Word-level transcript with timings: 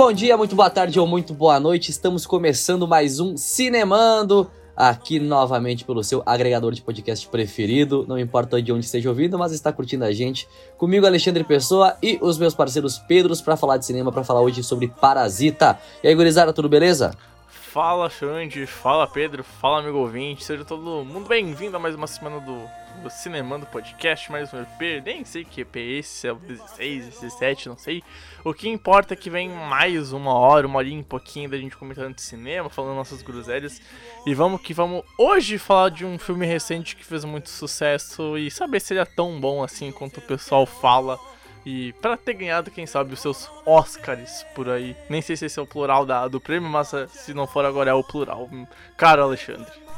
Bom 0.00 0.14
dia, 0.14 0.34
muito 0.34 0.56
boa 0.56 0.70
tarde 0.70 0.98
ou 0.98 1.06
muito 1.06 1.34
boa 1.34 1.60
noite. 1.60 1.90
Estamos 1.90 2.24
começando 2.24 2.88
mais 2.88 3.20
um 3.20 3.36
Cinemando 3.36 4.50
aqui 4.74 5.20
novamente 5.20 5.84
pelo 5.84 6.02
seu 6.02 6.22
agregador 6.24 6.72
de 6.72 6.80
podcast 6.80 7.28
preferido. 7.28 8.06
Não 8.08 8.18
importa 8.18 8.62
de 8.62 8.72
onde 8.72 8.86
esteja 8.86 9.10
ouvindo, 9.10 9.38
mas 9.38 9.52
está 9.52 9.70
curtindo 9.70 10.06
a 10.06 10.10
gente. 10.10 10.48
Comigo, 10.78 11.04
Alexandre 11.04 11.44
Pessoa 11.44 11.98
e 12.02 12.18
os 12.22 12.38
meus 12.38 12.54
parceiros 12.54 12.98
Pedros 12.98 13.42
para 13.42 13.58
falar 13.58 13.76
de 13.76 13.84
cinema, 13.84 14.10
para 14.10 14.24
falar 14.24 14.40
hoje 14.40 14.62
sobre 14.62 14.88
Parasita. 14.88 15.78
E 16.02 16.08
aí, 16.08 16.14
gurizada, 16.14 16.50
tudo 16.50 16.66
beleza? 16.66 17.14
Fala, 17.46 18.08
Xande, 18.08 18.66
fala, 18.66 19.06
Pedro, 19.06 19.44
fala, 19.44 19.80
amigo 19.80 19.98
ouvinte. 19.98 20.42
Seja 20.42 20.64
todo 20.64 21.04
mundo 21.04 21.28
bem-vindo 21.28 21.76
a 21.76 21.78
mais 21.78 21.94
uma 21.94 22.06
semana 22.06 22.40
do 22.40 22.58
do 23.00 23.08
Cinemando 23.08 23.66
Podcast, 23.66 24.30
mais 24.30 24.52
um 24.52 24.60
EP, 24.60 25.02
nem 25.04 25.24
sei 25.24 25.44
que 25.44 25.62
EP 25.62 25.76
é 25.76 26.26
é 26.26 26.32
o 26.32 26.36
16, 26.36 27.20
17, 27.20 27.68
não 27.68 27.78
sei. 27.78 28.02
O 28.44 28.52
que 28.52 28.68
importa 28.68 29.14
é 29.14 29.16
que 29.16 29.30
vem 29.30 29.48
mais 29.48 30.12
uma 30.12 30.34
hora, 30.34 30.66
uma 30.66 30.78
horinha 30.78 31.00
e 31.00 31.04
pouquinho 31.04 31.48
da 31.48 31.56
gente 31.56 31.76
comentando 31.76 32.14
de 32.14 32.20
cinema, 32.20 32.68
falando 32.68 32.96
nossas 32.96 33.22
groselhas. 33.22 33.80
E 34.26 34.34
vamos 34.34 34.60
que 34.60 34.74
vamos 34.74 35.02
hoje 35.16 35.56
falar 35.56 35.88
de 35.88 36.04
um 36.04 36.18
filme 36.18 36.44
recente 36.46 36.94
que 36.94 37.04
fez 37.04 37.24
muito 37.24 37.48
sucesso 37.48 38.36
e 38.36 38.50
saber 38.50 38.80
se 38.80 38.92
ele 38.92 39.00
é 39.00 39.06
tão 39.06 39.40
bom 39.40 39.64
assim 39.64 39.90
quanto 39.90 40.18
o 40.18 40.22
pessoal 40.22 40.66
fala. 40.66 41.18
E 41.64 41.92
para 41.94 42.16
ter 42.16 42.34
ganhado, 42.34 42.70
quem 42.70 42.86
sabe, 42.86 43.14
os 43.14 43.20
seus 43.20 43.50
Oscars 43.64 44.44
por 44.54 44.68
aí. 44.68 44.94
Nem 45.08 45.22
sei 45.22 45.36
se 45.36 45.46
esse 45.46 45.58
é 45.58 45.62
o 45.62 45.66
plural 45.66 46.04
da, 46.04 46.28
do 46.28 46.40
prêmio, 46.40 46.68
mas 46.68 46.92
se 47.08 47.32
não 47.32 47.46
for 47.46 47.64
agora 47.64 47.90
é 47.90 47.94
o 47.94 48.04
plural. 48.04 48.48
Caro 48.96 49.22
Alexandre. 49.22 49.89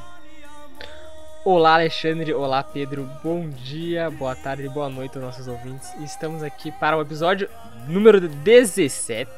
Olá, 1.45 1.75
Alexandre. 1.75 2.33
Olá, 2.33 2.63
Pedro. 2.63 3.03
Bom 3.21 3.49
dia, 3.49 4.09
boa 4.09 4.37
tarde, 4.37 4.69
boa 4.69 4.89
noite 4.89 5.19
aos 5.19 5.25
nossos 5.25 5.49
ouvintes. 5.49 5.93
Estamos 6.01 6.41
aqui 6.41 6.71
para 6.71 6.97
o 6.97 7.01
episódio 7.01 7.49
número 7.89 8.21
17. 8.21 9.29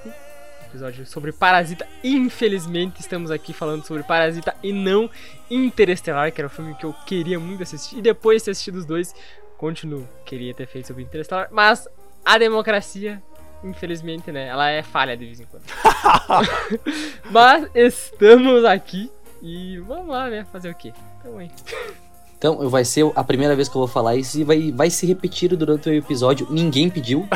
Episódio 0.66 1.06
sobre 1.06 1.32
Parasita. 1.32 1.88
Infelizmente, 2.02 3.00
estamos 3.00 3.30
aqui 3.30 3.54
falando 3.54 3.86
sobre 3.86 4.02
Parasita 4.02 4.54
e 4.62 4.70
não 4.70 5.08
Interestelar, 5.50 6.30
que 6.30 6.42
era 6.42 6.48
o 6.48 6.50
filme 6.50 6.74
que 6.74 6.84
eu 6.84 6.92
queria 7.06 7.40
muito 7.40 7.62
assistir. 7.62 7.96
E 7.96 8.02
depois 8.02 8.42
de 8.42 8.44
ter 8.44 8.50
assistido 8.50 8.76
os 8.76 8.84
dois, 8.84 9.14
continuo. 9.56 10.06
Queria 10.26 10.52
ter 10.52 10.66
feito 10.66 10.88
sobre 10.88 11.04
Interestelar, 11.04 11.48
mas 11.50 11.88
a 12.22 12.36
democracia 12.36 13.22
infelizmente, 13.62 14.30
né? 14.30 14.48
Ela 14.48 14.68
é 14.68 14.82
falha 14.82 15.16
de 15.16 15.24
vez 15.24 15.40
em 15.40 15.46
quando. 15.46 15.64
Mas 17.32 17.66
estamos 17.74 18.62
aqui 18.62 19.10
e 19.40 19.78
vamos 19.78 20.08
lá, 20.08 20.28
né? 20.28 20.44
Fazer 20.52 20.68
o 20.68 20.74
quê? 20.74 20.92
Então. 21.24 22.04
Então, 22.36 22.68
vai 22.68 22.84
ser 22.84 23.10
a 23.16 23.24
primeira 23.24 23.56
vez 23.56 23.70
que 23.70 23.74
eu 23.74 23.80
vou 23.80 23.88
falar 23.88 24.16
isso 24.16 24.38
e 24.38 24.44
vai, 24.44 24.70
vai 24.70 24.90
se 24.90 25.06
repetir 25.06 25.56
durante 25.56 25.88
o 25.88 25.94
episódio. 25.94 26.46
Ninguém 26.50 26.90
pediu. 26.90 27.26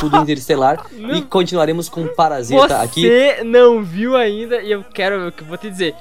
tudo 0.00 0.18
interestelar. 0.18 0.86
Não. 0.92 1.16
E 1.16 1.22
continuaremos 1.22 1.88
com 1.88 2.06
Parasita 2.08 2.68
Você 2.68 2.74
aqui. 2.74 3.08
Você 3.08 3.42
não 3.42 3.82
viu 3.82 4.14
ainda 4.16 4.60
e 4.60 4.70
eu 4.70 4.84
quero. 4.84 5.14
Eu 5.14 5.32
vou 5.46 5.56
te 5.56 5.70
dizer. 5.70 5.94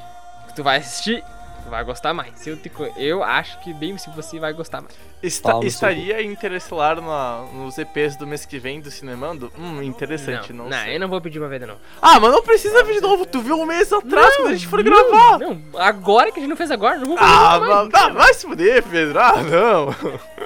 Tu 0.54 0.62
vai 0.62 0.78
assistir 0.78 1.23
vai 1.70 1.84
gostar 1.84 2.14
mais. 2.14 2.45
Eu, 2.45 2.58
te, 2.58 2.72
eu 2.98 3.23
acho 3.23 3.59
que 3.62 3.73
bem 3.73 3.98
se 3.98 4.09
você 4.09 4.39
vai 4.39 4.52
gostar 4.53 4.81
mais. 4.81 4.94
Está, 5.22 5.59
estaria 5.64 6.22
interestelar 6.23 7.02
na, 7.02 7.45
nos 7.53 7.78
EPs 7.78 8.16
do 8.16 8.26
mês 8.26 8.45
que 8.45 8.58
vem 8.58 8.80
do 8.80 8.89
Cinemando? 8.89 9.52
Hum, 9.59 9.84
interessante, 9.84 10.53
não, 10.53 10.70
não, 10.70 10.72
não 10.72 10.88
eu 10.88 11.00
não 11.00 11.09
vou 11.09 11.20
pedir 11.20 11.39
uma 11.39 11.50
vez 11.50 11.59
de 11.61 11.67
novo. 11.67 11.80
Ah, 12.02 12.22
mas 12.22 12.31
não 12.31 12.42
precisa 12.42 12.86
pedir 12.86 12.95
de 12.95 13.02
novo, 13.02 13.26
tu 13.26 13.42
viu 13.42 13.60
um 13.60 13.66
mês 13.66 13.92
atrás 13.92 14.27
não, 14.30 14.36
quando 14.38 14.48
a 14.48 14.55
gente 14.55 14.67
for 14.67 14.82
não, 14.82 15.10
gravar. 15.11 15.39
Não, 15.39 15.61
agora 15.76 16.32
que 16.32 16.39
a 16.39 16.42
gente 16.42 16.49
não 16.49 16.55
fez 16.55 16.71
agora, 16.71 16.98
não 16.98 17.05
vou 17.05 17.17
pedir 17.17 17.27
Ah, 17.27 17.60
mas, 17.60 17.89
ah, 17.93 18.10
vai 18.10 18.33
se 18.33 18.48
fuder, 18.48 18.82
Pedro, 18.83 19.20
ah, 19.20 19.43
não. 19.43 19.95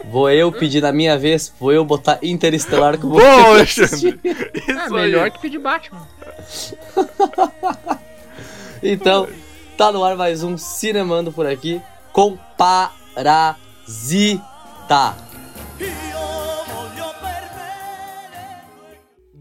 Vou 0.05 0.29
eu 0.31 0.51
pedir 0.51 0.81
na 0.81 0.91
minha 0.91 1.19
vez, 1.19 1.53
vou 1.59 1.71
eu 1.71 1.85
botar 1.85 2.17
Interestelar 2.23 2.97
como 2.97 3.19
Bom, 3.19 3.45
Alexandre. 3.45 4.19
ah, 4.75 4.89
melhor 4.89 5.29
que 5.29 5.39
pedir 5.39 5.59
Batman. 5.59 6.07
então... 8.81 9.27
Tá 9.77 9.91
no 9.91 10.03
ar 10.03 10.15
mais 10.15 10.43
um 10.43 10.55
Cinemando 10.55 11.31
por 11.31 11.47
aqui 11.47 11.81
com 12.11 12.37
Parasita. 12.55 13.57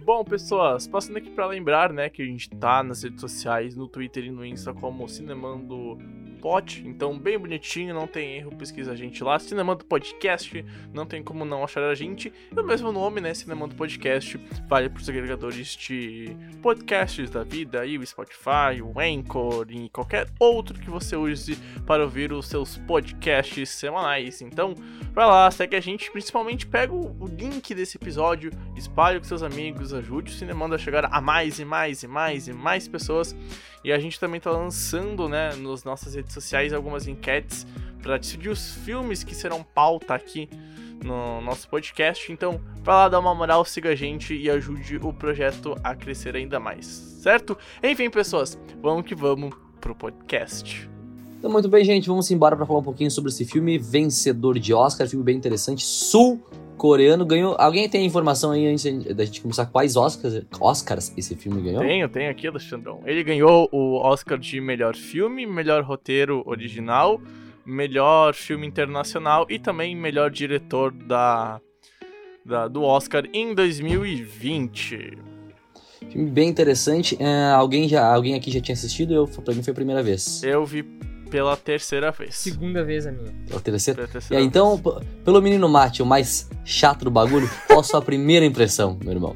Bom, 0.04 0.24
pessoas, 0.24 0.88
passando 0.88 1.18
aqui 1.18 1.30
para 1.30 1.46
lembrar, 1.46 1.92
né, 1.92 2.08
que 2.08 2.22
a 2.22 2.24
gente 2.24 2.50
tá 2.50 2.82
nas 2.82 3.04
redes 3.04 3.20
sociais, 3.20 3.76
no 3.76 3.86
Twitter 3.86 4.24
e 4.24 4.30
no 4.32 4.44
Insta 4.44 4.74
como 4.74 5.08
Cinemando 5.08 5.96
Pod, 6.42 6.82
então 6.84 7.16
bem 7.16 7.38
bonitinho, 7.38 7.94
não 7.94 8.08
tem 8.08 8.38
erro, 8.38 8.50
pesquisa 8.56 8.90
a 8.90 8.96
gente 8.96 9.22
lá. 9.22 9.38
Cinemando 9.38 9.84
Podcast, 9.84 10.64
não 10.92 11.06
tem 11.06 11.22
como 11.22 11.44
não 11.44 11.62
achar 11.62 11.84
a 11.84 11.94
gente. 11.94 12.32
E 12.50 12.58
o 12.58 12.64
mesmo 12.64 12.90
nome, 12.90 13.20
né, 13.20 13.32
Cinemando 13.32 13.76
Podcast, 13.76 14.40
vale 14.68 14.90
para 14.90 15.00
os 15.00 15.08
agregadores 15.08 15.76
de 15.76 16.36
podcasts 16.60 17.30
da 17.30 17.44
vida, 17.44 17.82
aí 17.82 17.96
o 17.96 18.04
Spotify, 18.04 18.82
o 18.82 18.98
Anchor 18.98 19.66
e 19.70 19.88
qualquer 19.90 20.26
outro 20.40 20.80
que 20.80 20.90
você 20.90 21.14
use 21.14 21.56
para 21.86 22.02
ouvir 22.02 22.32
os 22.32 22.48
seus 22.48 22.76
podcasts 22.76 23.70
semanais. 23.70 24.42
Então, 24.42 24.74
vai 25.12 25.26
lá, 25.26 25.48
segue 25.48 25.76
a 25.76 25.80
gente, 25.80 26.10
principalmente 26.10 26.66
pega 26.66 26.92
o 26.92 27.28
link 27.28 27.72
desse 27.72 27.96
episódio, 27.96 28.50
espalhe 28.74 29.20
com 29.20 29.24
seus 29.24 29.44
amigos, 29.44 29.91
ajude 29.92 30.32
o 30.32 30.34
Cinemando 30.34 30.74
a 30.74 30.78
chegar 30.78 31.08
a 31.10 31.20
mais 31.20 31.58
e 31.58 31.64
mais 31.64 32.02
e 32.02 32.08
mais 32.08 32.48
e 32.48 32.52
mais 32.52 32.88
pessoas. 32.88 33.34
E 33.84 33.92
a 33.92 33.98
gente 33.98 34.18
também 34.18 34.40
tá 34.40 34.50
lançando, 34.50 35.28
né, 35.28 35.54
nas 35.56 35.84
nossas 35.84 36.14
redes 36.14 36.32
sociais 36.32 36.72
algumas 36.72 37.06
enquetes 37.06 37.66
para 38.02 38.16
decidir 38.16 38.48
os 38.48 38.74
filmes 38.76 39.22
que 39.22 39.34
serão 39.34 39.62
pauta 39.62 40.14
aqui 40.14 40.48
no 41.04 41.40
nosso 41.40 41.68
podcast. 41.68 42.30
Então, 42.32 42.60
vai 42.82 42.94
lá 42.94 43.08
dar 43.08 43.18
uma 43.18 43.34
moral, 43.34 43.64
siga 43.64 43.90
a 43.90 43.94
gente 43.94 44.34
e 44.34 44.50
ajude 44.50 44.96
o 44.96 45.12
projeto 45.12 45.76
a 45.82 45.94
crescer 45.94 46.36
ainda 46.36 46.58
mais, 46.58 46.86
certo? 46.86 47.56
Enfim, 47.82 48.10
pessoas, 48.10 48.58
vamos 48.80 49.04
que 49.04 49.14
vamos 49.14 49.52
pro 49.80 49.94
podcast. 49.94 50.88
Então, 51.38 51.50
muito 51.50 51.68
bem, 51.68 51.84
gente, 51.84 52.06
vamos 52.08 52.30
embora 52.30 52.56
para 52.56 52.64
falar 52.64 52.78
um 52.78 52.84
pouquinho 52.84 53.10
sobre 53.10 53.30
esse 53.30 53.44
filme 53.44 53.76
vencedor 53.76 54.58
de 54.58 54.72
Oscar, 54.72 55.08
filme 55.08 55.24
bem 55.24 55.36
interessante, 55.36 55.82
sul 55.82 56.40
coreano 56.82 57.24
ganhou. 57.24 57.54
Alguém 57.60 57.88
tem 57.88 58.04
informação 58.04 58.50
aí 58.50 58.66
antes 58.66 58.82
da 59.14 59.24
gente 59.24 59.40
começar 59.40 59.66
quais 59.66 59.94
Oscars, 59.94 60.44
Oscars 60.60 61.12
esse 61.16 61.36
filme 61.36 61.62
ganhou? 61.62 61.80
Tenho, 61.80 62.08
tenho 62.08 62.28
aqui, 62.28 62.48
Alexandrão. 62.48 63.00
Ele 63.06 63.22
ganhou 63.22 63.68
o 63.70 63.94
Oscar 63.98 64.36
de 64.36 64.60
melhor 64.60 64.96
filme, 64.96 65.46
melhor 65.46 65.84
roteiro 65.84 66.42
original, 66.44 67.20
melhor 67.64 68.34
filme 68.34 68.66
internacional 68.66 69.46
e 69.48 69.60
também 69.60 69.94
melhor 69.94 70.28
diretor 70.28 70.90
da, 70.90 71.60
da 72.44 72.66
do 72.66 72.82
Oscar 72.82 73.26
em 73.32 73.54
2020. 73.54 75.18
Filme 76.10 76.30
bem 76.32 76.48
interessante. 76.48 77.14
Uh, 77.14 77.54
alguém, 77.54 77.88
já, 77.88 78.12
alguém 78.12 78.34
aqui 78.34 78.50
já 78.50 78.60
tinha 78.60 78.74
assistido? 78.74 79.14
Eu, 79.14 79.28
pra 79.28 79.54
mim 79.54 79.62
foi 79.62 79.70
a 79.70 79.74
primeira 79.76 80.02
vez. 80.02 80.42
Eu 80.42 80.66
vi 80.66 80.84
pela 81.32 81.56
terceira 81.56 82.10
vez. 82.10 82.36
Segunda 82.36 82.84
vez 82.84 83.06
a 83.06 83.10
minha. 83.10 83.32
Pela 83.48 83.60
terceira? 83.60 84.02
Pela 84.02 84.12
terceira 84.12 84.42
aí, 84.42 84.46
então, 84.46 84.78
pelo 85.24 85.40
menino 85.40 85.66
mate, 85.66 86.02
o 86.02 86.06
mais 86.06 86.50
chato 86.62 87.06
do 87.06 87.10
bagulho, 87.10 87.48
qual 87.66 87.80
a 87.80 87.82
sua 87.82 88.02
primeira 88.02 88.44
impressão, 88.44 88.98
meu 89.02 89.14
irmão? 89.14 89.34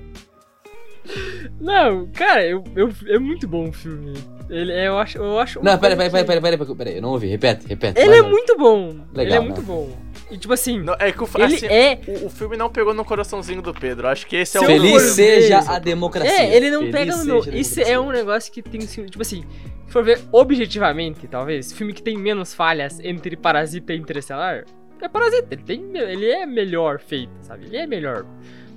Não, 1.58 2.06
cara, 2.08 2.44
eu, 2.44 2.62
eu, 2.74 2.92
é 3.08 3.18
muito 3.18 3.48
bom 3.48 3.70
o 3.70 3.72
filme. 3.72 4.12
Ele, 4.50 4.72
eu 4.72 4.98
acho, 4.98 5.16
eu 5.16 5.38
acho. 5.38 5.58
Não, 5.62 5.78
pera, 5.78 5.96
pera, 5.96 6.10
pera, 6.10 6.24
pera, 6.24 6.40
pera, 6.40 6.58
pera, 6.58 6.74
pera, 6.74 6.90
eu 6.90 7.02
não 7.02 7.10
ouvi. 7.10 7.28
Repete, 7.28 7.66
repete. 7.66 7.98
Ele 7.98 8.16
é 8.16 8.22
muito 8.22 8.56
bom. 8.58 8.88
Legal, 9.14 9.24
ele 9.24 9.34
é 9.34 9.40
muito 9.40 9.62
bom. 9.62 9.96
E 10.30 10.36
tipo 10.36 10.52
assim, 10.52 10.80
não, 10.82 10.94
é 10.98 11.12
que 11.12 11.22
o, 11.22 11.28
ele 11.36 11.54
assim, 11.54 11.66
é... 11.66 12.00
O, 12.06 12.26
o, 12.26 12.31
filme 12.31 12.56
não 12.56 12.69
pegou 12.69 12.92
no 12.92 13.04
coraçãozinho 13.04 13.62
do 13.62 13.72
Pedro. 13.72 14.08
Acho 14.08 14.26
que 14.26 14.37
esse 14.37 14.56
é 14.56 14.60
o 14.60 14.64
Feliz 14.64 15.02
seja 15.02 15.60
a 15.60 15.78
democracia. 15.78 16.31
É, 16.31 16.54
ele 16.54 16.70
não 16.70 16.81
Feliz 16.81 16.92
pega 16.92 17.16
no 17.16 17.25
meu. 17.25 17.38
Isso 17.54 17.81
é 17.81 17.99
um 17.99 18.10
negócio 18.10 18.52
que 18.52 18.60
tem 18.60 18.81
tipo 18.81 19.22
assim, 19.22 19.44
se 19.87 19.93
for 19.93 20.05
ver 20.05 20.21
objetivamente, 20.33 21.27
talvez, 21.29 21.73
filme 21.73 21.93
que 21.93 22.03
tem 22.03 22.17
menos 22.17 22.53
falhas 22.53 23.00
entre 23.00 23.37
Parasita 23.37 23.94
e 23.94 23.97
Interestelar, 23.97 24.65
é 25.00 25.09
Parasita. 25.09 25.55
Ele, 25.55 25.62
tem, 25.62 25.97
ele 25.97 26.31
é 26.31 26.44
melhor 26.44 26.99
feito, 26.99 27.33
sabe? 27.43 27.67
Ele 27.67 27.77
é 27.77 27.87
melhor. 27.87 28.27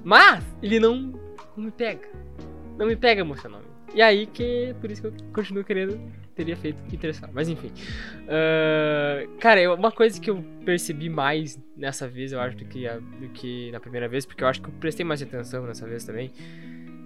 Mas, 0.04 0.44
ele 0.62 0.80
não, 0.80 1.14
não 1.56 1.66
me 1.66 1.72
pega. 1.72 2.08
Não 2.78 2.86
me 2.86 2.96
pega 2.96 3.22
emocionalmente. 3.22 3.70
E 3.94 4.02
aí 4.02 4.28
que, 4.28 4.76
por 4.80 4.92
isso 4.92 5.02
que 5.02 5.08
eu 5.08 5.14
continuo 5.34 5.64
querendo, 5.64 6.00
teria 6.36 6.56
feito 6.56 6.82
Interestelar. 6.94 7.34
Mas 7.34 7.50
enfim. 7.50 7.72
Uh, 8.26 9.38
cara, 9.40 9.74
uma 9.74 9.92
coisa 9.92 10.20
que 10.22 10.30
eu 10.30 10.44
percebi 10.64 11.10
mais 11.10 11.60
nessa 11.76 12.08
vez, 12.08 12.32
eu 12.32 12.40
acho, 12.40 12.56
do 12.56 12.66
que, 12.66 12.88
a, 12.88 12.98
do 12.98 13.30
que 13.30 13.72
na 13.72 13.80
primeira 13.80 14.08
vez, 14.08 14.26
porque 14.26 14.44
eu 14.44 14.48
acho 14.48 14.62
que 14.62 14.70
eu 14.70 14.74
prestei 14.80 15.04
mais 15.06 15.22
atenção 15.22 15.66
nessa 15.66 15.88
vez 15.88 16.04
também 16.04 16.32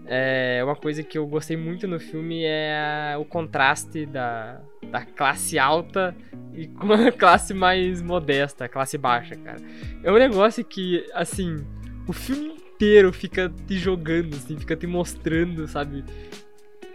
é, 0.05 0.61
uma 0.63 0.75
coisa 0.75 1.01
que 1.01 1.17
eu 1.17 1.25
gostei 1.25 1.55
muito 1.55 1.87
no 1.87 1.99
filme 1.99 2.43
é 2.43 3.15
o 3.17 3.23
contraste 3.23 4.05
da, 4.05 4.59
da 4.91 5.05
classe 5.05 5.57
alta 5.57 6.15
e 6.53 6.67
com 6.79 6.91
a 6.91 7.11
classe 7.11 7.53
mais 7.53 8.01
modesta, 8.01 8.67
classe 8.67 8.97
baixa, 8.97 9.35
cara. 9.35 9.59
É 10.03 10.11
um 10.11 10.17
negócio 10.17 10.63
que, 10.63 11.05
assim, 11.13 11.65
o 12.07 12.13
filme 12.13 12.49
inteiro 12.49 13.13
fica 13.13 13.51
te 13.67 13.77
jogando, 13.77 14.35
assim, 14.35 14.57
fica 14.57 14.75
te 14.75 14.85
mostrando, 14.85 15.67
sabe? 15.67 16.03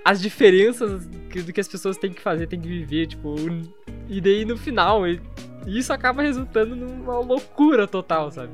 As 0.05 0.21
diferenças 0.21 1.07
do 1.07 1.53
que 1.53 1.61
as 1.61 1.69
pessoas 1.69 1.97
têm 1.97 2.13
que 2.13 2.21
fazer, 2.21 2.47
têm 2.47 2.61
que 2.61 2.69
viver, 2.69 3.07
tipo. 3.07 3.37
E 4.09 4.21
daí 4.21 4.45
no 4.45 4.57
final, 4.57 5.03
isso 5.67 5.93
acaba 5.93 6.23
resultando 6.23 6.75
numa 6.75 7.19
loucura 7.19 7.87
total, 7.87 8.31
sabe? 8.31 8.53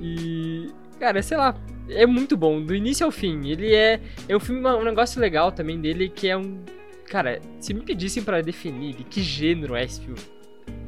E 0.00 0.70
Cara, 0.98 1.22
sei 1.22 1.36
lá, 1.36 1.54
é 1.88 2.06
muito 2.06 2.36
bom, 2.36 2.60
do 2.60 2.74
início 2.74 3.06
ao 3.06 3.12
fim. 3.12 3.48
Ele 3.48 3.74
é. 3.74 4.00
É 4.28 4.36
um 4.36 4.40
filme, 4.40 4.66
um 4.66 4.84
negócio 4.84 5.20
legal 5.20 5.52
também 5.52 5.80
dele, 5.80 6.08
que 6.08 6.28
é 6.28 6.36
um. 6.36 6.62
Cara, 7.06 7.40
se 7.60 7.72
me 7.72 7.80
pedissem 7.80 8.22
para 8.22 8.42
definir 8.42 8.94
de 8.94 9.04
que 9.04 9.22
gênero 9.22 9.74
é 9.74 9.84
esse 9.84 10.00
filme, 10.00 10.20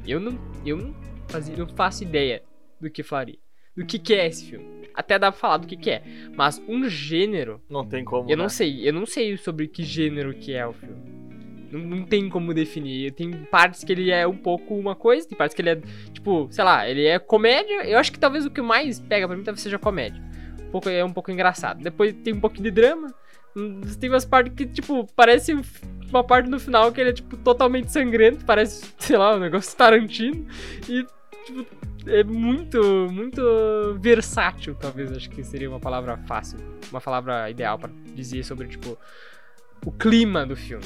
eu 0.06 0.20
não. 0.20 0.38
Eu 0.64 0.76
não, 0.76 0.94
fazia, 1.28 1.56
não 1.56 1.66
faço 1.68 2.02
ideia 2.02 2.42
do 2.80 2.90
que 2.90 3.02
faria. 3.02 3.38
Do 3.76 3.86
que, 3.86 3.98
que 3.98 4.14
é 4.14 4.26
esse 4.26 4.50
filme. 4.50 4.66
Até 4.92 5.18
dá 5.18 5.30
pra 5.30 5.40
falar 5.40 5.56
do 5.58 5.66
que, 5.66 5.76
que 5.76 5.90
é. 5.90 6.02
Mas 6.36 6.60
um 6.68 6.88
gênero. 6.88 7.62
Não 7.70 7.86
tem 7.86 8.04
como. 8.04 8.28
Eu 8.28 8.36
né? 8.36 8.42
não 8.42 8.48
sei. 8.48 8.86
Eu 8.86 8.92
não 8.92 9.06
sei 9.06 9.36
sobre 9.36 9.68
que 9.68 9.84
gênero 9.84 10.34
que 10.34 10.52
é 10.52 10.66
o 10.66 10.72
filme. 10.72 11.29
Não, 11.70 11.80
não, 11.80 12.04
tem 12.04 12.28
como 12.28 12.52
definir. 12.52 13.12
Tem 13.12 13.30
partes 13.44 13.84
que 13.84 13.92
ele 13.92 14.10
é 14.10 14.26
um 14.26 14.36
pouco 14.36 14.74
uma 14.74 14.94
coisa, 14.94 15.28
tem 15.28 15.36
partes 15.36 15.54
que 15.54 15.62
ele 15.62 15.70
é, 15.70 15.80
tipo, 16.12 16.48
sei 16.50 16.64
lá, 16.64 16.88
ele 16.88 17.06
é 17.06 17.18
comédia. 17.18 17.84
Eu 17.86 17.98
acho 17.98 18.12
que 18.12 18.18
talvez 18.18 18.44
o 18.44 18.50
que 18.50 18.60
mais 18.60 18.98
pega 18.98 19.26
pra 19.26 19.36
mim 19.36 19.44
talvez 19.44 19.62
seja 19.62 19.78
comédia. 19.78 20.22
Um 20.66 20.70
pouco, 20.70 20.88
é 20.88 21.04
um 21.04 21.12
pouco 21.12 21.30
engraçado. 21.30 21.82
Depois 21.82 22.12
tem 22.24 22.34
um 22.34 22.40
pouquinho 22.40 22.64
de 22.64 22.70
drama. 22.70 23.14
Hum, 23.56 23.80
tem 23.98 24.08
umas 24.08 24.24
partes 24.24 24.54
que, 24.54 24.66
tipo, 24.66 25.06
parece 25.16 25.56
uma 26.08 26.24
parte 26.24 26.48
no 26.48 26.60
final 26.60 26.92
que 26.92 27.00
ele 27.00 27.10
é, 27.10 27.12
tipo, 27.12 27.36
totalmente 27.36 27.90
sangrento. 27.90 28.44
Parece, 28.44 28.92
sei 28.98 29.16
lá, 29.16 29.36
um 29.36 29.40
negócio 29.40 29.76
Tarantino. 29.76 30.46
E, 30.88 31.04
tipo, 31.44 31.66
é 32.06 32.22
muito, 32.24 33.08
muito 33.10 33.42
versátil, 34.00 34.74
talvez. 34.74 35.12
Acho 35.12 35.30
que 35.30 35.42
seria 35.44 35.68
uma 35.68 35.80
palavra 35.80 36.16
fácil. 36.26 36.58
Uma 36.90 37.00
palavra 37.00 37.50
ideal 37.50 37.78
para 37.78 37.90
dizer 38.14 38.44
sobre, 38.44 38.68
tipo, 38.68 38.96
o 39.84 39.92
clima 39.92 40.46
do 40.46 40.56
filme. 40.56 40.84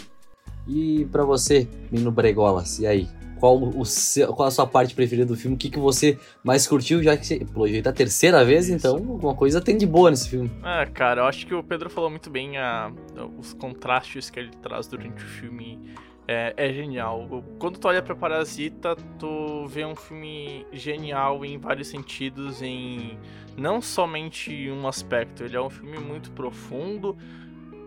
E 0.67 1.07
para 1.07 1.25
você, 1.25 1.69
menino 1.91 2.11
Bregolas, 2.11 2.79
e 2.79 2.87
aí? 2.87 3.09
Qual, 3.39 3.63
o 3.63 3.85
seu, 3.85 4.33
qual 4.33 4.49
a 4.49 4.51
sua 4.51 4.67
parte 4.67 4.95
preferida 4.95 5.27
do 5.27 5.37
filme? 5.37 5.55
O 5.57 5.59
que, 5.59 5.69
que 5.69 5.79
você 5.79 6.19
mais 6.43 6.67
curtiu, 6.67 7.03
já 7.03 7.15
que 7.15 7.27
você, 7.27 7.45
pelo 7.45 7.69
jeito, 7.69 7.87
é 7.87 7.91
a 7.91 7.93
terceira 7.93 8.43
vez, 8.43 8.69
Isso. 8.69 8.77
então 8.77 8.97
alguma 8.97 9.35
coisa 9.35 9.61
tem 9.61 9.77
de 9.77 9.87
boa 9.87 10.11
nesse 10.11 10.31
filme. 10.31 10.51
Ah, 10.63 10.87
cara, 10.87 11.23
eu 11.23 11.27
acho 11.27 11.47
que 11.47 11.55
o 11.55 11.63
Pedro 11.63 11.91
falou 11.91 12.09
muito 12.09 12.31
bem 12.31 12.57
a, 12.57 12.91
os 13.39 13.53
contrastes 13.53 14.31
que 14.31 14.41
ele 14.41 14.51
traz 14.63 14.87
durante 14.87 15.23
o 15.23 15.27
filme. 15.27 15.79
É, 16.27 16.55
é, 16.57 16.73
genial. 16.73 17.45
Quando 17.59 17.79
tu 17.79 17.87
olha 17.87 18.01
pra 18.01 18.15
Parasita, 18.15 18.97
tu 19.19 19.67
vê 19.67 19.85
um 19.85 19.95
filme 19.95 20.67
genial 20.73 21.45
em 21.45 21.59
vários 21.59 21.89
sentidos, 21.89 22.63
em 22.63 23.19
não 23.59 23.83
somente 23.83 24.71
um 24.71 24.89
aspecto. 24.89 25.45
Ele 25.45 25.55
é 25.55 25.61
um 25.61 25.69
filme 25.69 25.99
muito 25.99 26.31
profundo, 26.31 27.15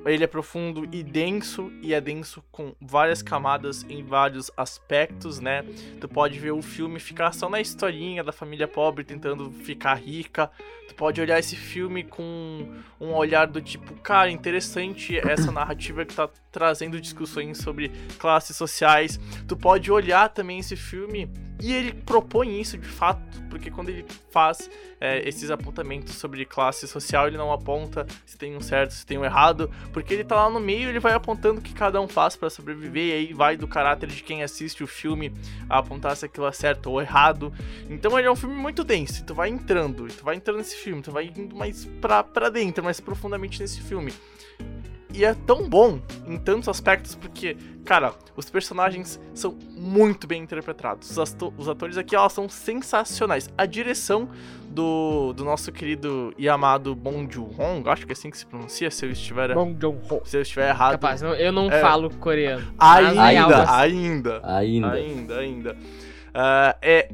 ele 0.07 0.23
é 0.23 0.27
profundo 0.27 0.87
e 0.91 1.03
denso, 1.03 1.71
e 1.81 1.93
é 1.93 2.01
denso 2.01 2.43
com 2.51 2.73
várias 2.81 3.21
camadas 3.21 3.85
em 3.89 4.03
vários 4.03 4.49
aspectos, 4.55 5.39
né? 5.39 5.63
Tu 5.99 6.07
pode 6.07 6.39
ver 6.39 6.51
o 6.51 6.61
filme 6.61 6.99
ficar 6.99 7.33
só 7.33 7.49
na 7.49 7.59
historinha 7.59 8.23
da 8.23 8.31
família 8.31 8.67
pobre 8.67 9.03
tentando 9.03 9.51
ficar 9.51 9.95
rica. 9.95 10.49
Tu 10.87 10.95
pode 10.95 11.19
olhar 11.19 11.39
esse 11.39 11.55
filme 11.55 12.03
com 12.03 12.67
um 12.99 13.13
olhar 13.13 13.47
do 13.47 13.61
tipo, 13.61 13.93
cara, 13.95 14.31
interessante 14.31 15.17
essa 15.17 15.51
narrativa 15.51 16.05
que 16.05 16.15
tá 16.15 16.29
trazendo 16.51 16.99
discussões 16.99 17.57
sobre 17.57 17.89
classes 18.17 18.55
sociais. 18.55 19.19
Tu 19.47 19.55
pode 19.55 19.91
olhar 19.91 20.29
também 20.29 20.59
esse 20.59 20.75
filme 20.75 21.29
e 21.59 21.73
ele 21.73 21.93
propõe 21.93 22.59
isso 22.59 22.77
de 22.77 22.87
fato, 22.87 23.21
porque 23.49 23.71
quando 23.71 23.89
ele 23.89 24.05
faz 24.29 24.69
é, 24.99 25.27
esses 25.27 25.49
apontamentos 25.49 26.15
sobre 26.15 26.45
classe 26.45 26.87
social, 26.87 27.27
ele 27.27 27.37
não 27.37 27.51
aponta 27.51 28.05
se 28.25 28.37
tem 28.37 28.55
um 28.55 28.61
certo, 28.61 28.91
se 28.91 29.05
tem 29.05 29.17
um 29.17 29.25
errado, 29.25 29.71
porque 29.91 30.13
ele 30.13 30.23
tá 30.23 30.35
lá 30.35 30.49
no 30.49 30.59
meio, 30.59 30.89
ele 30.89 30.99
vai 30.99 31.13
apontando 31.13 31.59
o 31.59 31.63
que 31.63 31.73
cada 31.73 31.99
um 31.99 32.07
faz 32.07 32.35
para 32.35 32.49
sobreviver, 32.49 33.07
e 33.07 33.11
aí 33.13 33.33
vai 33.33 33.57
do 33.57 33.67
caráter 33.67 34.07
de 34.07 34.21
quem 34.21 34.43
assiste 34.43 34.83
o 34.83 34.87
filme 34.87 35.33
a 35.69 35.79
apontar 35.79 36.15
se 36.15 36.25
aquilo 36.25 36.47
é 36.47 36.51
certo 36.51 36.91
ou 36.91 37.01
errado. 37.01 37.51
Então 37.89 38.17
ele 38.17 38.27
é 38.27 38.31
um 38.31 38.35
filme 38.35 38.55
muito 38.55 38.83
denso, 38.83 39.23
tu 39.25 39.33
vai 39.33 39.49
entrando, 39.49 40.07
tu 40.07 40.23
vai 40.23 40.35
entrando 40.35 40.57
nesse 40.57 40.75
filme, 40.75 41.01
tu 41.01 41.11
vai 41.11 41.31
indo 41.35 41.55
mais 41.55 41.85
pra, 41.99 42.23
pra 42.23 42.49
dentro, 42.49 42.83
mais 42.83 42.99
profundamente 42.99 43.59
nesse 43.59 43.81
filme. 43.81 44.13
E 45.17 45.25
é 45.25 45.33
tão 45.33 45.67
bom 45.67 45.99
em 46.27 46.37
tantos 46.37 46.69
aspectos, 46.69 47.15
porque, 47.15 47.57
cara, 47.83 48.13
os 48.35 48.51
personagens 48.51 49.19
são 49.33 49.57
muito 49.71 50.27
bem 50.27 50.43
interpretados. 50.43 51.17
Os, 51.17 51.35
os 51.57 51.67
atores 51.67 51.97
aqui, 51.97 52.15
elas 52.15 52.33
são 52.33 52.47
sensacionais. 52.47 53.49
A 53.57 53.65
direção 53.65 54.29
do, 54.69 55.33
do 55.33 55.43
nosso 55.43 55.71
querido 55.71 56.31
e 56.37 56.47
amado 56.47 56.93
Bong 56.93 57.27
Joon-ho, 57.33 57.89
acho 57.89 58.05
que 58.05 58.11
é 58.11 58.13
assim 58.13 58.29
que 58.29 58.37
se 58.37 58.45
pronuncia, 58.45 58.91
se 58.91 59.07
eu 59.07 59.11
estiver... 59.11 59.55
Bong 59.55 59.75
Joon-ho. 59.81 60.21
Se 60.23 60.37
eu 60.37 60.43
estiver 60.43 60.69
errado... 60.69 60.91
Capaz, 60.91 61.23
eu 61.23 61.51
não 61.51 61.71
é... 61.71 61.81
falo 61.81 62.11
coreano. 62.17 62.71
Ainda, 62.77 63.23
ainda, 63.23 63.71
ainda. 63.75 64.41
Ainda, 64.43 64.91
ainda, 64.91 65.37
ainda. 65.39 65.71
Uh, 66.27 66.77
é 66.79 67.09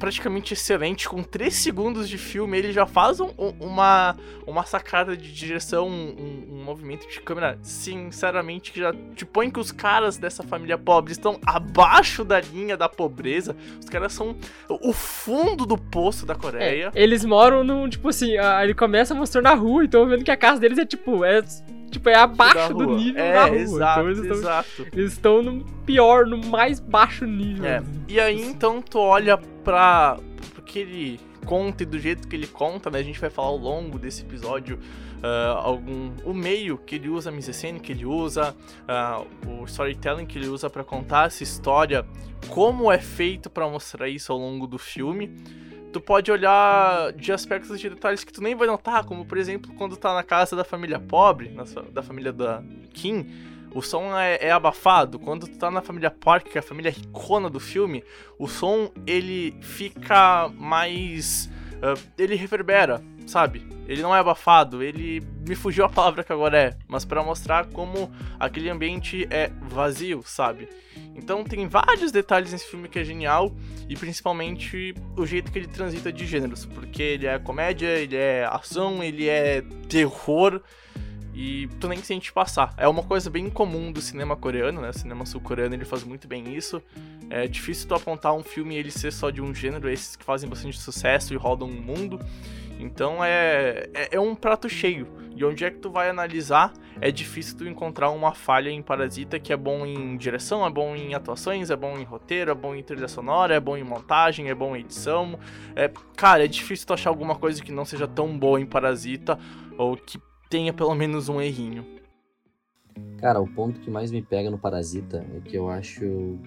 praticamente 0.00 0.54
excelente. 0.54 1.08
Com 1.08 1.22
3 1.22 1.54
segundos 1.54 2.08
de 2.08 2.16
filme, 2.16 2.58
ele 2.58 2.72
já 2.72 2.86
faz 2.86 3.20
um, 3.20 3.30
uma, 3.60 4.16
uma 4.46 4.64
sacada 4.64 5.14
de 5.14 5.30
direção, 5.30 5.86
um, 5.86 6.46
um, 6.50 6.64
movimento 6.64 7.06
de 7.06 7.20
câmera, 7.20 7.58
sinceramente, 7.62 8.72
que 8.72 8.80
já 8.80 8.92
te 9.14 9.26
põe 9.26 9.50
que 9.50 9.60
os 9.60 9.70
caras 9.70 10.16
dessa 10.16 10.42
família 10.42 10.78
pobre 10.78 11.12
estão 11.12 11.38
abaixo 11.44 12.24
da 12.24 12.40
linha 12.40 12.76
da 12.76 12.88
pobreza. 12.88 13.54
Os 13.78 13.88
caras 13.88 14.12
são 14.14 14.34
o 14.68 14.92
fundo 14.92 15.66
do 15.66 15.76
poço 15.76 16.24
da 16.24 16.34
Coreia. 16.34 16.90
É, 16.94 17.02
eles 17.02 17.24
moram 17.24 17.62
num, 17.62 17.88
tipo 17.88 18.08
assim, 18.08 18.32
ele 18.62 18.74
começa 18.74 19.14
mostrando 19.14 19.48
a 19.48 19.54
rua, 19.54 19.84
então 19.84 20.08
vendo 20.08 20.24
que 20.24 20.30
a 20.30 20.36
casa 20.36 20.58
deles 20.58 20.78
é 20.78 20.86
tipo, 20.86 21.24
é 21.24 21.42
tipo, 21.90 22.08
é 22.08 22.14
abaixo 22.14 22.74
do 22.74 22.96
nível 22.96 23.22
é, 23.22 23.32
da 23.32 23.44
rua. 23.46 23.56
Exato, 23.56 24.00
então 24.00 24.10
eles 24.10 24.18
estão, 24.18 24.36
exato. 24.36 24.86
Eles 24.92 25.12
estão 25.12 25.42
no 25.42 25.64
pior, 25.84 26.26
no 26.26 26.38
mais 26.46 26.80
baixo 26.80 27.26
nível. 27.26 27.66
É. 27.66 27.82
E 28.08 28.20
aí, 28.20 28.40
então, 28.40 28.80
tu 28.80 28.98
olha 28.98 29.36
pra. 29.64 30.18
Porque 30.54 30.78
ele 30.78 31.20
conta 31.44 31.82
e 31.82 31.86
do 31.86 31.98
jeito 31.98 32.28
que 32.28 32.36
ele 32.36 32.46
conta, 32.46 32.90
né? 32.90 32.98
A 32.98 33.02
gente 33.02 33.20
vai 33.20 33.30
falar 33.30 33.48
ao 33.48 33.56
longo 33.56 33.98
desse 33.98 34.22
episódio 34.22 34.78
uh, 35.20 35.58
algum 35.58 36.12
o 36.24 36.32
meio 36.32 36.78
que 36.78 36.96
ele 36.96 37.08
usa, 37.08 37.30
a 37.30 37.32
mise-scène 37.32 37.80
que 37.80 37.92
ele 37.92 38.06
usa, 38.06 38.54
uh, 38.88 39.26
o 39.48 39.64
storytelling 39.64 40.26
que 40.26 40.38
ele 40.38 40.48
usa 40.48 40.68
para 40.68 40.84
contar 40.84 41.26
essa 41.26 41.42
história, 41.42 42.06
como 42.48 42.90
é 42.90 42.98
feito 42.98 43.50
para 43.50 43.68
mostrar 43.68 44.08
isso 44.08 44.32
ao 44.32 44.38
longo 44.38 44.66
do 44.66 44.78
filme 44.78 45.34
tu 45.92 46.00
pode 46.00 46.30
olhar 46.30 47.12
de 47.12 47.32
aspectos 47.32 47.78
de 47.80 47.90
detalhes 47.90 48.24
que 48.24 48.32
tu 48.32 48.42
nem 48.42 48.54
vai 48.54 48.66
notar, 48.66 49.04
como 49.04 49.24
por 49.24 49.38
exemplo 49.38 49.72
quando 49.74 49.96
tá 49.96 50.14
na 50.14 50.22
casa 50.22 50.54
da 50.54 50.64
família 50.64 50.98
pobre, 50.98 51.50
na, 51.50 51.64
da 51.90 52.02
família 52.02 52.32
da 52.32 52.62
Kim, 52.92 53.26
o 53.74 53.82
som 53.82 54.16
é, 54.18 54.38
é, 54.40 54.50
abafado. 54.50 55.18
Quando 55.18 55.46
tu 55.46 55.56
tá 55.56 55.70
na 55.70 55.80
família 55.80 56.10
Park, 56.10 56.48
que 56.48 56.58
é 56.58 56.60
a 56.60 56.62
família 56.62 56.90
ricona 56.90 57.48
do 57.48 57.60
filme, 57.60 58.02
o 58.38 58.48
som 58.48 58.90
ele 59.06 59.56
fica 59.60 60.48
mais. 60.48 61.50
Uh, 61.76 61.98
ele 62.18 62.34
reverbera, 62.34 63.02
sabe? 63.30 63.64
Ele 63.86 64.02
não 64.02 64.14
é 64.14 64.18
abafado, 64.18 64.82
ele 64.82 65.22
me 65.48 65.54
fugiu 65.54 65.84
a 65.84 65.88
palavra 65.88 66.22
que 66.22 66.32
agora 66.32 66.58
é, 66.58 66.76
mas 66.86 67.04
para 67.04 67.22
mostrar 67.22 67.66
como 67.66 68.10
aquele 68.38 68.68
ambiente 68.68 69.26
é 69.30 69.50
vazio, 69.62 70.22
sabe? 70.24 70.68
Então 71.14 71.44
tem 71.44 71.66
vários 71.66 72.12
detalhes 72.12 72.52
nesse 72.52 72.68
filme 72.68 72.88
que 72.88 72.98
é 72.98 73.04
genial 73.04 73.54
e 73.88 73.96
principalmente 73.96 74.94
o 75.16 75.24
jeito 75.24 75.50
que 75.50 75.58
ele 75.58 75.68
transita 75.68 76.12
de 76.12 76.26
gêneros, 76.26 76.66
porque 76.66 77.02
ele 77.02 77.26
é 77.26 77.38
comédia, 77.38 77.88
ele 77.88 78.16
é 78.16 78.44
ação, 78.44 79.02
ele 79.02 79.28
é 79.28 79.62
terror 79.88 80.60
e 81.34 81.68
tu 81.78 81.88
nem 81.88 82.02
sente 82.02 82.32
passar. 82.32 82.74
É 82.76 82.88
uma 82.88 83.02
coisa 83.02 83.30
bem 83.30 83.48
comum 83.48 83.92
do 83.92 84.00
cinema 84.00 84.36
coreano, 84.36 84.80
né? 84.80 84.90
O 84.90 84.92
cinema 84.92 85.24
sul-coreano 85.24 85.74
ele 85.74 85.84
faz 85.84 86.04
muito 86.04 86.26
bem 86.26 86.54
isso. 86.54 86.82
É 87.28 87.46
difícil 87.46 87.88
tu 87.88 87.94
apontar 87.94 88.34
um 88.34 88.42
filme 88.42 88.74
e 88.74 88.78
ele 88.78 88.90
ser 88.90 89.12
só 89.12 89.30
de 89.30 89.40
um 89.40 89.54
gênero, 89.54 89.88
esses 89.88 90.16
que 90.16 90.24
fazem 90.24 90.48
bastante 90.48 90.78
sucesso 90.78 91.32
e 91.32 91.36
rodam 91.36 91.68
o 91.68 91.72
mundo. 91.72 92.18
Então 92.80 93.22
é, 93.22 93.88
é, 93.92 94.08
é, 94.12 94.20
um 94.20 94.34
prato 94.34 94.68
cheio. 94.68 95.06
E 95.36 95.44
onde 95.44 95.64
é 95.64 95.70
que 95.70 95.78
tu 95.78 95.90
vai 95.90 96.10
analisar, 96.10 96.72
é 97.00 97.10
difícil 97.10 97.56
tu 97.56 97.68
encontrar 97.68 98.10
uma 98.10 98.34
falha 98.34 98.68
em 98.68 98.82
Parasita 98.82 99.38
que 99.38 99.52
é 99.52 99.56
bom 99.56 99.86
em 99.86 100.16
direção, 100.16 100.66
é 100.66 100.70
bom 100.70 100.94
em 100.94 101.14
atuações, 101.14 101.70
é 101.70 101.76
bom 101.76 101.98
em 101.98 102.04
roteiro, 102.04 102.50
é 102.50 102.54
bom 102.54 102.74
em 102.74 102.82
trilha 102.82 103.08
sonora, 103.08 103.54
é 103.54 103.60
bom 103.60 103.76
em 103.76 103.84
montagem, 103.84 104.48
é 104.48 104.54
bom 104.54 104.74
em 104.74 104.80
edição. 104.80 105.38
É, 105.74 105.90
cara, 106.16 106.44
é 106.44 106.48
difícil 106.48 106.86
tu 106.86 106.94
achar 106.94 107.10
alguma 107.10 107.36
coisa 107.36 107.62
que 107.62 107.72
não 107.72 107.84
seja 107.84 108.08
tão 108.08 108.36
boa 108.38 108.60
em 108.60 108.66
Parasita 108.66 109.38
ou 109.78 109.96
que 109.96 110.20
tenha 110.50 110.72
pelo 110.72 110.94
menos 110.94 111.28
um 111.28 111.40
errinho. 111.40 111.86
Cara, 113.18 113.40
o 113.40 113.46
ponto 113.46 113.80
que 113.80 113.90
mais 113.90 114.10
me 114.10 114.20
pega 114.20 114.50
no 114.50 114.58
Parasita 114.58 115.24
é 115.36 115.40
que 115.40 115.56
eu 115.56 115.70
acho. 115.70 116.38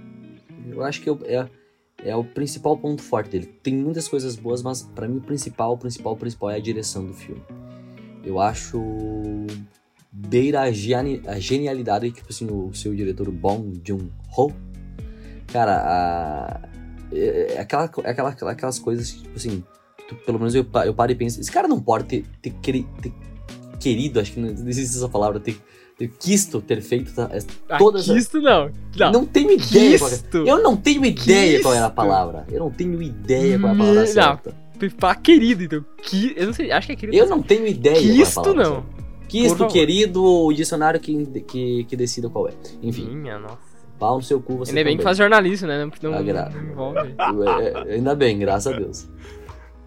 Eu 0.67 0.83
acho 0.83 1.01
que 1.01 1.09
eu, 1.09 1.19
é 1.23 1.47
é 2.03 2.15
o 2.15 2.23
principal 2.23 2.77
ponto 2.77 3.01
forte 3.01 3.31
dele. 3.31 3.45
Tem 3.61 3.73
muitas 3.75 4.07
coisas 4.07 4.35
boas, 4.35 4.61
mas 4.61 4.81
para 4.81 5.07
mim 5.07 5.17
o 5.17 5.21
principal, 5.21 5.73
o 5.73 5.77
principal, 5.77 6.13
o 6.13 6.17
principal 6.17 6.51
é 6.51 6.55
a 6.55 6.59
direção 6.59 7.05
do 7.05 7.13
filme. 7.13 7.41
Eu 8.23 8.39
acho 8.39 8.81
beira 10.11 10.61
a, 10.61 10.71
genialidade, 10.71 12.11
tipo 12.11 12.27
assim, 12.29 12.47
o 12.49 12.73
seu 12.73 12.93
diretor 12.93 13.31
Bong 13.31 13.81
Joon-ho. 13.83 14.53
Cara, 15.47 15.77
a, 15.77 16.69
é, 17.11 17.53
é, 17.55 17.59
aquela, 17.59 17.89
é 18.03 18.09
aquela, 18.09 18.29
aquelas 18.51 18.79
coisas 18.79 19.11
que, 19.11 19.21
tipo 19.23 19.35
assim, 19.35 19.63
tu, 20.07 20.15
pelo 20.15 20.39
menos 20.39 20.53
eu, 20.53 20.65
eu 20.85 20.93
paro 20.93 21.11
e 21.11 21.15
penso, 21.15 21.39
esse 21.39 21.51
cara 21.51 21.67
não 21.67 21.81
pode 21.81 22.05
ter, 22.05 22.25
ter, 22.41 22.53
ter 22.53 23.13
querido, 23.79 24.19
acho 24.19 24.33
que 24.33 24.39
não 24.39 24.49
existe 24.49 24.97
essa 24.97 25.09
palavra, 25.09 25.39
ter 25.39 25.57
ter 26.07 26.17
quisto 26.19 26.61
ter 26.61 26.81
feito 26.81 27.11
ah, 27.69 27.77
todas 27.77 28.05
quisto 28.05 28.37
as... 28.37 28.43
não. 28.43 28.71
não. 28.97 29.11
Não 29.11 29.25
tenho 29.25 29.51
ideia 29.51 29.95
é. 29.95 30.37
Eu 30.49 30.61
não 30.61 30.75
tenho 30.75 31.05
ideia 31.05 31.51
quisto. 31.53 31.63
qual 31.63 31.73
era 31.73 31.85
a 31.85 31.89
palavra. 31.89 32.45
Eu 32.51 32.59
não 32.59 32.71
tenho 32.71 33.01
ideia 33.01 33.59
qual 33.59 33.71
é 33.71 33.75
a 33.75 33.77
palavra 33.77 34.03
hum, 34.03 34.07
certa. 34.07 34.55
Não. 34.79 35.15
querido, 35.21 35.63
então. 35.63 35.85
Que, 36.01 36.33
eu 36.35 36.47
não 36.47 36.53
sei, 36.53 36.71
acho 36.71 36.87
que 36.87 36.93
é 36.93 36.95
querido. 36.95 37.17
Eu 37.17 37.27
não 37.27 37.41
tenho 37.41 37.65
ideia. 37.65 37.95
qual 37.95 38.05
é 38.05 38.11
a 38.11 38.15
Quisto 38.15 38.35
palavra 38.41 38.63
não. 38.63 38.71
certa. 38.75 39.03
Quisto, 39.27 39.67
querido, 39.67 40.23
o 40.23 40.53
dicionário 40.53 40.99
que, 40.99 41.25
que, 41.41 41.83
que 41.85 41.95
decida 41.95 42.29
qual 42.29 42.47
é. 42.49 42.53
Enfim, 42.83 43.09
Minha 43.15 43.39
nossa. 43.39 43.57
pau 43.97 44.17
no 44.17 44.21
seu 44.23 44.39
cu 44.39 44.57
você 44.57 44.71
Ainda 44.71 44.83
bem 44.83 44.93
que 44.95 44.97
também. 44.97 45.03
faz 45.03 45.17
jornalismo, 45.17 45.67
né? 45.67 45.85
Não, 45.85 46.11
não, 46.11 46.17
Agra- 46.19 46.49
não 46.49 46.71
envolve. 46.71 47.15
É, 47.89 47.93
ainda 47.95 48.13
bem, 48.13 48.37
graças 48.37 48.71
a 48.71 48.77
Deus. 48.77 49.09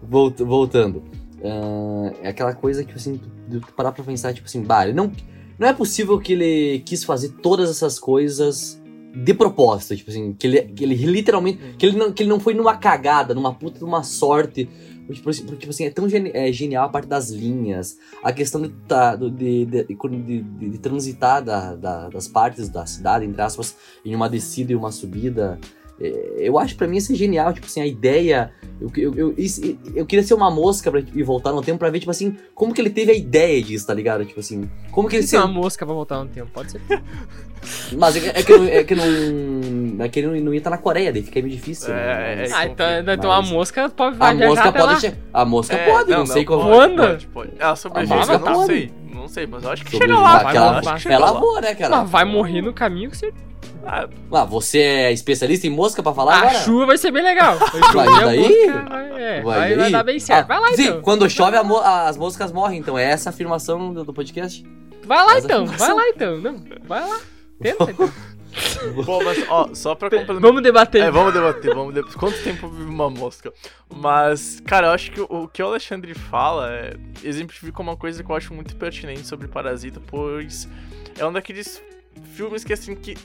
Volt- 0.03 0.41
voltando. 0.41 1.03
Ah, 1.43 2.11
é 2.23 2.29
aquela 2.29 2.53
coisa 2.53 2.83
que, 2.83 2.93
assim, 2.93 3.21
tu 3.49 3.61
parar 3.73 3.91
pra 3.91 4.03
pensar, 4.03 4.33
tipo 4.33 4.47
assim, 4.47 4.63
bah, 4.63 4.83
ele 4.83 4.93
não, 4.93 5.11
não 5.59 5.67
é 5.67 5.73
possível 5.73 6.19
que 6.19 6.33
ele 6.33 6.79
quis 6.85 7.03
fazer 7.03 7.29
todas 7.41 7.69
essas 7.69 7.97
coisas 7.99 8.81
de 9.15 9.33
propósito, 9.33 9.95
tipo 9.95 10.11
assim, 10.11 10.33
que 10.33 10.45
ele, 10.45 10.61
que 10.63 10.83
ele 10.83 10.93
literalmente, 10.95 11.59
que 11.77 11.85
ele, 11.85 11.97
não, 11.97 12.11
que 12.11 12.21
ele 12.23 12.29
não 12.29 12.39
foi 12.39 12.53
numa 12.53 12.77
cagada, 12.77 13.33
numa 13.33 13.51
puta 13.53 13.79
de 13.79 13.83
uma 13.83 14.03
sorte, 14.03 14.69
tipo 15.11 15.29
assim, 15.29 15.43
porque, 15.43 15.57
tipo 15.61 15.69
assim, 15.71 15.85
é 15.85 15.89
tão 15.89 16.07
geni- 16.07 16.29
é, 16.33 16.51
genial 16.51 16.85
a 16.85 16.89
parte 16.89 17.07
das 17.07 17.29
linhas, 17.31 17.97
a 18.21 18.31
questão 18.31 18.61
de, 18.61 18.69
tá, 18.87 19.15
de, 19.15 19.65
de, 19.65 20.41
de, 20.41 20.77
transitar 20.77 21.43
da, 21.43 21.73
da- 21.75 22.09
das 22.09 22.27
partes 22.27 22.69
da 22.69 22.85
cidade, 22.85 23.25
entre 23.25 23.41
aspas, 23.41 23.75
em 24.05 24.13
uma 24.13 24.29
descida 24.29 24.71
e 24.71 24.75
uma 24.75 24.91
subida, 24.91 25.59
eu 25.99 26.57
acho 26.59 26.75
pra 26.75 26.87
mim 26.87 26.97
isso 26.97 27.11
é 27.11 27.15
genial, 27.15 27.53
tipo 27.53 27.65
assim, 27.65 27.81
a 27.81 27.87
ideia. 27.87 28.51
Eu, 28.79 28.91
eu, 28.95 29.15
eu, 29.15 29.33
isso- 29.37 29.61
eu 29.95 30.05
queria 30.05 30.23
ser 30.23 30.33
uma 30.35 30.51
mosca 30.51 30.91
pra, 30.91 31.01
e 31.01 31.23
voltar 31.23 31.51
no 31.51 31.61
tempo 31.63 31.79
pra 31.79 31.89
ver, 31.89 31.99
tipo 31.99 32.11
assim, 32.11 32.37
como 32.53 32.73
que 32.73 32.79
ele 32.79 32.91
teve 32.91 33.11
a 33.11 33.15
ideia 33.15 33.61
disso, 33.63 33.87
tá 33.87 33.93
ligado? 33.93 34.23
Tipo 34.25 34.39
assim, 34.39 34.69
como 34.91 35.09
que 35.09 35.15
ele 35.15 35.23
Se 35.23 35.29
se. 35.29 35.37
uma 35.37 35.47
mosca 35.47 35.83
pra 35.85 35.95
voltar 35.95 36.23
no 36.23 36.29
tempo, 36.29 36.49
pode 36.53 36.71
ser. 36.73 36.81
Mas 37.97 38.15
é, 38.15 38.19
que- 38.19 38.27
é 38.39 38.43
que, 38.43 38.55
não- 38.57 38.65
é 38.67 38.83
que 38.83 38.95
não. 38.95 40.05
É 40.05 40.07
que 40.09 40.19
ele 40.19 40.27
não, 40.27 40.35
não 40.45 40.53
ia 40.53 40.59
estar 40.59 40.69
na 40.69 40.77
Coreia, 40.77 41.11
daí 41.11 41.23
fica 41.23 41.41
meio 41.41 41.53
difícil. 41.55 41.91
É, 41.91 42.35
né? 42.35 42.45
é, 42.45 42.53
Ah, 42.53 42.65
então, 42.67 42.85
Mas- 43.03 43.17
então 43.17 43.31
a 43.31 43.41
mosca 43.41 43.89
pode 43.89 44.15
a 44.19 44.33
mosca 44.35 44.69
até 44.69 44.79
pode. 44.79 44.93
lá. 44.93 44.99
che- 44.99 45.13
A 45.33 45.43
mosca 45.43 45.75
É, 45.75 45.91
pode, 45.91 46.11
não, 46.11 46.25
sei 46.27 46.45
como. 46.45 46.63
pode. 46.69 46.95
Pode, 46.95 47.27
pode. 47.27 47.51
Ela 47.57 47.75
sobrevive, 47.75 48.13
A 48.13 48.15
eu 48.15 48.19
mosca 48.19 48.37
não 48.37 48.53
pode. 48.53 48.65
sei. 48.67 48.91
Não 49.13 49.27
sei, 49.27 49.47
mas 49.47 49.63
eu 49.63 49.71
acho 49.71 49.83
que 49.85 49.91
Sobre- 49.91 50.07
chega 50.07 50.19
lá. 50.19 50.37
vai 50.39 50.45
aquela- 50.47 50.81
ela 51.09 51.31
voa, 51.33 51.61
né, 51.61 51.75
cara? 51.75 51.97
Mas 51.97 52.09
vai 52.09 52.25
morrer 52.25 52.61
no 52.61 52.73
caminho 52.73 53.09
que 53.09 53.17
você. 53.17 53.33
Ah, 53.85 54.07
Ah, 54.31 54.43
você 54.43 54.79
é 54.79 55.11
especialista 55.13 55.65
em 55.65 55.69
mosca 55.69 56.03
pra 56.03 56.13
falar 56.13 56.33
A 56.33 56.37
agora? 56.39 56.59
chuva 56.59 56.85
vai 56.87 56.97
ser 56.97 57.09
bem 57.11 57.23
legal. 57.23 57.57
Vai 57.93 58.05
daí? 58.25 58.39
mosca 58.39 58.89
vai, 58.89 59.21
é, 59.23 59.41
Vai 59.41 59.59
vai, 59.59 59.75
vai 59.75 59.91
dar 59.91 60.03
bem 60.03 60.19
certo. 60.19 60.51
Ah, 60.51 60.59
vai 60.59 60.59
lá 60.59 60.75
sim, 60.75 60.87
então. 60.87 61.01
quando 61.01 61.29
chove 61.29 61.55
a 61.55 61.63
mo- 61.63 61.79
as 61.79 62.17
moscas 62.17 62.51
morrem, 62.51 62.79
então 62.79 62.97
é 62.97 63.05
essa 63.05 63.29
a 63.29 63.31
afirmação 63.31 63.93
do, 63.93 64.03
do 64.03 64.13
podcast? 64.13 64.65
Vai 65.05 65.17
lá 65.25 65.37
Essa 65.37 65.45
então, 65.47 65.63
afirmação. 65.63 65.95
vai 65.95 66.05
lá 66.05 66.11
então. 66.13 66.37
Não, 66.41 66.63
vai 66.85 66.99
lá. 67.01 67.19
Tenta. 67.61 67.83
então. 67.91 68.09
Bom, 69.05 69.23
mas 69.23 69.45
ó, 69.49 69.69
só 69.73 69.95
pra 69.95 70.09
complementar. 70.09 70.39
Vamos 70.39 70.61
debater. 70.61 71.03
É, 71.03 71.11
vamos 71.11 71.33
debater, 71.33 71.73
vamos 71.73 71.93
debater. 71.93 72.17
Quanto 72.17 72.41
tempo 72.43 72.67
vive 72.69 72.89
uma 72.89 73.09
mosca? 73.09 73.53
Mas, 73.93 74.61
cara, 74.65 74.87
eu 74.87 74.91
acho 74.91 75.11
que 75.11 75.21
o, 75.21 75.47
que 75.47 75.61
o 75.61 75.67
Alexandre 75.67 76.13
fala 76.13 76.71
é, 76.71 76.95
exemplifica 77.23 77.81
uma 77.81 77.95
coisa 77.95 78.23
que 78.23 78.29
eu 78.29 78.35
acho 78.35 78.53
muito 78.53 78.75
pertinente 78.75 79.25
sobre 79.25 79.47
Parasita, 79.47 80.01
pois 80.07 80.67
é 81.17 81.25
um 81.25 81.31
daqueles 81.31 81.81
filmes 82.33 82.63
que, 82.63 82.73
assim, 82.73 82.95
que 82.95 83.17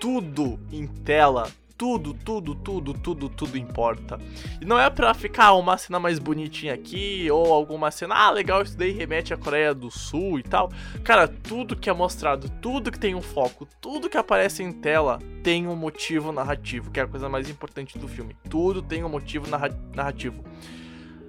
tudo 0.00 0.58
em 0.72 0.86
tela, 0.86 1.48
tudo, 1.76 2.14
tudo, 2.14 2.54
tudo, 2.54 2.94
tudo, 2.94 3.28
tudo 3.28 3.58
importa. 3.58 4.18
E 4.60 4.64
não 4.64 4.78
é 4.78 4.88
pra 4.88 5.12
ficar 5.14 5.52
uma 5.54 5.76
cena 5.76 6.00
mais 6.00 6.18
bonitinha 6.18 6.74
aqui, 6.74 7.30
ou 7.30 7.52
alguma 7.52 7.90
cena, 7.90 8.14
ah, 8.14 8.30
legal, 8.30 8.62
isso 8.62 8.76
daí 8.76 8.92
remete 8.92 9.34
à 9.34 9.36
Coreia 9.36 9.74
do 9.74 9.90
Sul 9.90 10.38
e 10.38 10.42
tal. 10.42 10.70
Cara, 11.04 11.28
tudo 11.28 11.76
que 11.76 11.90
é 11.90 11.92
mostrado, 11.92 12.48
tudo 12.62 12.90
que 12.90 12.98
tem 12.98 13.14
um 13.14 13.22
foco, 13.22 13.68
tudo 13.80 14.08
que 14.08 14.16
aparece 14.16 14.62
em 14.62 14.72
tela 14.72 15.18
tem 15.42 15.68
um 15.68 15.76
motivo 15.76 16.32
narrativo, 16.32 16.90
que 16.90 16.98
é 16.98 17.02
a 17.02 17.06
coisa 17.06 17.28
mais 17.28 17.48
importante 17.48 17.98
do 17.98 18.08
filme. 18.08 18.34
Tudo 18.48 18.80
tem 18.82 19.04
um 19.04 19.08
motivo 19.08 19.48
narra- 19.48 19.76
narrativo. 19.94 20.42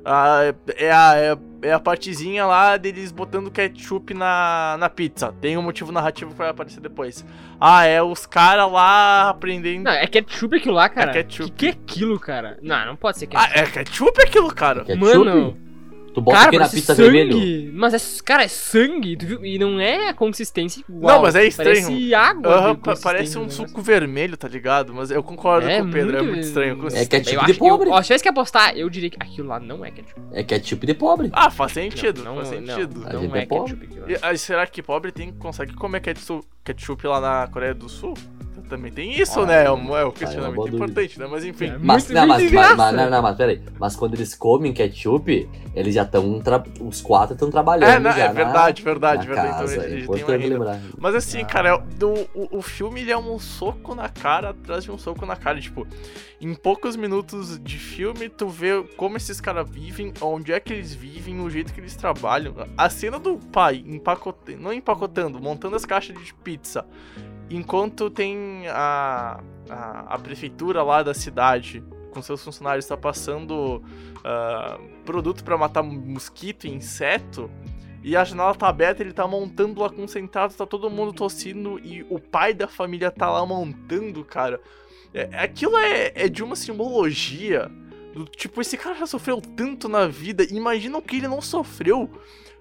Ah, 0.10 0.40
é, 0.78 0.90
a, 0.92 1.16
é, 1.18 1.38
é 1.68 1.74
a 1.74 1.80
partezinha 1.80 2.46
lá 2.46 2.78
deles 2.78 3.12
botando 3.12 3.52
ketchup 3.52 4.14
na, 4.14 4.76
na 4.80 4.90
pizza. 4.90 5.34
Tem 5.42 5.58
um 5.58 5.62
motivo 5.62 5.92
narrativo 5.92 6.32
que 6.32 6.38
vai 6.38 6.50
aparecer 6.50 6.80
depois. 6.80 7.26
Ah, 7.60 7.86
é 7.86 8.02
os 8.02 8.26
caras 8.26 8.72
lá 8.72 9.30
aprendendo. 9.30 9.84
Não, 9.84 9.92
é 9.92 10.08
ketchup 10.08 10.56
aquilo 10.58 10.74
lá, 10.76 10.90
cara. 10.90 11.12
É 11.12 11.14
ketchup. 11.14 11.52
Que 11.52 11.58
que 11.58 11.66
é 11.68 11.70
aquilo, 11.70 12.20
cara? 12.20 12.58
Não, 12.62 12.86
não 12.86 12.96
pode 12.96 13.18
ser 13.20 13.28
Ah, 13.34 13.48
ketchup. 13.48 13.60
é 13.60 13.72
ketchup 13.84 14.22
aquilo, 14.22 14.54
cara. 14.54 14.84
Ketchup? 14.86 15.06
Mano, 15.18 15.58
Tu 16.18 16.22
bota 16.22 16.36
cara, 16.38 16.48
aqui 16.48 16.58
na 16.58 16.64
parece 16.64 16.76
pizza 16.78 16.96
sangue. 16.96 17.12
vermelho. 17.12 17.72
Mas, 17.76 17.94
é, 17.94 18.24
cara, 18.24 18.44
é 18.44 18.48
sangue. 18.48 19.16
Tu 19.18 19.26
viu? 19.28 19.46
E 19.46 19.60
não 19.60 19.80
é 19.80 20.10
a 20.10 20.14
consistência 20.16 20.84
igual. 20.90 21.16
Não, 21.18 21.22
mas 21.22 21.36
é 21.36 21.46
estranho. 21.46 21.84
Parece 21.84 22.16
água. 22.16 22.56
Aham, 22.56 22.74
de 22.74 22.78
pa- 22.82 22.96
parece 23.04 23.36
consistência 23.38 23.64
um 23.64 23.68
suco 23.68 23.82
vermelho, 23.84 24.36
tá 24.36 24.48
ligado? 24.48 24.96
Mas 24.96 25.12
eu 25.12 25.22
concordo 25.22 25.68
É 25.70 25.80
com 25.80 25.88
o 25.88 25.92
Pedro, 25.92 26.18
é 26.18 26.22
muito- 26.24 26.34
muito 26.34 26.44
estranho. 26.48 26.88
É 26.92 27.06
ketchup 27.06 27.36
Eu 27.36 27.46
de 27.46 27.52
acho 27.52 27.60
que 27.60 27.66
eu, 27.66 27.70
pobre. 27.70 27.90
ó, 27.92 28.02
se 28.02 28.08
tivesse 28.08 28.24
que 28.24 28.30
apostar, 28.30 28.76
eu 28.76 28.90
diria 28.90 29.12
que 29.12 29.18
aquilo 29.20 29.48
lá 29.50 29.60
não 29.60 29.86
é 29.86 29.92
ketchup. 29.92 30.20
É 30.32 30.44
ketchup 30.44 30.88
de 30.88 30.94
pobre. 30.96 31.30
Ah, 31.34 31.52
faz 31.52 31.74
sentido, 31.74 32.24
não, 32.24 32.38
faz 32.38 32.50
não, 32.50 32.58
sentido. 32.58 33.04
A 33.06 33.14
Não, 33.14 33.22
gente 33.22 33.30
não 33.30 33.36
é 33.36 33.44
é 33.44 33.46
pobre. 33.46 33.76
ketchup. 33.78 34.12
E, 34.12 34.18
aí, 34.20 34.38
será 34.40 34.66
que 34.66 34.82
pobre 34.82 35.12
tem, 35.12 35.32
consegue 35.34 35.76
comer 35.76 36.00
ketchup, 36.02 36.44
ketchup 36.64 37.06
lá 37.06 37.22
na 37.22 37.48
Coreia 37.48 37.76
do 37.76 37.88
Sul? 37.88 38.16
Também 38.68 38.92
tem 38.92 39.20
isso, 39.20 39.40
Ah, 39.42 39.46
né? 39.46 39.64
É 39.66 39.72
um, 39.72 39.96
é 39.98 40.06
um 40.06 40.10
Ah, 40.10 40.12
questionamento 40.12 40.54
é 40.54 40.70
dúvida. 40.70 40.76
importante, 40.76 41.20
né? 41.20 41.28
Mas 41.30 41.46
enfim. 41.46 41.68
É. 41.68 41.78
Mas, 41.78 42.10
não, 42.10 42.28
mas, 42.28 42.52
mas, 42.52 42.76
mas, 42.76 42.96
não, 42.96 43.10
não, 43.10 43.22
mas 43.22 43.36
peraí. 43.38 43.62
Mas 43.80 43.96
quando 43.96 44.14
eles 44.16 44.36
comem 44.36 44.74
ketchup, 44.74 45.50
eles 45.76 45.96
já 45.96 46.04
estão. 46.04 46.42
Os 46.82 47.02
quatro 47.02 47.34
estão 47.34 47.50
trabalhando. 47.50 47.90
É, 47.90 48.00
não, 48.00 48.12
já 48.12 48.18
é 48.26 48.28
na- 48.28 48.34
verdade, 48.34 48.84
verdade, 48.84 49.28
na 49.28 49.34
verdade. 49.34 49.50
casa. 49.60 49.74
então 49.76 49.86
é 49.86 49.92
eles, 49.92 50.26
têm 50.26 50.50
lembrar. 50.50 50.80
Mas 50.98 51.16
assim, 51.16 51.42
Ah. 51.42 51.46
cara, 51.46 51.70
é- 51.70 52.04
o, 52.06 52.28
o, 52.34 52.58
o 52.58 52.62
filme 52.62 53.02
ele 53.02 53.12
é 53.12 53.18
um 53.18 53.40
soco 53.40 53.96
na 53.96 54.10
cara 54.10 54.50
atrás 54.50 54.84
de 54.84 54.92
um 54.92 54.98
soco 54.98 55.26
na 55.26 55.36
cara. 55.36 55.60
Tipo, 55.60 55.88
em 56.42 56.54
poucos 56.54 56.96
minutos 56.96 57.58
de 57.60 57.78
filme, 57.78 58.30
tu 58.30 58.48
vê 58.48 58.84
como 58.98 59.18
esses 59.18 59.40
caras 59.40 59.70
vivem, 59.70 60.14
onde 60.22 60.52
é 60.52 60.60
que 60.60 60.74
eles 60.74 60.94
vivem, 60.94 61.40
o 61.40 61.50
jeito 61.50 61.74
que 61.74 61.80
eles 61.80 61.96
trabalham. 61.96 62.54
A 62.78 62.90
cena 62.90 63.18
do 63.18 63.38
pai 63.38 63.84
empacotando, 63.86 64.60
não 64.60 64.74
empacotando, 64.74 65.40
montando 65.42 65.76
as 65.76 65.86
caixas 65.86 66.16
de 66.22 66.34
pizza. 66.34 66.86
Enquanto 67.50 68.10
tem 68.10 68.68
a, 68.68 69.40
a, 69.70 70.16
a 70.16 70.20
prefeitura 70.20 70.84
lá 70.84 71.02
da 71.02 71.14
cidade 71.14 71.84
com 72.12 72.22
seus 72.22 72.44
funcionários 72.44 72.86
está 72.86 72.98
passando 72.98 73.82
ah, 74.24 74.80
produto 75.06 75.44
pra 75.44 75.58
matar 75.58 75.84
mosquito 75.84 76.66
e 76.66 76.72
inseto. 76.72 77.50
E 78.04 78.16
a 78.16 78.24
janela 78.24 78.56
tá 78.56 78.68
aberta, 78.68 79.04
ele 79.04 79.14
tá 79.14 79.28
montando 79.28 79.82
lá 79.82 79.90
concentrado, 79.90 80.54
tá 80.54 80.66
todo 80.66 80.90
mundo 80.90 81.14
tossindo 81.14 81.80
e 81.80 82.06
o 82.10 82.20
pai 82.20 82.54
da 82.54 82.68
família 82.68 83.12
tá 83.12 83.30
lá 83.30 83.46
montando, 83.46 84.24
cara. 84.24 84.60
É, 85.14 85.30
aquilo 85.38 85.78
é, 85.78 86.12
é 86.16 86.28
de 86.28 86.44
uma 86.44 86.56
simbologia. 86.56 87.72
Do, 88.14 88.26
tipo, 88.26 88.62
esse 88.62 88.78
cara 88.78 88.96
já 88.96 89.06
sofreu 89.06 89.42
tanto 89.42 89.88
na 89.88 90.08
vida, 90.08 90.44
imagina 90.50 90.98
o 90.98 91.02
que 91.02 91.18
ele 91.18 91.28
não 91.28 91.42
sofreu 91.42 92.10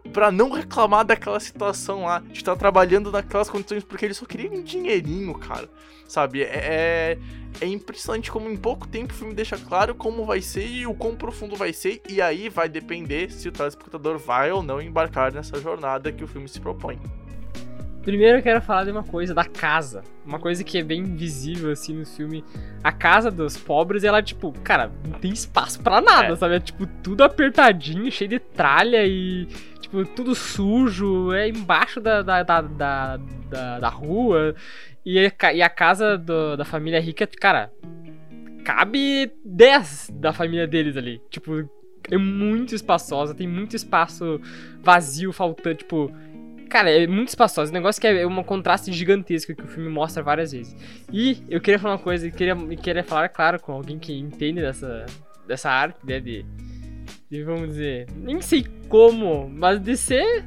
pra 0.06 0.30
não 0.30 0.50
reclamar 0.50 1.04
daquela 1.04 1.40
situação 1.40 2.04
lá, 2.04 2.20
de 2.20 2.32
estar 2.38 2.56
trabalhando 2.56 3.10
naquelas 3.10 3.48
condições, 3.50 3.84
porque 3.84 4.04
ele 4.04 4.14
só 4.14 4.25
queria 4.26 4.50
um 4.50 4.62
dinheirinho, 4.62 5.34
cara. 5.34 5.68
Sabe? 6.08 6.42
É, 6.42 6.46
é, 6.54 7.18
é 7.60 7.66
impressionante 7.66 8.30
como 8.30 8.48
em 8.48 8.56
pouco 8.56 8.86
tempo 8.86 9.12
o 9.12 9.16
filme 9.16 9.34
deixa 9.34 9.56
claro 9.56 9.92
como 9.94 10.25
vai 10.25 10.40
ser 10.40 10.66
e 10.66 10.86
o 10.86 10.94
quão 10.94 11.16
profundo 11.16 11.56
vai 11.56 11.72
ser, 11.72 12.00
e 12.08 12.22
aí 12.22 12.48
vai 12.48 12.68
depender 12.68 13.32
se 13.32 13.48
o 13.48 13.52
telespectador 13.52 14.16
vai 14.18 14.52
ou 14.52 14.62
não 14.62 14.80
embarcar 14.80 15.32
nessa 15.32 15.60
jornada 15.60 16.12
que 16.12 16.22
o 16.22 16.28
filme 16.28 16.48
se 16.48 16.60
propõe. 16.60 16.98
Primeiro 18.02 18.38
eu 18.38 18.42
quero 18.42 18.62
falar 18.62 18.84
de 18.84 18.92
uma 18.92 19.02
coisa, 19.02 19.34
da 19.34 19.44
casa. 19.44 20.04
Uma 20.25 20.38
coisa 20.38 20.62
que 20.62 20.78
é 20.78 20.82
bem 20.84 21.02
visível, 21.02 21.72
assim, 21.72 21.92
no 21.92 22.06
filme. 22.06 22.44
A 22.84 22.92
casa 22.92 23.32
dos 23.32 23.56
pobres, 23.56 24.04
ela, 24.04 24.22
tipo, 24.22 24.52
cara, 24.62 24.92
não 25.04 25.18
tem 25.18 25.32
espaço 25.32 25.80
pra 25.80 26.00
nada, 26.00 26.34
É. 26.34 26.36
sabe? 26.36 26.54
É, 26.54 26.60
tipo, 26.60 26.86
tudo 27.02 27.25
apertadinho, 27.25 28.08
cheio 28.12 28.30
de 28.30 28.38
tralha 28.38 29.04
e, 29.04 29.48
tipo, 29.88 30.04
tudo 30.14 30.34
sujo. 30.34 31.32
É 31.32 31.48
embaixo 31.48 32.00
da, 32.00 32.22
da, 32.22 32.42
da, 32.42 32.60
da, 32.60 33.16
da- 33.50 33.78
da 33.80 33.88
rua. 33.88 34.54
E 35.04 35.18
a, 35.18 35.52
e 35.54 35.62
a 35.62 35.68
casa 35.70 36.18
do- 36.18 36.56
da 36.56 36.64
família 36.64 37.00
rica, 37.00 37.26
cara, 37.26 37.70
cabe 38.64 39.30
10 39.44 40.10
da 40.14 40.32
família 40.32 40.66
deles 40.66 40.96
ali. 40.96 41.20
Tipo, 41.30 41.68
é 42.10 42.16
muito 42.18 42.74
espaçosa, 42.74 43.34
tem 43.34 43.46
muito 43.48 43.74
espaço 43.76 44.40
vazio, 44.82 45.32
faltando, 45.32 45.76
tipo... 45.76 46.10
Cara, 46.68 46.90
é 46.90 47.06
muito 47.06 47.28
espaçoso. 47.28 47.70
O 47.70 47.74
negócio 47.74 48.00
que 48.00 48.08
é 48.08 48.26
um 48.26 48.42
contraste 48.42 48.92
gigantesco 48.92 49.54
que 49.54 49.62
o 49.62 49.68
filme 49.68 49.88
mostra 49.88 50.20
várias 50.20 50.50
vezes. 50.50 50.74
E 51.12 51.38
eu 51.48 51.60
queria 51.60 51.78
falar 51.78 51.94
uma 51.94 52.00
coisa, 52.02 52.26
eu 52.26 52.32
queria, 52.32 52.56
queria 52.76 53.04
falar, 53.04 53.28
claro, 53.28 53.60
com 53.60 53.70
alguém 53.70 54.00
que 54.00 54.12
entende 54.12 54.60
dessa, 54.60 55.06
dessa 55.46 55.70
arte, 55.70 55.98
né, 56.04 56.18
de, 56.18 56.44
de, 57.30 57.42
vamos 57.42 57.68
dizer, 57.68 58.06
nem 58.16 58.40
sei 58.40 58.66
como, 58.88 59.49
mas 59.49 59.80
de 59.80 59.97
ser 59.97 60.45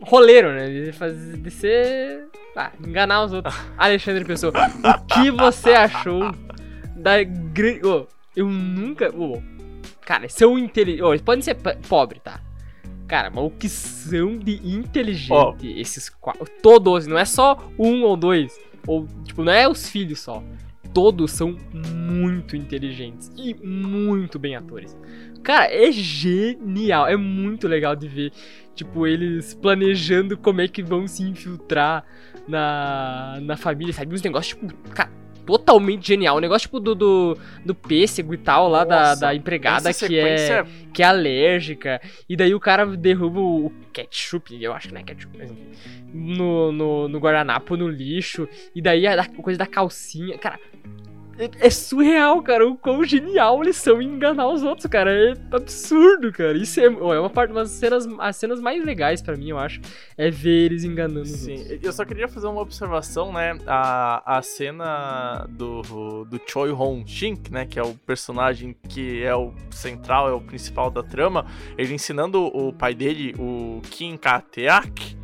roleiro, 0.00 0.52
né, 0.52 0.68
de, 0.68 0.92
fazer, 0.92 1.36
de 1.36 1.50
ser, 1.50 2.28
ah, 2.56 2.72
enganar 2.84 3.24
os 3.24 3.32
outros. 3.32 3.54
Alexandre 3.78 4.24
Pessoa, 4.24 4.52
o 4.52 5.06
que 5.06 5.30
você 5.30 5.72
achou 5.72 6.32
da 6.96 7.22
grande... 7.22 7.86
Oh, 7.86 8.06
eu 8.34 8.48
nunca... 8.48 9.10
Oh, 9.14 9.40
cara, 10.00 10.28
são 10.28 10.58
inteligentes... 10.58 11.04
Oh, 11.04 11.12
eles 11.12 11.22
podem 11.22 11.42
ser 11.42 11.56
pobre, 11.88 12.20
tá? 12.20 12.40
Cara, 13.06 13.30
mas 13.30 13.44
o 13.44 13.50
que 13.50 13.68
são 13.68 14.38
de 14.38 14.54
inteligente 14.66 15.30
Ó. 15.32 15.54
esses 15.62 16.08
quatro. 16.08 16.46
Todos, 16.62 17.06
não 17.06 17.18
é 17.18 17.26
só 17.26 17.58
um 17.78 18.04
ou 18.04 18.16
dois. 18.16 18.58
Ou, 18.86 19.06
tipo, 19.22 19.44
não 19.44 19.52
é 19.52 19.68
os 19.68 19.88
filhos 19.88 20.20
só. 20.20 20.42
Todos 20.92 21.30
são 21.30 21.56
muito 21.72 22.56
inteligentes 22.56 23.30
e 23.36 23.54
muito 23.54 24.38
bem 24.38 24.56
atores. 24.56 24.96
Cara, 25.42 25.72
é 25.72 25.90
genial, 25.90 27.08
é 27.08 27.16
muito 27.16 27.66
legal 27.66 27.96
de 27.96 28.06
ver, 28.06 28.32
tipo, 28.74 29.06
eles 29.06 29.54
planejando 29.54 30.36
como 30.36 30.60
é 30.60 30.68
que 30.68 30.82
vão 30.82 31.06
se 31.08 31.22
infiltrar 31.24 32.04
na, 32.46 33.38
na 33.42 33.56
família, 33.56 33.92
sabe? 33.92 34.14
Uns 34.14 34.22
negócios, 34.22 34.58
tipo, 34.58 34.90
cara, 34.90 35.10
totalmente 35.46 36.06
genial. 36.06 36.36
O 36.36 36.40
negócio, 36.40 36.66
tipo, 36.66 36.80
do, 36.80 36.94
do, 36.94 37.38
do 37.64 37.74
pêssego 37.74 38.34
e 38.34 38.38
tal, 38.38 38.68
lá 38.68 38.84
Nossa, 38.84 38.88
da, 38.88 39.14
da 39.14 39.34
empregada 39.34 39.92
que 39.92 40.18
é, 40.18 40.64
que 40.92 41.02
é 41.02 41.06
alérgica. 41.06 42.00
E 42.28 42.36
daí 42.36 42.54
o 42.54 42.60
cara 42.60 42.86
derruba 42.86 43.40
o 43.40 43.72
ketchup, 43.92 44.62
eu 44.62 44.72
acho 44.72 44.88
que 44.88 44.94
não 44.94 45.00
é 45.00 45.04
ketchup, 45.04 45.36
mas 45.36 45.50
enfim, 45.50 45.66
no, 46.12 46.72
no, 46.72 47.08
no 47.08 47.18
guardanapo, 47.18 47.76
no 47.76 47.88
lixo. 47.88 48.48
E 48.74 48.82
daí 48.82 49.06
a, 49.06 49.20
a 49.20 49.28
coisa 49.28 49.58
da 49.58 49.66
calcinha. 49.66 50.38
Cara, 50.38 50.58
é, 51.38 51.70
surreal, 51.70 52.42
cara, 52.42 52.66
o 52.66 52.76
quão 52.76 53.02
genial 53.04 53.62
eles 53.62 53.76
são 53.76 54.00
em 54.00 54.06
enganar 54.06 54.48
os 54.48 54.62
outros, 54.62 54.86
cara. 54.86 55.12
É 55.12 55.34
absurdo, 55.50 56.30
cara. 56.32 56.56
Isso 56.56 56.80
é, 56.80 56.84
é 56.84 56.88
uma 56.88 57.30
parte, 57.30 57.52
das 57.52 57.70
cenas, 57.70 58.06
as 58.18 58.36
cenas 58.36 58.60
mais 58.60 58.84
legais 58.84 59.22
para 59.22 59.36
mim, 59.36 59.50
eu 59.50 59.58
acho, 59.58 59.80
é 60.16 60.30
ver 60.30 60.66
eles 60.66 60.84
enganando 60.84 61.26
Sim, 61.26 61.54
os 61.54 61.60
outros. 61.60 61.82
eu 61.82 61.92
só 61.92 62.04
queria 62.04 62.28
fazer 62.28 62.46
uma 62.46 62.60
observação, 62.60 63.32
né? 63.32 63.58
A, 63.66 64.38
a 64.38 64.42
cena 64.42 65.46
do, 65.50 66.24
do 66.24 66.40
Choi 66.46 66.70
Hong 66.70 67.08
Shink, 67.08 67.52
né? 67.52 67.66
Que 67.66 67.78
é 67.78 67.82
o 67.82 67.94
personagem 67.94 68.76
que 68.88 69.22
é 69.22 69.34
o 69.34 69.52
central, 69.70 70.28
é 70.28 70.32
o 70.32 70.40
principal 70.40 70.90
da 70.90 71.02
trama. 71.02 71.46
Ele 71.76 71.94
ensinando 71.94 72.44
o 72.44 72.72
pai 72.72 72.94
dele, 72.94 73.34
o 73.38 73.80
Kim 73.90 74.16
Ka-teak, 74.16 75.16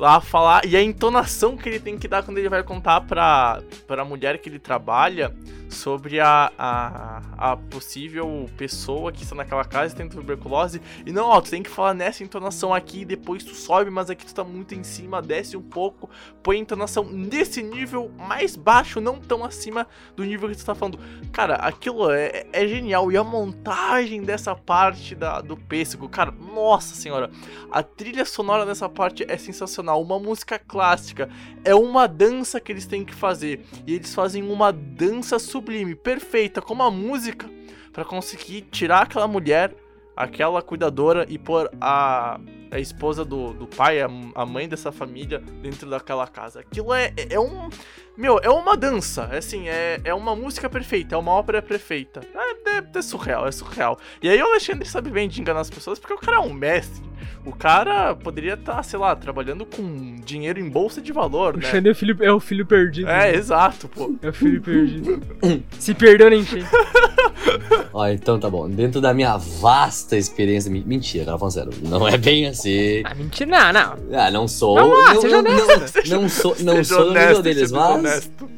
lá 0.00 0.18
falar. 0.20 0.64
E 0.64 0.74
a 0.74 0.82
entonação 0.82 1.56
que 1.56 1.68
ele 1.68 1.78
tem 1.78 1.98
que 1.98 2.08
dar 2.08 2.22
quando 2.22 2.38
ele 2.38 2.48
vai 2.48 2.62
contar 2.62 3.02
pra, 3.02 3.62
pra 3.86 4.02
mulher 4.04 4.38
que 4.38 4.48
ele 4.48 4.58
trabalha 4.58 5.34
sobre 5.68 6.18
a, 6.18 6.50
a, 6.58 7.22
a 7.36 7.56
possível 7.56 8.48
pessoa 8.56 9.12
que 9.12 9.22
está 9.22 9.34
naquela 9.34 9.64
casa 9.64 9.94
e 9.94 9.96
tem 9.96 10.08
tuberculose. 10.08 10.80
E 11.06 11.12
não, 11.12 11.26
ó, 11.28 11.40
tu 11.40 11.50
tem 11.50 11.62
que 11.62 11.70
falar 11.70 11.94
nessa 11.94 12.24
entonação 12.24 12.74
aqui, 12.74 13.04
depois 13.04 13.44
tu 13.44 13.54
sobe, 13.54 13.90
mas 13.90 14.10
aqui 14.10 14.26
tu 14.26 14.34
tá 14.34 14.42
muito 14.42 14.74
em 14.74 14.82
cima, 14.82 15.22
desce 15.22 15.56
um 15.56 15.62
pouco, 15.62 16.08
põe 16.42 16.56
a 16.56 16.60
entonação 16.60 17.04
nesse 17.04 17.62
nível 17.62 18.10
mais 18.18 18.56
baixo, 18.56 19.00
não 19.00 19.20
tão 19.20 19.44
acima 19.44 19.86
do 20.16 20.24
nível 20.24 20.48
que 20.48 20.56
tu 20.56 20.64
tá 20.64 20.74
falando. 20.74 20.98
Cara, 21.30 21.54
aquilo 21.56 22.10
é, 22.10 22.46
é 22.52 22.66
genial. 22.66 23.12
E 23.12 23.16
a 23.16 23.22
montagem 23.22 24.22
dessa 24.22 24.54
parte 24.56 25.14
da, 25.14 25.40
do 25.40 25.56
pêssego, 25.56 26.08
cara, 26.08 26.30
nossa 26.32 26.94
senhora, 26.94 27.30
a 27.70 27.82
trilha 27.82 28.24
sonora 28.24 28.64
dessa 28.64 28.88
parte 28.88 29.24
é 29.28 29.36
sensacional. 29.36 29.89
Uma 29.94 30.18
música 30.18 30.58
clássica, 30.58 31.28
é 31.64 31.74
uma 31.74 32.06
dança 32.06 32.60
que 32.60 32.72
eles 32.72 32.86
têm 32.86 33.04
que 33.04 33.14
fazer. 33.14 33.64
E 33.86 33.94
eles 33.94 34.14
fazem 34.14 34.42
uma 34.42 34.72
dança 34.72 35.38
sublime, 35.38 35.94
perfeita, 35.94 36.60
como 36.60 36.82
a 36.82 36.90
música, 36.90 37.48
para 37.92 38.04
conseguir 38.04 38.62
tirar 38.70 39.02
aquela 39.02 39.28
mulher, 39.28 39.74
aquela 40.16 40.62
cuidadora 40.62 41.26
e 41.28 41.38
pôr 41.38 41.70
a, 41.80 42.38
a 42.70 42.78
esposa 42.78 43.24
do, 43.24 43.52
do 43.52 43.66
pai, 43.66 44.00
a, 44.00 44.08
a 44.34 44.46
mãe 44.46 44.68
dessa 44.68 44.92
família 44.92 45.42
dentro 45.62 45.88
daquela 45.88 46.26
casa. 46.26 46.60
Aquilo 46.60 46.94
é, 46.94 47.12
é, 47.16 47.34
é 47.34 47.40
um. 47.40 47.68
Meu, 48.16 48.38
é 48.42 48.50
uma 48.50 48.76
dança, 48.76 49.28
é 49.32 49.38
assim, 49.38 49.68
é, 49.68 50.00
é 50.04 50.12
uma 50.12 50.36
música 50.36 50.68
perfeita, 50.68 51.14
é 51.14 51.18
uma 51.18 51.32
ópera 51.32 51.62
perfeita. 51.62 52.20
É, 52.34 52.78
é, 52.78 52.84
é 52.94 53.02
surreal, 53.02 53.46
é 53.46 53.52
surreal. 53.52 53.98
E 54.22 54.28
aí 54.28 54.42
o 54.42 54.46
Alexandre 54.46 54.86
sabe 54.86 55.10
bem 55.10 55.28
de 55.28 55.40
enganar 55.40 55.60
as 55.60 55.70
pessoas 55.70 55.98
porque 55.98 56.14
o 56.14 56.18
cara 56.18 56.36
é 56.36 56.40
um 56.40 56.52
mestre. 56.52 57.10
O 57.44 57.52
cara 57.52 58.14
poderia 58.14 58.54
estar, 58.54 58.76
tá, 58.76 58.82
sei 58.82 58.98
lá, 58.98 59.16
trabalhando 59.16 59.64
com 59.64 60.16
dinheiro 60.16 60.60
em 60.60 60.68
bolsa 60.68 61.00
de 61.00 61.10
valor, 61.10 61.54
o 61.54 61.58
né? 61.58 61.70
É 61.82 61.90
o 61.90 61.94
filho, 61.94 62.16
é 62.20 62.32
o 62.32 62.40
filho 62.40 62.66
perdido. 62.66 63.08
É, 63.08 63.32
né? 63.32 63.34
exato, 63.34 63.88
pô. 63.88 64.14
É 64.20 64.28
o 64.28 64.32
filho 64.32 64.60
perdido. 64.60 65.22
Se 65.78 65.94
perdeu 65.94 66.28
nem 66.28 66.44
sei. 66.44 66.62
Ó, 67.92 68.06
então 68.08 68.38
tá 68.38 68.48
bom. 68.50 68.68
Dentro 68.68 69.00
da 69.00 69.14
minha 69.14 69.36
vasta 69.36 70.16
experiência. 70.16 70.70
Mentira, 70.70 71.24
cara, 71.24 71.38
falando 71.38 71.54
sério. 71.54 71.72
Não 71.82 72.06
é 72.06 72.18
bem 72.18 72.46
assim. 72.46 72.59
Ah, 73.04 73.14
mentira, 73.14 73.50
não, 73.50 73.72
não. 73.72 74.18
Ah, 74.18 74.30
não 74.30 74.48
sou. 74.48 74.76
Não, 74.76 74.88
não, 74.88 75.14
não, 75.14 75.20
seja 75.20 75.42
não, 75.42 75.42
não, 75.42 76.22
não 76.22 76.28
sou, 76.28 76.56
não 76.60 76.84
sou 76.84 77.04
no 77.06 77.12
nível 77.12 77.42
deles, 77.42 77.72
mas. 77.72 77.96
Honesto. 77.96 78.50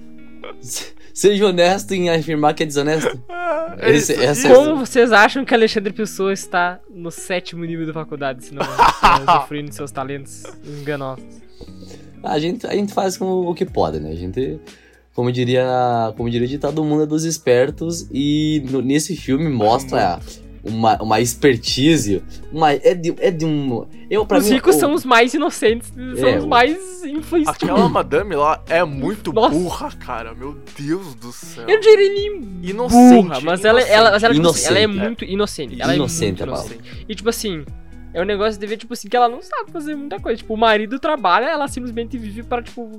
Seja 1.14 1.46
honesto 1.46 1.92
em 1.92 2.08
afirmar 2.08 2.54
que 2.54 2.62
é 2.62 2.66
desonesto. 2.66 3.22
É 3.78 3.90
Esse, 3.90 4.14
essa 4.14 4.48
é 4.48 4.54
Como 4.54 4.76
vocês 4.76 5.12
acham 5.12 5.44
que 5.44 5.54
Alexandre 5.54 5.92
Pessoa 5.92 6.32
está 6.32 6.80
no 6.90 7.10
sétimo 7.10 7.64
nível 7.64 7.86
da 7.86 7.92
faculdade, 7.92 8.44
se 8.46 8.54
não 8.54 8.62
usufruindo 9.28 9.68
de 9.68 9.74
seus 9.74 9.90
talentos 9.90 10.44
enganosos? 10.64 11.24
A 12.22 12.38
gente, 12.38 12.66
a 12.66 12.74
gente 12.74 12.94
faz 12.94 13.16
com 13.16 13.26
o 13.46 13.54
que 13.54 13.66
pode, 13.66 14.00
né? 14.00 14.10
A 14.10 14.16
gente, 14.16 14.58
como 15.14 15.30
diria, 15.30 16.14
como 16.16 16.30
diria 16.30 16.46
o 16.46 16.50
ditado, 16.50 16.82
mundo 16.82 17.02
é 17.02 17.06
dos 17.06 17.24
espertos 17.24 18.08
e 18.10 18.64
no, 18.70 18.80
nesse 18.80 19.14
filme 19.14 19.50
mostra 19.50 20.18
uma, 20.64 21.00
uma 21.02 21.20
expertise, 21.20 22.22
uma, 22.52 22.72
é, 22.72 22.94
de, 22.94 23.14
é 23.18 23.30
de 23.30 23.44
um... 23.44 23.86
Eu, 24.08 24.26
os 24.30 24.44
mim, 24.44 24.54
ricos 24.54 24.76
o, 24.76 24.78
são 24.78 24.94
os 24.94 25.04
mais 25.04 25.32
inocentes, 25.34 25.92
são 26.18 26.28
É, 26.28 26.38
os 26.38 26.44
mais 26.44 27.02
influenciados. 27.04 27.62
Aquela 27.62 27.88
madame 27.88 28.34
lá 28.36 28.62
é 28.68 28.84
muito 28.84 29.32
Nossa. 29.32 29.54
burra, 29.54 29.90
cara. 29.92 30.34
Meu 30.34 30.56
Deus 30.78 31.14
do 31.14 31.32
céu. 31.32 31.64
Eu 31.66 31.74
não 31.74 31.80
diria 31.80 32.12
nem 32.12 32.42
Inocente, 32.62 33.22
burra, 33.22 33.40
mas 33.40 33.64
ela, 33.64 33.80
ela, 33.80 34.10
mas 34.12 34.22
ela, 34.22 34.32
assim, 34.50 34.66
ela 34.66 34.78
é 34.78 34.82
Inocente, 34.82 34.98
é. 34.98 35.02
muito 35.02 35.24
inocente. 35.24 35.82
Ela 35.82 35.94
Inocente, 35.96 36.40
é 36.40 36.44
a 36.44 36.46
muito 36.46 36.58
palavra. 36.58 36.74
inocente. 36.74 37.06
E 37.08 37.14
tipo 37.14 37.28
assim, 37.28 37.64
é 38.14 38.20
um 38.20 38.24
negócio 38.26 38.60
de 38.60 38.66
ver, 38.66 38.76
tipo 38.76 38.92
assim, 38.92 39.08
que 39.08 39.16
ela 39.16 39.28
não 39.28 39.40
sabe 39.40 39.72
fazer 39.72 39.96
muita 39.96 40.20
coisa. 40.20 40.36
Tipo, 40.38 40.54
o 40.54 40.56
marido 40.56 40.98
trabalha, 40.98 41.46
ela 41.46 41.66
simplesmente 41.66 42.18
vive 42.18 42.42
para, 42.42 42.62
tipo, 42.62 42.90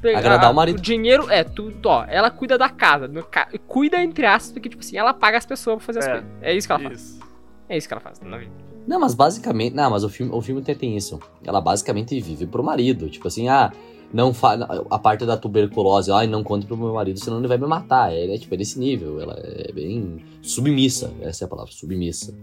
pegar 0.00 0.18
Agradar 0.18 0.50
o 0.50 0.54
marido. 0.54 0.80
dinheiro, 0.80 1.30
é, 1.30 1.42
tudo, 1.44 1.86
ó, 1.86 2.04
ela 2.08 2.30
cuida 2.30 2.56
da 2.58 2.68
casa. 2.68 3.08
no 3.08 3.22
ca- 3.24 3.48
cuida, 3.66 4.02
entre 4.02 4.24
aspas, 4.26 4.52
porque, 4.52 4.68
tipo 4.68 4.80
assim, 4.82 4.96
ela 4.96 5.12
paga 5.14 5.38
as 5.38 5.46
pessoas 5.46 5.76
pra 5.76 5.86
fazer 5.86 5.98
as 6.00 6.06
É. 6.06 6.10
coisas. 6.12 6.28
É 6.42 6.54
isso 6.56 6.66
que 6.68 6.72
ela 6.72 6.82
faz. 6.82 7.00
Isso. 7.00 7.20
É 7.68 7.76
isso 7.76 7.88
que 7.88 7.94
ela 7.94 8.00
faz 8.00 8.20
na 8.20 8.38
vida. 8.38 8.52
Não, 8.86 9.00
mas 9.00 9.14
basicamente. 9.14 9.74
Não, 9.74 9.90
mas 9.90 10.04
o 10.04 10.08
filme, 10.08 10.32
o 10.32 10.40
filme 10.40 10.62
tem, 10.62 10.74
tem 10.74 10.96
isso. 10.96 11.18
Ela 11.44 11.60
basicamente 11.60 12.18
vive 12.20 12.46
pro 12.46 12.62
marido. 12.62 13.08
Tipo 13.10 13.26
assim, 13.26 13.48
ah, 13.48 13.72
não 14.12 14.32
fa 14.32 14.54
A 14.90 14.98
parte 14.98 15.26
da 15.26 15.36
tuberculose, 15.36 16.10
ai, 16.10 16.26
não 16.26 16.42
conte 16.42 16.66
pro 16.66 16.76
meu 16.76 16.94
marido, 16.94 17.18
senão 17.18 17.38
ele 17.38 17.48
vai 17.48 17.58
me 17.58 17.66
matar. 17.66 18.12
É, 18.12 18.34
é 18.34 18.38
tipo, 18.38 18.54
é 18.54 18.58
desse 18.58 18.78
nível. 18.78 19.20
Ela 19.20 19.34
é 19.38 19.72
bem 19.72 20.24
submissa. 20.42 21.12
Essa 21.20 21.44
é 21.44 21.46
a 21.46 21.48
palavra, 21.48 21.72
submissa. 21.72 22.34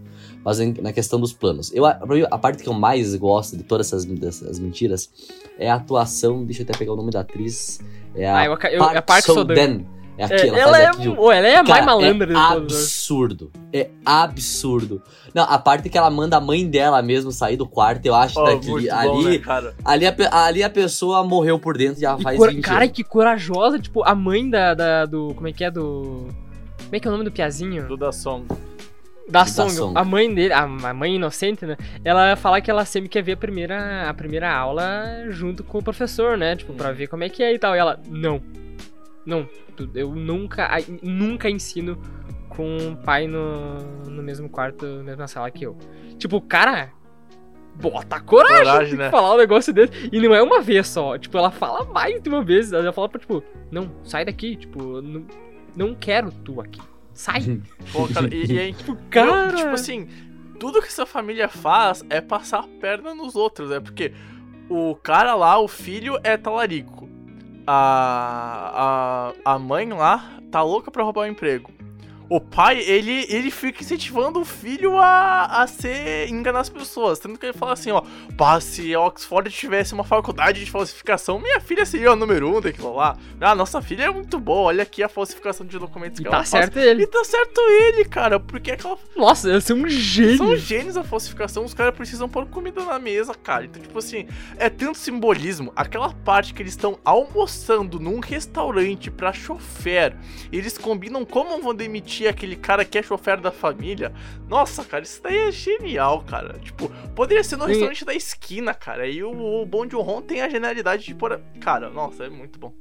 Mas 0.44 0.60
em- 0.60 0.74
na 0.80 0.92
questão 0.92 1.18
dos 1.18 1.32
planos. 1.32 1.72
Eu, 1.74 1.86
a, 1.86 2.38
parte 2.38 2.62
que 2.62 2.68
eu 2.68 2.74
mais 2.74 3.14
gosto 3.16 3.56
de 3.56 3.62
todas 3.62 3.88
essas, 3.88 4.04
dessas 4.04 4.58
mentiras 4.58 5.10
é 5.58 5.70
a 5.70 5.74
atuação. 5.76 6.44
Deixa 6.44 6.62
eu 6.62 6.64
até 6.68 6.78
pegar 6.78 6.92
o 6.92 6.96
nome 6.96 7.10
da 7.10 7.20
atriz. 7.20 7.80
É 8.14 8.28
a 8.28 8.38
Ah, 8.38 8.44
eu, 8.46 8.52
eu, 8.52 8.78
Park 8.78 8.96
a 8.96 9.02
parte 9.02 9.26
É 10.16 10.22
É, 10.22 10.26
aquela, 10.26 10.58
ela, 10.58 10.70
faz 10.72 10.84
é, 10.84 10.86
aquilo. 10.88 11.32
ela 11.32 11.48
é 11.48 11.56
a 11.56 11.62
mais 11.64 11.68
Cara, 11.80 11.84
malandra 11.86 12.32
é 12.32 12.36
absurdo. 12.36 13.50
É 13.72 13.90
absurdo. 14.06 15.02
Não, 15.34 15.42
a 15.42 15.58
parte 15.58 15.88
que 15.90 15.98
ela 15.98 16.08
manda 16.10 16.36
a 16.36 16.40
mãe 16.40 16.68
dela 16.68 17.02
mesmo 17.02 17.32
sair 17.32 17.56
do 17.56 17.66
quarto, 17.66 18.06
eu 18.06 18.14
acho 18.14 18.38
Oh, 18.40 18.44
daquele, 18.44 18.88
bom, 18.88 18.94
ali, 18.96 19.24
né, 19.24 19.38
cara? 19.38 19.74
ali, 19.84 20.06
a, 20.06 20.14
ali 20.44 20.62
a 20.62 20.70
pessoa 20.70 21.24
morreu 21.24 21.58
por 21.58 21.76
dentro 21.76 22.00
já 22.00 22.16
E 22.16 22.22
faz 22.22 22.38
cora- 22.38 22.52
20 22.52 22.62
cara, 22.64 22.84
anos. 22.84 22.94
que 22.94 23.02
corajosa, 23.02 23.78
tipo, 23.80 24.04
a 24.04 24.14
mãe 24.14 24.48
da, 24.48 24.74
da- 24.74 25.04
do. 25.06 25.34
Como 25.34 25.48
é 25.48 25.52
que 25.52 25.64
é? 25.64 25.70
Do. 25.70 26.28
Como 26.84 26.94
é 26.94 27.00
que 27.00 27.08
é 27.08 27.10
o 27.10 27.12
nome 27.12 27.24
do 27.24 27.32
Piazinho? 27.32 27.88
Do 27.88 27.96
da 27.96 28.12
Song. 28.12 28.46
Da 29.28 29.40
Da 29.40 29.46
Song. 29.46 29.70
Song. 29.72 29.92
A 29.98 30.04
mãe 30.04 30.32
dele, 30.32 30.52
a, 30.52 30.62
a 30.62 30.94
mãe 30.94 31.16
inocente, 31.16 31.66
né? 31.66 31.76
Ela 32.04 32.36
fala 32.36 32.60
que 32.60 32.70
ela 32.70 32.84
sempre 32.84 33.08
quer 33.08 33.22
ver 33.22 33.32
a 33.32 33.36
primeira, 33.36 34.08
a 34.08 34.14
primeira 34.14 34.54
aula 34.54 35.24
junto 35.30 35.64
com 35.64 35.78
o 35.78 35.82
professor, 35.82 36.36
né? 36.36 36.54
Tipo, 36.54 36.72
pra 36.74 36.92
ver 36.92 37.08
como 37.08 37.24
é 37.24 37.28
que 37.28 37.42
é 37.42 37.52
e 37.52 37.58
tal. 37.58 37.74
E 37.74 37.78
ela, 37.78 37.98
não. 38.08 38.40
Não. 39.26 39.48
Eu 39.94 40.14
nunca, 40.14 40.70
nunca 41.02 41.50
ensino 41.50 42.00
com 42.48 42.76
um 42.76 42.94
pai 42.94 43.26
no, 43.26 43.78
no 44.08 44.22
mesmo 44.22 44.48
quarto, 44.48 44.84
na 44.86 45.02
mesma 45.02 45.26
sala 45.28 45.50
que 45.50 45.64
eu. 45.66 45.76
Tipo, 46.18 46.40
cara. 46.40 46.90
Bota 47.76 48.20
coragem, 48.20 48.58
Coragem, 48.64 48.90
de 48.92 48.96
né? 48.98 49.10
falar 49.10 49.34
um 49.34 49.36
negócio 49.36 49.72
desse. 49.72 50.08
E 50.12 50.20
não 50.20 50.32
é 50.32 50.40
uma 50.40 50.60
vez 50.60 50.86
só. 50.86 51.18
Tipo, 51.18 51.38
ela 51.38 51.50
fala 51.50 51.84
mais 51.86 52.22
de 52.22 52.28
uma 52.28 52.40
vez. 52.40 52.72
Ela 52.72 52.92
fala 52.92 53.08
pra, 53.08 53.18
tipo, 53.18 53.42
não, 53.68 53.90
sai 54.04 54.24
daqui. 54.24 54.54
Tipo, 54.54 55.02
não, 55.02 55.26
não 55.76 55.94
quero 55.94 56.30
tu 56.30 56.60
aqui. 56.60 56.80
Sai. 57.12 57.60
Pô, 57.92 58.06
cara, 58.06 58.32
e, 58.32 58.46
e 58.52 58.58
aí, 58.60 58.72
tipo, 58.78 58.96
Cara. 59.10 59.50
eu- 59.50 59.56
tipo 59.56 59.70
assim, 59.70 60.06
tudo 60.60 60.80
que 60.80 60.86
essa 60.86 61.04
família 61.04 61.48
faz 61.48 62.04
é 62.08 62.20
passar 62.20 62.60
a 62.60 62.68
perna 62.80 63.12
nos 63.12 63.34
outros, 63.34 63.70
né? 63.70 63.80
Porque 63.80 64.12
o 64.68 64.94
cara 64.94 65.34
lá, 65.34 65.58
o 65.58 65.66
filho, 65.66 66.16
é 66.22 66.36
talarico. 66.36 67.08
A, 67.66 69.32
a, 69.44 69.54
a 69.54 69.58
mãe 69.58 69.88
lá 69.90 70.38
tá 70.50 70.62
louca 70.62 70.90
pra 70.90 71.02
roubar 71.02 71.22
o 71.22 71.26
emprego. 71.26 71.70
O 72.28 72.40
pai, 72.40 72.78
ele, 72.80 73.26
ele 73.28 73.50
fica 73.50 73.82
incentivando 73.82 74.40
o 74.40 74.44
filho 74.44 74.96
a, 74.98 75.62
a 75.62 75.66
ser 75.66 76.28
enganar 76.30 76.60
as 76.60 76.68
pessoas. 76.70 77.18
Tanto 77.18 77.38
que 77.38 77.46
ele 77.46 77.52
fala 77.52 77.74
assim, 77.74 77.90
ó, 77.90 78.02
pá, 78.36 78.58
se 78.60 78.96
Oxford 78.96 79.50
tivesse 79.50 79.92
uma 79.92 80.04
faculdade 80.04 80.64
de 80.64 80.70
falsificação, 80.70 81.38
minha 81.38 81.60
filha 81.60 81.84
seria 81.84 82.12
o 82.12 82.16
número 82.16 82.56
um 82.56 82.60
daquilo 82.60 82.94
lá. 82.96 83.16
Ah, 83.40 83.54
nossa 83.54 83.82
filha 83.82 84.04
é 84.04 84.10
muito 84.10 84.38
boa, 84.38 84.68
olha 84.68 84.82
aqui 84.82 85.02
a 85.02 85.08
falsificação 85.08 85.66
de 85.66 85.78
documentos 85.78 86.18
E 86.18 86.24
que 86.24 86.30
tá 86.30 86.36
ela 86.36 86.44
certo 86.46 86.74
faz. 86.74 86.86
ele. 86.86 87.02
E 87.02 87.06
tá 87.06 87.22
certo 87.24 87.60
ele, 87.60 88.04
cara, 88.06 88.40
porque 88.40 88.70
aquela 88.70 88.96
Nossa, 89.16 89.48
eu 89.48 89.60
sou 89.60 89.76
um 89.76 89.88
gênio. 89.88 90.38
são 90.38 90.56
gênios 90.56 90.94
da 90.94 91.04
falsificação, 91.04 91.64
os 91.64 91.74
caras 91.74 91.94
precisam 91.94 92.28
pôr 92.28 92.46
comida 92.46 92.84
na 92.84 92.98
mesa, 92.98 93.34
cara. 93.34 93.66
Então, 93.66 93.82
tipo 93.82 93.98
assim, 93.98 94.26
é 94.56 94.70
tanto 94.70 94.96
simbolismo. 94.98 95.72
Aquela 95.76 96.12
parte 96.24 96.54
que 96.54 96.62
eles 96.62 96.72
estão 96.72 96.98
almoçando 97.04 98.00
num 98.00 98.20
restaurante 98.20 99.10
pra 99.10 99.32
chofer, 99.32 100.16
eles 100.50 100.78
combinam 100.78 101.24
como 101.24 101.60
vão 101.60 101.74
demitir 101.74 102.13
aquele 102.26 102.56
cara 102.56 102.84
que 102.84 102.96
é 102.98 103.02
chofer 103.02 103.40
da 103.40 103.50
família. 103.50 104.12
Nossa, 104.48 104.84
cara, 104.84 105.02
isso 105.02 105.22
daí 105.22 105.36
é 105.48 105.50
genial, 105.50 106.22
cara. 106.22 106.58
Tipo, 106.58 106.88
poderia 107.14 107.42
ser 107.42 107.56
no 107.56 107.64
E- 107.64 107.68
restaurante 107.68 108.04
da 108.04 108.14
esquina, 108.14 108.72
cara. 108.74 109.06
E 109.06 109.22
o, 109.22 109.30
o 109.62 109.66
Bom 109.66 109.86
tem 110.22 110.40
a 110.42 110.48
genialidade 110.48 111.04
de 111.04 111.14
pôr. 111.14 111.40
Cara, 111.60 111.90
nossa, 111.90 112.24
é 112.24 112.28
muito 112.30 112.58
bom. 112.58 112.72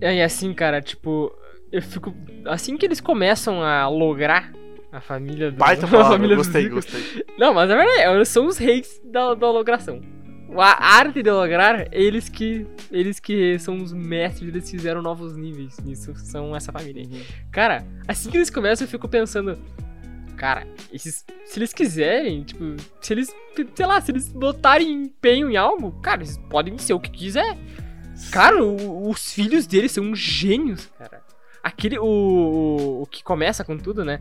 E 0.00 0.22
assim, 0.22 0.52
cara, 0.54 0.80
tipo, 0.80 1.32
eu 1.72 1.82
fico. 1.82 2.14
Assim 2.46 2.76
que 2.76 2.84
eles 2.86 3.00
começam 3.00 3.62
a 3.62 3.88
lograr 3.88 4.52
a 4.92 5.00
família 5.00 5.50
do. 5.50 5.56
Baita 5.56 5.86
a 5.86 5.88
palavra, 5.88 6.12
família 6.12 6.36
gostei, 6.36 6.62
ricos. 6.64 6.84
gostei. 6.84 7.24
Não, 7.38 7.54
mas 7.54 7.68
na 7.68 7.76
verdade, 7.76 8.14
eles 8.14 8.28
são 8.28 8.46
os 8.46 8.58
reis 8.58 9.00
da, 9.04 9.34
da 9.34 9.50
logração. 9.50 10.00
A 10.56 10.96
arte 10.96 11.22
de 11.22 11.30
lograr, 11.30 11.86
eles 11.92 12.28
que. 12.28 12.66
Eles 12.90 13.20
que 13.20 13.58
são 13.58 13.76
os 13.78 13.92
mestres, 13.92 14.48
eles 14.48 14.68
fizeram 14.70 15.00
novos 15.02 15.36
níveis 15.36 15.78
nisso, 15.80 16.12
são 16.16 16.54
essa 16.56 16.72
família. 16.72 17.02
aí. 17.02 17.24
Cara, 17.52 17.86
assim 18.08 18.30
que 18.30 18.36
eles 18.36 18.50
começam, 18.50 18.84
eu 18.84 18.90
fico 18.90 19.08
pensando. 19.08 19.58
Cara, 20.36 20.66
esses, 20.92 21.24
se 21.44 21.58
eles 21.58 21.72
quiserem, 21.72 22.42
tipo, 22.44 22.64
se 23.00 23.12
eles, 23.12 23.28
sei 23.74 23.86
lá, 23.86 24.00
se 24.00 24.10
eles 24.10 24.28
botarem 24.32 24.90
empenho 24.90 25.50
em 25.50 25.56
algo, 25.56 25.92
cara, 26.00 26.22
eles 26.22 26.38
podem 26.48 26.78
ser 26.78 26.94
o 26.94 27.00
que 27.00 27.10
quiser. 27.10 27.58
Cara, 28.32 28.64
o- 28.64 29.08
os 29.10 29.32
filhos 29.32 29.66
deles 29.66 29.92
são 29.92 30.14
gênios, 30.14 30.86
cara. 30.98 31.22
Aquele, 31.62 31.98
o, 31.98 32.04
o, 32.06 33.02
o 33.02 33.06
que 33.06 33.22
começa 33.22 33.62
com 33.62 33.76
tudo, 33.76 34.02
né? 34.02 34.20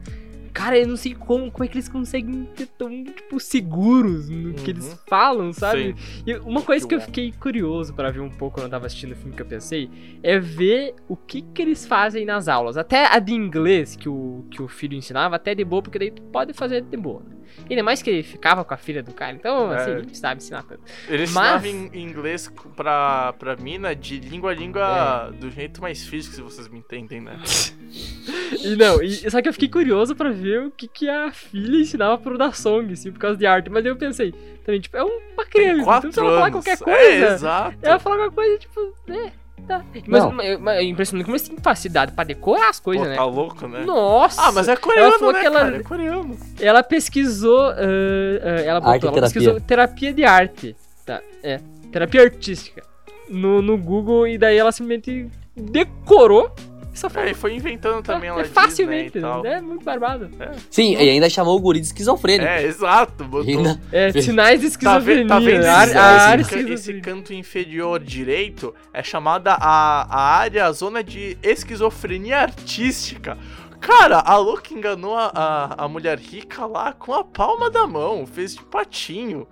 Cara, 0.53 0.77
eu 0.77 0.88
não 0.88 0.97
sei 0.97 1.13
como, 1.13 1.51
como 1.51 1.63
é 1.63 1.67
que 1.67 1.75
eles 1.75 1.88
conseguem 1.89 2.47
ser 2.55 2.67
tão, 2.77 3.03
tipo, 3.03 3.39
seguros 3.39 4.29
no 4.29 4.53
que 4.53 4.63
Uhum. 4.63 4.69
eles 4.69 5.03
falam, 5.07 5.53
sabe? 5.53 5.95
E 6.25 6.33
uma 6.38 6.62
coisa 6.62 6.88
que 6.88 6.93
eu 6.95 7.01
fiquei 7.01 7.31
curioso 7.31 7.93
pra 7.93 8.12
ver 8.12 8.19
um 8.19 8.29
pouco 8.29 8.55
quando 8.55 8.65
eu 8.65 8.69
tava 8.71 8.85
assistindo 8.88 9.12
o 9.13 9.15
filme 9.15 9.35
que 9.35 9.41
eu 9.41 9.45
pensei 9.45 9.89
é 10.23 10.39
ver 10.39 10.95
o 11.07 11.15
que 11.15 11.41
que 11.41 11.62
eles 11.62 11.85
fazem 11.85 12.25
nas 12.25 12.47
aulas. 12.47 12.77
Até 12.77 13.05
a 13.05 13.19
de 13.19 13.33
inglês 13.33 13.95
que 13.95 14.09
o, 14.09 14.45
que 14.51 14.62
o 14.62 14.67
filho 14.67 14.95
ensinava, 14.97 15.35
até 15.35 15.53
de 15.55 15.63
boa, 15.63 15.81
porque 15.81 15.99
daí 15.99 16.12
tu 16.12 16.21
pode 16.23 16.53
fazer 16.53 16.81
de 16.81 16.97
boa. 16.97 17.21
Né? 17.21 17.35
Ainda 17.69 17.83
mais 17.83 18.01
que 18.01 18.09
ele 18.09 18.23
ficava 18.23 18.63
com 18.63 18.73
a 18.73 18.77
filha 18.77 19.01
do 19.03 19.12
cara, 19.12 19.33
então, 19.33 19.73
É. 19.73 19.75
assim, 19.77 19.91
ele 19.91 20.15
sabe 20.15 20.41
ensinar 20.41 20.63
tanto. 20.63 20.81
Ele 21.07 21.25
Mas- 21.27 21.63
ensinava 21.63 21.67
em 21.67 22.01
inglês 22.03 22.51
pra, 22.75 23.33
pra 23.33 23.55
mina 23.55 23.95
de 23.95 24.19
língua 24.19 24.51
a 24.51 24.53
língua 24.53 25.29
É. 25.33 25.38
do 25.38 25.49
jeito 25.51 25.81
mais 25.81 26.05
físico, 26.05 26.35
se 26.35 26.41
vocês 26.41 26.67
me 26.67 26.79
entendem, 26.79 27.21
né? 27.21 27.38
E 28.63 28.75
não, 28.75 29.01
e, 29.01 29.12
só 29.29 29.41
que 29.41 29.47
eu 29.49 29.53
fiquei 29.53 29.69
curioso 29.69 30.15
pra 30.15 30.29
ver 30.31 30.38
o 30.67 30.71
que, 30.71 30.88
que 30.88 31.10
a 31.10 31.32
filha 31.32 31.82
ensinava 31.82 32.17
pro 32.17 32.38
da 32.38 32.52
Song, 32.52 32.91
assim, 32.93 33.12
por 33.12 33.19
causa 33.19 33.38
de 33.38 33.45
arte. 33.45 33.69
Mas 33.69 33.86
eu 33.86 33.95
pensei, 33.95 34.32
também, 34.65 34.80
tipo, 34.82 34.95
é 34.97 35.04
uma 35.04 35.45
criança, 35.45 35.84
Quatro 35.84 36.10
então 36.10 36.23
se 36.23 36.28
ela 36.30 36.38
falar 36.38 36.52
qualquer 36.52 36.73
É, 36.73 36.78
coisa, 36.78 37.34
exato. 37.34 37.78
ela 37.82 37.99
fala 37.99 38.15
qualquer 38.17 38.36
coisa, 38.36 38.58
tipo, 38.60 38.93
é, 39.10 39.32
tá. 39.67 39.86
Mas, 40.08 40.34
mas, 40.34 40.60
mas 40.60 40.78
é 40.78 40.84
impressionante 40.84 41.25
como 41.25 41.36
eles 41.36 41.47
têm 41.47 41.58
facilidade 41.58 42.12
pra 42.13 42.23
decorar 42.23 42.69
as 42.69 42.80
coisas, 42.80 43.04
Pô, 43.06 43.10
né? 43.10 43.15
tá 43.17 43.25
louco, 43.25 43.67
né? 43.67 43.84
Nossa! 43.86 44.41
Ah, 44.41 44.52
mas 44.52 44.67
é 44.67 44.75
coreano, 44.75 45.19
falou 45.19 45.34
né, 45.34 45.39
que 45.41 45.45
ela- 45.47 45.60
cara? 45.60 45.78
É 45.78 45.84
coreano. 45.84 46.38
Ela 46.60 46.84
pesquisou. 46.84 47.69
ah, 47.69 47.75
ah, 47.78 48.62
ela 48.62 48.80
botou, 48.80 48.93
Arte 48.93 49.04
ela 49.06 49.13
terapia. 49.13 49.21
pesquisou 49.34 49.62
terapia 49.62 50.13
de 50.13 50.23
arte. 50.23 50.75
Tá, 51.06 51.21
é. 51.43 51.60
Terapia 51.91 52.21
artística. 52.23 52.84
No, 53.30 53.62
no 53.62 53.78
Google, 53.78 54.28
e 54.28 54.38
daí 54.38 54.58
ela 54.58 54.71
simplesmente 54.71 55.28
decorou 55.56 56.52
É, 57.15 57.31
e 57.31 57.33
foi 57.33 57.53
inventando 57.55 58.01
também 58.03 58.31
lá 58.31 58.41
é 58.41 58.45
facilmente, 58.45 59.13
Disney 59.13 59.19
e 59.19 59.21
tal. 59.21 59.45
é 59.45 59.62
muito 59.62 59.83
barbado. 59.83 60.29
Sim, 60.69 60.95
e 60.95 61.09
ainda 61.09 61.29
chamou 61.29 61.55
o 61.57 61.59
guri 61.59 61.79
de 61.79 61.88
esquizofrênico. 61.88 62.47
É, 62.49 62.63
exato. 62.63 63.23
Botou... 63.25 63.49
Ainda- 63.49 63.79
É, 63.91 64.12
sinais 64.21 64.59
de 64.62 64.65
Tá, 64.67 64.69
esquizofrenia. 64.99 65.15
vendo, 65.15 65.27
tá 65.29 65.39
vendo 65.39 65.65
a, 65.65 65.83
esse, 65.85 65.97
a 65.97 66.03
área 66.03 66.41
esse, 66.41 66.59
esse 66.73 66.93
canto 67.01 67.33
inferior 67.33 67.99
direito? 67.99 68.73
É 68.93 69.01
chamada 69.03 69.53
a, 69.53 70.03
a 70.09 70.21
área, 70.38 70.65
a 70.65 70.71
zona 70.71 71.03
de 71.03 71.38
esquizofrenia 71.43 72.39
artística. 72.39 73.38
Cara, 73.79 74.19
a 74.19 74.37
louca 74.37 74.73
enganou 74.73 75.15
a, 75.15 75.31
a, 75.33 75.85
a 75.85 75.87
mulher 75.87 76.19
rica 76.19 76.65
lá 76.65 76.91
com 76.91 77.13
a 77.13 77.23
palma 77.23 77.69
da 77.69 77.87
mão, 77.87 78.25
fez 78.25 78.55
de 78.55 78.63
patinho. 78.63 79.47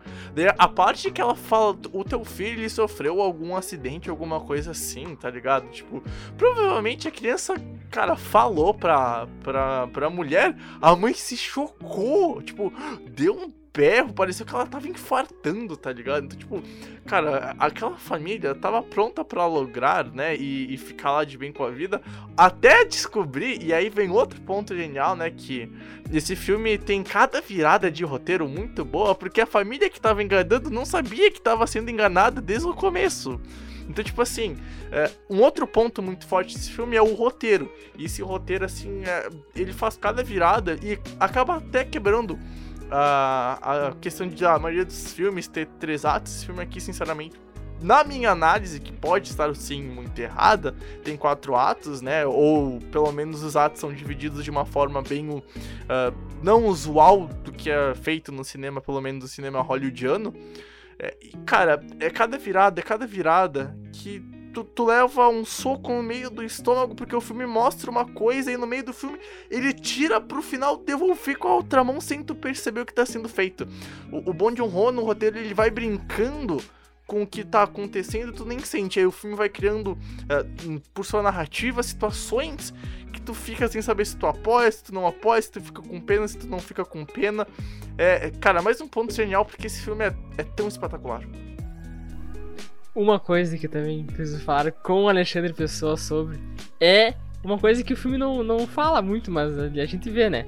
A 0.58 0.68
parte 0.68 1.10
que 1.12 1.22
ela 1.22 1.36
fala, 1.36 1.78
o 1.94 2.04
teu 2.04 2.24
filho 2.26 2.60
ele 2.60 2.70
sofreu 2.70 3.22
algum 3.22 3.56
acidente, 3.56 4.10
alguma 4.10 4.42
coisa 4.42 4.72
assim, 4.72 5.16
tá 5.16 5.30
ligado? 5.30 5.70
Tipo, 5.70 6.04
provavelmente 6.38 7.08
a 7.08 7.12
criança, 7.12 7.56
cara, 7.90 8.16
falou 8.16 8.74
pra, 8.74 9.28
pra, 9.44 9.88
pra 9.88 10.10
mulher, 10.10 10.56
a 10.82 10.96
mãe 10.96 11.14
se 11.14 11.38
chocou, 11.38 12.42
tipo, 12.42 12.72
deu 13.10 13.34
um 13.34 13.57
berro, 13.78 14.12
parecia 14.12 14.44
que 14.44 14.56
ela 14.56 14.66
tava 14.66 14.88
infartando, 14.88 15.78
tá 15.78 15.94
ligado? 15.94 16.26
Então, 16.26 16.40
tipo, 16.40 16.64
cara, 17.06 17.56
aquela 17.60 17.96
família 17.96 18.56
tava 18.56 18.82
pronta 18.82 19.24
pra 19.24 19.46
lograr, 19.46 20.12
né, 20.12 20.36
e, 20.36 20.74
e 20.74 20.78
ficar 20.78 21.12
lá 21.12 21.24
de 21.24 21.38
bem 21.38 21.54
com 21.54 21.64
a 21.64 21.70
vida, 21.70 22.02
até 22.36 22.84
descobrir, 22.84 23.64
e 23.64 23.72
aí 23.72 23.88
vem 23.88 24.10
outro 24.10 24.42
ponto 24.42 24.76
genial, 24.76 25.16
né, 25.16 25.30
que 25.30 25.72
esse 26.12 26.36
filme 26.36 26.76
tem 26.80 27.04
cada 27.04 27.40
virada 27.40 27.92
de 27.92 28.04
roteiro 28.04 28.48
muito 28.48 28.84
boa, 28.84 29.14
porque 29.14 29.42
a 29.42 29.46
família 29.46 29.92
que 29.92 30.02
tava 30.02 30.24
enganando 30.24 30.72
não 30.72 30.84
sabia 30.84 31.30
que 31.30 31.40
tava 31.40 31.68
sendo 31.68 31.92
enganada 31.92 32.42
desde 32.42 32.68
o 32.68 32.74
começo. 32.74 33.40
Então, 33.88 34.04
tipo 34.04 34.22
assim, 34.22 34.58
é, 34.92 35.10
um 35.30 35.40
outro 35.40 35.66
ponto 35.66 36.02
muito 36.02 36.28
forte 36.28 36.54
desse 36.54 36.72
filme 36.72 36.98
é 36.98 37.02
o 37.02 37.14
roteiro. 37.14 37.72
E 37.98 38.04
esse 38.04 38.22
roteiro, 38.22 38.66
assim, 38.66 39.04
é, 39.06 39.30
ele 39.56 39.72
faz 39.72 39.96
cada 39.96 40.22
virada 40.22 40.78
e 40.84 41.00
acaba 41.18 41.56
até 41.56 41.86
quebrando 41.86 42.38
a, 42.92 43.88
a 43.88 43.92
questão 43.96 44.28
de 44.28 44.46
a 44.46 44.58
maioria 44.58 44.86
dos 44.86 45.12
filmes 45.14 45.48
ter 45.48 45.68
três 45.80 46.06
atos. 46.06 46.36
Esse 46.36 46.46
filme 46.46 46.62
aqui, 46.62 46.80
sinceramente, 46.80 47.36
na 47.82 48.04
minha 48.04 48.32
análise, 48.32 48.80
que 48.80 48.92
pode 48.92 49.30
estar 49.30 49.56
sim 49.56 49.84
muito 49.84 50.18
errada, 50.20 50.76
tem 51.04 51.16
quatro 51.16 51.56
atos, 51.56 52.02
né? 52.02 52.26
Ou 52.26 52.80
pelo 52.92 53.12
menos 53.12 53.44
os 53.44 53.56
atos 53.56 53.80
são 53.80 53.94
divididos 53.94 54.44
de 54.44 54.50
uma 54.50 54.66
forma 54.66 55.02
bem 55.02 55.44
ah, 55.88 56.12
não 56.42 56.66
usual 56.66 57.28
do 57.44 57.52
que 57.52 57.70
é 57.70 57.94
feito 57.96 58.32
no 58.32 58.44
cinema, 58.44 58.82
pelo 58.82 59.02
menos 59.02 59.24
no 59.24 59.28
cinema 59.28 59.62
hollywoodiano. 59.62 60.34
É, 61.00 61.16
e, 61.22 61.38
cara, 61.46 61.80
é 62.00 62.10
cada 62.10 62.38
virada, 62.38 62.80
é 62.80 62.84
cada 62.84 63.06
virada 63.06 63.78
que 63.94 64.24
tu, 64.58 64.64
tu 64.64 64.86
leva 64.86 65.30
um 65.30 65.46
soco 65.46 65.92
no 65.94 66.02
meio 66.02 66.30
do 66.30 66.44
estômago 66.44 66.96
porque 66.96 67.16
o 67.16 67.22
filme 67.22 67.46
mostra 67.46 67.92
uma 67.92 68.06
coisa 68.06 68.52
e 68.52 68.58
no 68.58 68.66
meio 68.66 68.84
do 68.84 68.94
filme 68.94 69.20
ele 69.52 69.72
tira 69.72 70.20
pro 70.20 70.42
final 70.42 70.78
devolver 70.78 71.38
com 71.38 71.48
a 71.48 71.56
outra 71.56 71.84
mão 71.84 72.02
sem 72.02 72.24
tu 72.24 72.34
perceber 72.34 72.82
o 72.82 72.86
que 72.86 72.94
tá 72.94 73.06
sendo 73.06 73.30
feito. 73.30 73.68
O, 74.12 74.32
o 74.32 74.34
Bong 74.34 74.58
Joon-ho 74.58 74.92
no 74.92 75.04
roteiro 75.04 75.38
ele 75.38 75.54
vai 75.54 75.70
brincando 75.70 76.64
com 77.06 77.22
o 77.22 77.28
que 77.28 77.44
tá 77.44 77.64
acontecendo, 77.64 78.34
tu 78.34 78.46
nem 78.46 78.60
sente. 78.60 79.00
Aí 79.00 79.06
o 79.06 79.12
filme 79.12 79.36
vai 79.36 79.48
criando, 79.48 79.98
eh, 80.28 80.46
por 80.94 81.06
sua 81.06 81.22
narrativa, 81.22 81.82
situações 81.82 82.74
que 83.14 83.22
tu 83.22 83.34
fica 83.34 83.66
sem 83.70 83.82
saber 83.82 84.06
se 84.06 84.18
tu 84.18 84.28
apoia, 84.28 84.70
se 84.70 84.84
tu 84.84 84.94
não 84.94 85.08
apoia, 85.08 85.42
se 85.42 85.52
tu 85.52 85.62
fica 85.62 85.82
com 85.82 86.02
pena, 86.02 86.28
se 86.28 86.38
tu 86.38 86.48
não 86.48 86.60
fica 86.60 86.84
com 86.84 87.06
pena. 87.06 87.48
É, 87.98 88.30
cara, 88.42 88.62
mais 88.62 88.82
um 88.82 88.88
ponto 88.90 89.14
genial 89.14 89.46
porque 89.46 89.68
esse 89.68 89.82
filme 89.82 90.04
é, 90.04 90.14
é 90.38 90.44
tão 90.44 90.68
espetacular. 90.68 91.22
Uma 92.98 93.20
coisa 93.20 93.56
que 93.60 93.68
também 93.68 94.04
preciso 94.04 94.40
falar 94.40 94.72
com 94.72 95.04
o 95.04 95.08
Alexandre 95.08 95.54
Pessoa 95.54 95.96
sobre 95.96 96.40
é 96.82 97.14
uma 97.44 97.60
coisa 97.60 97.84
que 97.84 97.94
o 97.94 97.96
filme 97.96 98.18
não, 98.18 98.44
não 98.44 98.66
fala 98.66 99.04
muito, 99.04 99.30
mas 99.30 99.56
a 99.56 99.86
gente 99.86 100.10
vê, 100.10 100.32
né? 100.32 100.48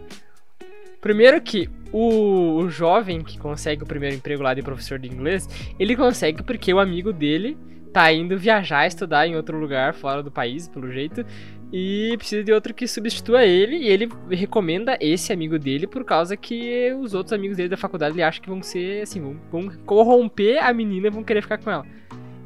Primeiro 0.99 1.39
que 1.41 1.69
o, 1.93 2.55
o 2.55 2.67
jovem 2.67 3.21
que 3.23 3.38
consegue 3.38 3.83
o 3.83 3.85
primeiro 3.85 4.15
emprego 4.15 4.41
lá 4.41 4.55
de 4.55 4.63
professor 4.63 4.97
de 4.97 5.07
inglês, 5.07 5.47
ele 5.77 5.95
consegue 5.95 6.41
porque 6.41 6.73
o 6.73 6.79
amigo 6.79 7.13
dele 7.13 7.55
tá 7.93 8.12
indo 8.12 8.35
viajar, 8.35 8.88
estudar 8.88 9.27
em 9.27 9.35
outro 9.35 9.55
lugar 9.59 9.93
fora 9.93 10.23
do 10.23 10.31
país, 10.31 10.67
pelo 10.67 10.91
jeito, 10.91 11.23
e 11.71 12.15
precisa 12.17 12.43
de 12.43 12.51
outro 12.51 12.73
que 12.73 12.88
substitua 12.88 13.45
ele, 13.45 13.75
e 13.75 13.89
ele 13.89 14.09
recomenda 14.31 14.97
esse 14.99 15.31
amigo 15.31 15.59
dele 15.59 15.85
por 15.85 16.03
causa 16.03 16.35
que 16.35 16.91
os 16.99 17.13
outros 17.13 17.31
amigos 17.31 17.57
dele 17.57 17.69
da 17.69 17.77
faculdade 17.77 18.15
ele 18.15 18.23
acha 18.23 18.41
que 18.41 18.49
vão 18.49 18.63
ser, 18.63 19.03
assim, 19.03 19.21
vão, 19.21 19.39
vão 19.51 19.69
corromper 19.85 20.65
a 20.65 20.73
menina 20.73 21.05
e 21.05 21.12
vão 21.12 21.23
querer 21.23 21.43
ficar 21.43 21.59
com 21.59 21.69
ela. 21.69 21.85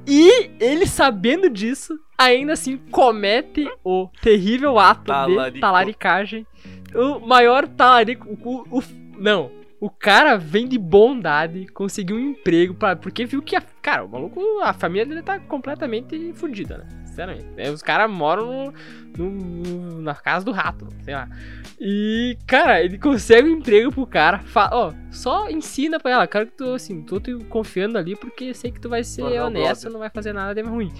E 0.07 0.51
ele, 0.59 0.85
sabendo 0.85 1.49
disso, 1.49 1.97
ainda 2.17 2.53
assim 2.53 2.77
comete 2.91 3.69
o 3.83 4.09
terrível 4.21 4.77
ato 4.79 5.01
de 5.01 5.07
Talarico. 5.07 5.59
talaricagem. 5.59 6.47
O 6.93 7.19
maior 7.25 7.67
talarico. 7.67 8.27
O, 8.43 8.77
o- 8.79 8.83
não. 9.17 9.49
O 9.83 9.89
cara 9.89 10.37
vem 10.37 10.65
de 10.65 10.77
bondade, 10.77 11.67
conseguiu 11.67 12.15
um 12.15 12.19
emprego, 12.29 12.73
pra, 12.73 12.95
porque 12.95 13.25
viu 13.25 13.41
que, 13.41 13.53
a, 13.53 13.61
cara, 13.81 14.05
o 14.05 14.07
maluco, 14.07 14.39
a 14.61 14.71
família 14.71 15.05
dele 15.05 15.21
tá 15.21 15.37
completamente 15.41 16.31
fodida, 16.35 16.77
né? 16.77 16.87
Sinceramente. 17.05 17.47
É, 17.57 17.69
os 17.69 17.81
caras 17.81 18.09
moram 18.09 18.73
no, 19.17 19.29
no, 19.29 20.01
na 20.01 20.15
casa 20.15 20.45
do 20.45 20.53
rato, 20.53 20.87
sei 21.03 21.13
lá. 21.13 21.27
E, 21.77 22.37
cara, 22.47 22.81
ele 22.81 22.97
consegue 22.97 23.49
um 23.49 23.57
emprego 23.57 23.91
pro 23.91 24.07
cara. 24.07 24.39
Fala, 24.39 24.69
ó, 24.73 24.93
só 25.11 25.49
ensina 25.49 25.99
pra 25.99 26.11
ela, 26.11 26.27
cara, 26.27 26.45
que 26.45 26.53
tu, 26.53 26.69
assim, 26.69 27.01
tô 27.01 27.19
te 27.19 27.35
confiando 27.49 27.97
ali 27.97 28.15
porque 28.15 28.53
sei 28.53 28.71
que 28.71 28.79
tu 28.79 28.87
vai 28.87 29.03
ser 29.03 29.41
honesto, 29.41 29.89
não 29.89 29.99
vai 29.99 30.09
fazer 30.09 30.31
nada 30.31 30.55
de 30.55 30.65
ruim. 30.65 30.93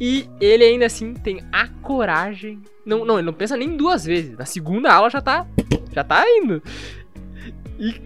E 0.00 0.28
ele 0.40 0.64
ainda 0.64 0.86
assim 0.86 1.14
tem 1.14 1.40
a 1.52 1.68
coragem. 1.68 2.60
Não, 2.84 3.04
não, 3.04 3.16
ele 3.16 3.26
não 3.26 3.32
pensa 3.32 3.56
nem 3.56 3.76
duas 3.76 4.04
vezes. 4.04 4.36
Na 4.36 4.44
segunda 4.44 4.92
aula 4.92 5.08
já 5.08 5.20
tá. 5.20 5.46
Já 5.92 6.02
tá 6.02 6.24
indo. 6.28 6.60
E 7.78 8.00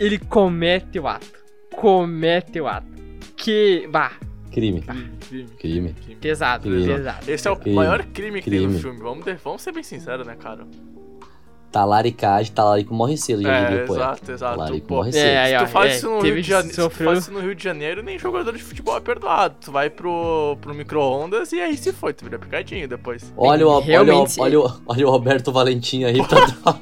ele 0.00 0.18
comete 0.18 0.98
o 0.98 1.06
ato. 1.06 1.26
Comete 1.76 2.60
o 2.60 2.66
ato. 2.66 2.86
Que. 3.36 3.86
Bah. 3.90 4.12
Crime. 4.50 4.82
Crime, 5.28 5.48
Crime. 5.60 5.94
Pesado, 6.20 6.68
Crime. 6.68 6.84
pesado. 6.86 7.30
Esse 7.30 7.46
é 7.46 7.50
o 7.52 7.56
Crime. 7.56 7.76
maior 7.76 8.02
crime 8.06 8.42
que 8.42 8.50
tem 8.50 8.58
Crime. 8.60 8.74
no 8.74 8.80
filme. 8.80 8.98
Vamos, 8.98 9.24
ter- 9.24 9.36
vamos 9.36 9.62
ser 9.62 9.70
bem 9.72 9.84
sinceros, 9.84 10.26
né, 10.26 10.34
cara? 10.34 10.66
Talaricagem, 11.70 12.52
talarico 12.52 12.92
morre 12.92 13.16
cedo, 13.16 13.42
já 13.42 13.60
diria 13.62 13.80
É, 13.82 13.84
o 13.84 13.86
poeta. 13.86 14.02
exato, 14.02 14.32
exato. 14.32 14.56
Talarico 14.58 14.86
Pô, 14.88 14.94
morre 14.96 15.12
cedo. 15.12 15.24
É, 15.24 15.38
aí, 15.38 15.50
Se 15.50 15.56
ó, 15.56 15.60
tu 15.66 15.70
faz 15.70 15.92
é, 15.92 15.96
isso 15.96 16.10
no 16.10 16.20
Rio 16.20 16.34
de 16.34 16.42
Janeiro, 16.42 16.68
se 16.70 16.74
tu 16.74 16.82
sofreu- 16.82 17.06
faz 17.10 17.18
isso 17.20 17.32
no 17.32 17.38
Rio 17.38 17.54
de 17.54 17.62
Janeiro, 17.62 18.02
nem 18.02 18.18
jogador 18.18 18.56
de 18.56 18.62
futebol 18.62 18.96
é 18.96 19.00
perdoado. 19.00 19.54
Tu 19.60 19.70
vai 19.70 19.88
pro, 19.88 20.58
pro 20.60 20.74
micro-ondas 20.74 21.52
e 21.52 21.60
aí 21.60 21.76
se 21.76 21.92
foi, 21.92 22.12
tu 22.12 22.24
vira 22.24 22.40
picadinho 22.40 22.88
depois. 22.88 23.32
Olha, 23.36 23.64
o, 23.68 23.70
olha, 23.70 23.84
o, 23.84 23.86
Realmente- 23.86 24.40
olha, 24.40 24.58
o, 24.58 24.82
olha 24.84 25.06
o 25.06 25.10
Roberto 25.12 25.52
Valentim 25.52 26.02
aí. 26.02 26.18
Tá... 26.26 26.74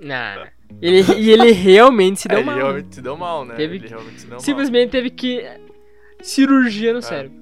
Não, 0.00 0.40
não. 0.44 0.57
Ele, 0.80 1.02
e 1.18 1.30
ele 1.30 1.50
realmente 1.52 2.20
se 2.20 2.28
É, 2.28 2.30
deu 2.30 2.38
ele 2.38 2.46
mal. 2.46 2.56
realmente 2.56 2.94
se 2.94 3.02
deu 3.02 3.16
mal, 3.16 3.44
né? 3.44 3.54
Teve 3.56 3.76
ele 3.76 3.84
que- 3.84 3.90
realmente 3.90 4.20
se 4.20 4.26
deu 4.26 4.30
mal. 4.36 4.40
Simplesmente 4.40 4.90
teve 4.90 5.10
que. 5.10 5.44
Cirurgia 6.22 6.92
no 6.92 7.00
cérebro. 7.02 7.36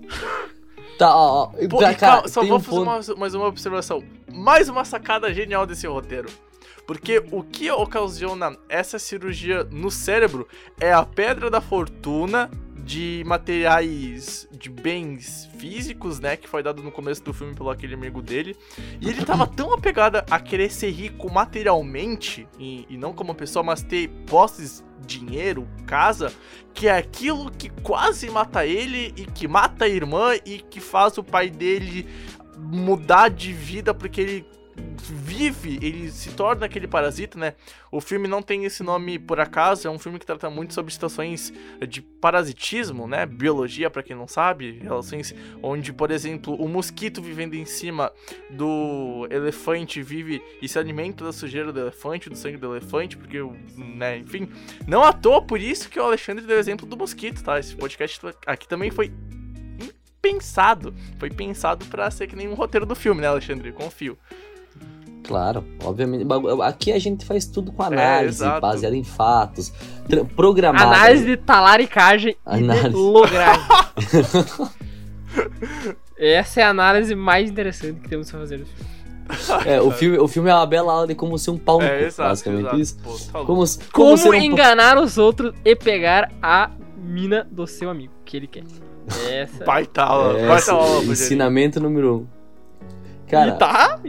tá, 0.99 1.15
ó, 1.15 1.43
ó, 1.45 1.47
Pô, 1.69 1.79
cara, 1.79 1.93
e 1.93 1.97
calma, 1.97 2.29
só 2.29 2.43
vou 2.45 2.57
um 2.57 2.61
fazer 2.61 2.77
ponto- 2.79 3.13
uma- 3.13 3.19
mais 3.19 3.35
uma 3.35 3.47
observação. 3.47 4.03
Mais 4.33 4.69
uma 4.69 4.85
sacada 4.85 5.33
genial 5.33 5.67
desse 5.67 5.87
roteiro. 5.87 6.29
Porque 6.87 7.23
o 7.33 7.43
que 7.43 7.71
ocasiona 7.71 8.57
essa 8.69 8.99
cirurgia 8.99 9.65
no 9.73 9.91
cérebro 9.91 10.47
é 10.81 10.93
a 10.93 11.05
pedra 11.05 11.51
da 11.51 11.61
fortuna 11.61 12.51
de 12.87 13.25
materiais, 13.27 14.49
de 14.53 14.71
bens 14.71 15.51
físicos, 15.59 16.21
né? 16.21 16.37
Que 16.37 16.49
foi 16.49 16.63
dado 16.63 16.85
no 16.85 16.93
começo 16.93 17.21
do 17.25 17.35
filme 17.35 17.53
pelo 17.53 17.69
aquele 17.69 17.95
amigo 17.95 18.23
dele. 18.23 18.57
E 19.01 19.09
ele 19.09 19.25
tava 19.25 19.45
tão 19.51 19.75
apegado 19.75 20.23
a 20.31 20.39
querer 20.39 20.71
ser 20.71 20.91
rico 20.91 21.31
materialmente, 21.31 22.47
e, 22.61 22.87
e 22.89 22.97
não 22.97 23.13
como 23.13 23.35
pessoa, 23.35 23.65
mas 23.65 23.83
ter 23.83 24.09
posses, 24.25 24.85
dinheiro, 25.05 25.67
casa, 25.85 26.33
que 26.73 26.87
é 26.87 26.97
aquilo 26.97 27.51
que 27.51 27.71
quase 27.83 28.31
mata 28.31 28.65
ele 28.65 29.13
e 29.17 29.27
que 29.27 29.49
mata 29.49 29.87
a 29.87 29.89
irmã 29.89 30.37
e 30.45 30.61
que 30.61 30.81
faz 30.81 31.19
o 31.19 31.25
pai 31.25 31.51
dele 31.51 32.07
mudar 32.57 33.29
de 33.31 33.53
vida 33.53 33.93
porque 33.93 34.21
ele 34.21 34.47
vive, 35.09 35.79
ele 35.83 36.11
se 36.11 36.31
torna 36.31 36.67
aquele 36.67 36.87
parasita, 36.87 37.39
né? 37.39 37.55
O 37.91 38.01
filme 38.01 38.27
não 38.27 38.43
tem 38.43 38.65
esse 38.65 38.83
nome 38.83 39.19
por 39.19 39.39
acaso, 39.39 39.87
é 39.87 39.91
um 39.91 39.99
filme 39.99 40.19
que 40.19 40.27
trata 40.27 40.51
muito 40.51 40.75
sobre 40.75 40.93
situações 40.93 41.53
de 41.89 42.03
parasitismo, 42.03 43.07
né? 43.07 43.25
Biologia, 43.25 43.89
pra 43.89 44.03
quem 44.03 44.17
não 44.17 44.27
sabe, 44.27 44.79
relações 44.83 45.35
onde, 45.63 45.93
por 45.93 46.11
exemplo, 46.11 46.55
o 46.55 46.69
mosquito 46.69 47.23
vivendo 47.23 47.55
em 47.55 47.65
cima 47.65 48.13
do 48.51 49.27
elefante 49.31 50.03
vive 50.03 50.43
e 50.61 50.69
se 50.69 50.79
alimenta 50.79 51.25
da 51.25 51.33
sujeira 51.33 51.73
do 51.73 51.81
elefante, 51.81 52.29
do 52.29 52.37
sangue 52.37 52.57
do 52.57 52.73
elefante, 52.73 53.17
porque, 53.17 53.39
né, 53.77 54.19
enfim, 54.19 54.49
não 54.87 55.03
à 55.03 55.13
toa 55.13 55.43
por 55.43 55.61
isso 55.61 55.89
que 55.89 56.01
o 56.01 56.05
Alexandre 56.05 56.45
deu 56.45 56.59
exemplo 56.59 56.87
do 56.87 56.97
mosquito, 56.97 57.43
tá? 57.43 57.59
Esse 57.59 57.75
podcast 57.75 58.21
aqui 58.47 58.67
também 58.67 58.91
foi 58.91 59.13
pensado, 60.21 60.93
foi 61.19 61.31
pensado 61.31 61.87
pra 61.87 62.11
ser 62.11 62.27
que 62.27 62.35
nem 62.35 62.49
um 62.49 62.55
roteiro 62.55 62.85
do 62.85 62.97
filme, 62.97 63.21
né, 63.21 63.29
Alexandre? 63.29 63.71
Confio. 63.71 64.19
Claro, 65.27 65.65
obviamente. 65.85 66.25
Aqui 66.63 66.93
a 66.93 66.99
gente 66.99 67.25
faz 67.25 67.47
tudo 67.47 67.73
com 67.73 67.83
análise, 67.83 68.43
exato. 68.43 68.61
baseado 68.61 68.95
em 68.95 69.03
fatos, 69.05 69.73
programado. 70.37 70.85
Análise 70.95 71.25
de 71.25 71.37
talaricagem 71.37 72.37
e 72.47 72.57
de 72.59 72.65
Análise. 72.65 72.95
logragem. 72.97 73.63
Essa 76.19 76.61
é 76.61 76.65
a 76.65 76.71
análise 76.71 77.15
mais 77.15 77.51
interessante 77.51 78.01
que 78.01 78.09
temos 78.09 78.31
pra 78.31 78.41
fazer 78.41 78.59
no 78.59 78.67
filme. 78.67 78.97
É, 79.67 79.81
o 79.81 79.91
filme, 79.91 80.19
o 80.19 80.29
filme 80.29 80.49
é 80.49 80.55
uma 80.55 80.67
bela 80.67 80.93
aula 80.93 81.07
de 81.09 81.15
como 81.15 81.37
ser 81.39 81.51
um 81.51 81.59
pau 81.59 81.81
no 81.81 81.85
É, 81.85 81.99
cu, 81.99 82.05
exato, 82.05 82.29
basicamente 82.31 82.61
exato. 82.63 82.81
isso. 82.81 82.97
Pô, 83.03 83.11
tá. 83.11 83.45
Como, 83.45 83.47
Como, 83.47 83.67
como 83.93 84.13
um 84.13 84.17
pau- 84.23 84.35
enganar 84.35 84.97
os 84.99 85.19
outros 85.19 85.53
e 85.65 85.75
pegar 85.75 86.31
a 86.41 86.71
mina 86.97 87.47
do 87.51 87.67
seu 87.67 87.91
amigo, 87.91 88.13
que 88.25 88.37
ele 88.37 88.47
quer. 88.47 88.63
Essa. 89.29 89.65
Baita 89.65 90.03
aula, 90.05 90.39
É, 90.39 90.47
baita 90.49 90.73
aula, 90.73 91.05
ensinamento 91.05 91.81
número 91.81 92.19
um. 92.19 92.36
Cara, 93.29 93.51
E 93.51 93.59
tá? 93.59 94.01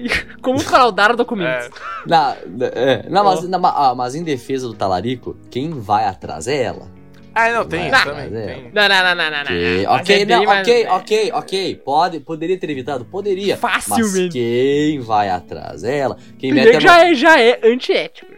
Como 0.42 0.60
fraudar 0.60 1.16
documentos. 1.16 1.66
É, 1.68 1.70
na, 2.06 2.36
é, 2.76 3.10
não, 3.10 3.24
mas, 3.24 3.48
na- 3.50 3.58
ah, 3.58 3.96
mas 3.96 4.14
em 4.16 4.24
defesa 4.24 4.68
do 4.68 4.74
talarico, 4.74 5.36
quem 5.50 5.72
vai 5.72 6.06
atrás 6.06 6.48
é 6.48 6.64
ela. 6.64 6.88
Ah, 7.34 7.52
não, 7.52 7.66
tem 7.66 7.90
Mas 7.92 8.00
isso 8.00 8.10
também. 8.10 8.26
é. 8.26 8.48
Tem. 8.56 8.72
Não, 8.74 8.90
não, 8.90 9.04
não, 9.04 9.16
não, 9.16 9.32
não, 9.32 9.44
não. 9.44 9.44
Ok, 9.44 9.86
Mas 9.86 10.02
ok, 10.02 10.16
é 10.16 10.26
bem 10.26 10.46
não, 10.46 10.54
ok, 10.60 10.88
ok, 10.88 11.32
ok. 11.34 11.76
Pode, 11.86 12.20
poderia 12.22 12.58
ter 12.60 12.70
evitado? 12.72 13.06
Poderia. 13.06 13.60
Mas 13.62 13.86
Facilmente. 13.86 14.30
quem 14.34 15.00
vai 15.00 15.30
atrás 15.30 15.84
é 15.84 15.98
ela. 16.00 16.16
Quem 16.40 16.50
Primeiro 16.52 16.72
mete 16.74 16.82
já 16.82 17.06
é, 17.08 17.14
já 17.14 17.40
é 17.40 17.60
antiético. 17.64 18.32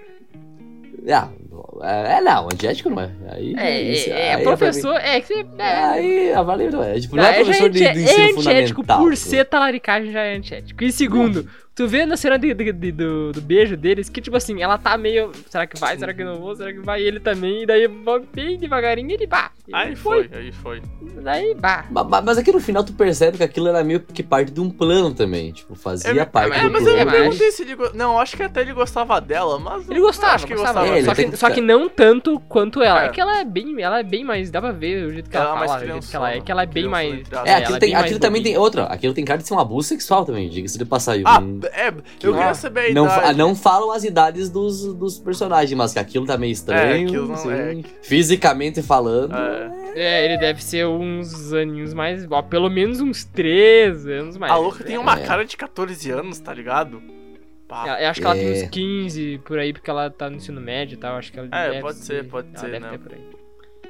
Ah, 1.09 1.29
é, 1.83 2.17
é 2.17 2.21
não, 2.21 2.45
antiético 2.45 2.89
não 2.89 3.01
é. 3.01 3.09
Aí, 3.31 3.55
É, 3.57 3.81
isso- 3.81 4.09
é, 4.09 4.21
é, 4.27 4.35
aí 4.35 4.43
professor. 4.43 4.95
É, 4.95 5.19
que 5.21 5.33
É, 5.57 5.63
Aí, 5.83 6.33
a 6.33 6.41
valeu, 6.41 6.71
não 6.71 6.83
é. 6.83 6.99
Tipo, 6.99 7.15
não, 7.15 7.23
Não, 7.23 7.29
é 7.29 7.33
é, 7.33 7.43
professor 7.43 7.69
de, 7.69 7.85
anti- 7.85 7.93
de 7.97 8.03
ensino 8.03 8.19
é 8.19 8.23
antiético 8.31 8.81
fundamental. 8.81 8.99
por 8.99 9.17
ser 9.17 9.45
talaricagem 9.45 10.11
já 10.11 10.21
é 10.21 10.35
antiético. 10.35 10.83
E 10.83 10.91
segundo, 10.91 11.47
tu 11.79 11.87
vê 11.87 12.05
na 12.05 12.17
cena 12.17 12.37
de- 12.37 12.53
de- 12.53 12.73
de- 12.73 12.91
do, 12.91 13.31
do 13.31 13.39
beijo 13.41 13.77
deles 13.77 14.09
que, 14.09 14.19
tipo 14.19 14.35
assim, 14.35 14.61
ela 14.61 14.77
tá 14.77 14.97
meio. 14.97 15.31
Será 15.49 15.65
que 15.65 15.79
vai? 15.79 15.97
Será 15.97 16.13
que 16.13 16.25
não 16.25 16.35
vou? 16.35 16.53
Será 16.53 16.73
que 16.73 16.79
vai? 16.79 17.01
E 17.01 17.07
ele 17.07 17.21
também. 17.21 17.63
E 17.63 17.65
daí 17.65 17.87
vai 17.87 18.19
bem 18.33 18.57
devagarinho 18.57 19.09
e 19.09 19.13
ele 19.13 19.27
pá. 19.27 19.51
Aí 19.71 19.95
foi, 19.95 20.29
aí 20.33 20.51
foi. 20.51 20.81
Daí 21.21 21.55
ma- 21.89 22.21
Mas 22.21 22.37
aqui 22.37 22.51
no 22.51 22.59
final 22.59 22.83
tu 22.83 22.91
percebe 22.91 23.37
que 23.37 23.43
aquilo 23.43 23.67
era 23.69 23.81
meio 23.83 24.01
que 24.01 24.21
parte 24.21 24.51
de 24.51 24.59
um 24.59 24.69
plano 24.69 25.13
também. 25.13 25.51
Tipo, 25.53 25.73
fazia 25.75 26.09
É, 26.21 26.25
parte 26.25 26.49
mas- 26.49 26.61
do 26.63 26.71
mas 26.71 26.83
plano. 26.83 26.97
eu 26.99 27.05
não 27.05 27.11
mas- 27.11 27.21
perguntei 27.21 27.51
se 27.51 27.61
ele. 27.61 27.75
Não, 27.93 28.19
acho 28.19 28.35
que 28.35 28.43
até 28.43 28.61
ele 28.61 28.73
gostava 28.73 29.21
dela, 29.21 29.57
mas. 29.59 29.87
Ele 29.89 29.99
eu 29.99 30.03
gostava, 30.03 30.33
acho 30.33 30.47
que 30.47 30.55
gostava. 30.55 30.85
É, 30.87 30.97
ele 30.97 31.05
só, 31.05 31.15
que, 31.15 31.25
que 31.29 31.37
só 31.37 31.49
que 31.49 31.61
não 31.61 31.87
tanto 31.87 32.39
quanto 32.49 32.81
ela. 32.81 33.03
É. 33.03 33.05
É. 33.05 33.09
que 33.09 33.21
ela 33.21 33.39
é 33.39 33.45
bem. 33.45 33.81
Ela 33.81 33.99
é 33.99 34.03
bem 34.03 34.25
mais. 34.25 34.51
Dá 34.51 34.59
pra 34.61 34.71
ver 34.73 35.05
o 35.05 35.11
jeito 35.13 35.29
que 35.29 35.37
Ela 35.37 35.45
ela, 35.45 35.55
é 35.55 35.59
mais 35.59 35.71
fala, 35.71 35.83
o 35.83 35.87
jeito 35.87 36.07
que 36.09 36.15
ela 36.15 36.31
é. 36.33 36.41
Que 36.41 36.51
ela 36.51 36.63
é 36.63 36.65
bem 36.65 36.87
mais. 36.87 37.13
É, 37.13 37.21
ela 37.31 37.57
aquilo, 37.59 37.75
é 37.75 37.79
tem, 37.79 37.87
bem 37.89 37.93
mais 37.93 38.05
aquilo 38.05 38.19
também 38.19 38.43
tem 38.43 38.57
outra. 38.57 38.83
Aquilo 38.85 39.13
tem 39.13 39.23
cara 39.23 39.39
de 39.39 39.47
ser 39.47 39.53
um 39.53 39.59
abuso 39.59 39.87
sexual 39.87 40.25
também, 40.25 40.49
diga-se 40.49 40.77
de 40.77 40.85
passagem. 40.85 41.23
Ah, 41.25 41.39
Hum, 41.39 41.59
é, 41.73 41.88
eu 42.21 42.34
queria 42.34 42.53
saber 42.53 42.91
a 42.91 42.93
não, 42.93 43.05
idade. 43.05 43.38
não 43.38 43.55
falam 43.55 43.91
as 43.91 44.03
idades 44.03 44.49
dos, 44.49 44.93
dos 44.95 45.19
personagens, 45.19 45.73
mas 45.77 45.93
que 45.93 45.99
aquilo 45.99 46.25
tá 46.25 46.38
meio 46.38 46.51
estranho. 46.51 47.08
aquilo 47.08 47.27
não 47.27 47.36
assim, 47.36 47.51
é. 47.51 47.82
Fisicamente 48.01 48.82
falando. 48.82 49.36
É. 49.36 49.79
É, 49.95 50.25
ele 50.25 50.38
deve 50.38 50.63
ser 50.63 50.86
uns 50.86 51.51
aninhos 51.53 51.93
mais. 51.93 52.25
Ó, 52.29 52.41
pelo 52.41 52.69
menos 52.69 52.99
uns 53.01 53.23
3 53.25 54.05
anos 54.08 54.38
mais. 54.38 54.51
A 54.51 54.55
louca 54.55 54.84
tem 54.84 54.97
uma 54.97 55.19
É. 55.19 55.23
cara 55.25 55.43
de 55.43 55.58
14 55.58 56.12
anos, 56.12 56.39
tá 56.39 56.53
ligado? 56.53 57.01
Pá. 57.67 57.99
Eu, 57.99 58.08
acho 58.10 58.19
que 58.21 58.25
ela 58.25 58.36
tem 58.36 58.47
É. 58.47 58.51
uns 58.63 58.69
15 58.69 59.41
por 59.45 59.58
aí, 59.60 59.73
porque 59.73 59.89
ela 59.89 60.10
tá 60.10 60.29
no 60.29 60.36
ensino 60.38 60.60
médio 60.62 60.95
e 60.95 60.97
tal. 60.97 61.15
Acho 61.17 61.32
que 61.32 61.39
ela 61.39 61.47
É, 61.51 61.69
deve 61.69 61.82
pode 61.82 61.97
ser, 61.99 62.27
pode 62.27 62.47
ela 62.49 62.58
ser, 62.60 62.67
deve 62.71 62.79
né? 62.79 62.89
ter 62.91 62.99
por 62.99 63.13
aí. 63.13 63.21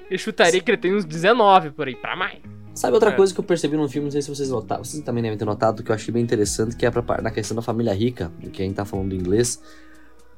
Eu 0.09 0.17
chutaria 0.17 0.59
que 0.61 0.71
ele 0.71 0.77
tem 0.77 0.95
uns 0.95 1.05
19 1.05 1.71
por 1.71 1.87
aí, 1.87 1.95
pra 1.95 2.15
mais. 2.15 2.39
Sabe 2.79 2.93
outra 2.93 3.09
É. 3.09 3.13
coisa 3.13 3.33
que 3.33 3.39
eu 3.41 3.43
percebi 3.43 3.75
no 3.75 3.89
filme, 3.89 4.05
não 4.05 4.11
sei 4.11 4.21
se 4.21 4.29
vocês 4.29 4.49
notaram, 4.49 4.85
vocês 4.85 5.03
também 5.03 5.21
devem 5.21 5.37
ter 5.37 5.43
notado, 5.43 5.83
que 5.83 5.91
eu 5.91 5.95
achei 5.95 6.13
bem 6.13 6.23
interessante, 6.23 6.77
que 6.77 6.85
é 6.85 6.89
pra, 6.89 7.21
na 7.21 7.29
questão 7.29 7.53
da 7.53 7.61
família 7.61 7.93
rica, 7.93 8.31
do 8.41 8.49
que 8.49 8.61
a 8.61 8.65
gente 8.65 8.75
tá 8.75 8.85
falando 8.85 9.09
do 9.09 9.15
inglês, 9.15 9.61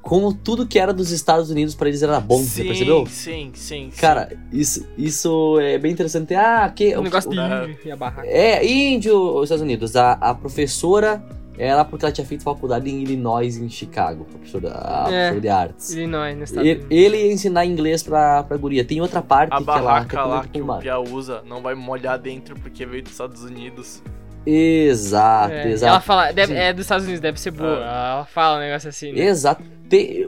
como 0.02 0.34
tudo 0.34 0.66
que 0.66 0.80
era 0.80 0.92
dos 0.92 1.12
Estados 1.12 1.52
Unidos 1.52 1.76
pra 1.76 1.88
eles 1.88 2.02
era 2.02 2.20
bom, 2.20 2.40
você 2.40 2.64
sim, 2.64 2.68
percebeu? 2.68 3.06
Sim, 3.06 3.52
sim, 3.54 3.90
sim. 3.92 4.02
Cara, 4.02 4.36
isso, 4.52 4.84
isso 4.98 5.60
é 5.60 5.78
bem 5.78 5.92
interessante. 5.92 6.34
Ah, 6.34 6.68
que. 6.76 6.96
O 6.98 7.04
negócio 7.04 7.30
de 7.30 7.38
índio 7.38 7.78
e 7.86 7.92
a 7.92 7.96
barraca. 7.96 8.28
É, 8.28 8.66
índio, 8.66 9.16
os 9.38 9.44
Estados 9.44 9.62
Unidos. 9.62 9.96
A, 9.96 10.14
a 10.14 10.34
professora, 10.34 11.24
ela, 11.62 11.86
porque 11.86 12.04
ela 12.06 12.12
tinha 12.12 12.26
feito 12.26 12.44
faculdade 12.44 12.90
em 12.90 13.02
Illinois, 13.04 13.58
em 13.58 13.70
Chicago, 13.70 14.26
a 14.28 14.32
professora, 14.32 14.68
É. 14.70 15.04
professora 15.28 15.42
de 15.42 15.50
artes. 15.50 15.92
Illinois, 15.92 16.36
nos 16.38 16.50
Estados 16.50 16.70
Ele, 16.70 16.86
ele 16.90 17.18
ia 17.18 17.32
ensinar 17.34 17.66
inglês 17.66 18.02
pra, 18.02 18.44
pra 18.44 18.58
guria. 18.58 18.84
Tem 18.84 19.00
outra 19.02 19.22
parte 19.22 19.54
a 19.54 19.58
que 19.58 19.64
ela 19.70 19.82
barraca 19.82 20.18
ela 20.18 20.26
lá 20.28 20.42
tem 20.42 20.52
que 20.52 20.62
o 20.62 20.78
Pia 20.78 21.00
usa 21.00 21.42
não 21.46 21.62
vai 21.62 21.76
molhar 21.76 22.18
dentro 22.18 22.56
porque 22.60 22.86
veio 22.86 23.04
dos 23.04 23.12
Estados 23.12 23.44
Unidos. 23.44 24.02
Exato, 24.46 25.54
É, 25.54 25.70
exato. 25.72 25.90
Ela 25.92 26.02
fala, 26.02 26.32
deve- 26.32 26.54
é 26.56 26.74
dos 26.74 26.82
Estados 26.86 27.04
Unidos, 27.06 27.22
deve 27.22 27.40
ser 27.40 27.52
boa. 27.52 27.78
É. 27.78 27.82
Ela 27.84 28.26
fala 28.26 28.58
um 28.58 28.62
negócio 28.62 28.90
assim, 28.90 29.12
né? 29.14 29.22
Exato. 29.26 29.64
Tem, 29.88 30.26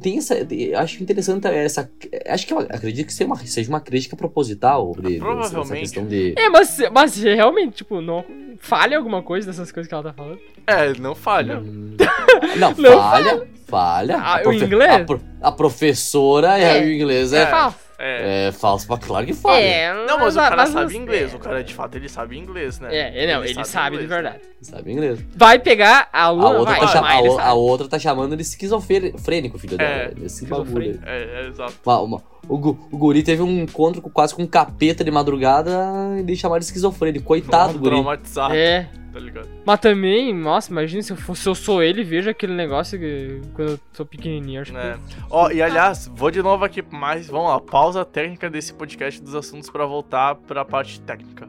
tem 0.00 0.18
essa. 0.18 0.36
Acho 0.76 1.02
interessante 1.02 1.46
essa. 1.48 1.90
Acho 2.28 2.46
que 2.46 2.52
eu 2.52 2.58
acredito 2.60 3.06
que 3.06 3.12
seja 3.14 3.26
uma, 3.26 3.36
seja 3.36 3.68
uma 3.68 3.80
crítica 3.80 4.14
proposital. 4.14 4.92
De, 4.92 5.18
Provavelmente. 5.18 5.62
Essa 5.72 5.76
questão 5.76 6.06
de. 6.06 6.34
É, 6.36 6.48
mas, 6.48 6.78
mas 6.92 7.16
realmente, 7.16 7.76
tipo, 7.76 8.00
não 8.00 8.24
falha 8.60 8.96
alguma 8.96 9.22
coisa 9.22 9.46
dessas 9.48 9.72
coisas 9.72 9.88
que 9.88 9.94
ela 9.94 10.04
tá 10.04 10.12
falando. 10.12 10.38
É, 10.66 10.92
não 11.00 11.14
falha. 11.14 11.60
Não, 11.60 12.70
Não 12.78 12.92
falha, 13.00 13.48
falha. 13.66 14.16
Ah, 14.18 14.40
A 14.44 14.48
o 14.48 14.52
inglês? 14.52 14.92
A, 15.02 15.04
pro- 15.04 15.20
a 15.42 15.52
professora 15.52 16.58
é, 16.58 16.78
É. 16.78 16.82
o 16.82 16.90
inglês 16.92 17.32
É, 17.32 17.42
é, 17.42 17.46
falso. 17.46 17.76
É. 18.02 18.46
é 18.48 18.52
falso, 18.52 18.86
mas 18.88 18.98
claro 19.04 19.26
que 19.26 19.34
falha. 19.34 19.60
É, 19.62 20.06
Não, 20.06 20.18
mas 20.18 20.34
o 20.34 20.38
cara 20.38 20.56
mas 20.56 20.70
sabe 20.70 20.96
inglês. 20.96 21.32
é. 21.32 21.36
O 21.36 21.38
cara, 21.38 21.62
de 21.64 21.74
fato, 21.74 21.96
ele 21.96 22.08
sabe 22.08 22.38
inglês, 22.38 22.78
né? 22.80 22.88
É, 22.96 23.26
não, 23.34 23.44
ele, 23.44 23.62
sabe, 23.64 23.98
de 23.98 24.04
inglês, 24.04 24.22
né? 24.22 24.30
verdade. 24.30 24.44
Sabe 24.62 24.92
inglês. 24.92 25.24
Vai 25.36 25.58
pegar 25.58 26.08
a 26.12 26.20
A 26.20 26.24
aluna, 26.24 26.48
outra, 26.58 26.74
vai, 26.76 26.80
tá 26.80 27.00
mas 27.02 27.12
a, 27.14 27.18
ele 27.18 27.30
sabe. 27.30 27.42
a 27.48 27.52
outra 27.54 27.88
tá 27.88 27.98
chamando 27.98 28.32
ele 28.32 28.42
esquizofrênico, 28.42 29.58
filho 29.58 29.76
dela. 29.76 29.90
É, 29.90 30.12
Esse 30.24 30.44
esquizofrênico. 30.44 31.00
bagulho. 31.00 31.00
aí. 31.04 31.22
É, 31.22 31.42
é, 31.44 31.48
exato. 31.48 31.74
Uma- 31.84 32.00
uma- 32.00 32.22
o, 32.54 32.76
o 32.90 32.98
guri 32.98 33.22
teve 33.22 33.42
um 33.42 33.62
encontro 33.62 34.02
com- 34.02 34.10
quase 34.10 34.34
com 34.34 34.42
um 34.42 34.46
capeta 34.46 35.04
de 35.04 35.10
madrugada 35.10 35.70
e 36.16 36.20
eles 36.20 36.38
chamaram 36.38 36.58
de 36.60 36.66
esquizofrênico. 36.66 37.24
Coitado, 37.24 37.74
do 37.74 37.78
guri. 37.78 37.90
Traumatizado, 37.92 38.54
É, 38.54 38.88
tá 39.12 39.18
ligado? 39.20 39.48
mas 39.64 39.80
também, 39.80 40.34
nossa, 40.34 40.70
imagina 40.70 41.02
se 41.02 41.12
eu, 41.12 41.16
fosse, 41.16 41.42
se 41.42 41.48
eu 41.48 41.54
sou 41.54 41.82
ele 41.82 42.00
e 42.00 42.04
vejo 42.04 42.28
aquele 42.30 42.54
negócio 42.54 42.98
que, 42.98 43.40
quando 43.54 43.72
eu 43.72 43.80
sou 43.92 44.04
pequenininho, 44.06 44.60
acho 44.62 44.72
Né? 44.72 44.98
que... 45.08 45.16
Ó, 45.30 45.50
e 45.50 45.62
aliás, 45.62 46.10
vou 46.14 46.30
de 46.30 46.42
novo 46.42 46.64
aqui, 46.64 46.82
mas 46.90 47.26
vamos 47.28 47.48
lá, 47.48 47.60
pausa 47.60 48.04
técnica 48.04 48.50
desse 48.50 48.72
podcast 48.74 49.22
dos 49.22 49.34
assuntos 49.34 49.70
pra 49.70 49.86
voltar 49.86 50.34
pra 50.34 50.64
parte 50.64 51.00
técnica. 51.00 51.48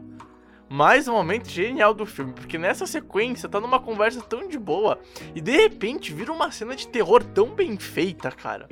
Mais 0.72 1.06
um 1.06 1.12
momento 1.12 1.50
genial 1.50 1.92
do 1.92 2.06
filme, 2.06 2.32
porque 2.32 2.56
nessa 2.56 2.86
sequência 2.86 3.46
tá 3.46 3.60
numa 3.60 3.78
conversa 3.78 4.22
tão 4.22 4.48
de 4.48 4.58
boa 4.58 4.98
e 5.34 5.40
de 5.42 5.52
repente 5.52 6.14
vira 6.14 6.32
uma 6.32 6.50
cena 6.50 6.74
de 6.74 6.88
terror 6.88 7.22
tão 7.22 7.48
bem 7.48 7.76
feita, 7.76 8.30
cara. 8.30 8.66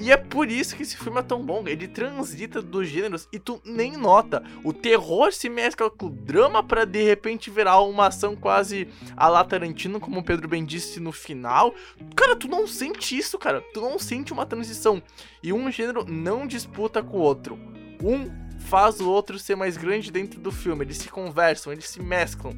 E 0.00 0.10
é 0.10 0.16
por 0.16 0.50
isso 0.50 0.74
que 0.74 0.82
esse 0.82 0.96
filme 0.96 1.18
é 1.18 1.22
tão 1.22 1.44
bom. 1.44 1.64
Ele 1.66 1.86
transita 1.86 2.62
dos 2.62 2.88
gêneros 2.88 3.28
e 3.30 3.38
tu 3.38 3.60
nem 3.66 3.98
nota. 3.98 4.42
O 4.64 4.72
terror 4.72 5.30
se 5.30 5.50
mescla 5.50 5.90
com 5.90 6.06
o 6.06 6.10
drama 6.10 6.62
pra 6.62 6.86
de 6.86 7.02
repente 7.02 7.50
virar 7.50 7.82
uma 7.82 8.06
ação 8.06 8.34
quase 8.34 8.88
a 9.14 9.28
la 9.28 9.44
Tarantino, 9.44 10.00
como 10.00 10.20
o 10.20 10.24
Pedro 10.24 10.48
bem 10.48 10.64
disse 10.64 11.00
no 11.00 11.12
final. 11.12 11.74
Cara, 12.16 12.34
tu 12.34 12.48
não 12.48 12.66
sente 12.66 13.14
isso, 13.14 13.38
cara. 13.38 13.60
Tu 13.74 13.80
não 13.82 13.98
sente 13.98 14.32
uma 14.32 14.46
transição. 14.46 15.02
E 15.42 15.52
um 15.52 15.70
gênero 15.70 16.02
não 16.08 16.46
disputa 16.46 17.02
com 17.02 17.18
o 17.18 17.20
outro. 17.20 17.58
Um 18.02 18.41
faz 18.62 19.00
o 19.00 19.10
outro 19.10 19.38
ser 19.38 19.56
mais 19.56 19.76
grande 19.76 20.10
dentro 20.10 20.40
do 20.40 20.50
filme. 20.50 20.84
Eles 20.84 20.98
se 20.98 21.08
conversam, 21.08 21.72
eles 21.72 21.88
se 21.88 22.00
mesclam. 22.00 22.54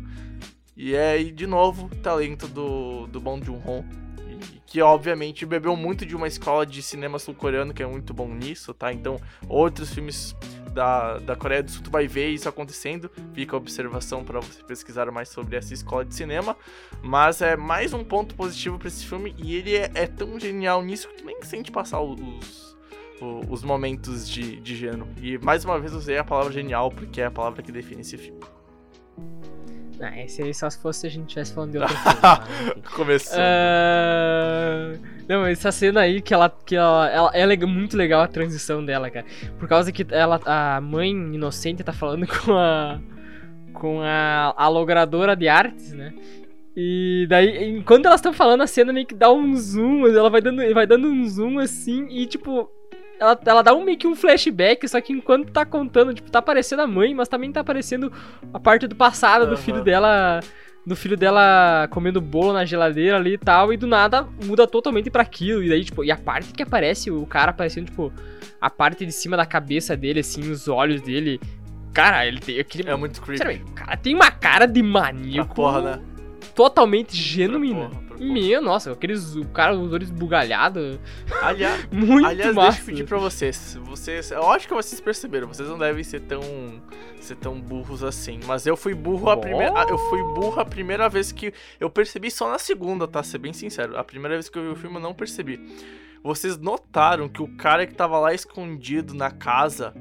E 0.76 0.94
é 0.94 1.22
de 1.22 1.46
novo, 1.46 1.88
talento 2.02 2.46
do, 2.48 3.06
do 3.06 3.20
Bong 3.20 3.44
Joon-ho. 3.44 3.84
Que, 4.66 4.82
obviamente, 4.82 5.46
bebeu 5.46 5.76
muito 5.76 6.04
de 6.04 6.16
uma 6.16 6.26
escola 6.26 6.66
de 6.66 6.82
cinema 6.82 7.18
sul-coreano 7.18 7.72
que 7.72 7.82
é 7.82 7.86
muito 7.86 8.12
bom 8.12 8.28
nisso, 8.28 8.74
tá? 8.74 8.92
Então, 8.92 9.20
outros 9.48 9.94
filmes 9.94 10.34
da, 10.72 11.18
da 11.18 11.36
Coreia 11.36 11.62
do 11.62 11.70
Sul, 11.70 11.84
tu 11.84 11.90
vai 11.90 12.08
ver 12.08 12.30
isso 12.30 12.48
acontecendo. 12.48 13.08
Fica 13.32 13.54
a 13.54 13.58
observação 13.58 14.24
para 14.24 14.40
você 14.40 14.64
pesquisar 14.64 15.08
mais 15.12 15.28
sobre 15.28 15.56
essa 15.56 15.72
escola 15.72 16.04
de 16.04 16.14
cinema. 16.14 16.56
Mas 17.00 17.40
é 17.40 17.56
mais 17.56 17.92
um 17.92 18.02
ponto 18.02 18.34
positivo 18.34 18.76
pra 18.76 18.88
esse 18.88 19.06
filme. 19.06 19.32
E 19.38 19.54
ele 19.54 19.76
é, 19.76 19.90
é 19.94 20.06
tão 20.08 20.40
genial 20.40 20.82
nisso 20.82 21.08
que 21.08 21.18
tu 21.18 21.24
nem 21.24 21.40
sente 21.42 21.70
passar 21.70 22.00
os, 22.00 22.73
o- 23.20 23.40
os 23.50 23.62
momentos 23.62 24.28
de, 24.28 24.60
de 24.60 24.74
gênero. 24.76 25.06
E 25.20 25.38
mais 25.38 25.64
uma 25.64 25.78
vez 25.78 25.92
usei 25.92 26.18
a 26.18 26.24
palavra 26.24 26.52
genial 26.52 26.90
porque 26.90 27.20
é 27.20 27.26
a 27.26 27.30
palavra 27.30 27.62
que 27.62 27.70
define 27.72 28.00
esse 28.02 28.16
filme. 28.16 28.40
Ah, 30.00 30.20
esse 30.20 30.42
aí 30.42 30.52
só 30.52 30.68
se 30.68 30.78
fosse 30.82 31.00
se 31.00 31.06
a 31.06 31.10
gente 31.10 31.22
estivesse 31.28 31.54
falando 31.54 31.72
de 31.72 31.78
tá? 32.20 32.44
Enfim. 32.76 32.80
Começou. 32.96 33.38
Ah, 33.38 34.92
Não, 35.28 35.46
essa 35.46 35.70
cena 35.72 36.00
aí 36.00 36.20
que 36.20 36.34
ela. 36.34 36.50
Que 36.64 36.74
ela, 36.76 37.30
ela 37.32 37.52
é 37.54 37.56
muito 37.66 37.96
legal 37.96 38.20
a 38.22 38.26
transição 38.28 38.84
dela, 38.84 39.08
cara. 39.10 39.24
Por 39.58 39.68
causa 39.68 39.92
que 39.92 40.04
ela, 40.10 40.40
a 40.44 40.80
mãe 40.80 41.10
inocente 41.10 41.82
tá 41.84 41.92
falando 41.92 42.26
com 42.44 42.52
a. 42.54 43.00
Com 43.72 44.00
a, 44.02 44.54
a 44.56 44.68
logradora 44.68 45.34
de 45.36 45.48
artes, 45.48 45.92
né? 45.92 46.12
E 46.76 47.26
daí, 47.28 47.68
enquanto 47.78 48.06
elas 48.06 48.18
estão 48.18 48.32
falando, 48.32 48.62
a 48.62 48.66
cena 48.66 48.92
meio 48.92 49.06
que 49.06 49.14
dá 49.14 49.32
um 49.32 49.54
zoom, 49.56 50.06
ela 50.08 50.28
vai 50.28 50.40
dando, 50.40 50.74
vai 50.74 50.86
dando 50.86 51.06
um 51.08 51.24
zoom 51.28 51.58
assim, 51.60 52.06
e 52.10 52.26
tipo, 52.26 52.68
ela, 53.24 53.40
ela 53.46 53.62
dá 53.62 53.74
um 53.74 53.84
meio 53.84 53.98
que 53.98 54.06
um 54.06 54.14
flashback, 54.14 54.86
só 54.88 55.00
que 55.00 55.12
enquanto 55.12 55.50
tá 55.50 55.64
contando, 55.64 56.14
tipo, 56.14 56.30
tá 56.30 56.38
aparecendo 56.38 56.80
a 56.80 56.86
mãe, 56.86 57.14
mas 57.14 57.28
também 57.28 57.50
tá 57.50 57.60
aparecendo 57.60 58.12
a 58.52 58.60
parte 58.60 58.86
do 58.86 58.94
passado 58.94 59.46
do 59.46 59.54
Aham. 59.54 59.56
filho 59.62 59.82
dela. 59.82 60.40
Do 60.86 60.94
filho 60.94 61.16
dela 61.16 61.88
comendo 61.90 62.20
bolo 62.20 62.52
na 62.52 62.66
geladeira 62.66 63.16
ali 63.16 63.32
e 63.32 63.38
tal, 63.38 63.72
e 63.72 63.76
do 63.78 63.86
nada 63.86 64.28
muda 64.44 64.66
totalmente 64.66 65.08
pra 65.10 65.22
aquilo. 65.22 65.62
E 65.62 65.68
daí, 65.70 65.82
tipo, 65.82 66.04
e 66.04 66.10
a 66.10 66.16
parte 66.16 66.52
que 66.52 66.62
aparece 66.62 67.10
o 67.10 67.24
cara 67.24 67.52
aparecendo, 67.52 67.86
tipo, 67.86 68.12
a 68.60 68.68
parte 68.68 69.06
de 69.06 69.12
cima 69.12 69.34
da 69.34 69.46
cabeça 69.46 69.96
dele, 69.96 70.20
assim, 70.20 70.50
os 70.50 70.68
olhos 70.68 71.00
dele. 71.00 71.40
Cara, 71.94 72.26
ele 72.26 72.38
tem 72.38 72.60
aquele. 72.60 72.90
É 72.90 72.94
muito 72.96 73.22
creepy. 73.22 73.38
Sinceramente, 73.38 73.70
o 73.70 73.74
cara 73.74 73.96
tem 73.96 74.14
uma 74.14 74.30
cara 74.30 74.66
de 74.66 74.82
Pra 74.82 74.90
maníaco 74.90 75.54
porra, 75.54 75.80
né? 75.80 76.00
totalmente 76.54 77.16
genuína. 77.16 77.90
Meu, 78.32 78.62
nossa, 78.62 78.92
aqueles. 78.92 79.36
O 79.36 79.44
cara, 79.48 79.76
os 79.76 79.92
olhos 79.92 80.10
bugalhados. 80.10 80.98
Aliás, 81.42 81.86
Muito 81.92 82.26
aliás 82.26 82.54
massa. 82.54 82.68
deixa 82.70 82.82
eu 82.82 82.86
pedir 82.86 83.04
pra 83.04 83.18
vocês. 83.18 83.78
Vocês. 83.82 84.30
Eu 84.30 84.48
acho 84.50 84.66
que 84.66 84.74
vocês 84.74 85.00
perceberam, 85.00 85.48
vocês 85.48 85.68
não 85.68 85.78
devem 85.78 86.02
ser 86.02 86.20
tão. 86.20 86.40
ser 87.20 87.36
tão 87.36 87.60
burros 87.60 88.02
assim. 88.02 88.40
Mas 88.46 88.66
eu 88.66 88.76
fui 88.76 88.94
burro 88.94 89.30
a 89.30 89.36
primeira. 89.36 89.86
Eu 89.88 89.98
fui 89.98 90.22
burro 90.34 90.60
a 90.60 90.64
primeira 90.64 91.08
vez 91.08 91.32
que. 91.32 91.52
Eu 91.78 91.90
percebi 91.90 92.30
só 92.30 92.50
na 92.50 92.58
segunda, 92.58 93.06
tá? 93.06 93.22
Ser 93.22 93.38
bem 93.38 93.52
sincero. 93.52 93.96
A 93.96 94.04
primeira 94.04 94.34
vez 94.36 94.48
que 94.48 94.58
eu 94.58 94.62
vi 94.62 94.68
o 94.68 94.76
filme 94.76 94.96
eu 94.96 95.02
não 95.02 95.14
percebi. 95.14 95.60
Vocês 96.22 96.56
notaram 96.56 97.28
que 97.28 97.42
o 97.42 97.48
cara 97.56 97.86
que 97.86 97.94
tava 97.94 98.18
lá 98.18 98.32
escondido 98.32 99.12
na 99.12 99.30
casa 99.30 99.94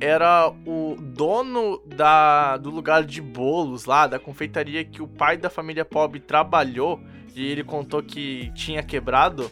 era 0.00 0.52
o 0.66 0.96
dono 0.98 1.80
da, 1.86 2.56
do 2.56 2.70
lugar 2.70 3.04
de 3.04 3.20
bolos 3.20 3.84
lá, 3.84 4.06
da 4.06 4.18
confeitaria 4.18 4.84
que 4.84 5.02
o 5.02 5.06
pai 5.06 5.36
da 5.36 5.50
família 5.50 5.84
pobre 5.84 6.18
trabalhou 6.18 6.98
e 7.40 7.46
ele 7.50 7.64
contou 7.64 8.02
que 8.02 8.50
tinha 8.54 8.82
quebrado. 8.82 9.50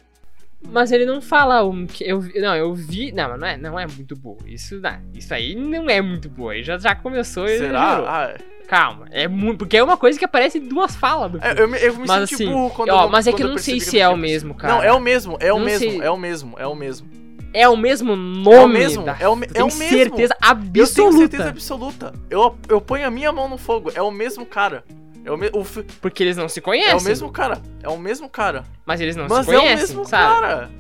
Mas 0.71 0.91
ele 0.91 1.05
não 1.07 1.21
fala 1.21 1.65
um 1.65 1.87
que 1.87 2.03
eu 2.05 2.21
não, 2.41 2.55
eu 2.57 2.75
vi, 2.75 3.13
não, 3.13 3.29
mas 3.29 3.41
não 3.41 3.47
é, 3.47 3.57
não 3.57 3.79
é 3.79 3.87
muito 3.87 4.17
boa. 4.17 4.39
Isso 4.47 4.81
não, 4.81 4.99
isso 5.15 5.33
aí 5.33 5.55
não 5.55 5.89
é 5.89 6.01
muito 6.03 6.29
boa. 6.29 6.53
Aí 6.53 6.65
já 6.65 6.77
já 6.79 6.95
começou 6.97 7.47
Será? 7.47 7.99
Ah, 8.07 8.35
Calma, 8.67 9.07
é 9.13 9.27
muito, 9.27 9.59
porque 9.59 9.77
é 9.79 9.83
uma 9.83 9.97
coisa 9.97 10.19
que 10.19 10.25
aparece 10.27 10.59
em 10.59 10.69
duas 10.69 10.95
falas 10.95 11.31
do 11.33 11.39
é, 11.43 11.55
eu 11.63 11.67
me, 11.69 11.79
eu 11.79 11.95
me 11.97 12.07
Mas 12.07 12.29
senti 12.29 12.43
assim, 12.43 12.53
burro 12.53 12.71
quando 12.75 12.91
ó, 12.91 13.05
eu 13.05 13.09
mas 13.09 13.27
é 13.27 13.33
que 13.33 13.43
eu 13.43 13.49
não 13.49 13.57
sei 13.57 13.81
se 13.81 13.99
é 13.99 14.07
o 14.09 14.17
mesmo, 14.17 14.53
cara. 14.55 14.75
Não, 14.75 14.83
é 14.83 14.93
o 14.93 15.01
mesmo, 15.01 15.39
é 15.41 15.51
o 15.53 15.59
Não 15.59 15.65
mesmo, 15.65 15.91
sei. 15.91 16.01
é 16.03 16.11
o 16.11 16.17
mesmo, 16.19 16.55
é 16.59 16.67
o 16.67 16.75
mesmo. 16.75 17.09
É 17.55 17.67
o 17.69 17.77
mesmo 17.77 18.15
nome. 18.15 18.55
É 18.55 18.61
o 18.61 18.69
mesmo, 18.69 19.05
da- 19.05 19.17
é 19.19 19.27
o 19.29 19.35
me- 19.35 19.47
é 19.55 19.63
o 19.65 19.67
mesmo. 19.69 19.89
certeza 19.89 20.35
Eu 20.35 20.47
tenho 20.47 20.51
absoluta. 20.77 21.17
certeza 21.19 21.49
absoluta. 21.49 22.13
Eu, 22.29 22.59
eu 22.69 22.79
ponho 22.79 23.07
a 23.07 23.11
minha 23.11 23.33
mão 23.33 23.49
no 23.49 23.57
fogo, 23.57 23.91
é 23.95 24.03
o 24.03 24.11
mesmo 24.11 24.45
cara. 24.45 24.85
É 25.25 25.31
o, 25.33 25.37
me, 25.37 25.49
o 25.53 25.65
Porque 26.01 26.23
eles 26.23 26.37
não 26.37 26.49
se 26.49 26.61
conhecem. 26.61 26.93
é 26.93 26.97
o 26.97 27.03
mesmo 27.03 27.31
cara, 27.31 27.61
é 27.83 27.89
o 27.89 27.99
mesmo 27.99 28.29
cara. 28.29 28.65
Mas 28.87 29.01
eles 29.01 29.15
não 29.17 29.27
Mas 29.29 29.45
se 29.47 29.53
é 29.55 29.59
o 29.59 29.61
conhecem, 29.61 29.87
mesmo 29.89 30.05
sabe? 30.05 30.41
cara. 30.41 30.71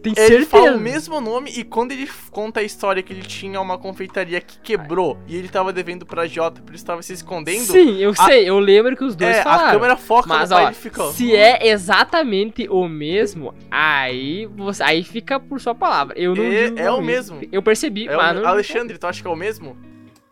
Tem 0.00 0.12
Ele 0.16 0.26
certeza. 0.44 0.46
fala 0.50 0.76
o 0.76 0.80
mesmo 0.80 1.20
nome 1.20 1.50
e 1.56 1.64
quando 1.64 1.90
ele 1.90 2.08
conta 2.30 2.60
a 2.60 2.62
história 2.62 3.02
que 3.02 3.12
ele 3.12 3.22
tinha 3.22 3.60
uma 3.60 3.76
confeitaria 3.76 4.40
que 4.40 4.56
quebrou 4.60 5.18
e 5.26 5.34
ele 5.34 5.48
tava 5.48 5.72
devendo 5.72 6.06
pra 6.06 6.24
Jota, 6.24 6.62
por 6.62 6.72
isso 6.72 6.86
tava 6.86 7.02
se 7.02 7.12
escondendo. 7.14 7.64
Sim, 7.72 7.96
eu 7.98 8.14
sei, 8.14 8.48
eu 8.48 8.60
lembro 8.60 8.96
que 8.96 9.02
os 9.02 9.16
dois 9.16 9.36
é, 9.38 9.42
falaram. 9.42 9.68
a 9.70 9.72
câmera 9.72 9.96
foca 9.96 10.28
Mas 10.28 10.50
no 10.50 10.54
pai 10.56 10.64
ó, 10.64 10.68
e 10.68 10.70
ele 10.70 10.74
fica. 10.76 11.04
se 11.10 11.34
é 11.34 11.66
exatamente 11.68 12.68
o 12.68 12.86
mesmo, 12.86 13.52
aí 13.72 14.46
você, 14.46 14.84
aí 14.84 15.02
fica 15.02 15.40
por 15.40 15.60
sua 15.60 15.74
palavra. 15.74 16.16
Eu 16.16 16.32
não 16.32 16.44
É- 16.44 16.72
é 16.76 16.90
o 16.92 17.02
mesmo. 17.02 17.40
Eu 17.50 17.60
percebi, 17.60 18.06
É 18.06 18.14
o 18.14 18.18
mas. 18.18 18.44
Alexandre, 18.44 18.98
tu 18.98 19.06
acha 19.06 19.20
que 19.20 19.26
é 19.26 19.30
o 19.30 19.36
mesmo? 19.36 19.76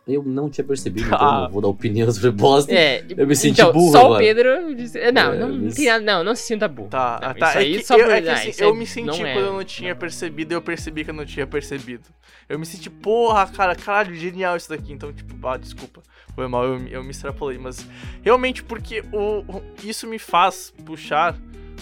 Eu 0.07 0.23
não 0.23 0.49
tinha 0.49 0.63
percebido, 0.63 1.05
então 1.07 1.19
Ah. 1.19 1.41
não 1.41 1.49
vou 1.49 1.61
dar 1.61 1.67
opinião 1.67 2.09
sobre 2.11 2.31
bosta. 2.31 2.73
É, 2.73 3.03
Eu 3.17 3.27
me 3.27 3.35
senti 3.35 3.59
então, 3.59 3.73
burro 3.73 3.91
só 3.91 4.05
agora. 4.05 4.13
o 4.15 4.17
Pedro 4.25 4.75
disse, 4.75 4.97
é, 4.97 5.11
não, 5.11 5.33
É, 5.33 5.37
não, 5.37 5.49
não 5.49 5.65
mas- 5.65 5.75
tem 5.75 5.85
nada, 5.87 5.99
não, 6.05 6.23
não 6.23 6.33
se 6.35 6.43
sinta 6.43 6.65
burro. 6.67 6.87
Tá, 6.87 7.19
Não, 7.21 7.33
tá. 7.33 7.47
isso 7.49 7.57
é 7.57 7.61
aí 7.61 7.77
que, 7.79 7.85
só 7.85 7.97
eu, 7.97 8.05
por- 8.05 8.13
é 8.13 8.21
que 8.21 8.29
assim, 8.29 8.49
isso 8.51 8.63
eu 8.63 8.69
é- 8.69 8.73
me 8.73 8.85
senti 8.87 9.05
não 9.19 9.25
é- 9.27 9.33
quando 9.33 9.45
eu 9.47 9.53
não 9.53 9.63
tinha 9.65 9.93
percebido 9.95 10.53
e 10.53 10.55
eu 10.55 10.61
percebi 10.61 11.03
que 11.03 11.09
eu 11.09 11.13
não 11.13 11.25
tinha 11.25 11.45
percebido. 11.45 12.03
Eu 12.47 12.57
me 12.57 12.65
senti, 12.65 12.89
porra, 12.89 13.45
cara, 13.47 13.75
caralho, 13.75 14.15
genial 14.15 14.55
isso 14.55 14.69
daqui. 14.69 14.93
Então, 14.93 15.11
tipo, 15.11 15.45
ah, 15.45 15.57
desculpa. 15.57 16.01
Foi 16.33 16.47
mal, 16.47 16.63
eu, 16.63 16.87
eu 16.87 17.03
me 17.03 17.11
extrapolei. 17.11 17.57
Mas 17.57 17.85
realmente, 18.21 18.63
porque 18.63 19.03
o, 19.11 19.39
o- 19.41 19.61
isso 19.83 20.07
me 20.07 20.17
faz 20.17 20.73
puxar 20.85 21.35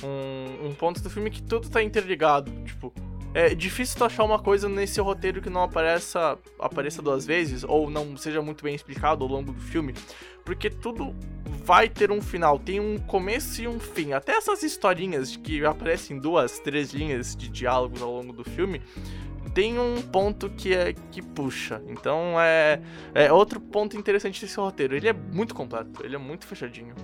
um, 0.04 0.68
um 0.70 0.74
ponto 0.74 1.00
do 1.02 1.10
filme 1.12 1.30
que 1.30 1.44
tudo 1.44 1.70
tá 1.70 1.84
interligado. 1.84 2.52
Tipo, 2.66 2.92
é 3.36 3.54
difícil 3.54 3.98
tu 3.98 4.06
achar 4.06 4.24
uma 4.24 4.40
coisa 4.40 4.70
nesse 4.70 5.02
roteiro 5.02 5.42
que 5.42 5.50
não 5.50 5.64
apareça, 5.64 6.40
apareça 6.58 7.02
duas 7.02 7.26
vezes, 7.26 7.66
ou 7.66 7.90
não 7.90 8.16
seja 8.16 8.42
muito 8.42 8.64
bem 8.64 8.74
explicado 8.74 9.26
ao 9.26 9.30
longo 9.30 9.52
do 9.52 9.60
filme. 9.60 9.94
Porque 10.46 10.70
tudo 10.70 11.14
vai 11.66 11.90
ter 11.90 12.12
um 12.12 12.22
final, 12.22 12.58
tem 12.58 12.80
um 12.80 12.98
começo 12.98 13.62
e 13.62 13.68
um 13.68 13.78
fim. 13.78 14.14
Até 14.14 14.38
essas 14.38 14.64
historinhas 14.64 15.36
que 15.36 15.66
aparecem 15.66 16.18
duas, 16.18 16.60
três 16.60 16.94
linhas 16.94 17.36
de 17.36 17.50
diálogos 17.50 18.02
ao 18.02 18.10
longo 18.10 18.32
do 18.32 18.46
filme, 18.46 18.82
tem 19.54 19.78
um 19.78 20.02
ponto 20.02 20.50
que 20.50 20.74
é 20.74 20.94
que 21.12 21.22
puxa. 21.22 21.82
Então 21.90 22.40
é, 22.40 22.80
é 23.14 23.34
outro 23.34 23.60
ponto 23.60 23.98
interessante 23.98 24.40
desse 24.40 24.58
roteiro. 24.58 24.96
Ele 24.96 25.10
é 25.10 25.14
muito 25.14 25.54
completo, 25.54 26.06
ele 26.06 26.16
é 26.16 26.20
muito 26.20 26.48
fechadinho. 26.48 26.96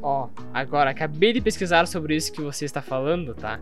Ó, 0.00 0.30
agora, 0.54 0.88
acabei 0.88 1.34
de 1.34 1.40
pesquisar 1.42 1.86
sobre 1.86 2.16
isso 2.16 2.32
que 2.32 2.40
você 2.40 2.64
está 2.64 2.80
falando, 2.80 3.34
tá? 3.34 3.60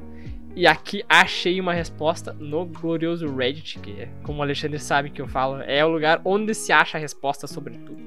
E 0.57 0.66
aqui 0.66 1.05
achei 1.09 1.61
uma 1.61 1.72
resposta 1.72 2.32
no 2.32 2.64
glorioso 2.64 3.26
Reddit, 3.26 3.78
que 3.80 4.09
como 4.22 4.38
o 4.38 4.42
Alexandre 4.42 4.78
sabe 4.78 5.11
que 5.11 5.20
eu 5.20 5.26
falo, 5.26 5.61
é 5.62 5.84
o 5.84 5.88
lugar 5.88 6.20
onde 6.24 6.55
se 6.55 6.72
acha 6.72 6.96
a 6.96 7.00
resposta 7.00 7.46
sobre 7.46 7.74
tudo. 7.78 8.00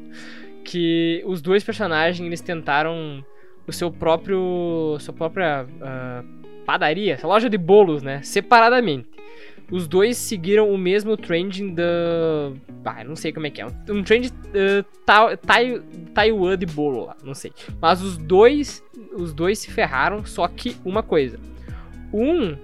Que 0.64 1.22
os 1.26 1.42
dois 1.42 1.64
personagens 1.64 2.26
eles 2.26 2.42
tentaram 2.42 3.24
o 3.68 3.72
seu 3.74 3.92
próprio. 3.92 4.98
sua 5.00 5.14
própria 5.14 5.66
uh, 5.66 6.64
padaria, 6.66 7.20
loja 7.22 7.50
de 7.50 7.58
bolos, 7.58 8.02
né? 8.02 8.22
Separadamente. 8.24 9.10
Os 9.70 9.86
dois 9.86 10.16
seguiram 10.16 10.72
o 10.72 10.78
mesmo 10.78 11.18
trending 11.18 11.74
da. 11.74 11.84
Ah, 12.86 13.04
não 13.04 13.18
sei 13.18 13.34
como 13.34 13.48
é 13.48 13.50
que 13.50 13.62
é. 13.62 13.66
Um 13.90 14.02
trend 14.02 14.28
uh, 14.30 14.86
tai, 15.06 15.82
Taiwan 16.14 16.58
de 16.58 16.66
bolo 16.66 17.06
lá, 17.06 17.18
não 17.22 17.34
sei. 17.34 17.52
Mas 17.82 18.02
os 18.02 18.18
dois. 18.18 18.82
Os 19.14 19.34
dois 19.34 19.60
se 19.60 19.70
ferraram, 19.70 20.26
só 20.26 20.48
que 20.48 20.78
uma 20.86 21.04
coisa. 21.04 21.38
Um, 22.14 22.58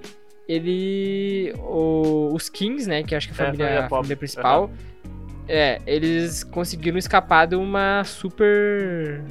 ele. 0.48 1.54
O, 1.60 2.30
os 2.34 2.50
Kings, 2.50 2.88
né? 2.88 3.04
Que 3.04 3.16
acho 3.16 3.28
que 3.32 3.42
é 3.42 3.44
a 3.44 3.48
família, 3.48 3.66
é, 3.66 3.78
a 3.80 3.90
família 3.90 4.18
principal. 4.18 4.66
Uhum. 4.66 5.04
É, 5.48 5.82
eles 5.86 6.44
conseguiram 6.44 6.98
escapar 6.98 7.48
de 7.48 7.56
uma 7.56 8.04
super 8.06 9.22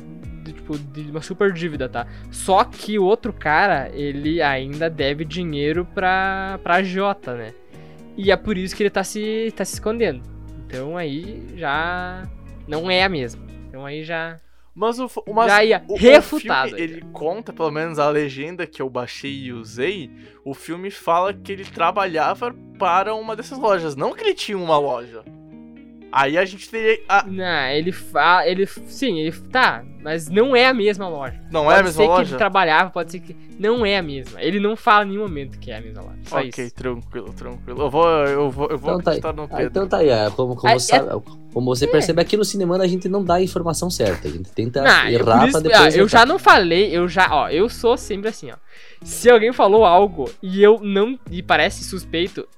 de, 0.43 0.53
tipo, 0.53 0.79
de 0.79 1.11
uma 1.11 1.23
super 1.23 1.53
dívida, 1.53 1.89
tá? 1.89 2.07
Só 2.31 2.65
que 2.65 2.99
o 2.99 3.05
outro 3.05 3.33
cara, 3.33 3.91
ele 3.95 4.43
ainda 4.43 4.91
deve 4.91 5.25
dinheiro 5.25 5.85
pra, 5.85 6.59
pra 6.63 6.83
Jota, 6.83 7.35
né? 7.35 7.55
E 8.17 8.31
é 8.31 8.37
por 8.37 8.59
isso 8.59 8.77
que 8.77 8.83
ele 8.83 8.91
tá 8.91 9.03
se, 9.05 9.53
tá 9.57 9.65
se 9.65 9.75
escondendo. 9.75 10.23
Então 10.67 10.97
aí 10.97 11.47
já 11.57 12.23
não 12.67 12.91
é 12.91 13.03
a 13.03 13.09
mesma. 13.09 13.43
Então 13.69 13.87
aí 13.87 14.03
já. 14.03 14.39
Mas 14.75 14.99
o, 14.99 15.11
mas 15.35 15.49
já 15.49 15.65
ia 15.65 15.85
o, 15.87 15.97
refutado. 15.97 16.73
O 16.73 16.77
filme, 16.77 16.83
ele 16.83 17.05
conta, 17.13 17.53
pelo 17.53 17.71
menos 17.71 17.99
a 17.99 18.09
legenda 18.09 18.67
que 18.67 18.81
eu 18.81 18.89
baixei 18.89 19.45
e 19.45 19.53
usei. 19.53 20.11
O 20.45 20.55
filme 20.55 20.91
fala 20.91 21.35
que 21.35 21.53
ele 21.53 21.65
trabalhava 21.65 22.55
para 22.79 23.15
uma 23.15 23.37
dessas 23.37 23.59
lojas, 23.59 23.95
não 23.95 24.15
que 24.15 24.25
ele 24.25 24.35
tinha 24.35 24.57
uma 24.57 24.79
loja. 24.79 25.23
Aí 26.11 26.37
a 26.37 26.45
gente 26.45 26.69
teria. 26.71 27.01
A... 27.09 27.25
Não, 27.25 27.67
ele 27.69 27.91
fala. 27.91 28.47
Ele, 28.47 28.67
sim, 28.67 29.19
ele. 29.19 29.33
Tá, 29.51 29.83
mas 30.03 30.29
não 30.29 30.55
é 30.55 30.67
a 30.67 30.75
mesma 30.75 31.09
loja. 31.09 31.41
Não 31.51 31.65
pode 31.65 31.77
é 31.77 31.81
a 31.81 31.83
mesma 31.83 32.05
loja? 32.05 32.13
Pode 32.13 32.27
ser 32.27 32.29
que 32.29 32.33
ele 32.33 32.39
trabalhava, 32.39 32.91
pode 32.91 33.11
ser 33.13 33.21
que. 33.21 33.37
Não 33.59 33.85
é 33.87 33.97
a 33.97 34.03
mesma. 34.03 34.43
Ele 34.43 34.61
não 34.61 34.77
fala 34.77 35.05
em 35.05 35.09
nenhum 35.09 35.23
momento 35.23 35.59
que 35.59 35.71
é 35.71 35.79
a 35.79 35.81
mesma 35.81 36.03
loja. 36.03 36.19
Só 36.25 36.39
ok, 36.39 36.67
isso. 36.67 36.75
tranquilo, 36.75 37.33
tranquilo. 37.33 37.83
Eu 37.83 37.91
vou, 37.91 38.09
eu 38.09 38.51
vou, 38.51 38.69
eu 38.69 38.79
vou 38.79 39.01
então 39.01 39.21
tá 39.21 39.33
no 39.33 39.49
Pedro. 39.49 39.57
Ah, 39.57 39.63
então 39.65 39.89
tá 39.89 39.99
aí, 39.99 40.11
é, 40.11 40.31
como, 40.31 40.55
como, 40.55 40.81
sabe, 40.81 41.09
é... 41.09 41.42
como 41.53 41.75
você 41.75 41.85
é. 41.85 41.89
percebe, 41.89 42.21
aqui 42.21 42.37
no 42.37 42.45
cinema 42.45 42.77
a 42.77 42.87
gente 42.87 43.09
não 43.09 43.23
dá 43.23 43.35
a 43.35 43.43
informação 43.43 43.91
certa. 43.91 44.29
A 44.29 44.31
gente 44.31 44.51
tenta 44.53 44.83
não, 44.83 45.09
errar 45.09 45.45
isso, 45.45 45.53
pra 45.53 45.61
depois. 45.61 45.95
Ah, 45.95 45.99
eu 45.99 46.09
já 46.09 46.25
não 46.25 46.39
falei, 46.39 46.97
eu 46.97 47.07
já. 47.07 47.29
Ó, 47.31 47.49
eu 47.49 47.69
sou 47.69 47.97
sempre 47.97 48.29
assim, 48.29 48.51
ó. 48.51 48.57
Se 49.03 49.31
alguém 49.31 49.53
falou 49.53 49.85
algo 49.85 50.31
e 50.43 50.63
eu 50.63 50.81
não. 50.81 51.19
e 51.31 51.43
parece 51.43 51.85
suspeito, 51.85 52.49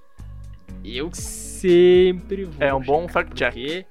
eu 0.84 1.10
sempre 1.12 2.44
vou. 2.44 2.54
É 2.66 2.72
um 2.72 2.80
bom 2.80 3.08
fact 3.08 3.34
check. 3.34 3.86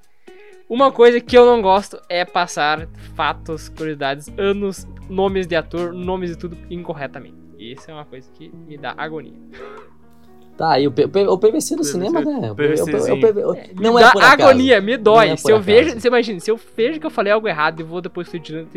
Uma 0.70 0.92
coisa 0.92 1.20
que 1.20 1.38
eu 1.38 1.46
não 1.46 1.62
gosto 1.62 2.00
é 2.10 2.24
passar 2.24 2.88
fatos, 3.16 3.70
curiosidades, 3.70 4.30
anos, 4.38 4.88
nomes 5.10 5.46
de 5.46 5.56
ator, 5.56 5.94
nomes 5.94 6.32
de 6.32 6.38
tudo 6.38 6.58
incorretamente. 6.70 7.36
Isso 7.60 7.92
é 7.92 7.94
uma 7.94 8.06
coisa 8.06 8.30
que 8.32 8.50
me 8.50 8.78
dá 8.78 8.94
agonia. 8.98 9.34
Tá, 10.64 10.80
e 10.80 10.88
o, 10.88 10.92
P 10.94 11.04
o 11.04 11.38
PVC 11.38 11.76
no 11.76 11.84
cinema, 11.84 12.22
né? 12.22 12.50
O 12.50 12.56
PVC, 12.56 13.12
o, 13.12 13.50
o, 13.50 13.54
é, 13.54 13.70
não 13.76 14.00
é 14.00 14.10
por 14.14 14.24
agonia, 14.24 14.80
me 14.80 14.96
dói. 14.96 15.32
É 15.32 15.36
se 15.36 15.52
eu 15.52 15.60
vejo, 15.60 16.00
você 16.00 16.08
imagina, 16.08 16.40
se 16.40 16.50
eu 16.50 16.56
vejo 16.56 17.02
que 17.02 17.06
eu 17.06 17.10
falei 17.10 17.34
algo 17.34 17.50
errado 17.50 17.82
e 17.82 17.84
vou 17.84 18.00
depois 18.00 18.30
tô 18.30 18.38
editando, 18.38 18.70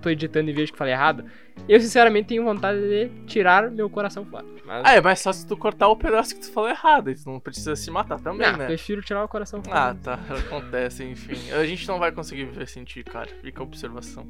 tô 0.00 0.08
editando 0.08 0.50
e 0.50 0.52
vejo 0.52 0.70
que 0.70 0.78
falei 0.78 0.94
errado, 0.94 1.24
eu 1.68 1.80
sinceramente 1.80 2.28
tenho 2.28 2.44
vontade 2.44 2.78
de 2.78 3.08
tirar 3.26 3.68
meu 3.72 3.90
coração 3.90 4.24
fora. 4.24 4.44
Mas... 4.64 4.82
Ah, 4.86 4.94
é 4.94 5.00
mais 5.00 5.20
fácil 5.20 5.48
tu 5.48 5.56
cortar 5.56 5.88
o 5.88 5.96
pedaço 5.96 6.32
que 6.32 6.42
tu 6.42 6.52
falou 6.52 6.70
errado, 6.70 7.10
e 7.10 7.16
tu 7.16 7.28
não 7.28 7.40
precisa 7.40 7.74
se 7.74 7.90
matar 7.90 8.20
também, 8.20 8.48
não, 8.48 8.58
né? 8.58 8.66
prefiro 8.66 9.02
tirar 9.02 9.24
o 9.24 9.28
coração 9.28 9.60
fora. 9.64 9.90
Ah, 9.90 9.96
tá, 10.00 10.20
acontece, 10.46 11.02
enfim. 11.02 11.50
A 11.50 11.66
gente 11.66 11.88
não 11.88 11.98
vai 11.98 12.12
conseguir 12.12 12.44
viver 12.44 12.68
sem 12.68 12.84
ti, 12.84 13.02
cara. 13.02 13.28
Fica 13.42 13.60
a 13.60 13.64
observação. 13.64 14.28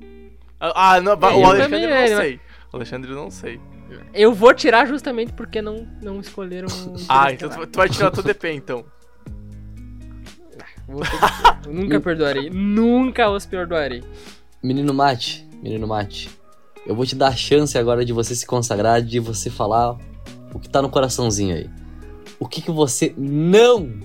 Ah, 0.58 0.98
não, 0.98 1.12
é, 1.12 1.16
o 1.16 1.44
Alexandre 1.44 1.62
também, 1.62 1.86
não 1.86 1.94
é, 1.94 2.06
sei. 2.06 2.40
Alexandre 2.72 3.10
não 3.12 3.30
sei. 3.30 3.60
Eu 4.14 4.32
vou 4.32 4.54
tirar 4.54 4.86
justamente 4.86 5.32
porque 5.32 5.60
não, 5.60 5.86
não 6.02 6.20
escolheram. 6.20 6.68
ah, 7.08 7.32
então 7.32 7.50
tu, 7.50 7.66
tu 7.66 7.76
vai 7.76 7.88
tirar 7.88 8.10
todo 8.10 8.24
DP 8.24 8.52
então. 8.52 8.84
nunca 11.68 12.00
perdoarei. 12.00 12.48
Nunca 12.48 13.30
os 13.30 13.44
perdoarei. 13.44 14.02
Menino 14.62 14.94
Mate, 14.94 15.46
menino 15.62 15.86
Mate. 15.86 16.30
Eu 16.86 16.96
vou 16.96 17.04
te 17.04 17.14
dar 17.14 17.28
a 17.28 17.36
chance 17.36 17.76
agora 17.76 18.04
de 18.04 18.12
você 18.12 18.34
se 18.34 18.46
consagrar, 18.46 19.02
de 19.02 19.20
você 19.20 19.50
falar 19.50 19.96
o 20.52 20.58
que 20.58 20.68
tá 20.68 20.80
no 20.80 20.88
coraçãozinho 20.88 21.54
aí. 21.54 21.70
O 22.40 22.48
que, 22.48 22.60
que 22.60 22.70
você 22.70 23.14
não 23.16 24.00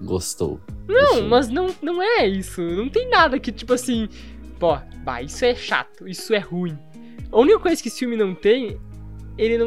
gostou? 0.00 0.60
Não, 0.88 1.28
mas 1.28 1.48
não, 1.48 1.74
não 1.82 2.02
é 2.02 2.26
isso. 2.26 2.62
Não 2.62 2.88
tem 2.88 3.08
nada 3.08 3.38
que, 3.38 3.52
tipo 3.52 3.72
assim. 3.72 4.08
Pô, 4.58 4.78
bah, 5.02 5.20
isso 5.20 5.44
é 5.44 5.54
chato, 5.54 6.08
isso 6.08 6.32
é 6.32 6.38
ruim. 6.38 6.78
A 7.34 7.40
única 7.40 7.58
coisa 7.58 7.82
que 7.82 7.88
esse 7.88 7.98
filme 7.98 8.16
não 8.16 8.34
tem 8.34 8.78
ele 9.36 9.58
não, 9.58 9.66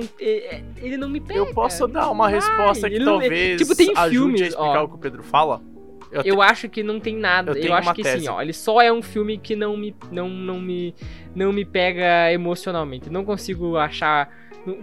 ele 0.77 0.97
não 0.97 1.09
me 1.09 1.19
pega. 1.19 1.39
Eu 1.39 1.53
posso 1.53 1.87
dar 1.87 2.09
uma 2.09 2.29
resposta 2.29 2.89
que 2.89 3.03
talvez 3.03 3.61
tipo, 3.61 3.75
tem 3.75 3.91
ajude 3.95 4.17
filmes, 4.17 4.41
a 4.41 4.45
explicar 4.45 4.81
ó, 4.81 4.83
o 4.85 4.89
que 4.89 4.95
o 4.95 4.97
Pedro 4.97 5.23
fala? 5.23 5.61
Eu, 6.09 6.21
eu 6.23 6.35
te... 6.37 6.41
acho 6.41 6.69
que 6.69 6.81
não 6.81 6.99
tem 6.99 7.17
nada. 7.17 7.51
Eu, 7.51 7.65
eu 7.65 7.73
acho 7.73 7.93
que 7.93 8.01
tese. 8.01 8.21
sim, 8.21 8.29
ó. 8.29 8.41
Ele 8.41 8.53
só 8.53 8.81
é 8.81 8.91
um 8.91 9.01
filme 9.01 9.37
que 9.37 9.55
não 9.57 9.75
me, 9.75 9.93
não, 10.09 10.29
não 10.29 10.59
me, 10.59 10.95
não 11.35 11.51
me 11.51 11.65
pega 11.65 12.31
emocionalmente. 12.31 13.09
Não 13.09 13.25
consigo 13.25 13.75
achar. 13.75 14.33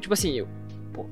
Tipo 0.00 0.12
assim, 0.12 0.38
eu, 0.38 0.48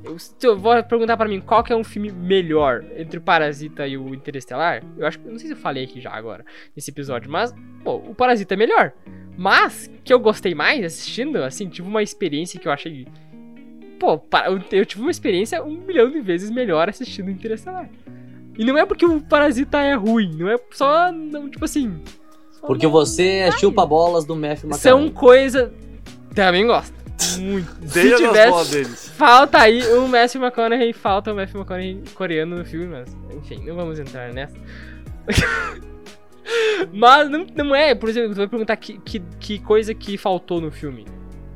eu, 0.05 0.17
eu 0.43 0.59
vou 0.59 0.83
perguntar 0.85 1.17
para 1.17 1.29
mim 1.29 1.41
qual 1.41 1.65
que 1.65 1.73
é 1.73 1.77
um 1.77 1.85
filme 1.85 2.13
melhor 2.13 2.85
entre 2.95 3.19
o 3.19 3.23
Parasita 3.23 3.87
e 3.87 3.97
o 3.97 4.15
Interestelar. 4.15 4.83
Eu 4.99 5.07
acho 5.07 5.19
que 5.19 5.27
não 5.27 5.39
sei 5.39 5.47
se 5.47 5.55
eu 5.55 5.59
falei 5.59 5.85
aqui 5.85 5.99
já 5.99 6.11
agora 6.11 6.45
nesse 6.77 6.91
episódio, 6.91 7.31
mas 7.31 7.55
pô, 7.83 7.97
o 7.97 8.15
Parasita 8.15 8.53
é 8.53 8.57
melhor. 8.57 8.93
Mas 9.37 9.91
que 10.05 10.13
eu 10.13 10.19
gostei 10.19 10.55
mais 10.55 10.85
assistindo, 10.85 11.43
assim, 11.43 11.69
tive 11.69 11.89
uma 11.89 12.03
experiência 12.03 12.61
que 12.61 12.69
eu 12.69 12.73
achei 12.73 13.07
pô, 14.03 14.21
eu 14.73 14.85
tive 14.85 15.03
uma 15.03 15.13
experiência 15.13 15.63
um 15.63 15.77
milhão 15.77 16.11
de 16.11 16.21
vezes 16.21 16.51
melhor 16.51 16.89
assistindo 16.89 17.31
Interestelar. 17.31 17.89
E 18.59 18.65
não 18.65 18.77
é 18.77 18.85
porque 18.85 19.07
o 19.07 19.21
Parasita 19.21 19.79
é 19.79 19.95
ruim, 19.95 20.35
não 20.37 20.51
é 20.51 20.57
só, 20.73 21.13
não, 21.13 21.49
tipo 21.49 21.65
assim... 21.65 22.01
Porque 22.61 22.87
não, 22.87 22.93
você 22.93 23.39
é 23.39 23.53
chupa-bolas 23.53 24.25
do 24.25 24.35
Matthew 24.35 24.71
McConaughey. 24.71 24.81
São 24.81 25.09
coisas... 25.09 25.71
Também 26.35 26.67
gosto. 26.67 26.93
Muito. 27.39 27.71
Se 27.89 28.17
tivesse, 28.17 29.11
falta 29.11 29.59
aí 29.59 29.83
o 29.93 30.09
Matthew 30.09 30.43
McConaughey, 30.43 30.93
falta 30.93 31.33
o 31.33 31.37
Matthew 31.37 31.61
McConaughey 31.61 32.03
coreano 32.15 32.59
no 32.59 32.65
filme, 32.65 32.87
mas 32.87 33.17
enfim, 33.37 33.65
não 33.65 33.77
vamos 33.77 33.99
entrar 33.99 34.33
nessa. 34.33 34.57
mas 36.93 37.29
não, 37.29 37.47
não 37.55 37.75
é, 37.75 37.95
por 37.95 38.09
exemplo, 38.09 38.31
você 38.31 38.41
vai 38.41 38.49
perguntar 38.49 38.77
que, 38.77 38.99
que, 38.99 39.21
que 39.39 39.59
coisa 39.59 39.95
que 39.95 40.17
faltou 40.17 40.61
no 40.61 40.71
filme. 40.71 41.07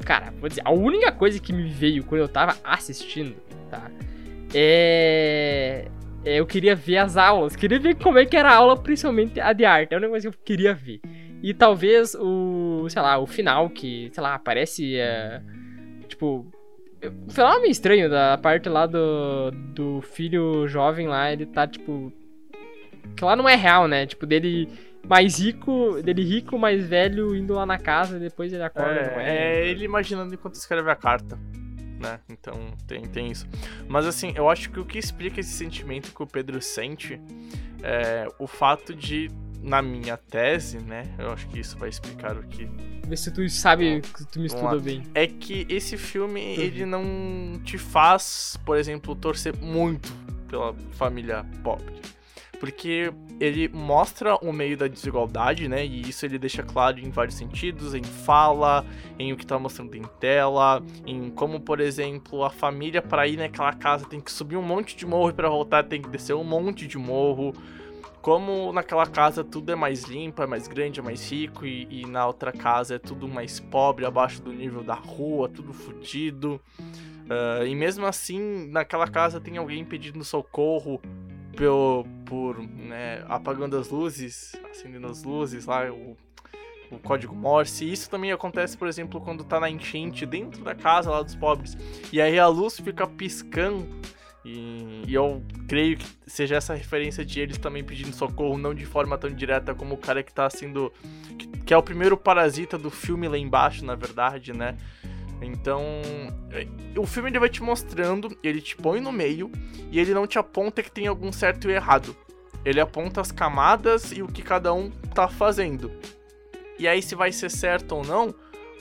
Cara, 0.04 0.32
vou 0.38 0.48
dizer, 0.48 0.62
a 0.64 0.70
única 0.70 1.10
coisa 1.10 1.40
que 1.40 1.52
me 1.52 1.68
veio 1.68 2.04
quando 2.04 2.20
eu 2.20 2.28
tava 2.28 2.56
assistindo, 2.62 3.36
tá? 3.70 3.90
É. 4.54 5.88
é 6.24 6.38
eu 6.38 6.46
queria 6.46 6.74
ver 6.74 6.98
as 6.98 7.16
aulas, 7.16 7.56
queria 7.56 7.78
ver 7.80 7.96
como 7.96 8.18
é 8.18 8.24
que 8.24 8.36
era 8.36 8.50
a 8.50 8.54
aula, 8.54 8.76
principalmente 8.76 9.40
a 9.40 9.52
de 9.52 9.64
arte. 9.64 9.94
É 9.94 9.98
uma 9.98 10.08
coisa 10.08 10.30
que 10.30 10.36
eu 10.36 10.40
queria 10.44 10.74
ver. 10.74 11.00
E 11.42 11.52
talvez 11.52 12.14
o, 12.14 12.86
sei 12.88 13.02
lá, 13.02 13.18
o 13.18 13.26
final 13.26 13.68
que, 13.68 14.10
sei 14.12 14.22
lá, 14.22 14.34
aparece, 14.34 14.96
é, 14.96 15.42
tipo, 16.08 16.46
o 17.26 17.30
final 17.30 17.56
é 17.56 17.60
meio 17.60 17.70
estranho, 17.70 18.08
da 18.08 18.38
parte 18.38 18.68
lá 18.68 18.86
do, 18.86 19.50
do 19.50 20.00
filho 20.00 20.66
jovem 20.66 21.06
lá, 21.08 21.32
ele 21.32 21.46
tá, 21.46 21.66
tipo, 21.66 22.12
que 23.14 23.24
lá 23.24 23.36
não 23.36 23.48
é 23.48 23.54
real, 23.54 23.86
né, 23.86 24.06
tipo, 24.06 24.26
dele 24.26 24.68
mais 25.08 25.38
rico, 25.38 26.00
dele 26.02 26.22
rico, 26.24 26.58
mais 26.58 26.86
velho, 26.86 27.34
indo 27.34 27.54
lá 27.54 27.64
na 27.64 27.78
casa, 27.78 28.16
e 28.16 28.20
depois 28.20 28.52
ele 28.52 28.62
acorda. 28.62 29.00
É, 29.20 29.62
é 29.62 29.68
ele 29.68 29.84
imaginando 29.84 30.34
enquanto 30.34 30.54
escreve 30.54 30.90
a 30.90 30.96
carta. 30.96 31.38
Né? 31.98 32.20
Então 32.28 32.74
tem, 32.86 33.02
tem 33.06 33.30
isso. 33.30 33.46
Mas 33.88 34.06
assim, 34.06 34.32
eu 34.36 34.50
acho 34.50 34.70
que 34.70 34.78
o 34.78 34.84
que 34.84 34.98
explica 34.98 35.40
esse 35.40 35.52
sentimento 35.52 36.14
que 36.14 36.22
o 36.22 36.26
Pedro 36.26 36.60
sente 36.60 37.18
é 37.82 38.28
o 38.38 38.46
fato 38.46 38.94
de, 38.94 39.30
na 39.62 39.80
minha 39.80 40.16
tese, 40.16 40.78
né? 40.78 41.04
Eu 41.18 41.32
acho 41.32 41.48
que 41.48 41.58
isso 41.58 41.78
vai 41.78 41.88
explicar 41.88 42.36
o 42.36 42.42
que. 42.42 42.68
Vê 43.06 43.16
se 43.16 43.30
tu 43.30 43.48
sabe 43.48 44.02
que 44.02 44.26
tu 44.26 44.40
me 44.40 44.46
estuda 44.46 44.78
bem. 44.78 45.04
É 45.14 45.26
que 45.26 45.66
esse 45.70 45.96
filme, 45.96 46.40
uhum. 46.40 46.62
ele 46.62 46.84
não 46.84 47.60
te 47.64 47.78
faz, 47.78 48.58
por 48.66 48.76
exemplo, 48.76 49.14
torcer 49.14 49.56
muito 49.56 50.12
pela 50.48 50.74
família 50.92 51.46
pobre 51.62 51.94
porque 52.58 53.12
ele 53.38 53.68
mostra 53.68 54.36
o 54.36 54.52
meio 54.52 54.76
da 54.76 54.88
desigualdade, 54.88 55.68
né? 55.68 55.84
E 55.84 56.08
isso 56.08 56.24
ele 56.24 56.38
deixa 56.38 56.62
claro 56.62 56.98
em 56.98 57.10
vários 57.10 57.36
sentidos, 57.36 57.94
em 57.94 58.02
fala, 58.02 58.84
em 59.18 59.32
o 59.32 59.36
que 59.36 59.46
tá 59.46 59.58
mostrando 59.58 59.94
em 59.94 60.02
tela, 60.18 60.82
em 61.06 61.30
como, 61.30 61.60
por 61.60 61.80
exemplo, 61.80 62.44
a 62.44 62.50
família 62.50 63.02
para 63.02 63.26
ir 63.26 63.36
naquela 63.36 63.72
casa 63.72 64.06
tem 64.06 64.20
que 64.20 64.32
subir 64.32 64.56
um 64.56 64.62
monte 64.62 64.96
de 64.96 65.06
morro 65.06 65.30
e 65.30 65.32
para 65.32 65.48
voltar 65.48 65.84
tem 65.84 66.00
que 66.00 66.08
descer 66.08 66.34
um 66.34 66.44
monte 66.44 66.86
de 66.86 66.98
morro. 66.98 67.52
Como 68.22 68.72
naquela 68.72 69.06
casa 69.06 69.44
tudo 69.44 69.70
é 69.70 69.76
mais 69.76 70.02
limpo, 70.04 70.42
é 70.42 70.46
mais 70.46 70.66
grande, 70.66 70.98
é 70.98 71.02
mais 71.02 71.30
rico, 71.30 71.64
e, 71.64 71.86
e 71.88 72.06
na 72.06 72.26
outra 72.26 72.50
casa 72.50 72.96
é 72.96 72.98
tudo 72.98 73.28
mais 73.28 73.60
pobre, 73.60 74.04
abaixo 74.04 74.42
do 74.42 74.52
nível 74.52 74.82
da 74.82 74.94
rua, 74.94 75.48
tudo 75.48 75.72
fodido. 75.72 76.60
Uh, 76.80 77.66
e 77.66 77.74
mesmo 77.74 78.04
assim, 78.06 78.68
naquela 78.68 79.06
casa 79.06 79.40
tem 79.40 79.58
alguém 79.58 79.84
pedindo 79.84 80.24
socorro 80.24 81.00
por, 81.56 82.06
por 82.24 82.58
né, 82.58 83.24
apagando 83.28 83.76
as 83.76 83.88
luzes, 83.88 84.54
acendendo 84.70 85.06
as 85.06 85.22
luzes 85.24 85.66
lá, 85.66 85.90
o, 85.90 86.16
o 86.90 86.98
código 86.98 87.34
Morse. 87.34 87.90
Isso 87.90 88.08
também 88.10 88.30
acontece, 88.30 88.76
por 88.76 88.86
exemplo, 88.86 89.20
quando 89.20 89.42
tá 89.42 89.58
na 89.58 89.70
enchente 89.70 90.26
dentro 90.26 90.62
da 90.62 90.74
casa 90.74 91.10
lá 91.10 91.22
dos 91.22 91.34
pobres. 91.34 91.76
E 92.12 92.20
aí 92.20 92.38
a 92.38 92.46
luz 92.46 92.78
fica 92.78 93.06
piscando. 93.06 93.86
E, 94.44 95.02
e, 95.08 95.14
eu 95.14 95.42
creio 95.66 95.96
que 95.96 96.06
seja 96.24 96.54
essa 96.54 96.72
referência 96.72 97.24
de 97.24 97.40
eles 97.40 97.58
também 97.58 97.82
pedindo 97.82 98.14
socorro, 98.14 98.56
não 98.56 98.72
de 98.72 98.86
forma 98.86 99.18
tão 99.18 99.28
direta 99.28 99.74
como 99.74 99.96
o 99.96 99.98
cara 99.98 100.22
que 100.22 100.32
tá 100.32 100.48
sendo. 100.48 100.92
que, 101.36 101.48
que 101.48 101.74
é 101.74 101.76
o 101.76 101.82
primeiro 101.82 102.16
parasita 102.16 102.78
do 102.78 102.88
filme 102.88 103.26
lá 103.26 103.36
embaixo, 103.36 103.84
na 103.84 103.96
verdade, 103.96 104.52
né? 104.52 104.76
Então, 105.40 105.82
é, 106.50 106.66
o 106.98 107.06
filme 107.06 107.30
ele 107.30 107.38
vai 107.38 107.48
te 107.48 107.62
mostrando, 107.62 108.36
ele 108.42 108.60
te 108.60 108.76
põe 108.76 109.00
no 109.00 109.12
meio 109.12 109.50
e 109.90 110.00
ele 110.00 110.14
não 110.14 110.26
te 110.26 110.38
aponta 110.38 110.82
que 110.82 110.90
tem 110.90 111.06
algum 111.06 111.32
certo 111.32 111.68
e 111.68 111.72
errado. 111.72 112.16
Ele 112.64 112.80
aponta 112.80 113.20
as 113.20 113.30
camadas 113.30 114.12
e 114.12 114.22
o 114.22 114.26
que 114.26 114.42
cada 114.42 114.72
um 114.72 114.90
tá 115.14 115.28
fazendo. 115.28 115.92
E 116.78 116.88
aí 116.88 117.00
se 117.02 117.14
vai 117.14 117.32
ser 117.32 117.50
certo 117.50 117.94
ou 117.94 118.04
não, 118.04 118.34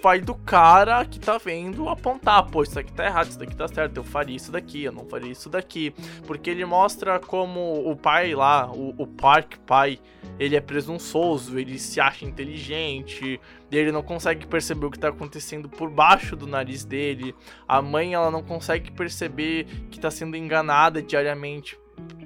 vai 0.05 0.21
do 0.21 0.35
cara 0.35 1.03
que 1.03 1.19
tá 1.19 1.39
vendo 1.39 1.89
apontar, 1.89 2.45
pô, 2.51 2.61
isso 2.61 2.77
aqui 2.77 2.93
tá 2.93 3.05
errado, 3.05 3.27
isso 3.27 3.39
daqui 3.39 3.55
tá 3.55 3.67
certo, 3.67 3.97
eu 3.97 4.03
faria 4.03 4.35
isso 4.35 4.51
daqui, 4.51 4.83
eu 4.83 4.91
não 4.91 5.03
faria 5.03 5.31
isso 5.31 5.49
daqui. 5.49 5.95
Porque 6.27 6.47
ele 6.47 6.63
mostra 6.63 7.19
como 7.19 7.89
o 7.89 7.95
pai 7.95 8.35
lá, 8.35 8.71
o, 8.71 8.93
o 8.99 9.07
Park 9.07 9.55
pai, 9.65 9.99
ele 10.37 10.55
é 10.55 10.61
presunçoso, 10.61 11.57
ele 11.57 11.79
se 11.79 11.99
acha 11.99 12.23
inteligente, 12.23 13.41
ele 13.71 13.91
não 13.91 14.03
consegue 14.03 14.45
perceber 14.45 14.85
o 14.85 14.91
que 14.91 14.99
tá 14.99 15.07
acontecendo 15.07 15.67
por 15.67 15.89
baixo 15.89 16.35
do 16.35 16.45
nariz 16.45 16.85
dele. 16.85 17.33
A 17.67 17.81
mãe, 17.81 18.13
ela 18.13 18.29
não 18.29 18.43
consegue 18.43 18.91
perceber 18.91 19.65
que 19.89 19.99
tá 19.99 20.11
sendo 20.11 20.37
enganada 20.37 21.01
diariamente 21.01 21.79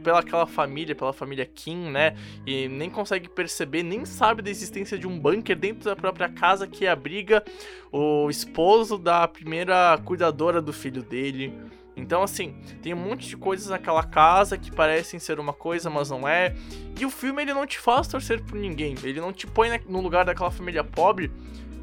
pela 0.03 0.19
aquela 0.19 0.47
família, 0.47 0.95
pela 0.95 1.13
família 1.13 1.45
Kim, 1.45 1.89
né? 1.89 2.15
E 2.45 2.67
nem 2.67 2.89
consegue 2.89 3.29
perceber, 3.29 3.83
nem 3.83 4.05
sabe 4.05 4.41
da 4.41 4.49
existência 4.49 4.97
de 4.97 5.07
um 5.07 5.19
bunker 5.19 5.57
dentro 5.57 5.85
da 5.85 5.95
própria 5.95 6.29
casa 6.29 6.67
que 6.67 6.87
abriga 6.87 7.43
o 7.91 8.29
esposo 8.29 8.97
da 8.97 9.27
primeira 9.27 9.99
cuidadora 10.03 10.61
do 10.61 10.73
filho 10.73 11.03
dele. 11.03 11.53
Então, 11.95 12.23
assim, 12.23 12.55
tem 12.81 12.93
um 12.93 12.97
monte 12.97 13.27
de 13.27 13.35
coisas 13.35 13.67
naquela 13.67 14.03
casa 14.03 14.57
que 14.57 14.71
parecem 14.71 15.19
ser 15.19 15.37
uma 15.39 15.51
coisa, 15.51 15.89
mas 15.89 16.09
não 16.09 16.27
é. 16.27 16.55
E 16.97 17.05
o 17.05 17.09
filme 17.09 17.41
ele 17.41 17.53
não 17.53 17.67
te 17.67 17.77
faz 17.77 18.07
torcer 18.07 18.41
por 18.41 18.57
ninguém. 18.57 18.95
Ele 19.03 19.19
não 19.19 19.33
te 19.33 19.45
põe 19.45 19.69
no 19.87 19.99
lugar 19.99 20.23
daquela 20.23 20.49
família 20.49 20.83
pobre 20.83 21.29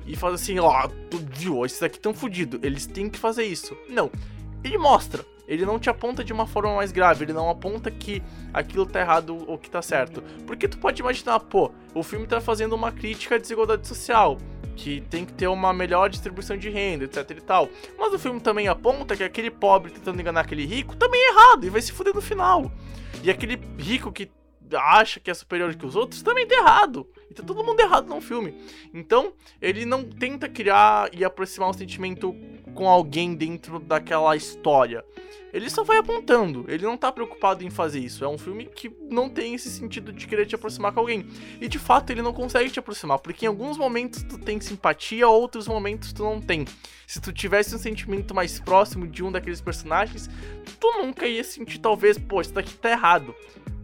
e 0.06 0.16
faz 0.16 0.34
assim, 0.34 0.58
ó, 0.58 0.88
tu 1.10 1.18
viu, 1.18 1.66
esses 1.66 1.82
aqui 1.82 1.96
estão 1.96 2.14
fodidos, 2.14 2.60
eles 2.62 2.86
têm 2.86 3.10
que 3.10 3.18
fazer 3.18 3.44
isso. 3.44 3.76
Não. 3.88 4.10
Ele 4.64 4.78
mostra 4.78 5.24
ele 5.46 5.64
não 5.64 5.78
te 5.78 5.88
aponta 5.88 6.24
de 6.24 6.32
uma 6.32 6.46
forma 6.46 6.74
mais 6.74 6.92
grave, 6.92 7.24
ele 7.24 7.32
não 7.32 7.48
aponta 7.48 7.90
que 7.90 8.22
aquilo 8.52 8.86
tá 8.86 9.00
errado 9.00 9.44
ou 9.46 9.58
que 9.58 9.70
tá 9.70 9.80
certo. 9.82 10.22
Porque 10.46 10.68
tu 10.68 10.78
pode 10.78 11.00
imaginar, 11.00 11.40
pô, 11.40 11.70
o 11.94 12.02
filme 12.02 12.26
tá 12.26 12.40
fazendo 12.40 12.74
uma 12.74 12.92
crítica 12.92 13.36
à 13.36 13.38
desigualdade 13.38 13.86
social, 13.86 14.38
que 14.76 15.00
tem 15.02 15.24
que 15.24 15.32
ter 15.32 15.48
uma 15.48 15.72
melhor 15.72 16.08
distribuição 16.08 16.56
de 16.56 16.68
renda, 16.68 17.04
etc 17.04 17.30
e 17.30 17.40
tal. 17.40 17.68
Mas 17.98 18.12
o 18.12 18.18
filme 18.18 18.40
também 18.40 18.68
aponta 18.68 19.16
que 19.16 19.24
aquele 19.24 19.50
pobre 19.50 19.90
tentando 19.90 20.20
enganar 20.20 20.42
aquele 20.42 20.66
rico 20.66 20.94
também 20.96 21.20
é 21.20 21.30
errado 21.30 21.64
e 21.64 21.70
vai 21.70 21.80
se 21.80 21.92
fuder 21.92 22.14
no 22.14 22.20
final. 22.20 22.70
E 23.22 23.30
aquele 23.30 23.58
rico 23.78 24.12
que 24.12 24.30
acha 24.74 25.20
que 25.20 25.30
é 25.30 25.34
superior 25.34 25.74
que 25.74 25.86
os 25.86 25.96
outros 25.96 26.22
também 26.22 26.46
tá 26.46 26.56
errado. 26.56 27.06
E 27.30 27.34
tá 27.34 27.42
todo 27.42 27.64
mundo 27.64 27.80
errado 27.80 28.08
no 28.08 28.20
filme. 28.20 28.54
Então, 28.92 29.32
ele 29.60 29.84
não 29.84 30.04
tenta 30.04 30.48
criar 30.48 31.10
e 31.12 31.24
aproximar 31.24 31.70
um 31.70 31.72
sentimento 31.72 32.34
com 32.74 32.88
alguém 32.88 33.34
dentro 33.34 33.78
daquela 33.78 34.36
história. 34.36 35.04
Ele 35.52 35.70
só 35.70 35.82
vai 35.82 35.96
apontando, 35.96 36.66
ele 36.68 36.84
não 36.84 36.98
tá 36.98 37.10
preocupado 37.10 37.64
em 37.64 37.70
fazer 37.70 38.00
isso. 38.00 38.22
É 38.22 38.28
um 38.28 38.36
filme 38.36 38.66
que 38.66 38.94
não 39.08 39.28
tem 39.28 39.54
esse 39.54 39.70
sentido 39.70 40.12
de 40.12 40.26
querer 40.26 40.44
te 40.44 40.54
aproximar 40.54 40.92
com 40.92 41.00
alguém. 41.00 41.26
E 41.58 41.66
de 41.66 41.78
fato 41.78 42.10
ele 42.10 42.20
não 42.20 42.32
consegue 42.32 42.68
te 42.68 42.78
aproximar, 42.78 43.18
porque 43.20 43.46
em 43.46 43.48
alguns 43.48 43.78
momentos 43.78 44.22
tu 44.22 44.36
tem 44.36 44.60
simpatia, 44.60 45.26
outros 45.26 45.66
momentos 45.66 46.12
tu 46.12 46.22
não 46.22 46.42
tem. 46.42 46.66
Se 47.06 47.20
tu 47.20 47.32
tivesse 47.32 47.74
um 47.74 47.78
sentimento 47.78 48.34
mais 48.34 48.60
próximo 48.60 49.06
de 49.06 49.24
um 49.24 49.32
daqueles 49.32 49.62
personagens, 49.62 50.28
tu 50.78 50.92
nunca 50.98 51.26
ia 51.26 51.42
sentir 51.42 51.78
talvez, 51.78 52.18
pô, 52.18 52.42
isso 52.42 52.52
daqui 52.52 52.74
tá 52.74 52.90
errado. 52.90 53.34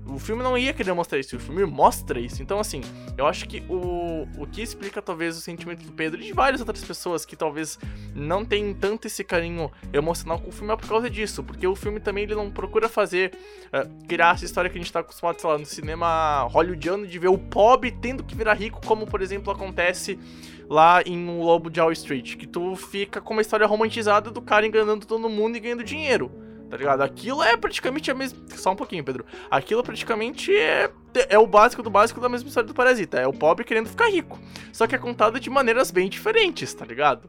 O 0.07 0.19
filme 0.19 0.43
não 0.43 0.59
ia 0.59 0.73
querer 0.73 0.93
mostrar 0.93 1.19
isso, 1.19 1.37
o 1.37 1.39
filme 1.39 1.65
mostra 1.65 2.19
isso. 2.19 2.43
Então, 2.43 2.59
assim, 2.59 2.81
eu 3.17 3.27
acho 3.27 3.49
que 3.49 3.63
o, 3.69 4.27
o 4.37 4.47
que 4.47 4.61
explica 4.61 5.01
talvez 5.01 5.37
o 5.37 5.41
sentimento 5.41 5.85
do 5.85 5.93
Pedro 5.93 6.21
e 6.21 6.25
de 6.25 6.33
várias 6.33 6.61
outras 6.61 6.85
pessoas 6.85 7.25
que 7.25 7.37
talvez 7.37 7.79
não 8.15 8.45
tenham 8.45 8.75
tanto 8.75 9.07
esse 9.07 9.23
carinho 9.23 9.71
emocional 9.93 10.41
com 10.41 10.51
o 10.51 10.53
filme 10.53 10.73
é 10.73 10.77
por 10.77 10.89
causa 10.89 11.09
disso. 11.09 11.45
Porque 11.45 11.67
o 11.67 11.77
filme 11.77 12.01
também 12.01 12.25
ele 12.25 12.35
não 12.35 12.51
procura 12.51 12.89
fazer, 12.89 13.33
uh, 13.67 14.07
criar 14.07 14.35
essa 14.35 14.45
história 14.45 14.69
que 14.69 14.77
a 14.77 14.81
gente 14.81 14.93
tá 14.93 15.01
acostumado, 15.01 15.41
sei 15.41 15.49
lá, 15.49 15.57
no 15.57 15.67
cinema 15.67 16.43
hollywoodiano 16.51 17.07
de 17.07 17.19
ver 17.19 17.29
o 17.29 17.39
pobre 17.39 17.93
tendo 17.93 18.25
que 18.25 18.35
virar 18.35 18.55
rico, 18.55 18.81
como 18.85 19.07
por 19.07 19.23
exemplo 19.23 19.53
acontece 19.53 20.19
lá 20.69 21.01
em 21.07 21.29
O 21.29 21.43
Lobo 21.43 21.71
de 21.71 21.81
Wall 21.81 21.93
Street. 21.93 22.37
Que 22.37 22.47
tu 22.47 22.75
fica 22.75 23.21
com 23.21 23.35
uma 23.35 23.43
história 23.43 23.67
romantizada 23.67 24.33
do 24.33 24.43
cara 24.43 24.67
enganando 24.67 25.07
todo 25.07 25.29
mundo 25.29 25.57
e 25.57 25.61
ganhando 25.61 25.85
dinheiro 25.85 26.52
tá 26.73 26.79
ligado? 26.79 27.03
Aquilo 27.03 27.43
é 27.43 27.55
praticamente 27.55 28.11
a 28.11 28.15
mesma. 28.15 28.39
Só 28.57 28.73
um 28.73 28.77
pouquinho, 28.77 29.05
Pedro. 29.05 29.27
Aquilo 29.51 29.83
praticamente 29.83 30.57
é, 30.57 30.91
é 31.29 31.39
o 31.39 31.47
básico 31.47 31.83
do 31.83 31.91
básico 31.91 32.19
da 32.19 32.31
mesma 32.31 32.49
história 32.49 32.67
do 32.67 32.73
Parasita. 32.73 33.21
É 33.21 33.27
o 33.27 33.33
pobre 33.33 33.63
querendo 33.63 33.91
ficar 33.91 34.09
rico. 34.09 34.41
Só 34.73 34.87
que 34.87 34.95
é 34.95 34.99
contado 34.99 35.39
de 35.39 35.51
maneiras 35.51 35.91
bem 35.91 36.09
diferentes, 36.09 36.73
tá 36.73 36.87
ligado? 36.87 37.29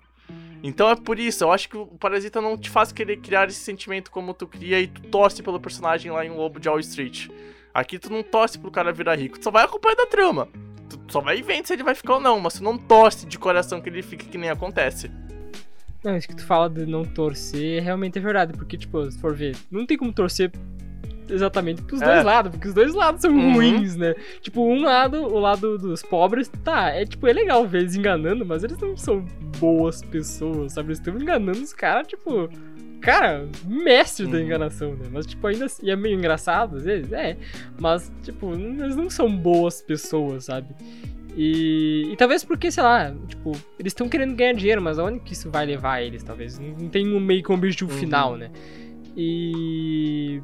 Então 0.63 0.89
é 0.89 0.95
por 0.95 1.19
isso, 1.19 1.43
eu 1.43 1.51
acho 1.51 1.67
que 1.67 1.75
o 1.75 1.87
Parasita 1.87 2.39
não 2.39 2.57
te 2.57 2.69
faz 2.69 2.93
querer 2.93 3.17
criar 3.17 3.49
esse 3.49 3.59
sentimento 3.59 4.09
como 4.09 4.33
tu 4.33 4.47
cria 4.47 4.79
e 4.79 4.87
tu 4.87 5.01
torce 5.01 5.43
pelo 5.43 5.59
personagem 5.59 6.09
lá 6.09 6.25
em 6.25 6.29
Lobo 6.29 6.57
de 6.57 6.69
Wall 6.69 6.79
Street. 6.79 7.27
Aqui 7.73 7.99
tu 7.99 8.09
não 8.09 8.23
torce 8.23 8.57
pro 8.57 8.71
cara 8.71 8.93
virar 8.93 9.15
rico, 9.15 9.37
tu 9.37 9.43
só 9.43 9.51
vai 9.51 9.65
acompanhar 9.65 9.95
da 9.95 10.05
trama. 10.05 10.47
Tu 10.89 10.97
só 11.11 11.19
vai 11.19 11.41
vendo 11.41 11.65
se 11.65 11.73
ele 11.73 11.83
vai 11.83 11.95
ficar 11.95 12.13
ou 12.13 12.21
não, 12.21 12.39
mas 12.39 12.53
tu 12.53 12.63
não 12.63 12.77
torce 12.77 13.25
de 13.25 13.37
coração 13.37 13.81
que 13.81 13.89
ele 13.89 14.01
fique 14.01 14.25
que 14.25 14.37
nem 14.37 14.49
acontece. 14.49 15.11
Não, 16.03 16.17
isso 16.17 16.27
que 16.27 16.35
tu 16.35 16.45
fala 16.45 16.69
de 16.69 16.85
não 16.85 17.05
torcer 17.05 17.81
realmente 17.81 18.17
é 18.17 18.21
verdade, 18.21 18.53
porque, 18.53 18.77
tipo, 18.77 19.09
se 19.09 19.17
for 19.19 19.33
ver, 19.33 19.55
não 19.71 19.85
tem 19.85 19.97
como 19.97 20.11
torcer 20.11 20.51
exatamente 21.29 21.81
pros 21.81 22.01
é. 22.01 22.05
dois 22.05 22.25
lados, 22.25 22.51
porque 22.51 22.67
os 22.67 22.73
dois 22.73 22.93
lados 22.93 23.21
são 23.21 23.31
uhum. 23.31 23.53
ruins, 23.53 23.95
né? 23.95 24.13
Tipo, 24.41 24.61
um 24.61 24.83
lado, 24.83 25.23
o 25.23 25.39
lado 25.39 25.77
dos 25.77 26.01
pobres, 26.01 26.49
tá, 26.63 26.89
é 26.89 27.05
tipo, 27.05 27.27
é 27.27 27.33
legal 27.33 27.65
ver 27.65 27.79
eles 27.79 27.95
enganando, 27.95 28.45
mas 28.45 28.63
eles 28.63 28.77
não 28.79 28.97
são 28.97 29.25
boas 29.59 30.01
pessoas, 30.01 30.73
sabe? 30.73 30.89
Eles 30.89 30.99
estão 30.99 31.15
enganando 31.15 31.61
os 31.61 31.73
caras, 31.73 32.07
tipo, 32.07 32.49
cara, 32.99 33.47
mestre 33.65 34.25
uhum. 34.25 34.31
da 34.31 34.41
enganação, 34.41 34.95
né? 34.95 35.05
Mas, 35.11 35.25
tipo, 35.25 35.45
ainda 35.47 35.65
assim, 35.65 35.89
é 35.89 35.95
meio 35.95 36.17
engraçado 36.17 36.77
às 36.77 36.83
vezes, 36.83 37.11
é, 37.11 37.37
mas, 37.79 38.11
tipo, 38.23 38.53
eles 38.53 38.95
não 38.95 39.09
são 39.09 39.33
boas 39.35 39.81
pessoas, 39.81 40.45
sabe? 40.45 40.67
E, 41.35 42.09
e 42.11 42.15
talvez 42.15 42.43
porque, 42.43 42.71
sei 42.71 42.83
lá, 42.83 43.13
tipo, 43.27 43.51
eles 43.79 43.91
estão 43.91 44.07
querendo 44.07 44.35
ganhar 44.35 44.53
dinheiro, 44.53 44.81
mas 44.81 44.99
aonde 44.99 45.19
que 45.19 45.33
isso 45.33 45.49
vai 45.49 45.65
levar 45.65 46.01
eles, 46.01 46.21
talvez? 46.21 46.59
Não 46.59 46.89
tem 46.89 47.11
um 47.11 47.19
meio 47.19 47.43
que 47.43 47.51
um 47.51 47.55
objetivo 47.55 47.91
uhum. 47.91 47.97
final, 47.97 48.37
né? 48.37 48.51
E. 49.17 50.41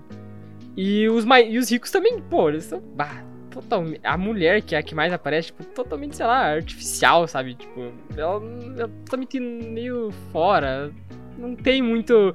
E 0.76 1.08
os, 1.10 1.26
e 1.48 1.58
os 1.58 1.70
ricos 1.70 1.92
também, 1.92 2.20
pô, 2.20 2.50
eles 2.50 2.64
são. 2.64 2.82
Bah, 2.96 3.24
totalmente. 3.52 4.00
A 4.04 4.18
mulher 4.18 4.62
que 4.62 4.76
é 4.76 4.80
a 4.80 4.84
que 4.84 4.96
mais 4.96 5.14
aparece, 5.14 5.48
tipo, 5.48 5.64
totalmente, 5.64 6.16
sei 6.16 6.26
lá, 6.26 6.54
artificial, 6.54 7.28
sabe? 7.28 7.54
Tipo, 7.54 7.92
ela, 8.18 8.42
ela 8.78 8.92
tá 9.08 9.18
me 9.18 9.28
meio 9.40 10.12
fora. 10.32 10.92
Não 11.38 11.56
tem 11.56 11.82
muito. 11.82 12.34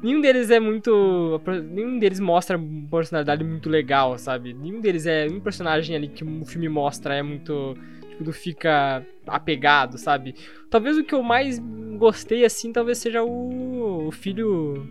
Nenhum 0.00 0.20
deles 0.20 0.50
é 0.50 0.60
muito. 0.60 1.40
Nenhum 1.72 1.98
deles 1.98 2.20
mostra 2.20 2.56
uma 2.56 2.88
personalidade 2.88 3.42
muito 3.42 3.68
legal, 3.68 4.16
sabe? 4.16 4.52
Nenhum 4.52 4.80
deles 4.80 5.06
é. 5.06 5.26
Um 5.26 5.40
personagem 5.40 5.96
ali 5.96 6.08
que 6.08 6.22
o 6.22 6.44
filme 6.44 6.68
mostra 6.68 7.14
é 7.14 7.22
muito 7.22 7.76
tudo 8.16 8.32
fica 8.32 9.04
apegado, 9.26 9.98
sabe? 9.98 10.34
Talvez 10.70 10.96
o 10.96 11.04
que 11.04 11.14
eu 11.14 11.22
mais 11.22 11.58
gostei, 11.98 12.44
assim, 12.44 12.72
talvez 12.72 12.98
seja 12.98 13.22
o, 13.22 14.08
o 14.08 14.12
filho. 14.12 14.86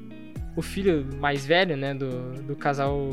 O 0.55 0.61
filho 0.61 1.05
mais 1.19 1.45
velho, 1.45 1.75
né? 1.75 1.93
Do, 1.93 2.33
do 2.43 2.55
casal. 2.55 3.09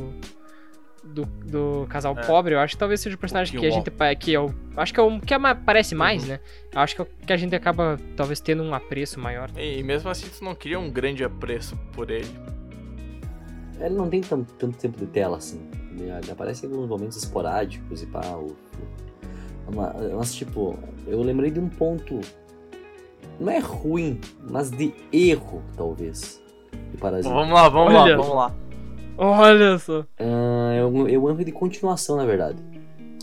Do, 1.04 1.24
do 1.24 1.84
casal 1.88 2.16
é. 2.16 2.24
pobre, 2.24 2.54
eu 2.54 2.60
acho 2.60 2.74
que 2.74 2.78
talvez 2.78 3.00
seja 3.00 3.16
o 3.16 3.18
personagem 3.18 3.56
o 3.56 3.60
que 3.60 3.66
a 3.66 3.70
gente. 3.70 3.90
Que 4.20 4.32
eu, 4.32 4.54
é 4.76 4.80
acho 4.80 4.94
que 4.94 5.00
é 5.00 5.02
o 5.02 5.20
que 5.20 5.34
aparece 5.34 5.96
mais, 5.96 6.22
uhum. 6.22 6.28
né? 6.28 6.40
Eu 6.72 6.80
acho 6.80 6.94
que, 6.94 7.02
é 7.02 7.06
que 7.26 7.32
a 7.32 7.36
gente 7.36 7.56
acaba 7.56 7.98
talvez 8.16 8.38
tendo 8.38 8.62
um 8.62 8.72
apreço 8.72 9.18
maior. 9.18 9.50
E, 9.56 9.82
mesmo 9.82 10.08
assim, 10.08 10.28
tu 10.28 10.44
não 10.44 10.54
cria 10.54 10.78
um 10.78 10.88
grande 10.88 11.24
apreço 11.24 11.76
por 11.92 12.08
ele. 12.08 12.30
Ele 13.80 13.96
não 13.96 14.08
tem 14.08 14.20
tanto, 14.20 14.54
tanto 14.54 14.78
tempo 14.78 14.96
de 14.96 15.06
tela 15.06 15.38
assim. 15.38 15.60
Ele 15.90 16.30
aparece 16.30 16.64
em 16.64 16.70
alguns 16.70 16.88
momentos 16.88 17.16
esporádicos 17.16 18.02
e 18.02 18.06
pá. 18.06 18.20
O, 18.36 18.56
mas, 20.16 20.34
tipo, 20.34 20.78
eu 21.06 21.22
lembrei 21.22 21.50
de 21.50 21.60
um 21.60 21.68
ponto. 21.68 22.20
Não 23.40 23.50
é 23.50 23.58
ruim, 23.58 24.20
mas 24.50 24.70
de 24.70 24.92
erro, 25.12 25.62
talvez. 25.76 26.42
De 26.90 26.96
Parasita. 26.98 27.34
Vamos 27.34 27.54
lá, 27.54 27.68
vamos 27.68 27.94
Olha. 27.94 28.16
lá, 28.16 28.22
vamos 28.22 28.36
lá. 28.36 28.54
Olha 29.16 29.78
só. 29.78 30.00
Uh, 30.00 30.72
é 30.74 30.84
um, 30.84 31.08
é 31.08 31.18
um 31.18 31.28
erro 31.28 31.44
de 31.44 31.52
continuação, 31.52 32.16
na 32.16 32.24
verdade. 32.24 32.62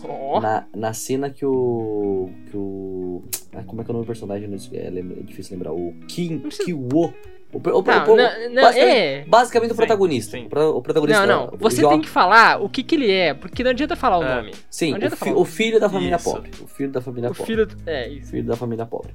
Oh. 0.07 0.39
Na, 0.39 0.65
na 0.75 0.93
cena 0.93 1.29
que 1.29 1.45
o. 1.45 2.29
que 2.49 2.55
o. 2.55 3.23
Ah, 3.53 3.63
como 3.63 3.81
é 3.81 3.83
que 3.83 3.89
é 3.89 3.91
o 3.91 3.93
nome 3.93 4.05
do 4.05 4.07
personagem? 4.07 4.49
É, 4.73 4.87
é 4.87 5.01
difícil 5.23 5.57
lembrar. 5.57 5.73
O 5.73 5.93
Kim 6.07 6.39
Kiwo. 6.39 7.13
O, 7.51 7.57
o, 7.57 7.61
Não, 7.61 7.79
o- 7.79 7.83
não, 8.15 8.49
não, 8.49 8.61
basicamente, 8.61 8.95
é. 8.95 9.25
basicamente 9.27 9.71
o 9.71 9.73
Sim, 9.73 9.77
protagonista. 9.77 10.37
sim. 10.37 10.45
O, 10.45 10.49
pro- 10.49 10.77
o 10.77 10.81
protagonista. 10.83 11.25
Não, 11.25 11.47
não. 11.47 11.53
o 11.55 11.57
Você 11.57 11.87
tem 11.87 11.99
que 11.99 12.07
falar 12.07 12.61
o 12.61 12.69
que 12.69 12.83
que 12.83 12.93
ele 12.95 13.11
é, 13.11 13.33
porque 13.33 13.63
não 13.63 13.71
adianta 13.71 13.95
falar 13.95 14.19
o 14.19 14.23
É. 14.23 14.35
nome. 14.35 14.51
Sim, 14.69 14.93
o, 14.95 15.15
fi- 15.15 15.31
o 15.33 15.45
filho 15.45 15.79
da 15.79 15.89
família 15.89 16.15
Isso. 16.17 16.31
pobre. 16.31 16.51
O 16.61 16.67
filho 16.67 16.91
da 16.91 17.01
família 17.01 17.31
O 17.31 17.33
pobre. 17.33 17.45
filho. 17.51 17.67
É, 17.87 18.07
isso. 18.07 18.29
filho 18.29 18.43
da 18.45 18.55
família 18.55 18.85
pobre. 18.85 19.13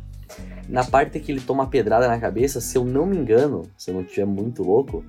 Na 0.68 0.82
parte 0.82 1.20
que 1.20 1.30
ele 1.30 1.40
toma 1.40 1.62
a 1.62 1.66
pedrada 1.66 2.08
na 2.08 2.18
cabeça, 2.18 2.60
se 2.60 2.76
eu 2.76 2.84
não 2.84 3.06
me 3.06 3.16
engano, 3.16 3.62
se 3.78 3.90
eu 3.90 3.94
não 3.94 4.02
estiver 4.02 4.26
muito 4.26 4.64
louco, 4.64 5.04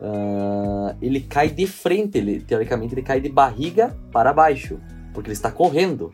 ah, 0.00 0.94
ele 1.00 1.20
cai 1.20 1.48
de 1.48 1.66
frente, 1.66 2.18
ele, 2.18 2.40
teoricamente 2.40 2.94
ele 2.94 3.02
cai 3.02 3.20
de 3.20 3.28
barriga 3.28 3.96
para 4.12 4.32
baixo, 4.32 4.78
porque 5.14 5.28
ele 5.28 5.34
está 5.34 5.50
correndo. 5.50 6.12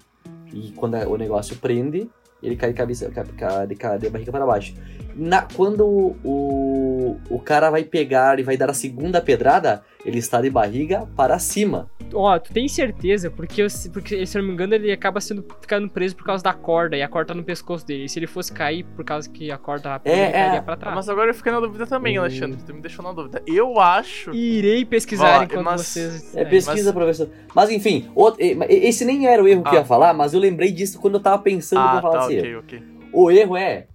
E 0.52 0.72
quando 0.76 0.94
o 1.08 1.16
negócio 1.16 1.56
prende, 1.56 2.08
ele 2.42 2.56
cai 2.56 2.70
de 2.70 2.76
cabeça, 2.76 3.10
cai, 3.10 3.24
cai 3.36 3.66
de, 3.66 3.74
cai 3.74 3.98
de 3.98 4.08
barriga 4.08 4.30
para 4.30 4.46
baixo. 4.46 4.74
Na, 5.18 5.42
quando 5.42 6.14
o, 6.22 7.16
o 7.30 7.38
cara 7.38 7.70
vai 7.70 7.82
pegar 7.84 8.38
e 8.38 8.42
vai 8.42 8.54
dar 8.56 8.68
a 8.68 8.74
segunda 8.74 9.18
pedrada, 9.20 9.82
ele 10.04 10.18
está 10.18 10.42
de 10.42 10.50
barriga 10.50 11.08
para 11.16 11.38
cima. 11.38 11.88
Ó, 12.12 12.38
tu 12.38 12.52
tem 12.52 12.68
certeza, 12.68 13.30
porque, 13.30 13.62
eu, 13.62 13.66
porque 13.92 14.26
se 14.26 14.36
eu 14.36 14.42
não 14.42 14.48
me 14.48 14.54
engano, 14.54 14.74
ele 14.74 14.92
acaba 14.92 15.18
sendo 15.20 15.42
ficando 15.60 15.88
preso 15.88 16.14
por 16.14 16.24
causa 16.24 16.44
da 16.44 16.52
corda, 16.52 16.96
e 16.96 17.02
a 17.02 17.08
corda 17.08 17.28
tá 17.28 17.34
no 17.34 17.42
pescoço 17.42 17.86
dele. 17.86 18.04
E 18.04 18.08
se 18.10 18.18
ele 18.18 18.26
fosse 18.26 18.52
cair 18.52 18.84
por 18.94 19.04
causa 19.06 19.28
que 19.30 19.50
a 19.50 19.56
corda 19.56 19.98
É, 20.04 20.24
ele 20.24 20.32
cairia 20.32 20.58
é. 20.58 20.60
pra 20.60 20.76
trás. 20.76 20.94
Mas 20.94 21.08
agora 21.08 21.30
eu 21.30 21.34
fiquei 21.34 21.50
na 21.50 21.60
dúvida 21.60 21.86
também, 21.86 22.18
Hum. 22.18 22.22
Alexandre. 22.22 22.58
Tu 22.64 22.74
me 22.74 22.80
deixou 22.82 23.02
na 23.02 23.12
dúvida. 23.12 23.42
Eu 23.46 23.80
acho. 23.80 24.34
Irei 24.34 24.84
pesquisar 24.84 25.40
Ó, 25.40 25.42
enquanto 25.44 25.64
mas- 25.64 25.80
vocês. 25.80 26.36
É 26.36 26.44
pesquisa, 26.44 26.92
mas- 26.92 26.94
professor. 26.94 27.28
Mas 27.54 27.70
enfim, 27.70 28.10
outro- 28.14 28.38
esse 28.68 29.04
nem 29.04 29.26
era 29.26 29.42
o 29.42 29.48
erro 29.48 29.62
que 29.62 29.68
eu 29.70 29.72
Ah. 29.72 29.76
ia 29.76 29.84
falar, 29.84 30.12
mas 30.12 30.34
eu 30.34 30.40
lembrei 30.40 30.70
disso 30.70 31.00
quando 31.00 31.14
eu 31.14 31.20
tava 31.20 31.38
pensando 31.42 31.80
Ah, 31.80 31.92
pra 31.92 32.02
falar 32.02 32.18
tá, 32.20 32.26
desse 32.28 32.38
ok, 32.38 32.50
erro. 32.50 32.60
ok. 32.66 32.82
O 33.12 33.30
erro 33.30 33.56
é. 33.56 33.86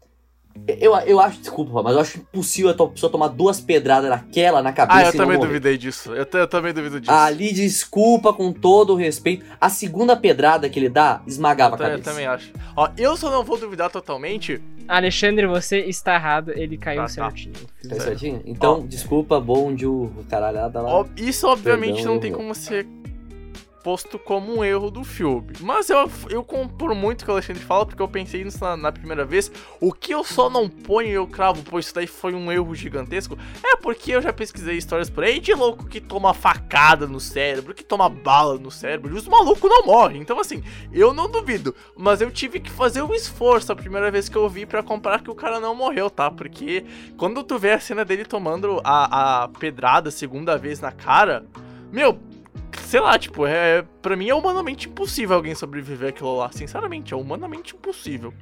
Eu, 0.79 0.95
eu 0.99 1.19
acho, 1.19 1.39
desculpa, 1.39 1.81
mas 1.81 1.93
eu 1.93 1.99
acho 2.01 2.17
impossível 2.19 2.69
a 2.69 2.73
tua 2.73 2.87
pessoa 2.89 3.11
tomar 3.11 3.29
duas 3.29 3.59
pedradas 3.59 4.09
naquela 4.09 4.61
na 4.61 4.71
cabeça 4.71 4.99
Ah, 4.99 5.03
eu 5.05 5.09
e 5.09 5.11
também 5.17 5.37
morrer. 5.37 5.47
duvidei 5.47 5.77
disso. 5.77 6.13
Eu, 6.13 6.27
eu 6.39 6.47
também 6.47 6.71
duvido 6.73 6.99
disso. 6.99 7.11
Ali, 7.11 7.51
desculpa 7.51 8.31
com 8.31 8.53
todo 8.53 8.93
o 8.93 8.95
respeito. 8.95 9.43
A 9.59 9.69
segunda 9.69 10.15
pedrada 10.15 10.69
que 10.69 10.77
ele 10.77 10.89
dá, 10.89 11.21
esmagava 11.25 11.71
eu, 11.71 11.75
a 11.75 11.77
ta- 11.77 11.83
eu 11.85 11.89
cabeça. 11.91 12.09
também 12.11 12.25
acho. 12.27 12.51
Ó, 12.75 12.89
eu 12.97 13.17
só 13.17 13.31
não 13.31 13.43
vou 13.43 13.57
duvidar 13.57 13.89
totalmente. 13.89 14.61
Alexandre, 14.87 15.47
você 15.47 15.79
está 15.79 16.15
errado, 16.15 16.51
ele 16.55 16.77
caiu 16.77 16.97
Tá, 16.97 17.03
tá. 17.03 17.09
certinho. 17.09 17.53
Tá 17.89 17.95
certinho? 17.99 18.41
Então, 18.45 18.81
Ó. 18.83 18.87
desculpa, 18.87 19.39
bom 19.39 19.73
de 19.73 19.85
caralhada 20.29 20.81
lá. 20.81 20.93
Ó, 20.93 21.05
isso, 21.17 21.47
obviamente, 21.47 21.95
Perdão, 21.95 22.13
não 22.13 22.19
tem 22.21 22.31
como 22.31 22.53
ser 22.53 22.85
posto 23.83 24.17
como 24.19 24.57
um 24.57 24.63
erro 24.63 24.89
do 24.89 25.03
filme. 25.03 25.53
Mas 25.59 25.89
eu, 25.89 26.09
eu 26.29 26.43
compro 26.43 26.95
muito 26.95 27.21
o 27.21 27.25
que 27.25 27.31
o 27.31 27.33
Alexandre 27.33 27.63
fala, 27.63 27.85
porque 27.85 28.01
eu 28.01 28.07
pensei 28.07 28.43
nisso 28.43 28.63
na, 28.63 28.77
na 28.77 28.91
primeira 28.91 29.25
vez. 29.25 29.51
O 29.79 29.91
que 29.91 30.13
eu 30.13 30.23
só 30.23 30.49
não 30.49 30.69
ponho 30.69 31.09
e 31.09 31.13
eu 31.13 31.27
cravo, 31.27 31.63
pois 31.63 31.85
isso 31.85 31.95
daí 31.95 32.07
foi 32.07 32.33
um 32.33 32.51
erro 32.51 32.73
gigantesco, 32.75 33.37
é 33.63 33.75
porque 33.75 34.11
eu 34.11 34.21
já 34.21 34.31
pesquisei 34.31 34.77
histórias 34.77 35.09
por 35.09 35.23
aí 35.23 35.39
de 35.39 35.53
louco 35.53 35.85
que 35.87 35.99
toma 35.99 36.33
facada 36.33 37.07
no 37.07 37.19
cérebro, 37.19 37.73
que 37.73 37.83
toma 37.83 38.09
bala 38.09 38.57
no 38.57 38.71
cérebro, 38.71 39.13
e 39.13 39.17
os 39.17 39.27
malucos 39.27 39.69
não 39.69 39.85
morrem. 39.85 40.21
Então, 40.21 40.39
assim, 40.39 40.63
eu 40.91 41.13
não 41.13 41.29
duvido. 41.29 41.75
Mas 41.95 42.21
eu 42.21 42.31
tive 42.31 42.59
que 42.59 42.69
fazer 42.69 43.01
um 43.01 43.13
esforço 43.13 43.71
a 43.71 43.75
primeira 43.75 44.11
vez 44.11 44.29
que 44.29 44.35
eu 44.35 44.47
vi 44.49 44.65
pra 44.65 44.83
comprar 44.83 45.21
que 45.21 45.31
o 45.31 45.35
cara 45.35 45.59
não 45.59 45.75
morreu, 45.75 46.09
tá? 46.09 46.29
Porque 46.29 46.85
quando 47.17 47.43
tu 47.43 47.57
vê 47.57 47.71
a 47.71 47.79
cena 47.79 48.05
dele 48.05 48.25
tomando 48.25 48.81
a, 48.83 49.43
a 49.43 49.47
pedrada 49.47 50.11
segunda 50.11 50.57
vez 50.57 50.79
na 50.79 50.91
cara, 50.91 51.45
meu, 51.91 52.17
sei 52.91 52.99
lá, 52.99 53.17
tipo, 53.17 53.45
é, 53.45 53.85
pra 54.01 54.17
mim 54.17 54.27
é 54.27 54.35
humanamente 54.35 54.89
impossível 54.89 55.37
alguém 55.37 55.55
sobreviver 55.55 56.09
aquilo 56.09 56.35
lá. 56.35 56.51
Sinceramente, 56.51 57.13
é 57.13 57.15
humanamente 57.15 57.73
impossível. 57.73 58.33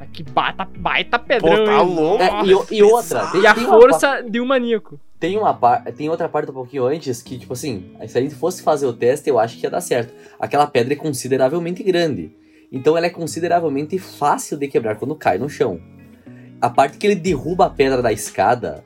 Ah, 0.00 0.06
Que 0.12 0.24
baita, 0.24 0.68
baita 0.76 1.16
Pô, 1.16 1.26
pedrão, 1.26 1.64
tá 1.64 1.80
louco. 1.80 2.24
É, 2.24 2.42
e, 2.44 2.78
e 2.78 2.82
outra, 2.82 3.24
tem, 3.28 3.40
E 3.40 3.46
a 3.46 3.54
tem 3.54 3.64
uma 3.64 3.78
força 3.78 4.20
de 4.20 4.40
um 4.40 4.44
maníaco. 4.44 4.98
Tem 5.20 5.38
uma 5.38 5.54
tem 5.96 6.10
outra 6.10 6.28
parte 6.28 6.50
um 6.50 6.54
pouquinho 6.54 6.86
antes 6.86 7.22
que, 7.22 7.38
tipo 7.38 7.52
assim, 7.52 7.94
se 8.08 8.18
a 8.18 8.20
gente 8.20 8.34
fosse 8.34 8.60
fazer 8.64 8.86
o 8.86 8.92
teste, 8.92 9.30
eu 9.30 9.38
acho 9.38 9.56
que 9.56 9.64
ia 9.64 9.70
dar 9.70 9.80
certo. 9.80 10.12
Aquela 10.40 10.66
pedra 10.66 10.94
é 10.94 10.96
consideravelmente 10.96 11.84
grande. 11.84 12.34
Então 12.72 12.96
ela 12.96 13.06
é 13.06 13.10
consideravelmente 13.10 13.96
fácil 13.96 14.56
de 14.56 14.66
quebrar 14.66 14.96
quando 14.96 15.14
cai 15.14 15.38
no 15.38 15.48
chão. 15.48 15.80
A 16.60 16.68
parte 16.68 16.98
que 16.98 17.06
ele 17.06 17.14
derruba 17.14 17.66
a 17.66 17.70
pedra 17.70 18.02
da 18.02 18.12
escada, 18.12 18.84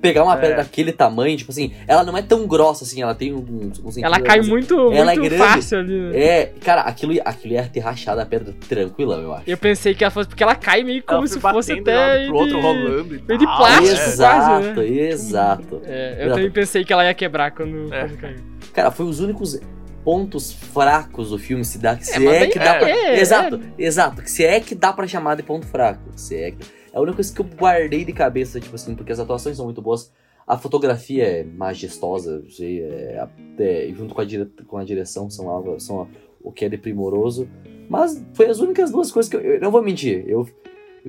pegar 0.00 0.22
uma 0.24 0.34
É. 0.34 0.40
pedra 0.40 0.56
daquele 0.58 0.92
tamanho, 0.92 1.36
tipo 1.36 1.50
assim, 1.50 1.72
ela 1.86 2.04
não 2.04 2.16
é 2.16 2.22
tão 2.22 2.46
grossa 2.46 2.84
assim, 2.84 3.02
ela 3.02 3.14
tem 3.14 3.32
um, 3.32 3.38
um 3.38 3.72
Ela 4.02 4.20
cai 4.20 4.40
muito, 4.42 4.92
Ela 4.92 5.12
é 5.12 5.16
muito 5.16 5.28
grande. 5.30 5.36
fácil 5.52 5.78
ali. 5.80 6.00
né? 6.00 6.18
É, 6.18 6.46
cara, 6.60 6.82
aquilo, 6.82 7.12
aquilo 7.24 7.54
ia 7.54 7.64
ter 7.64 7.80
rachado 7.80 8.20
a 8.20 8.26
pedra 8.26 8.54
tranquilão, 8.68 9.20
eu 9.20 9.34
acho. 9.34 9.44
Eu 9.50 9.56
pensei 9.56 9.94
que 9.94 10.04
ela 10.04 10.10
fosse. 10.10 10.28
Porque 10.28 10.42
ela 10.42 10.54
cai 10.54 10.82
meio 10.84 11.02
como 11.02 11.26
se 11.26 11.40
fosse 11.40 11.72
um 11.74 11.80
até. 11.80 12.26
pro 12.26 12.36
outro, 12.36 12.60
rolando 12.60 13.14
e 13.16 13.22
meio 13.26 13.38
de 13.38 13.46
plástico, 13.46 13.86
é. 13.88 13.92
exato, 14.08 14.74
quase, 14.74 14.98
exato. 15.00 15.82
É, 15.84 16.12
eu 16.12 16.22
Exato. 16.22 16.34
também 16.34 16.50
pensei 16.50 16.84
que 16.84 16.92
ela 16.92 17.04
ia 17.04 17.14
quebrar 17.14 17.50
quando, 17.50 17.92
É. 17.92 18.00
quando 18.06 18.16
caiu. 18.18 18.36
Cara, 18.72 18.90
foi 18.90 19.06
os 19.06 19.20
únicos 19.20 19.58
pontos 20.04 20.52
fracos 20.52 21.30
do 21.30 21.38
filme, 21.38 21.64
se 21.64 21.78
dá, 21.78 21.98
se 21.98 22.18
mas 22.20 22.34
é, 22.34 22.38
daí 22.40 22.48
que 22.50 22.58
dá 22.58 22.74
é, 22.74 22.78
pra... 22.78 22.88
é, 22.88 23.20
exato, 23.20 23.60
exato, 23.78 24.22
que 24.22 24.30
se 24.30 24.44
é 24.44 24.58
que 24.60 24.74
dá 24.74 24.92
pra 24.92 25.06
chamar 25.06 25.34
de 25.34 25.42
ponto 25.42 25.66
fraco, 25.66 26.00
se 26.16 26.34
é 26.36 26.50
que... 26.52 26.77
A 26.98 27.00
única 27.00 27.16
coisa 27.16 27.32
que 27.32 27.40
eu 27.40 27.44
guardei 27.44 28.04
de 28.04 28.12
cabeça, 28.12 28.58
tipo 28.58 28.74
assim, 28.74 28.94
porque 28.94 29.12
as 29.12 29.20
atuações 29.20 29.56
são 29.56 29.66
muito 29.66 29.80
boas, 29.80 30.12
a 30.44 30.58
fotografia 30.58 31.24
é 31.24 31.44
majestosa, 31.44 32.42
sei, 32.50 32.82
é, 32.82 33.28
é, 33.58 33.92
junto 33.94 34.14
com 34.14 34.20
a, 34.20 34.24
dire... 34.24 34.46
com 34.66 34.78
a 34.78 34.84
direção 34.84 35.30
são 35.30 35.48
algo, 35.48 35.78
são 35.78 36.08
o 36.42 36.50
que 36.50 36.64
é 36.64 36.68
de 36.68 36.76
primoroso, 36.76 37.48
mas 37.88 38.20
foi 38.34 38.46
as 38.46 38.58
únicas 38.58 38.90
duas 38.90 39.12
coisas 39.12 39.30
que 39.30 39.36
eu, 39.36 39.40
eu 39.40 39.60
não 39.60 39.70
vou 39.70 39.82
mentir, 39.82 40.24
eu... 40.26 40.48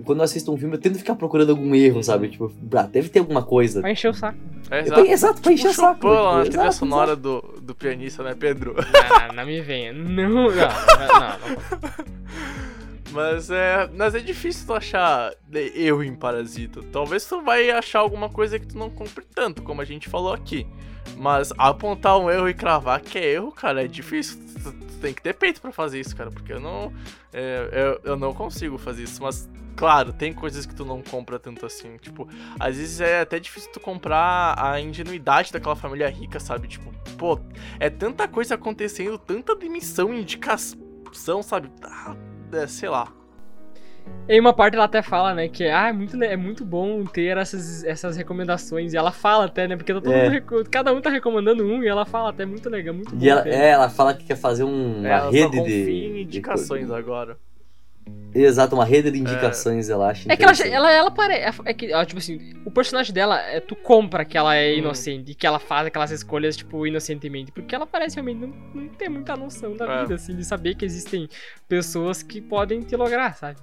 Quando 0.06 0.20
eu 0.20 0.24
assisto 0.24 0.54
um 0.54 0.58
filme, 0.58 0.76
eu 0.76 0.80
tento 0.80 1.00
ficar 1.00 1.16
procurando 1.16 1.50
algum 1.50 1.76
erro, 1.76 2.02
sabe? 2.02 2.30
Tipo, 2.30 2.50
ah, 2.74 2.84
deve 2.84 3.10
ter 3.10 3.20
alguma 3.20 3.44
coisa. 3.44 3.82
Vai 3.82 3.94
encher 3.94 4.10
o 4.10 4.14
saco. 4.14 4.38
É, 4.70 4.82
exato. 4.82 5.02
exato, 5.02 5.42
pra 5.42 5.52
encher 5.52 5.68
o 5.68 5.72
Tipo, 5.72 5.82
saco. 5.82 6.08
Na 6.08 6.14
tipo, 6.14 6.42
trilha 6.44 6.62
exato, 6.62 6.76
sonora 6.76 7.16
do, 7.16 7.42
do 7.62 7.76
pianista, 7.76 8.24
né, 8.24 8.36
Pedro? 8.40 8.76
Não, 8.76 9.36
não 9.36 9.46
me 9.46 9.60
venha. 9.62 9.92
Não, 9.92 10.30
não, 10.30 10.50
não. 10.50 10.50
não. 10.50 12.60
Mas 13.12 13.50
é, 13.50 13.90
mas 13.94 14.14
é 14.14 14.20
difícil 14.20 14.68
tu 14.68 14.74
achar 14.74 15.34
erro 15.52 16.04
em 16.04 16.16
Parasita. 16.16 16.82
Talvez 16.92 17.26
tu 17.26 17.42
vai 17.42 17.70
achar 17.72 18.00
alguma 18.00 18.30
coisa 18.30 18.60
que 18.60 18.68
tu 18.68 18.78
não 18.78 18.90
compre 18.90 19.26
tanto, 19.34 19.64
como 19.64 19.82
a 19.82 19.86
gente 19.86 20.08
falou 20.08 20.34
aqui. 20.34 20.68
Mas 21.18 21.52
apontar 21.58 22.18
um 22.18 22.30
erro 22.30 22.48
e 22.48 22.54
cravar 22.54 23.02
que 23.02 23.18
é 23.18 23.34
erro, 23.34 23.52
cara, 23.52 23.84
é 23.84 23.88
difícil. 23.88 24.38
Tu, 24.64 24.72
tu 24.72 24.94
tem 25.02 25.14
que 25.14 25.22
ter 25.22 25.34
peito 25.34 25.60
pra 25.60 25.72
fazer 25.72 26.00
isso, 26.00 26.16
cara, 26.16 26.30
porque 26.30 26.54
eu 26.54 26.60
não, 26.60 26.94
é, 27.34 27.70
eu, 27.72 28.12
eu 28.12 28.18
não 28.18 28.34
consigo 28.34 28.78
fazer 28.78 29.04
isso. 29.04 29.22
Mas 29.24 29.50
claro, 29.76 30.12
tem 30.12 30.34
coisas 30.34 30.66
que 30.66 30.76
tu 30.76 30.86
não 30.86 31.02
compra 31.02 31.40
tanto 31.40 31.66
assim. 31.66 31.98
Tipo, 31.98 32.28
às 32.60 32.76
vezes 32.76 33.02
é 33.02 33.22
até 33.22 33.40
difícil 33.40 33.72
tu 33.72 33.80
comprar 33.80 34.56
a 34.58 34.80
ingenuidade 34.80 35.52
daquela 35.52 35.76
família 35.76 36.10
rica, 36.10 36.40
sabe? 36.40 36.68
Tipo, 36.68 36.92
pô, 37.18 37.40
é 37.80 37.90
tanta 37.90 38.28
coisa 38.28 38.56
acontecendo, 38.56 39.18
tanta 39.18 39.56
demissão 39.56 40.14
indicação, 40.14 41.42
sabe? 41.42 41.72
Ah, 41.82 42.16
sei 42.68 42.90
lá. 42.90 43.08
Em 44.28 44.40
uma 44.40 44.54
parte 44.54 44.76
ela 44.76 44.86
até 44.86 45.02
fala, 45.04 45.36
né, 45.36 45.48
que 45.48 45.66
ah, 45.68 45.90
é, 45.90 45.94
muito, 45.94 46.24
é 46.24 46.36
muito 46.36 46.66
bom 46.66 47.04
ter 47.06 47.38
essas, 47.38 47.84
essas 47.84 48.18
recomendações. 48.18 48.94
E 48.94 48.98
ela 48.98 49.12
fala 49.12 49.46
até, 49.46 49.68
né, 49.68 49.76
porque 49.76 49.94
tá 49.94 50.02
todo 50.02 50.12
É. 50.14 50.30
mundo 50.30 50.70
cada 50.70 50.92
um 50.94 51.00
tá 51.02 51.10
recomendando 51.10 51.64
um 51.64 51.84
e 51.84 51.88
ela 51.88 52.06
fala 52.06 52.30
até, 52.30 52.46
muito 52.46 52.70
legal, 52.70 52.94
muito 52.96 53.16
bom. 53.16 53.24
E 53.24 53.30
ela, 53.30 53.48
é, 53.48 53.70
ela 53.70 53.90
fala 53.90 54.14
que 54.14 54.24
quer 54.26 54.36
fazer 54.36 54.64
um- 54.64 55.00
uma 55.00 55.08
Ela 55.08 55.22
só 55.26 55.30
rede 55.32 55.64
de. 55.64 55.92
em 55.92 56.14
de- 56.14 56.22
indicações 56.24 56.90
agora. 56.90 57.38
Exato, 58.32 58.76
uma 58.76 58.86
rede 58.86 59.10
de 59.10 59.18
indicações, 59.20 59.90
ela 59.90 60.10
acha. 60.12 60.32
É 60.32 60.38
que 60.38 60.44
ela, 60.44 60.54
ela, 60.68 60.92
ela 60.92 61.10
parece. 61.12 61.60
É 61.66 61.74
que, 61.74 61.92
ó, 61.92 62.06
tipo 62.06 62.20
assim, 62.20 62.54
o 62.64 62.70
personagem 62.70 63.12
dela, 63.12 63.42
é, 63.42 63.60
tu 63.60 63.76
compra 63.76 64.24
que 64.24 64.38
ela 64.38 64.56
é 64.56 64.72
Hum. 64.76 64.78
inocente 64.78 65.32
e 65.32 65.36
que 65.36 65.48
ela 65.48 65.58
faz 65.58 65.88
aquelas 65.88 66.12
escolhas, 66.12 66.56
tipo, 66.56 66.86
inocentemente. 66.86 67.52
Porque 67.52 67.74
ela 67.74 67.88
parece 67.88 68.18
realmente 68.18 68.38
não, 68.40 68.54
não 68.76 68.88
ter 68.90 69.10
muita 69.10 69.36
noção 69.36 69.76
da 69.76 69.92
É. 69.92 70.02
vida, 70.04 70.14
assim, 70.14 70.36
de 70.36 70.46
saber 70.46 70.76
que 70.76 70.86
existem 70.86 71.28
pessoas 71.68 72.22
que 72.22 72.40
podem 72.40 72.82
te 72.82 72.96
lograr, 72.96 73.34
sabe? 73.36 73.58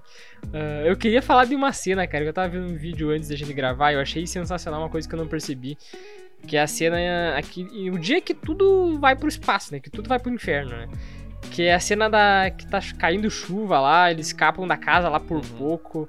Ah, 0.52 0.82
eu 0.84 0.96
queria 0.96 1.22
falar 1.22 1.44
de 1.44 1.54
uma 1.54 1.72
cena, 1.72 2.04
cara, 2.04 2.24
que 2.24 2.30
eu 2.30 2.34
tava 2.34 2.48
vendo 2.48 2.66
um 2.72 2.76
vídeo 2.76 3.10
antes 3.10 3.28
da 3.28 3.36
gente 3.36 3.52
gravar, 3.52 3.92
eu 3.92 4.00
achei 4.00 4.26
sensacional, 4.26 4.80
uma 4.82 4.90
coisa 4.90 5.08
que 5.08 5.14
eu 5.14 5.18
não 5.18 5.28
percebi. 5.28 5.78
Que 6.46 6.56
é 6.56 6.60
a 6.62 6.66
cena 6.66 7.36
aqui. 7.36 7.66
e 7.72 7.90
O 7.90 7.98
dia 7.98 8.20
que 8.20 8.34
tudo 8.34 8.98
vai 9.00 9.16
pro 9.16 9.26
espaço, 9.28 9.72
né? 9.72 9.80
Que 9.80 9.90
tudo 9.90 10.08
vai 10.08 10.18
pro 10.18 10.30
inferno, 10.30 10.72
né? 10.76 10.88
Que 11.50 11.62
é 11.64 11.74
a 11.74 11.80
cena 11.80 12.08
da. 12.10 12.50
que 12.50 12.66
tá 12.66 12.80
caindo 12.98 13.30
chuva 13.30 13.80
lá, 13.80 14.10
eles 14.10 14.26
escapam 14.28 14.66
da 14.66 14.76
casa 14.76 15.08
lá 15.08 15.18
por 15.18 15.38
Uhum. 15.38 15.56
pouco. 15.58 16.08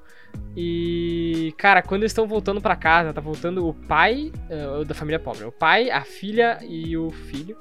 E. 0.56 1.54
Cara, 1.58 1.82
quando 1.82 2.02
eles 2.02 2.12
estão 2.12 2.28
voltando 2.28 2.60
pra 2.62 2.76
casa, 2.76 3.14
tá 3.14 3.22
voltando 3.22 3.66
o 3.68 3.74
pai. 3.74 4.32
eh, 4.50 4.84
da 4.86 4.94
família 4.94 5.20
pobre. 5.20 5.46
O 5.46 5.52
pai, 5.52 5.90
a 5.90 6.02
filha 6.02 6.60
e 6.68 6.98
o 6.98 7.10
filho. 7.12 7.58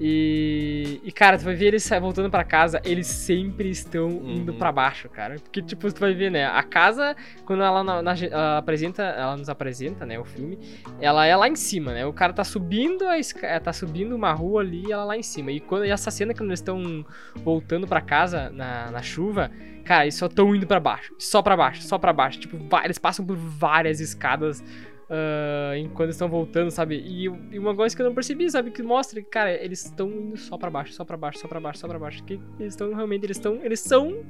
E 0.00 0.18
E, 0.18 1.00
e, 1.04 1.12
cara, 1.12 1.36
tu 1.36 1.44
vai 1.44 1.54
ver 1.54 1.66
eles 1.66 1.88
voltando 2.00 2.30
para 2.30 2.42
casa, 2.42 2.80
eles 2.84 3.06
sempre 3.06 3.68
estão 3.68 4.08
indo 4.08 4.52
uhum. 4.52 4.58
para 4.58 4.72
baixo, 4.72 5.08
cara. 5.08 5.36
Porque, 5.36 5.60
tipo, 5.60 5.92
tu 5.92 6.00
vai 6.00 6.14
ver, 6.14 6.30
né? 6.30 6.46
A 6.46 6.62
casa, 6.62 7.14
quando 7.44 7.62
ela, 7.62 7.84
na, 7.84 8.02
na, 8.02 8.14
ela, 8.18 8.58
apresenta, 8.58 9.02
ela 9.02 9.36
nos 9.36 9.48
apresenta, 9.48 10.06
né, 10.06 10.18
o 10.18 10.24
filme, 10.24 10.58
ela 11.00 11.26
é 11.26 11.36
lá 11.36 11.48
em 11.48 11.56
cima, 11.56 11.92
né? 11.92 12.06
O 12.06 12.12
cara 12.12 12.32
tá 12.32 12.44
subindo 12.44 13.06
a 13.06 13.18
é, 13.18 13.60
tá 13.60 13.72
subindo 13.72 14.14
uma 14.14 14.32
rua 14.32 14.62
ali, 14.62 14.90
ela 14.90 15.04
lá 15.04 15.16
em 15.16 15.22
cima. 15.22 15.52
E 15.52 15.60
quando 15.60 15.84
e 15.84 15.90
essa 15.90 16.10
cena 16.10 16.32
quando 16.32 16.50
eles 16.50 16.60
estão 16.60 17.04
voltando 17.36 17.86
para 17.86 18.00
casa 18.00 18.50
na, 18.50 18.90
na 18.90 19.02
chuva, 19.02 19.50
cara, 19.84 20.04
eles 20.04 20.14
só 20.14 20.26
estão 20.26 20.54
indo 20.54 20.66
para 20.66 20.80
baixo, 20.80 21.14
só 21.18 21.42
para 21.42 21.56
baixo, 21.56 21.82
só 21.82 21.98
para 21.98 22.12
baixo. 22.12 22.40
Tipo, 22.40 22.56
eles 22.84 22.98
passam 22.98 23.26
por 23.26 23.36
várias 23.36 24.00
escadas 24.00 24.62
uh, 25.08 25.76
enquanto 25.76 26.10
estão 26.10 26.28
voltando, 26.28 26.70
sabe? 26.70 26.96
E, 26.96 27.24
e, 27.24 27.58
uma 27.58 27.74
coisa 27.74 27.94
que 27.94 28.02
eu 28.02 28.06
não 28.06 28.14
percebi, 28.14 28.50
sabe? 28.50 28.70
Que 28.70 28.82
mostra 28.82 29.20
que, 29.20 29.28
cara, 29.28 29.52
eles 29.52 29.84
estão 29.84 30.10
indo 30.10 30.36
só 30.36 30.56
para 30.56 30.70
baixo, 30.70 30.92
só 30.92 31.04
para 31.04 31.16
baixo, 31.16 31.38
só 31.38 31.48
para 31.48 31.60
baixo, 31.60 31.80
só 31.80 31.88
para 31.88 31.98
baixo. 31.98 32.22
Que 32.24 32.40
eles 32.58 32.74
estão 32.74 32.94
realmente, 32.94 33.24
eles 33.24 33.36
estão, 33.36 33.58
eles 33.62 33.80
são 33.80 34.24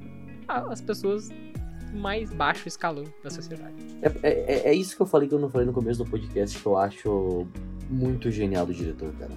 as 0.47 0.81
pessoas 0.81 1.29
mais 1.93 2.33
baixo 2.33 2.68
escalão 2.68 3.05
da 3.22 3.31
sociedade. 3.31 3.74
É, 4.03 4.31
é, 4.31 4.70
é, 4.70 4.74
isso 4.74 4.95
que 4.95 5.03
eu 5.03 5.07
falei 5.07 5.29
que 5.29 5.35
eu 5.35 5.39
não 5.39 5.51
falei 5.51 5.66
no 5.66 5.72
começo 5.72 6.05
do 6.05 6.11
podcast, 6.11 6.59
que 6.59 6.66
eu 6.66 6.76
acho 6.76 7.47
muito 7.89 8.31
genial 8.31 8.66
do 8.66 8.74
diretor, 8.74 9.12
cara. 9.18 9.33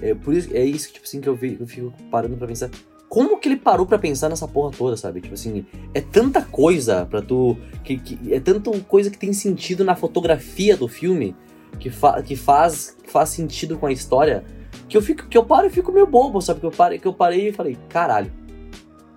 É, 0.00 0.14
por 0.14 0.34
isso, 0.34 0.54
é 0.54 0.64
isso 0.64 0.88
que, 0.88 0.94
tipo 0.94 1.06
assim, 1.06 1.20
que 1.20 1.28
eu, 1.28 1.34
vi, 1.34 1.56
eu 1.58 1.66
fico 1.66 1.92
parando 2.10 2.36
pra 2.36 2.46
pensar 2.46 2.70
como 3.08 3.38
que 3.38 3.48
ele 3.48 3.56
parou 3.56 3.86
para 3.86 3.98
pensar 3.98 4.28
nessa 4.28 4.48
porra 4.48 4.72
toda, 4.76 4.96
sabe? 4.96 5.20
Tipo 5.20 5.34
assim, 5.34 5.64
é 5.94 6.00
tanta 6.00 6.42
coisa 6.42 7.06
para 7.06 7.22
tu. 7.22 7.56
Que, 7.84 7.98
que, 7.98 8.34
é 8.34 8.40
tanta 8.40 8.70
coisa 8.80 9.10
que 9.10 9.18
tem 9.18 9.32
sentido 9.32 9.84
na 9.84 9.94
fotografia 9.94 10.76
do 10.76 10.88
filme 10.88 11.34
que, 11.78 11.90
fa, 11.90 12.20
que 12.22 12.34
faz, 12.34 12.96
faz 13.06 13.28
sentido 13.28 13.78
com 13.78 13.86
a 13.86 13.92
história. 13.92 14.44
Que 14.88 14.96
eu 14.96 15.02
fico, 15.02 15.26
que 15.28 15.38
eu 15.38 15.44
paro 15.44 15.66
e 15.66 15.70
fico 15.70 15.92
meio 15.92 16.06
bobo, 16.06 16.40
sabe? 16.40 16.60
Que 16.60 16.66
eu 16.66 16.70
parei, 16.70 16.98
que 16.98 17.06
eu 17.06 17.14
parei 17.14 17.48
e 17.48 17.52
falei, 17.52 17.78
caralho, 17.88 18.30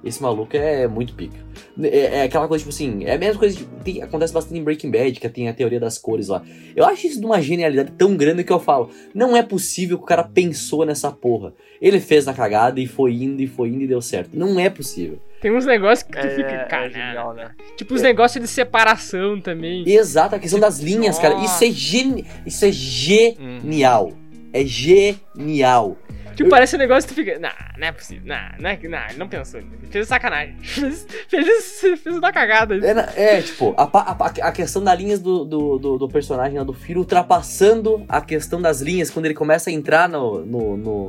esse 0.04 0.22
maluco 0.22 0.56
é 0.56 0.88
muito 0.88 1.14
pica. 1.14 1.38
É, 1.82 2.20
é, 2.20 2.24
aquela 2.24 2.48
coisa, 2.48 2.64
tipo 2.64 2.74
assim, 2.74 3.04
é 3.06 3.16
a 3.16 3.18
mesma 3.18 3.40
coisa 3.40 3.58
que 3.58 3.66
tem, 3.84 4.02
acontece 4.02 4.34
bastante 4.34 4.60
em 4.60 4.64
Breaking 4.64 4.92
Bad, 4.92 5.20
que 5.20 5.30
tem 5.30 5.50
a 5.50 5.54
teoria 5.54 5.80
das 5.80 5.98
cores 5.98 6.28
lá. 6.28 6.42
Eu 6.76 6.86
acho 6.86 7.08
isso 7.08 7.20
de 7.20 7.26
uma 7.26 7.42
genialidade 7.42 7.92
tão 7.98 8.16
grande 8.16 8.44
que 8.44 8.52
eu 8.52 8.60
falo, 8.60 8.90
não 9.14 9.36
é 9.36 9.44
possível 9.44 9.98
que 9.98 10.04
o 10.04 10.08
cara 10.08 10.24
pensou 10.24 10.86
nessa 10.86 11.12
porra. 11.12 11.54
Ele 11.82 12.00
fez 12.00 12.26
na 12.26 12.34
cagada 12.34 12.80
e 12.80 12.88
foi 12.88 13.14
indo 13.14 13.42
e 13.42 13.48
foi 13.48 13.70
indo 13.70 13.84
e 13.84 13.88
deu 13.88 14.02
certo. 14.02 14.32
Não 14.34 14.60
é 14.60 14.70
possível. 14.70 15.20
Tem 15.42 15.56
uns 15.56 15.66
negócios 15.66 16.04
que 16.04 16.12
tu 16.12 16.28
é, 16.28 16.30
fica, 16.30 16.66
cara. 16.66 16.88
É 16.88 16.90
genial, 16.90 17.34
né? 17.34 17.52
Tipo 17.78 17.94
os 17.94 18.02
é. 18.02 18.06
negócios 18.06 18.44
de 18.44 18.50
separação 18.50 19.40
também. 19.40 19.88
Exato, 19.88 20.36
a 20.36 20.40
questão 20.40 20.60
das 20.60 20.80
linhas, 20.80 21.18
cara. 21.18 21.36
Isso 21.44 21.64
é, 21.64 21.72
geni 21.72 22.26
isso 22.46 22.66
é 22.66 22.72
genial. 22.72 24.12
Hum. 24.12 24.50
É 24.52 24.66
genial. 24.66 25.98
Tipo, 26.40 26.52
parece 26.52 26.78
um 26.78 26.80
negócio 26.80 27.06
que 27.06 27.14
tu 27.14 27.18
fica. 27.18 27.38
Não, 27.38 27.50
não 27.78 27.88
é 27.88 27.92
possível. 27.92 28.24
Não, 28.26 28.38
não, 28.62 28.70
é, 28.70 28.80
não, 28.82 29.18
não 29.18 29.28
pensou. 29.28 29.60
Fez 29.90 30.08
sacanagem. 30.08 30.56
fez, 30.64 31.06
fez, 31.28 32.00
fez 32.02 32.18
uma 32.18 32.32
cagada. 32.32 32.76
É, 32.78 33.38
é 33.38 33.42
tipo, 33.42 33.74
a, 33.76 33.84
a, 33.84 34.48
a, 34.48 34.52
questão 34.54 34.82
das 34.82 34.98
linhas 34.98 35.20
do, 35.20 35.44
do, 35.44 35.78
do, 35.78 35.98
do 35.98 36.08
personagem 36.08 36.64
do 36.64 36.72
filho 36.72 37.00
ultrapassando 37.00 38.06
a 38.08 38.22
questão 38.22 38.62
das 38.62 38.80
linhas 38.80 39.10
quando 39.10 39.26
ele 39.26 39.34
começa 39.34 39.70
a 39.70 39.74
entrar 39.74 40.08
no. 40.08 40.46
no, 40.46 40.78
no 40.78 41.08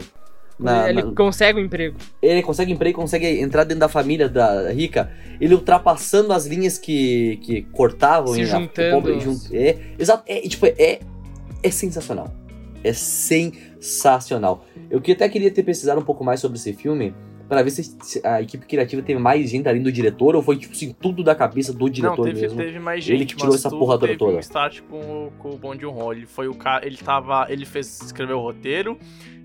na, 0.58 0.90
ele 0.90 1.04
na... 1.04 1.12
consegue 1.12 1.60
um 1.60 1.64
emprego. 1.64 1.96
Ele 2.20 2.42
consegue 2.42 2.72
um 2.72 2.74
emprego, 2.74 2.98
consegue 2.98 3.40
entrar 3.40 3.62
dentro 3.62 3.78
da 3.78 3.88
família 3.88 4.28
da 4.28 4.72
rica. 4.72 5.12
Ele 5.40 5.54
ultrapassando 5.54 6.32
as 6.32 6.44
linhas 6.44 6.76
que, 6.76 7.36
que 7.44 7.62
cortavam. 7.70 8.34
Se 8.34 8.44
juntando. 8.44 9.14
A, 9.14 9.18
junt, 9.20 9.54
é, 9.54 9.76
exato. 9.96 10.24
É, 10.26 10.40
tipo, 10.40 10.66
é, 10.66 10.98
é 11.62 11.70
sensacional. 11.70 12.39
É 12.82 12.92
sensacional. 12.92 14.64
Eu 14.90 15.00
que 15.00 15.12
até 15.12 15.28
queria 15.28 15.50
ter 15.50 15.62
pesquisado 15.62 16.00
um 16.00 16.04
pouco 16.04 16.24
mais 16.24 16.40
sobre 16.40 16.58
esse 16.58 16.72
filme 16.72 17.14
para 17.50 17.64
ver 17.64 17.70
se 17.70 18.20
a 18.24 18.40
equipe 18.40 18.64
criativa 18.64 19.02
teve 19.02 19.18
mais 19.18 19.50
gente 19.50 19.68
além 19.68 19.82
do 19.82 19.90
diretor 19.90 20.36
ou 20.36 20.42
foi 20.42 20.56
tipo 20.56 20.72
assim 20.72 20.92
tudo 20.92 21.24
da 21.24 21.34
cabeça 21.34 21.72
do 21.72 21.90
diretor 21.90 22.18
Não, 22.18 22.24
teve, 22.24 22.40
mesmo. 22.42 22.56
teve 22.56 22.78
mais 22.78 23.02
gente. 23.02 23.16
Ele 23.16 23.26
que 23.26 23.34
tirou 23.34 23.52
essa 23.52 23.68
porra 23.68 23.98
toda. 23.98 24.16
Teve 24.16 24.24
um 24.24 24.38
start 24.38 24.82
com, 24.82 25.32
com 25.36 25.50
o 25.50 25.58
Bong 25.58 25.76
Joon-ho. 25.80 26.12
Ele 26.12 26.26
foi 26.26 26.46
o 26.46 26.54
cara, 26.54 26.86
ele 26.86 26.96
tava, 26.96 27.46
ele 27.48 27.66
fez 27.66 28.00
escreveu 28.02 28.38
o 28.38 28.40
roteiro, 28.40 28.96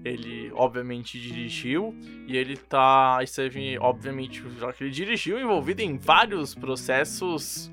ele 0.04 0.52
obviamente 0.54 1.20
dirigiu 1.20 1.96
e 2.28 2.38
ele 2.38 2.56
tá 2.56 3.18
esteve 3.24 3.76
obviamente 3.80 4.44
já 4.60 4.72
que 4.72 4.84
ele 4.84 4.92
dirigiu 4.92 5.40
envolvido 5.40 5.82
em 5.82 5.98
vários 5.98 6.54
processos 6.54 7.72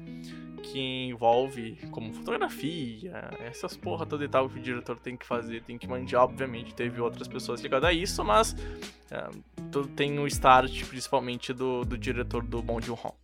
que 0.72 1.08
envolve 1.08 1.76
como 1.90 2.12
fotografia, 2.14 3.30
essas 3.40 3.76
porra 3.76 4.06
toda 4.06 4.24
e 4.24 4.28
tal 4.28 4.48
que 4.48 4.58
o 4.58 4.62
diretor 4.62 4.98
tem 4.98 5.16
que 5.18 5.26
fazer, 5.26 5.62
tem 5.62 5.76
que 5.76 5.86
manjar, 5.86 6.22
obviamente 6.22 6.74
teve 6.74 6.98
outras 6.98 7.28
pessoas 7.28 7.60
ligadas 7.60 7.90
a 7.90 7.92
isso, 7.92 8.24
mas 8.24 8.56
é, 9.10 9.28
tem 9.94 10.18
o 10.18 10.26
start 10.26 10.84
principalmente 10.86 11.52
do, 11.52 11.84
do 11.84 11.98
diretor 11.98 12.42
do 12.42 12.62
Bong 12.62 12.84
Joon-ho. 12.84 13.14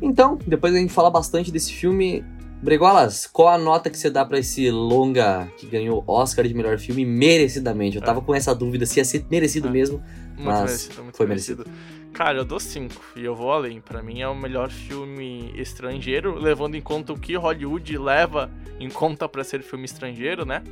Então, 0.00 0.38
depois 0.46 0.74
a 0.74 0.78
gente 0.78 0.92
fala 0.92 1.10
bastante 1.10 1.52
desse 1.52 1.70
filme, 1.70 2.24
Bregolas, 2.62 3.26
qual 3.26 3.48
a 3.48 3.58
nota 3.58 3.90
que 3.90 3.98
você 3.98 4.08
dá 4.08 4.24
para 4.24 4.38
esse 4.38 4.70
longa 4.70 5.52
que 5.58 5.66
ganhou 5.66 6.02
Oscar 6.06 6.48
de 6.48 6.54
melhor 6.54 6.78
filme 6.78 7.04
merecidamente? 7.04 7.96
Eu 7.96 8.02
tava 8.02 8.20
é. 8.20 8.22
com 8.22 8.34
essa 8.34 8.54
dúvida 8.54 8.86
se 8.86 9.00
ia 9.00 9.04
ser 9.04 9.26
merecido 9.30 9.68
é. 9.68 9.70
mesmo, 9.70 10.02
muito 10.28 10.44
mas 10.44 10.60
merecido, 10.60 11.02
muito 11.02 11.16
foi 11.16 11.26
merecido. 11.26 11.64
merecido. 11.66 11.99
Cara, 12.12 12.38
eu 12.38 12.44
dou 12.44 12.60
5 12.60 13.12
e 13.16 13.24
eu 13.24 13.34
vou 13.34 13.52
além. 13.52 13.80
Para 13.80 14.02
mim 14.02 14.20
é 14.20 14.28
o 14.28 14.34
melhor 14.34 14.70
filme 14.70 15.52
estrangeiro, 15.54 16.34
levando 16.34 16.74
em 16.74 16.80
conta 16.80 17.12
o 17.12 17.18
que 17.18 17.34
Hollywood 17.36 17.96
leva 17.96 18.50
em 18.78 18.90
conta 18.90 19.28
para 19.28 19.44
ser 19.44 19.62
filme 19.62 19.84
estrangeiro, 19.84 20.44
né? 20.44 20.62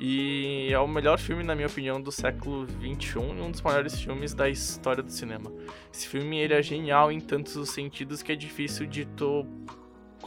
E 0.00 0.68
é 0.70 0.78
o 0.78 0.86
melhor 0.86 1.18
filme, 1.18 1.42
na 1.42 1.56
minha 1.56 1.66
opinião, 1.66 2.00
do 2.00 2.12
século 2.12 2.66
XXI 2.68 3.18
e 3.18 3.18
um 3.18 3.50
dos 3.50 3.60
maiores 3.60 4.00
filmes 4.00 4.32
da 4.32 4.48
história 4.48 5.02
do 5.02 5.10
cinema. 5.10 5.52
Esse 5.92 6.06
filme 6.06 6.38
ele 6.38 6.54
é 6.54 6.62
genial 6.62 7.10
em 7.10 7.20
tantos 7.20 7.56
os 7.56 7.70
sentidos 7.70 8.22
que 8.22 8.30
é 8.30 8.36
difícil 8.36 8.86
de 8.86 9.04
tu 9.04 9.44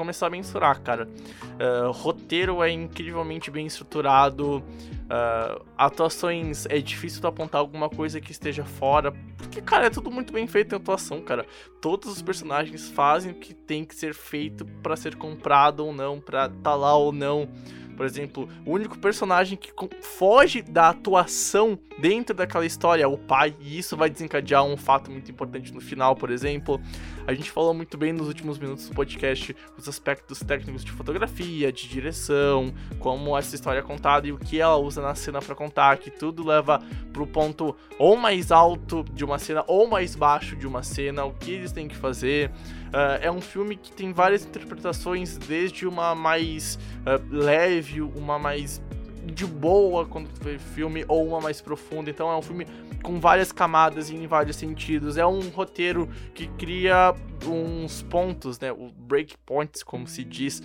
começar 0.01 0.27
a 0.27 0.29
mensurar, 0.31 0.81
cara. 0.81 1.07
Uh, 1.07 1.91
roteiro 1.91 2.63
é 2.63 2.71
incrivelmente 2.71 3.51
bem 3.51 3.67
estruturado, 3.67 4.57
uh, 4.57 5.65
atuações 5.77 6.65
é 6.65 6.79
difícil 6.79 7.21
tu 7.21 7.27
apontar 7.27 7.61
alguma 7.61 7.87
coisa 7.87 8.19
que 8.19 8.31
esteja 8.31 8.65
fora, 8.65 9.11
porque, 9.37 9.61
cara, 9.61 9.85
é 9.85 9.89
tudo 9.91 10.09
muito 10.09 10.33
bem 10.33 10.47
feito 10.47 10.73
em 10.73 10.77
atuação, 10.77 11.21
cara. 11.21 11.45
Todos 11.79 12.11
os 12.11 12.21
personagens 12.21 12.89
fazem 12.89 13.31
o 13.31 13.35
que 13.35 13.53
tem 13.53 13.85
que 13.85 13.93
ser 13.93 14.15
feito 14.15 14.65
para 14.81 14.95
ser 14.95 15.15
comprado 15.15 15.85
ou 15.85 15.93
não, 15.93 16.19
pra 16.19 16.49
tá 16.49 16.73
lá 16.73 16.95
ou 16.95 17.11
não. 17.11 17.47
Por 17.95 18.05
exemplo, 18.05 18.47
o 18.65 18.71
único 18.71 18.97
personagem 18.97 19.57
que 19.57 19.71
foge 20.01 20.61
da 20.61 20.89
atuação 20.89 21.77
dentro 21.99 22.35
daquela 22.35 22.65
história 22.65 23.03
é 23.03 23.07
o 23.07 23.17
pai, 23.17 23.55
e 23.59 23.77
isso 23.77 23.95
vai 23.95 24.09
desencadear 24.09 24.63
um 24.63 24.75
fato 24.75 25.11
muito 25.11 25.29
importante 25.29 25.73
no 25.73 25.79
final, 25.79 26.15
por 26.15 26.31
exemplo. 26.31 26.81
A 27.27 27.33
gente 27.33 27.51
falou 27.51 27.73
muito 27.73 27.97
bem 27.97 28.11
nos 28.11 28.27
últimos 28.27 28.57
minutos 28.57 28.89
do 28.89 28.95
podcast 28.95 29.55
os 29.77 29.87
aspectos 29.87 30.39
técnicos 30.39 30.83
de 30.83 30.91
fotografia, 30.91 31.71
de 31.71 31.87
direção, 31.87 32.73
como 32.99 33.37
essa 33.37 33.55
história 33.55 33.79
é 33.79 33.83
contada 33.83 34.27
e 34.27 34.31
o 34.31 34.37
que 34.37 34.59
ela 34.59 34.77
usa 34.77 35.01
na 35.01 35.13
cena 35.13 35.39
para 35.41 35.53
contar, 35.53 35.97
que 35.97 36.09
tudo 36.09 36.45
leva 36.45 36.81
pro 37.13 37.27
ponto 37.27 37.75
ou 37.99 38.15
mais 38.15 38.51
alto 38.51 39.03
de 39.13 39.23
uma 39.23 39.37
cena 39.37 39.63
ou 39.67 39.87
mais 39.87 40.15
baixo 40.15 40.55
de 40.55 40.65
uma 40.65 40.83
cena, 40.83 41.23
o 41.25 41.33
que 41.33 41.51
eles 41.51 41.71
têm 41.71 41.87
que 41.87 41.95
fazer. 41.95 42.51
Uh, 42.91 43.17
é 43.21 43.31
um 43.31 43.39
filme 43.39 43.77
que 43.77 43.91
tem 43.91 44.11
várias 44.11 44.45
interpretações, 44.45 45.37
desde 45.37 45.87
uma 45.87 46.13
mais 46.13 46.77
uh, 47.05 47.33
leve, 47.33 48.01
uma 48.01 48.37
mais 48.37 48.81
de 49.25 49.45
boa 49.45 50.05
quando 50.05 50.27
tu 50.27 50.43
vê 50.43 50.59
filme, 50.59 51.05
ou 51.07 51.25
uma 51.25 51.39
mais 51.39 51.61
profunda. 51.61 52.09
Então 52.09 52.29
é 52.29 52.35
um 52.35 52.41
filme 52.41 52.67
com 53.01 53.19
várias 53.19 53.51
camadas 53.51 54.09
e 54.09 54.15
em 54.15 54.27
vários 54.27 54.57
sentidos. 54.57 55.17
É 55.17 55.25
um 55.25 55.39
roteiro 55.49 56.09
que 56.33 56.47
cria 56.47 57.15
uns 57.47 58.03
pontos, 58.03 58.59
né? 58.59 58.71
O 58.71 58.91
breakpoints, 58.91 59.83
como 59.83 60.05
se 60.05 60.23
diz, 60.23 60.61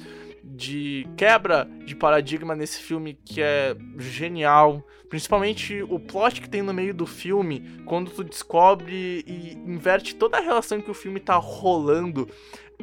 de 0.47 1.07
quebra 1.17 1.69
de 1.85 1.97
paradigma 1.97 2.55
nesse 2.55 2.79
filme 2.79 3.19
que 3.25 3.43
é 3.43 3.77
genial. 3.99 4.87
Principalmente 5.09 5.83
o 5.83 5.99
plot 5.99 6.41
que 6.41 6.49
tem 6.49 6.63
no 6.63 6.75
meio 6.75 6.95
do 6.95 7.07
filme, 7.07 7.81
quando 7.85 8.11
tu 8.11 8.25
descobre 8.25 9.25
e 9.27 9.53
inverte 9.67 10.15
toda 10.15 10.39
a 10.39 10.41
relação 10.41 10.81
que 10.81 10.91
o 10.91 10.95
filme 10.95 11.21
tá 11.21 11.37
rolando, 11.37 12.29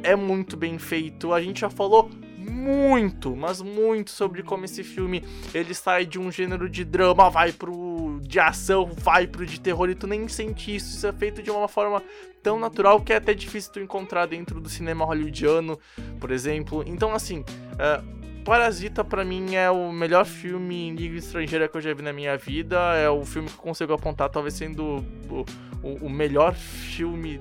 é 0.02 0.14
muito 0.16 0.56
bem 0.56 0.78
feito. 0.78 1.32
A 1.32 1.40
gente 1.40 1.60
já 1.60 1.70
falou 1.70 2.10
muito, 2.38 3.34
mas 3.34 3.62
muito 3.62 4.10
sobre 4.10 4.42
como 4.42 4.64
esse 4.64 4.84
filme 4.84 5.24
ele 5.54 5.74
sai 5.74 6.04
de 6.04 6.18
um 6.18 6.30
gênero 6.30 6.68
de 6.68 6.84
drama, 6.84 7.30
vai 7.30 7.52
pro 7.52 8.20
de 8.22 8.38
ação, 8.38 8.90
vai 8.96 9.26
pro 9.26 9.46
de 9.46 9.60
terror 9.60 9.88
e 9.88 9.94
tu 9.94 10.06
nem 10.06 10.28
sente 10.28 10.74
isso. 10.74 10.96
Isso 10.96 11.06
é 11.06 11.12
feito 11.12 11.42
de 11.42 11.50
uma 11.50 11.68
forma 11.68 12.02
tão 12.42 12.58
natural 12.58 13.00
que 13.00 13.12
é 13.12 13.16
até 13.16 13.32
difícil 13.32 13.72
tu 13.72 13.80
encontrar 13.80 14.26
dentro 14.26 14.60
do 14.60 14.68
cinema 14.68 15.04
hollywoodiano, 15.04 15.78
por 16.20 16.30
exemplo. 16.30 16.84
Então, 16.86 17.14
assim, 17.14 17.40
uh, 17.40 18.24
Parasita 18.44 19.02
para 19.02 19.24
mim 19.24 19.54
é 19.54 19.70
o 19.70 19.90
melhor 19.90 20.26
filme 20.26 20.88
em 20.88 20.94
língua 20.94 21.16
estrangeira 21.18 21.66
que 21.66 21.76
eu 21.78 21.80
já 21.80 21.94
vi 21.94 22.02
na 22.02 22.12
minha 22.12 22.36
vida. 22.36 22.78
É 22.94 23.08
o 23.08 23.24
filme 23.24 23.48
que 23.48 23.54
eu 23.54 23.62
consigo 23.62 23.94
apontar, 23.94 24.28
talvez 24.28 24.54
sendo 24.54 25.02
o, 25.30 25.46
o, 25.82 26.06
o 26.06 26.10
melhor 26.10 26.54
filme 26.54 27.40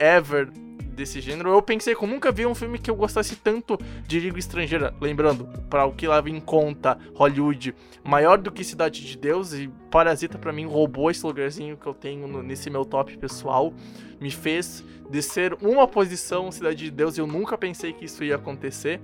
ever 0.00 0.50
desse 0.76 1.20
gênero. 1.20 1.50
Eu 1.50 1.62
pensei 1.62 1.94
que 1.94 2.02
eu 2.02 2.08
nunca 2.08 2.32
vi 2.32 2.46
um 2.46 2.54
filme 2.54 2.78
que 2.78 2.90
eu 2.90 2.96
gostasse 2.96 3.36
tanto 3.36 3.78
de 4.06 4.18
língua 4.18 4.38
estrangeira. 4.38 4.94
Lembrando, 5.00 5.46
para 5.68 5.84
o 5.84 5.92
que 5.92 6.08
leva 6.08 6.30
em 6.30 6.40
conta 6.40 6.98
Hollywood, 7.14 7.74
maior 8.02 8.38
do 8.38 8.50
que 8.50 8.64
Cidade 8.64 9.04
de 9.04 9.16
Deus. 9.16 9.52
E 9.52 9.68
Parasita, 9.90 10.38
para 10.38 10.52
mim, 10.52 10.66
roubou 10.66 11.10
esse 11.10 11.24
lugarzinho 11.24 11.76
que 11.76 11.86
eu 11.86 11.94
tenho 11.94 12.26
no, 12.26 12.42
nesse 12.42 12.70
meu 12.70 12.84
top 12.84 13.16
pessoal. 13.18 13.72
Me 14.20 14.30
fez 14.30 14.84
descer 15.10 15.54
uma 15.60 15.86
posição 15.86 16.50
Cidade 16.50 16.84
de 16.84 16.90
Deus. 16.90 17.16
E 17.16 17.20
eu 17.20 17.26
nunca 17.26 17.56
pensei 17.58 17.92
que 17.92 18.04
isso 18.04 18.24
ia 18.24 18.36
acontecer. 18.36 19.00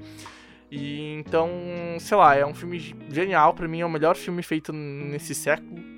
E 0.70 1.14
então, 1.18 1.50
sei 2.00 2.16
lá, 2.16 2.34
é 2.34 2.46
um 2.46 2.54
filme 2.54 2.78
genial. 3.10 3.52
para 3.52 3.68
mim, 3.68 3.80
é 3.80 3.86
o 3.86 3.90
melhor 3.90 4.16
filme 4.16 4.42
feito 4.42 4.72
nesse 4.72 5.34
século 5.34 5.92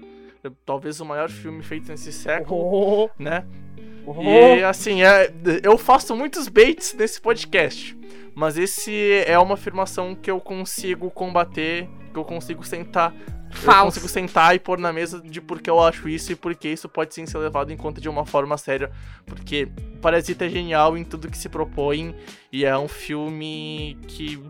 talvez 0.65 1.01
o 1.01 1.05
maior 1.05 1.31
filme 1.31 1.63
feito 1.63 1.89
nesse 1.89 2.13
século, 2.13 2.61
oh. 3.09 3.11
né? 3.19 3.47
Oh. 4.07 4.23
E 4.23 4.63
assim, 4.63 5.03
é, 5.03 5.33
eu 5.63 5.79
faço 5.79 6.15
muitos 6.15 6.49
baits 6.49 6.95
nesse 6.95 7.21
podcast, 7.21 7.97
mas 8.35 8.59
esse 8.59 9.25
é 9.27 9.39
uma 9.39 9.55
afirmação 9.55 10.15
que 10.15 10.31
eu 10.31 10.41
consigo 10.41 11.11
combater, 11.11 11.89
que 12.13 12.19
eu 12.19 12.25
consigo 12.25 12.65
sentar 12.65 13.15
Falso. 13.55 13.99
Eu 13.99 14.03
consigo 14.03 14.09
sentar 14.09 14.55
e 14.55 14.59
pôr 14.59 14.79
na 14.79 14.93
mesa 14.93 15.21
de 15.21 15.41
porque 15.41 15.71
eu 15.71 15.81
acho 15.81 16.09
isso 16.09 16.33
e 16.33 16.37
porque 16.37 16.69
isso 16.69 16.89
pode 16.89 17.15
sim 17.15 17.27
ser 17.27 17.39
levado 17.39 17.73
em 17.73 17.77
conta 17.77 18.01
de 18.01 18.09
uma 18.09 18.27
forma 18.27 18.57
séria. 18.59 18.91
Porque 19.25 19.69
Parasita 20.03 20.45
é 20.45 20.49
genial 20.49 20.97
em 20.99 21.05
tudo 21.05 21.31
que 21.31 21.39
se 21.39 21.49
propõe 21.49 22.15
e 22.53 22.65
é 22.65 22.77
um 22.77 22.89
filme 22.89 23.99
que 24.07 24.41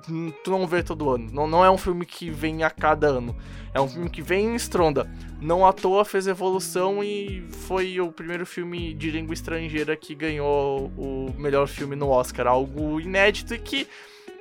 tu 0.42 0.50
não 0.50 0.66
vê 0.66 0.82
todo 0.82 1.10
ano. 1.10 1.30
Não, 1.32 1.46
não 1.46 1.64
é 1.64 1.70
um 1.70 1.78
filme 1.78 2.04
que 2.04 2.30
vem 2.30 2.64
a 2.64 2.70
cada 2.70 3.06
ano. 3.06 3.36
É 3.72 3.80
um 3.80 3.88
filme 3.88 4.10
que 4.10 4.22
vem 4.22 4.46
em 4.46 4.54
estronda. 4.54 5.10
Não 5.40 5.66
à 5.66 5.72
toa 5.72 6.04
fez 6.04 6.26
evolução 6.26 7.02
e 7.04 7.46
foi 7.66 8.00
o 8.00 8.10
primeiro 8.10 8.46
filme 8.46 8.94
de 8.94 9.10
língua 9.10 9.34
estrangeira 9.34 9.96
que 9.96 10.14
ganhou 10.14 10.92
o 10.96 11.34
melhor 11.36 11.66
filme 11.66 11.94
no 11.94 12.08
Oscar. 12.08 12.46
Algo 12.46 13.00
inédito 13.00 13.54
e 13.54 13.58
que 13.58 13.86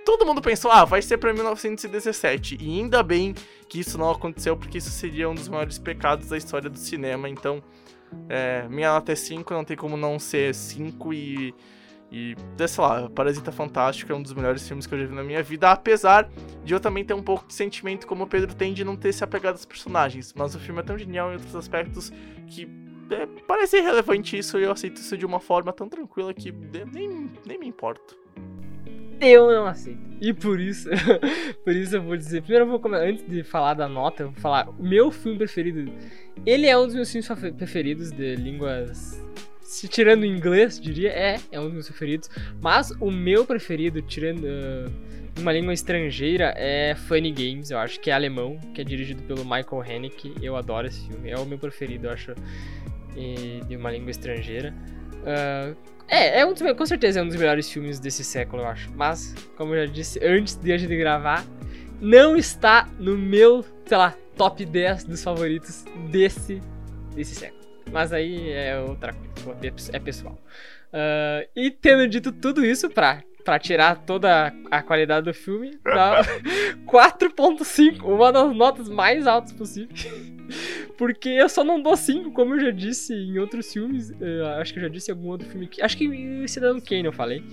todo 0.03 0.25
mundo 0.25 0.41
pensou, 0.41 0.71
ah, 0.71 0.85
vai 0.85 1.01
ser 1.01 1.17
pra 1.17 1.33
1917. 1.33 2.57
E 2.59 2.79
ainda 2.79 3.01
bem 3.01 3.33
que 3.67 3.79
isso 3.79 3.97
não 3.97 4.09
aconteceu, 4.09 4.55
porque 4.55 4.77
isso 4.77 4.89
seria 4.89 5.29
um 5.29 5.35
dos 5.35 5.47
maiores 5.47 5.77
pecados 5.79 6.27
da 6.29 6.37
história 6.37 6.69
do 6.69 6.77
cinema. 6.77 7.29
Então, 7.29 7.63
é, 8.29 8.67
minha 8.69 8.93
nota 8.93 9.11
é 9.11 9.15
5, 9.15 9.53
não 9.53 9.63
tem 9.63 9.75
como 9.75 9.97
não 9.97 10.19
ser 10.19 10.53
5 10.53 11.13
e. 11.13 11.55
E, 12.15 12.35
sei 12.67 12.83
lá, 12.83 13.09
Parasita 13.09 13.51
Fantástico 13.51 14.11
é 14.11 14.15
um 14.15 14.21
dos 14.21 14.33
melhores 14.33 14.67
filmes 14.67 14.85
que 14.85 14.93
eu 14.93 14.99
já 14.99 15.07
vi 15.07 15.15
na 15.15 15.23
minha 15.23 15.41
vida, 15.41 15.71
apesar 15.71 16.29
de 16.63 16.71
eu 16.71 16.79
também 16.79 17.03
ter 17.03 17.15
um 17.15 17.23
pouco 17.23 17.47
de 17.47 17.55
sentimento, 17.55 18.05
como 18.05 18.25
o 18.25 18.27
Pedro 18.27 18.53
tem, 18.53 18.71
de 18.71 18.83
não 18.83 18.95
ter 18.95 19.11
se 19.11 19.23
apegado 19.23 19.53
aos 19.53 19.65
personagens. 19.65 20.31
Mas 20.31 20.53
o 20.53 20.59
filme 20.59 20.79
é 20.79 20.83
tão 20.83 20.95
genial 20.95 21.31
em 21.31 21.33
outros 21.33 21.55
aspectos 21.55 22.13
que 22.45 22.69
é, 23.09 23.25
parece 23.47 23.77
irrelevante 23.77 24.37
isso 24.37 24.59
e 24.59 24.63
eu 24.63 24.71
aceito 24.71 24.97
isso 24.97 25.17
de 25.17 25.25
uma 25.25 25.39
forma 25.39 25.73
tão 25.73 25.89
tranquila 25.89 26.31
que 26.35 26.51
nem, 26.51 27.31
nem 27.47 27.57
me 27.57 27.67
importo. 27.67 28.15
Eu 29.19 29.51
não 29.51 29.65
aceito. 29.65 29.99
E 30.21 30.33
por 30.33 30.59
isso, 30.59 30.89
por 31.63 31.75
isso 31.75 31.95
eu 31.95 32.01
vou 32.01 32.15
dizer. 32.15 32.41
Primeiro 32.41 32.65
eu 32.65 32.79
vou 32.79 32.93
antes 32.93 33.25
de 33.27 33.43
falar 33.43 33.73
da 33.73 33.87
nota, 33.87 34.23
eu 34.23 34.31
vou 34.31 34.39
falar 34.39 34.69
o 34.69 34.83
meu 34.83 35.11
filme 35.11 35.37
preferido. 35.37 35.91
Ele 36.45 36.67
é 36.67 36.77
um 36.77 36.85
dos 36.85 36.95
meus 36.95 37.11
filmes 37.11 37.29
preferidos 37.57 38.11
de 38.11 38.35
línguas 38.35 39.21
se 39.73 39.87
tirando 39.87 40.23
inglês, 40.23 40.79
diria, 40.79 41.09
é, 41.09 41.39
é 41.51 41.59
um 41.59 41.63
dos 41.63 41.73
meus 41.73 41.87
preferidos. 41.87 42.29
Mas 42.61 42.91
o 43.01 43.09
meu 43.09 43.43
preferido, 43.43 44.03
tirando 44.03 44.43
uh, 44.43 44.91
uma 45.39 45.51
língua 45.51 45.73
estrangeira, 45.73 46.53
é 46.55 46.93
Funny 46.93 47.31
Games, 47.31 47.71
eu 47.71 47.79
acho 47.79 47.99
que 47.99 48.11
é 48.11 48.13
alemão, 48.13 48.59
que 48.75 48.81
é 48.81 48.83
dirigido 48.83 49.23
pelo 49.23 49.43
Michael 49.43 49.81
Haneke. 49.81 50.35
Eu 50.43 50.55
adoro 50.55 50.85
esse 50.85 51.07
filme, 51.07 51.31
é 51.31 51.37
o 51.39 51.45
meu 51.45 51.57
preferido, 51.57 52.05
eu 52.05 52.11
acho, 52.11 52.35
de 53.67 53.75
uma 53.75 53.89
língua 53.89 54.11
estrangeira. 54.11 54.71
Uh, 55.23 55.75
é, 56.07 56.41
é 56.41 56.45
um 56.45 56.53
dos, 56.53 56.61
com 56.73 56.85
certeza 56.85 57.19
é 57.19 57.23
um 57.23 57.27
dos 57.27 57.35
melhores 57.35 57.69
filmes 57.71 57.99
desse 57.99 58.23
século, 58.23 58.61
eu 58.61 58.67
acho. 58.67 58.91
Mas, 58.95 59.33
como 59.55 59.73
eu 59.73 59.87
já 59.87 59.91
disse 59.91 60.19
antes 60.23 60.55
de 60.55 60.71
a 60.71 60.77
gente 60.77 60.95
gravar, 60.95 61.45
não 61.99 62.35
está 62.35 62.87
no 62.99 63.17
meu, 63.17 63.65
sei 63.85 63.97
lá, 63.97 64.15
top 64.35 64.65
10 64.65 65.05
dos 65.05 65.23
favoritos 65.23 65.85
desse, 66.11 66.61
desse 67.15 67.35
século. 67.35 67.63
Mas 67.91 68.11
aí 68.11 68.51
é 68.51 68.79
outra 68.79 69.13
coisa, 69.43 69.91
é 69.91 69.99
pessoal. 69.99 70.37
Uh, 70.93 71.49
e 71.55 71.71
tendo 71.71 72.07
dito 72.07 72.31
tudo 72.31 72.65
isso 72.65 72.89
pra, 72.89 73.23
pra 73.43 73.59
tirar 73.59 73.95
toda 74.05 74.53
a 74.71 74.81
qualidade 74.81 75.25
do 75.25 75.33
filme, 75.33 75.77
dá 75.83 76.21
4.5, 76.87 78.03
uma 78.03 78.31
das 78.31 78.55
notas 78.55 78.89
mais 78.89 79.27
altas 79.27 79.51
possíveis. 79.51 80.07
Porque 80.97 81.29
eu 81.29 81.49
só 81.49 81.63
não 81.63 81.81
dou 81.81 81.97
5, 81.97 82.31
como 82.31 82.55
eu 82.55 82.59
já 82.59 82.71
disse 82.71 83.13
em 83.13 83.39
outros 83.39 83.71
filmes. 83.71 84.11
acho 84.59 84.73
que 84.73 84.79
eu 84.79 84.83
já 84.83 84.89
disse 84.89 85.11
em 85.11 85.15
algum 85.15 85.29
outro 85.29 85.47
filme. 85.49 85.69
Acho 85.81 85.97
que 85.97 86.05
em 86.05 86.47
Cidadão 86.47 86.79
Kane 86.79 87.05
eu 87.05 87.13
falei. 87.13 87.43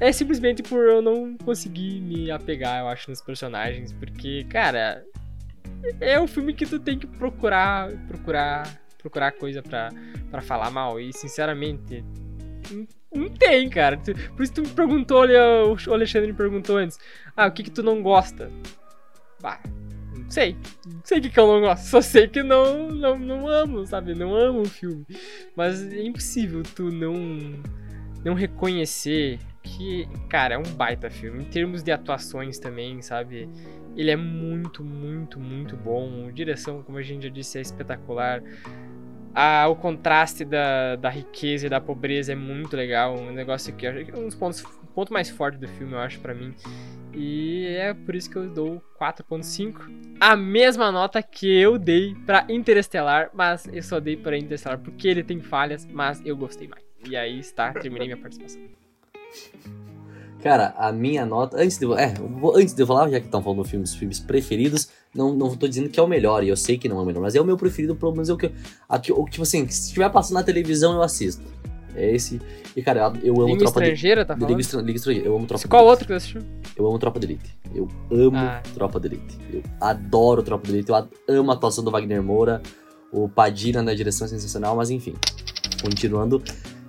É 0.00 0.12
simplesmente 0.12 0.62
por 0.62 0.86
eu 0.86 1.02
não 1.02 1.36
conseguir 1.38 2.00
me 2.00 2.30
apegar, 2.30 2.80
eu 2.80 2.88
acho, 2.88 3.10
nos 3.10 3.20
personagens. 3.20 3.92
Porque, 3.92 4.44
cara, 4.44 5.04
é 6.00 6.20
um 6.20 6.26
filme 6.26 6.52
que 6.52 6.66
tu 6.66 6.78
tem 6.78 6.98
que 6.98 7.06
procurar, 7.06 7.90
procurar, 8.06 8.80
procurar 8.98 9.32
coisa 9.32 9.62
pra, 9.62 9.88
pra 10.30 10.40
falar 10.40 10.70
mal. 10.70 11.00
E, 11.00 11.12
sinceramente, 11.12 12.04
não 13.12 13.28
tem, 13.28 13.68
cara. 13.68 13.98
Por 14.36 14.42
isso 14.42 14.54
tu 14.54 14.62
me 14.62 14.68
perguntou, 14.68 15.24
o 15.24 15.92
Alexandre 15.92 16.30
me 16.30 16.36
perguntou 16.36 16.76
antes. 16.76 16.98
Ah, 17.36 17.46
o 17.46 17.52
que 17.52 17.62
que 17.62 17.70
tu 17.70 17.82
não 17.82 18.02
gosta? 18.02 18.50
Bah, 19.40 19.60
sei. 20.28 20.56
Não 20.86 21.00
sei 21.04 21.18
o 21.18 21.22
que, 21.22 21.30
que 21.30 21.40
eu 21.40 21.46
não 21.46 21.60
gosto. 21.60 21.84
Só 21.84 22.00
sei 22.00 22.28
que 22.28 22.42
não, 22.42 22.88
não, 22.90 23.18
não 23.18 23.48
amo, 23.48 23.86
sabe? 23.86 24.14
Não 24.14 24.34
amo 24.34 24.62
o 24.62 24.68
filme. 24.68 25.06
Mas 25.56 25.82
é 25.92 26.02
impossível 26.02 26.62
tu 26.62 26.90
não, 26.90 27.14
não 28.24 28.34
reconhecer 28.34 29.38
que, 29.62 30.08
cara, 30.28 30.54
é 30.54 30.58
um 30.58 30.74
baita 30.74 31.10
filme. 31.10 31.42
Em 31.42 31.46
termos 31.46 31.82
de 31.82 31.90
atuações 31.92 32.58
também, 32.58 33.00
sabe? 33.02 33.48
Ele 33.96 34.10
é 34.10 34.16
muito, 34.16 34.84
muito, 34.84 35.40
muito 35.40 35.76
bom. 35.76 36.26
A 36.28 36.30
direção, 36.30 36.82
como 36.82 36.98
a 36.98 37.02
gente 37.02 37.24
já 37.24 37.28
disse, 37.28 37.58
é 37.58 37.60
espetacular. 37.60 38.42
Ah, 39.34 39.68
o 39.68 39.76
contraste 39.76 40.44
da, 40.44 40.96
da 40.96 41.08
riqueza 41.08 41.66
e 41.66 41.70
da 41.70 41.80
pobreza 41.80 42.32
é 42.32 42.34
muito 42.34 42.76
legal. 42.76 43.16
Um 43.16 43.30
negócio 43.30 43.74
que 43.74 43.86
é 43.86 44.04
um 44.14 44.24
dos 44.24 44.34
pontos 44.34 44.64
ponto 44.98 45.12
mais 45.12 45.30
forte 45.30 45.58
do 45.58 45.68
filme, 45.68 45.92
eu 45.92 46.00
acho, 46.00 46.18
para 46.18 46.34
mim. 46.34 46.52
E 47.14 47.66
é 47.68 47.94
por 47.94 48.16
isso 48.16 48.28
que 48.28 48.34
eu 48.34 48.48
dou 48.50 48.82
4.5. 49.00 50.16
A 50.18 50.34
mesma 50.34 50.90
nota 50.90 51.22
que 51.22 51.46
eu 51.46 51.78
dei 51.78 52.16
para 52.26 52.44
Interestelar, 52.48 53.30
mas 53.32 53.68
eu 53.72 53.82
só 53.82 54.00
dei 54.00 54.16
para 54.16 54.36
Interestelar 54.36 54.80
porque 54.80 55.06
ele 55.06 55.22
tem 55.22 55.40
falhas, 55.40 55.86
mas 55.86 56.20
eu 56.26 56.36
gostei 56.36 56.66
mais. 56.66 56.82
E 57.08 57.16
aí 57.16 57.38
está, 57.38 57.72
terminei 57.72 58.08
minha 58.08 58.16
participação. 58.16 58.60
Cara, 60.42 60.74
a 60.76 60.92
minha 60.92 61.26
nota. 61.26 61.56
Antes 61.56 61.78
de, 61.78 61.86
é, 61.94 62.14
antes 62.54 62.74
de 62.74 62.82
eu 62.82 62.86
falar, 62.86 63.08
já 63.10 63.18
que 63.18 63.26
estão 63.26 63.42
falando 63.42 63.64
filmes, 63.64 63.94
filmes 63.94 64.20
preferidos, 64.20 64.88
não, 65.14 65.34
não 65.34 65.54
tô 65.56 65.66
dizendo 65.66 65.88
que 65.88 65.98
é 65.98 66.02
o 66.02 66.06
melhor, 66.06 66.44
e 66.44 66.48
eu 66.48 66.56
sei 66.56 66.78
que 66.78 66.88
não 66.88 66.98
é 66.98 67.02
o 67.02 67.04
melhor, 67.04 67.20
mas 67.20 67.34
é 67.34 67.40
o 67.40 67.44
meu 67.44 67.56
preferido, 67.56 67.96
pelo 67.96 68.12
menos 68.12 68.28
é 68.28 68.32
o 68.32 68.36
que. 68.36 68.50
A, 68.88 68.98
tipo 68.98 69.42
assim, 69.42 69.66
se 69.68 69.88
estiver 69.88 70.08
passando 70.10 70.34
na 70.34 70.42
televisão, 70.42 70.94
eu 70.94 71.02
assisto. 71.02 71.42
É 71.94 72.14
esse. 72.14 72.40
E, 72.76 72.82
cara, 72.82 73.12
eu 73.22 73.34
amo 73.34 73.46
Língua 73.46 73.58
Tropa 73.58 73.80
estrangeira, 73.80 74.22
de... 74.22 74.28
tá 74.28 74.36
falando? 74.36 74.56
Liga, 74.56 74.80
Liga 74.82 74.96
estrangeira. 74.96 75.28
Eu 75.28 75.36
amo 75.36 75.46
Tropa 75.46 75.66
Qual 75.66 75.84
outro 75.84 76.06
que 76.06 76.12
você 76.12 76.16
assistiu? 76.16 76.42
Eu 76.76 76.86
amo 76.86 76.98
Tropa 76.98 77.18
de 77.18 77.26
Elite. 77.26 77.58
Eu 77.74 77.88
amo 78.12 78.36
ah. 78.36 78.62
Tropa 78.72 79.00
de 79.00 79.08
Elite. 79.08 79.38
Eu 79.52 79.62
adoro 79.80 80.42
Tropa 80.44 80.68
de 80.68 80.74
Elite. 80.74 80.92
Eu 81.26 81.40
amo 81.40 81.50
a 81.50 81.54
atuação 81.54 81.82
do 81.82 81.90
Wagner 81.90 82.22
Moura. 82.22 82.62
O 83.10 83.28
Padilha 83.28 83.82
na 83.82 83.94
direção 83.94 84.26
é 84.26 84.30
sensacional, 84.30 84.76
mas 84.76 84.90
enfim. 84.90 85.14
Continuando. 85.82 86.40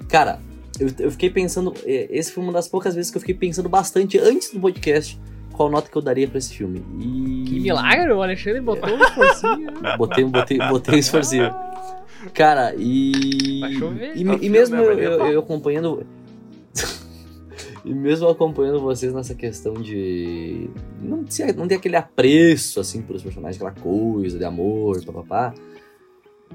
Cara, 0.08 0.40
eu, 0.80 0.90
eu 1.00 1.12
fiquei 1.12 1.30
pensando. 1.30 1.74
É, 1.86 2.08
esse 2.10 2.32
foi 2.32 2.44
uma 2.44 2.54
das 2.54 2.68
poucas 2.68 2.96
vezes 2.96 3.12
que 3.12 3.18
eu 3.18 3.22
fiquei 3.22 3.36
pensando 3.36 3.68
bastante 3.68 4.18
antes 4.18 4.52
do 4.52 4.60
podcast 4.60 5.20
qual 5.60 5.70
nota 5.70 5.92
que 5.92 5.98
eu 5.98 6.02
daria 6.02 6.26
pra 6.26 6.38
esse 6.38 6.54
filme. 6.54 6.82
E... 7.02 7.44
Que 7.46 7.60
milagre, 7.60 8.14
o 8.14 8.22
Alexandre 8.22 8.62
botou 8.62 8.90
um 8.90 9.04
esforcinho. 9.04 9.68
botei, 9.98 10.24
botei, 10.24 10.58
botei 10.58 10.96
um 10.96 10.98
esforcinho. 10.98 11.54
Cara, 12.34 12.74
e. 12.78 13.60
Vai 13.60 13.74
chover. 13.74 14.16
E, 14.16 14.22
e, 14.22 14.50
mesmo 14.50 14.78
eu, 14.78 14.98
eu, 14.98 15.26
eu 15.28 15.40
acompanhando. 15.42 16.08
e 17.84 17.94
mesmo 17.94 18.30
acompanhando 18.30 18.80
vocês 18.80 19.14
nessa 19.14 19.36
questão 19.36 19.74
de. 19.74 20.70
Não 21.02 21.26
ter, 21.26 21.54
não 21.54 21.68
ter 21.68 21.76
aquele 21.76 21.98
apreço, 21.98 22.80
assim, 22.80 23.02
pelos 23.02 23.22
personagens, 23.22 23.62
aquela 23.62 23.76
coisa 23.84 24.38
de 24.38 24.46
amor, 24.46 25.04
papapá. 25.04 25.54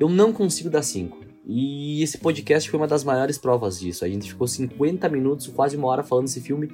Eu 0.01 0.09
não 0.09 0.33
consigo 0.33 0.71
dar 0.71 0.83
5. 0.83 1.24
E 1.47 2.03
esse 2.03 2.19
podcast 2.19 2.71
foi 2.71 2.81
uma 2.81 2.87
das 2.87 3.05
maiores 3.05 3.37
provas 3.37 3.79
disso. 3.79 4.05
A 4.05 4.09
gente 4.09 4.31
ficou 4.31 4.47
50 4.47 5.09
minutos, 5.09 5.47
quase 5.49 5.77
uma 5.77 5.89
hora 5.89 6.03
falando 6.03 6.25
desse 6.25 6.41
filme. 6.41 6.71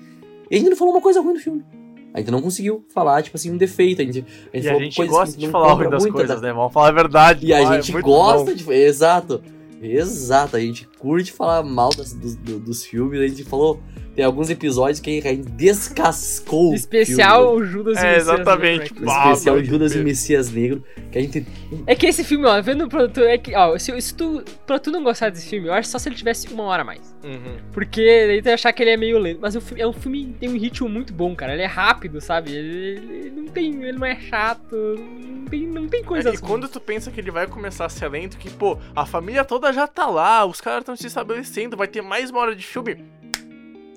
E 0.50 0.54
a 0.54 0.58
gente 0.58 0.70
não 0.70 0.76
falou 0.76 0.94
uma 0.94 1.00
coisa 1.00 1.20
ruim 1.20 1.34
do 1.34 1.40
filme. 1.40 1.64
A 2.12 2.18
gente 2.18 2.30
não 2.30 2.42
conseguiu 2.42 2.84
falar, 2.92 3.22
tipo 3.22 3.36
assim, 3.36 3.50
um 3.50 3.56
defeito. 3.56 4.02
A 4.02 4.04
gente, 4.04 4.24
a 4.52 4.56
gente 4.56 4.66
e 4.66 4.70
a 4.70 4.78
gente 4.78 5.06
gosta 5.06 5.38
de 5.38 5.48
falar 5.48 5.72
ruim 5.74 5.90
das 5.90 6.06
coisas, 6.06 6.40
da... 6.40 6.48
né? 6.48 6.52
Vamos 6.52 6.72
falar 6.72 6.88
a 6.88 6.92
verdade. 6.92 7.46
E 7.46 7.52
a 7.52 7.60
é 7.60 7.82
gente 7.82 7.96
é 7.96 8.00
gosta 8.00 8.50
bom. 8.50 8.56
de. 8.56 8.72
Exato. 8.72 9.42
Exato. 9.80 10.56
A 10.56 10.60
gente 10.60 10.88
curte 10.98 11.32
falar 11.32 11.62
mal 11.62 11.90
das, 11.90 12.12
dos, 12.12 12.36
dos 12.36 12.84
filmes. 12.84 13.20
A 13.20 13.26
gente 13.26 13.44
falou. 13.44 13.80
Tem 14.20 14.26
alguns 14.26 14.50
episódios 14.50 15.00
que 15.00 15.18
a 15.24 15.30
gente 15.30 15.48
descascou. 15.52 16.74
Especial 16.74 17.54
o 17.54 17.64
Judas 17.64 17.96
é, 17.96 18.00
e 18.00 18.04
Messias 18.04 18.28
exatamente. 18.28 18.92
Negro. 18.92 19.10
Especial 19.10 19.64
Judas 19.64 19.94
e 19.94 19.98
Messias 20.00 20.50
Negro. 20.52 20.84
Que 21.10 21.16
a 21.16 21.22
gente. 21.22 21.46
É 21.86 21.94
que 21.94 22.04
esse 22.04 22.22
filme, 22.22 22.44
ó, 22.44 22.60
vendo 22.60 22.84
o 22.84 22.88
produtor, 22.90 23.26
é 23.26 23.38
que, 23.38 23.56
ó, 23.56 23.78
se, 23.78 23.98
se 23.98 24.14
tu, 24.14 24.44
pra 24.66 24.78
tu 24.78 24.90
não 24.90 25.02
gostar 25.02 25.30
desse 25.30 25.48
filme, 25.48 25.68
eu 25.68 25.72
acho 25.72 25.88
só 25.88 25.98
se 25.98 26.06
ele 26.06 26.16
tivesse 26.16 26.52
uma 26.52 26.64
hora 26.64 26.82
a 26.82 26.84
mais. 26.84 27.16
Uhum. 27.24 27.56
Porque 27.72 28.26
daí 28.26 28.42
tu 28.42 28.48
ia 28.48 28.54
achar 28.54 28.74
que 28.74 28.82
ele 28.82 28.90
é 28.90 28.96
meio 28.98 29.18
lento. 29.18 29.38
Mas 29.40 29.56
o 29.56 29.60
filme, 29.62 29.80
é 29.80 29.86
um 29.86 29.92
filme 29.94 30.36
tem 30.38 30.50
um 30.50 30.58
ritmo 30.58 30.86
muito 30.86 31.14
bom, 31.14 31.34
cara. 31.34 31.54
Ele 31.54 31.62
é 31.62 31.66
rápido, 31.66 32.20
sabe? 32.20 32.54
Ele, 32.54 32.98
ele 33.10 33.30
não 33.30 33.46
tem. 33.46 33.82
Ele 33.82 33.98
não 33.98 34.06
é 34.06 34.16
chato. 34.16 34.76
Não 34.76 35.46
tem, 35.46 35.66
não 35.66 35.88
tem 35.88 36.04
coisa 36.04 36.28
é, 36.28 36.32
assim. 36.32 36.44
E 36.44 36.46
quando 36.46 36.68
tu 36.68 36.78
pensa 36.78 37.10
que 37.10 37.18
ele 37.18 37.30
vai 37.30 37.46
começar 37.46 37.86
a 37.86 37.88
ser 37.88 38.08
lento, 38.10 38.36
que, 38.36 38.50
pô, 38.50 38.76
a 38.94 39.06
família 39.06 39.46
toda 39.46 39.72
já 39.72 39.86
tá 39.86 40.04
lá, 40.04 40.44
os 40.44 40.60
caras 40.60 40.80
estão 40.80 40.94
se 40.94 41.06
estabelecendo, 41.06 41.74
vai 41.74 41.88
ter 41.88 42.02
mais 42.02 42.28
uma 42.28 42.40
hora 42.40 42.54
de 42.54 42.66
filme. 42.66 43.02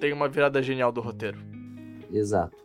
Tem 0.04 0.12
uma 0.12 0.28
virada 0.28 0.62
genial 0.62 0.91
do 0.91 0.99
roteiro. 0.99 1.38
Exato. 2.12 2.58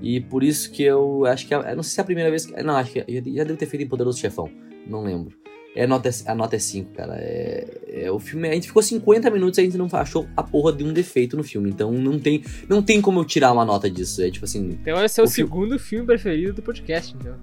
E 0.00 0.18
por 0.18 0.42
isso 0.42 0.72
que 0.72 0.82
eu 0.82 1.26
acho 1.26 1.46
que. 1.46 1.52
É, 1.52 1.74
não 1.74 1.82
sei 1.82 1.92
se 1.92 2.00
é 2.00 2.02
a 2.02 2.06
primeira 2.06 2.30
vez 2.30 2.46
que. 2.46 2.62
Não, 2.62 2.74
acho 2.74 2.90
que 2.90 3.00
já 3.34 3.44
devo 3.44 3.58
ter 3.58 3.66
feito 3.66 3.82
em 3.82 3.86
Poderoso 3.86 4.18
Chefão. 4.18 4.50
Não 4.86 5.04
lembro. 5.04 5.30
É 5.74 5.84
a 5.84 5.86
nota, 5.86 6.08
a 6.24 6.34
nota 6.34 6.56
é 6.56 6.58
5, 6.58 6.94
cara. 6.94 7.16
É, 7.18 8.04
é, 8.04 8.10
o 8.10 8.18
filme. 8.18 8.48
A 8.48 8.54
gente 8.54 8.68
ficou 8.68 8.82
50 8.82 9.30
minutos 9.30 9.58
e 9.58 9.60
a 9.60 9.64
gente 9.64 9.76
não 9.76 9.88
achou 9.92 10.26
a 10.34 10.42
porra 10.42 10.72
de 10.72 10.84
um 10.84 10.90
defeito 10.94 11.36
no 11.36 11.44
filme. 11.44 11.68
Então 11.68 11.92
não 11.92 12.18
tem, 12.18 12.42
não 12.66 12.80
tem 12.80 13.02
como 13.02 13.20
eu 13.20 13.26
tirar 13.26 13.52
uma 13.52 13.66
nota 13.66 13.90
disso. 13.90 14.22
É 14.22 14.30
tipo 14.30 14.46
assim. 14.46 14.78
Então 14.80 15.04
esse 15.04 15.20
é 15.20 15.22
o, 15.22 15.26
o 15.26 15.28
segundo 15.28 15.78
filme 15.78 16.06
preferido 16.06 16.54
do 16.54 16.62
podcast, 16.62 17.14
então. 17.14 17.34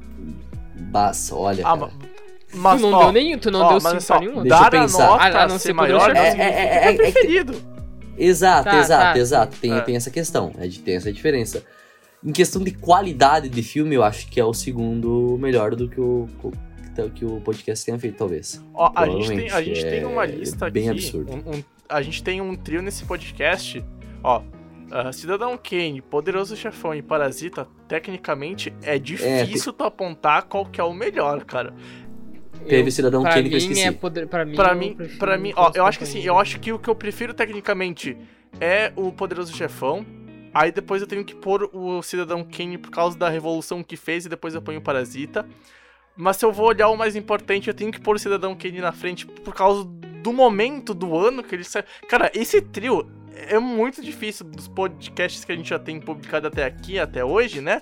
Basta, 0.90 1.36
olha. 1.36 1.64
Ah, 1.64 1.78
cara. 1.78 1.92
Mas, 2.56 2.82
tu 2.82 2.90
não 2.90 2.98
ó, 2.98 3.04
deu 3.04 3.12
nem. 3.12 3.38
Tu 3.38 3.52
não 3.52 3.62
ó, 3.62 3.70
deu 3.70 3.82
5 3.82 4.04
pra 4.04 4.20
nenhum? 4.20 4.42
Deixa 4.42 4.64
eu 4.64 4.72
pensar. 4.72 5.08
Nota 5.10 5.44
ah, 5.44 5.48
não 5.48 5.60
ser 5.60 5.74
maior, 5.74 6.16
é, 6.16 6.20
é, 6.20 6.42
é, 6.42 6.90
é, 6.90 6.94
preferido. 6.96 7.73
Exato, 8.18 8.70
tá, 8.70 8.80
exato, 8.80 9.14
tá. 9.14 9.20
exato. 9.20 9.58
Tem, 9.60 9.82
tem 9.82 9.96
essa 9.96 10.12
questão. 10.12 10.52
É 10.58 10.68
de, 10.68 10.80
tem 10.80 10.96
essa 10.96 11.12
diferença. 11.12 11.64
Em 12.24 12.32
questão 12.32 12.64
de 12.64 12.72
qualidade 12.72 13.50
de 13.50 13.64
filme, 13.64 13.96
eu 13.96 14.04
acho 14.04 14.28
que 14.28 14.40
é 14.40 14.46
o 14.46 14.54
segundo 14.54 15.38
melhor 15.40 15.76
do 15.76 15.90
que 15.90 16.00
o, 16.00 16.30
que 17.14 17.26
o 17.26 17.42
podcast 17.42 17.86
tenha 17.86 18.00
feito, 18.00 18.18
talvez. 18.18 18.64
Ó, 18.74 18.92
a 18.96 19.08
gente 19.08 19.28
tem, 19.28 19.50
a 19.50 19.62
gente 19.62 19.86
é 19.86 19.90
tem 19.90 20.06
uma 20.06 20.26
lista 20.26 20.70
bem 20.70 20.90
aqui. 20.90 21.00
absurdo. 21.00 21.32
Um, 21.32 21.58
um, 21.58 21.64
a 21.90 22.02
gente 22.02 22.24
tem 22.24 22.40
um 22.40 22.56
trio 22.56 22.82
nesse 22.82 23.04
podcast. 23.04 23.84
Ó, 24.24 24.40
uh, 24.40 25.12
Cidadão 25.12 25.58
Kane, 25.58 26.02
Poderoso 26.02 26.56
Chefão 26.56 26.94
e 26.94 27.02
Parasita, 27.02 27.68
tecnicamente 27.88 28.74
é 28.84 28.98
difícil 28.98 29.72
é, 29.72 29.76
tu 29.76 29.84
apontar 29.84 30.44
qual 30.44 30.66
que 30.66 30.80
é 30.80 30.84
o 30.84 30.94
melhor, 30.94 31.44
cara. 31.44 31.74
Teve 32.68 32.92
Cidadão 32.92 33.24
Kane 33.24 33.50
que 33.50 33.56
eu 33.56 33.58
esqueci. 33.58 33.84
É 33.84 33.92
poder, 33.92 34.28
pra 34.28 34.46
mim, 34.46 34.56
pra 34.56 34.76
mim, 34.76 34.98
pra 35.20 35.38
mim 35.38 35.54
ó, 35.56 35.72
eu 35.76 35.86
acho 35.86 35.98
que 35.98 36.04
assim, 36.04 36.22
eu 36.22 36.38
acho 36.38 36.60
que 36.60 36.72
o 36.72 36.80
que 36.80 36.90
eu 36.90 36.96
prefiro 36.96 37.34
tecnicamente 37.34 38.18
é 38.60 38.92
o 38.96 39.12
Poderoso 39.12 39.56
Chefão. 39.56 40.06
Aí 40.54 40.72
depois 40.72 41.02
eu 41.02 41.08
tenho 41.08 41.26
que 41.26 41.34
pôr 41.34 41.70
o 41.74 42.02
Cidadão 42.04 42.44
Kane 42.44 42.78
por 42.78 42.92
causa 42.92 43.18
da 43.18 43.28
revolução 43.28 43.84
que 43.84 43.98
fez 43.98 44.26
e 44.26 44.30
depois 44.30 44.54
eu 44.54 44.62
ponho 44.62 44.80
o 44.80 44.84
Parasita. 44.84 45.48
Mas 46.16 46.38
se 46.38 46.46
eu 46.46 46.52
vou 46.52 46.68
olhar 46.68 46.90
o 46.90 46.96
mais 46.96 47.16
importante, 47.16 47.68
eu 47.68 47.74
tenho 47.74 47.92
que 47.92 48.00
pôr 48.00 48.16
o 48.16 48.20
Cidadão 48.20 48.56
Kane 48.56 48.80
na 48.80 48.92
frente 48.92 49.26
por 49.26 49.54
causa 49.54 49.84
do 49.84 50.32
momento 50.32 50.94
do 50.94 51.18
ano 51.18 51.44
que 51.44 51.56
ele 51.56 51.64
sai. 51.64 51.84
Cara, 52.08 52.32
esse 52.36 52.62
trio 52.62 53.10
é 53.36 53.58
muito 53.58 54.02
difícil 54.02 54.46
dos 54.46 54.68
podcasts 54.68 55.44
que 55.44 55.52
a 55.52 55.56
gente 55.56 55.70
já 55.70 55.80
tem 55.80 56.00
publicado 56.00 56.48
até 56.48 56.64
aqui, 56.66 57.00
até 57.00 57.26
hoje, 57.26 57.62
né? 57.62 57.82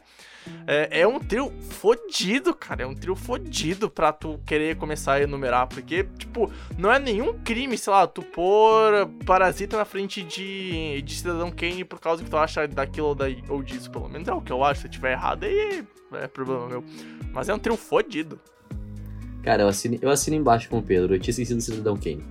É, 0.65 1.01
é, 1.01 1.07
um 1.07 1.19
trio 1.19 1.51
fodido, 1.69 2.53
cara. 2.53 2.83
É 2.83 2.85
um 2.85 2.95
trio 2.95 3.15
fodido 3.15 3.89
pra 3.89 4.11
tu 4.11 4.39
querer 4.45 4.75
começar 4.75 5.13
a 5.13 5.21
enumerar. 5.21 5.67
Porque, 5.67 6.05
tipo, 6.17 6.51
não 6.77 6.91
é 6.91 6.99
nenhum 6.99 7.33
crime, 7.39 7.77
sei 7.77 7.91
lá, 7.91 8.07
tu 8.07 8.21
pôr 8.21 9.07
Parasita 9.25 9.77
na 9.77 9.85
frente 9.85 10.23
de, 10.23 11.01
de 11.01 11.15
Cidadão 11.15 11.51
Kane 11.51 11.83
por 11.83 11.99
causa 11.99 12.23
que 12.23 12.29
tu 12.29 12.37
acha 12.37 12.67
daquilo 12.67 13.07
ou, 13.07 13.17
ou 13.55 13.63
disso. 13.63 13.89
Pelo 13.91 14.09
menos 14.09 14.27
é 14.27 14.33
o 14.33 14.41
que 14.41 14.51
eu 14.51 14.63
acho. 14.63 14.81
Se 14.81 14.87
eu 14.87 14.91
tiver 14.91 15.13
errado, 15.13 15.43
aí 15.43 15.83
é 16.13 16.27
problema 16.27 16.67
meu. 16.67 16.83
Mas 17.33 17.49
é 17.49 17.53
um 17.53 17.59
trio 17.59 17.77
fodido. 17.77 18.39
Cara, 19.43 19.63
eu 19.63 19.67
assino, 19.67 19.97
eu 20.01 20.09
assino 20.09 20.35
embaixo 20.35 20.69
com 20.69 20.79
o 20.79 20.83
Pedro. 20.83 21.15
Eu 21.15 21.19
tinha 21.19 21.31
esquecido 21.31 21.57
do 21.57 21.63
Cidadão 21.63 21.97
Kane. 21.97 22.23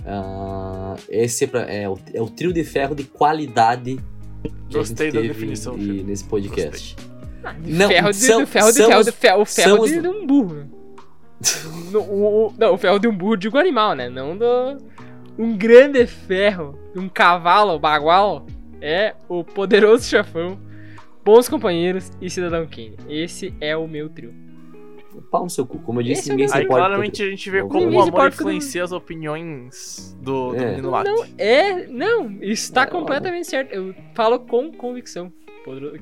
Uh, 0.00 0.96
esse 1.08 1.44
é, 1.44 1.46
pra, 1.46 1.60
é, 1.62 1.88
o, 1.88 1.98
é 2.14 2.22
o 2.22 2.30
trio 2.30 2.52
de 2.52 2.64
ferro 2.64 2.94
de 2.94 3.04
qualidade 3.04 3.98
Gostei 4.70 5.10
da 5.10 5.20
definição. 5.20 5.76
E, 5.78 6.02
nesse 6.02 6.24
podcast. 6.24 6.94
Gostei. 6.94 7.17
Ah, 7.48 7.56
não, 7.64 7.88
ferro 7.88 8.10
de, 8.10 8.16
são, 8.16 8.46
ferro 8.46 8.72
de, 8.72 8.76
ferro 8.78 9.04
de, 9.04 9.12
ferro, 9.12 9.42
o 9.42 9.44
ferro 9.46 9.86
de, 9.86 10.00
de 10.00 10.08
um 10.08 10.26
burro. 10.26 10.66
no, 11.90 12.00
o, 12.00 12.54
não, 12.58 12.74
o 12.74 12.78
ferro 12.78 12.98
de 12.98 13.08
um 13.08 13.16
burro 13.16 13.36
digo 13.36 13.56
animal, 13.58 13.94
né? 13.94 14.08
Não 14.08 14.36
do. 14.36 14.78
Um 15.38 15.56
grande 15.56 16.04
ferro 16.04 16.76
de 16.92 16.98
um 16.98 17.08
cavalo 17.08 17.78
bagual 17.78 18.44
é 18.80 19.14
o 19.28 19.44
poderoso 19.44 20.04
chefão, 20.04 20.58
bons 21.24 21.48
companheiros 21.48 22.10
e 22.20 22.28
cidadão 22.28 22.66
Kane. 22.66 22.96
Esse 23.08 23.54
é 23.60 23.76
o 23.76 23.86
meu 23.86 24.08
trio. 24.08 24.34
Pau 25.30 25.44
no 25.44 25.50
seu 25.50 25.66
cu, 25.66 25.78
como 25.80 26.00
eu 26.00 26.04
disse, 26.04 26.30
ninguém 26.30 26.46
é 26.46 26.48
se 26.48 26.56
Aí 26.56 26.66
claramente 26.66 27.22
a 27.22 27.26
gente 27.28 27.50
vê 27.50 27.62
como 27.62 27.90
o 27.90 28.00
amor 28.00 28.28
influencia 28.28 28.84
as 28.84 28.92
opiniões 28.92 30.16
do, 30.20 30.50
do 30.50 30.56
é. 30.56 30.70
menino 30.70 30.90
Latte. 30.90 31.10
Não, 31.10 31.24
é, 31.36 31.86
não, 31.86 32.30
isso 32.40 32.72
tá 32.72 32.82
é, 32.82 32.86
completamente 32.86 33.48
certo. 33.48 33.72
Eu 33.72 33.94
falo 34.14 34.38
com 34.40 34.72
convicção 34.72 35.32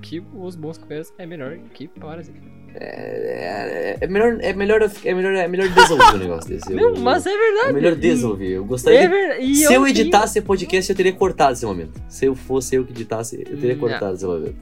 que 0.00 0.22
os 0.34 0.54
bons 0.54 0.78
companheiros 0.78 1.12
é 1.18 1.26
melhor 1.26 1.59
que 1.72 1.88
Parasita. 1.88 2.38
É, 2.78 3.96
é, 4.00 4.04
é, 4.04 4.07
melhor, 4.07 4.38
é, 4.40 4.52
melhor, 4.52 4.82
é, 4.82 5.14
melhor, 5.14 5.34
é 5.34 5.48
melhor 5.48 5.68
desenvolver 5.68 6.14
um 6.14 6.18
negócio 6.18 6.50
desse. 6.50 6.72
Não, 6.72 6.94
eu, 6.94 6.96
mas 6.98 7.24
é 7.24 7.30
verdade. 7.30 7.68
É 7.68 7.72
melhor 7.72 7.94
desenvolver. 7.94 8.48
Eu 8.48 8.64
gostaria. 8.66 9.00
É 9.00 9.09
verdade. 9.09 9.54
se 9.54 9.64
eu, 9.64 9.72
eu 9.72 9.86
editasse 9.86 10.34
tenho... 10.34 10.44
podcast, 10.44 10.90
eu 10.90 10.96
teria 10.96 11.12
cortado 11.12 11.54
esse 11.54 11.64
momento. 11.64 12.00
Se 12.09 12.26
eu 12.26 12.34
fosse 12.34 12.76
eu 12.76 12.84
que 12.84 12.92
editasse, 12.92 13.36
eu 13.36 13.57
teria 13.57 13.74
não. 13.74 13.80
cortado 13.80 14.14
esse 14.14 14.26
momento. 14.26 14.57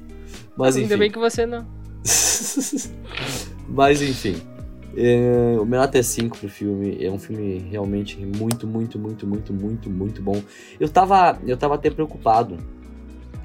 Mas 0.57 0.77
enfim. 0.77 0.85
Ainda 0.85 0.97
bem 0.97 1.11
que 1.11 1.19
você 1.19 1.45
não. 1.45 1.67
mas 3.69 4.01
enfim. 4.01 4.37
É, 4.97 5.57
o 5.59 5.65
Menata 5.65 5.99
é 5.99 6.03
5 6.03 6.39
pro 6.39 6.49
filme. 6.49 7.05
É 7.05 7.11
um 7.11 7.19
filme 7.19 7.67
realmente 7.69 8.17
muito, 8.25 8.65
muito, 8.65 8.97
muito, 8.97 9.27
muito, 9.27 9.53
muito, 9.53 9.91
muito 9.91 10.23
bom. 10.23 10.41
Eu 10.79 10.89
tava, 10.89 11.37
eu 11.45 11.57
tava 11.57 11.75
até 11.75 11.91
preocupado 11.91 12.57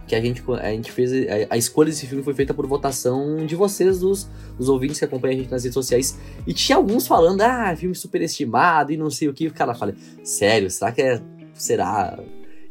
que 0.10 0.16
a 0.16 0.22
gente, 0.22 0.44
a 0.60 0.72
gente 0.72 0.92
fez. 0.92 1.12
A, 1.14 1.54
a, 1.54 1.58
escolha 1.58 1.90
desse 1.90 2.08
filme 2.08 2.24
foi 2.24 2.34
feita 2.34 2.52
por 2.52 2.66
votação 2.66 3.46
de 3.46 3.56
vocês, 3.56 4.00
dos, 4.00 4.28
dos 4.58 4.68
ouvintes 4.68 4.98
que 4.98 5.06
acompanham 5.06 5.36
a 5.36 5.40
gente 5.42 5.52
nas 5.52 5.64
redes 5.64 5.76
sociais. 5.76 6.18
E 6.48 6.54
tinha 6.54 6.76
alguns 6.76 7.06
falando, 7.06 7.42
ah, 7.42 7.76
filme 7.76 7.94
superestimado 7.94 8.92
e 8.92 8.98
não 8.98 9.12
sei 9.12 9.30
o 9.30 9.34
que. 9.34 9.46
O 9.48 9.54
cara 9.54 9.76
fala, 9.76 9.94
sério, 10.24 10.70
será 10.72 10.92
que 10.92 11.02
é. 11.02 11.22
Será? 11.54 12.20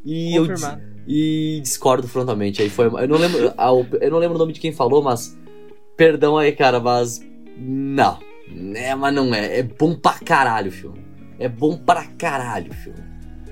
E 0.05 0.35
eu, 0.35 0.47
e 1.07 1.61
discordo 1.63 2.09
frontalmente. 2.09 2.61
Aí 2.61 2.69
foi. 2.69 2.87
Eu 2.87 3.09
não 3.09 3.17
lembro. 3.17 3.55
eu 4.01 4.11
não 4.11 4.19
lembro 4.19 4.35
o 4.35 4.39
nome 4.39 4.53
de 4.53 4.61
quem 4.61 4.73
falou, 4.73 5.01
mas. 5.01 5.39
Perdão 5.97 6.37
aí, 6.37 6.53
cara, 6.53 6.81
mas. 6.81 7.21
Não. 7.57 8.19
É, 8.75 8.95
mas 8.97 9.15
não 9.15 9.33
é. 9.33 9.61
É 9.61 9.63
bom 9.63 9.95
pra 9.95 10.19
caralho 10.19 10.69
o 10.69 10.73
filme. 10.73 11.05
É 11.39 11.49
bom 11.49 11.77
pra 11.77 12.05
caralho 12.05 12.73
o 12.73 12.75
filme. 12.75 13.08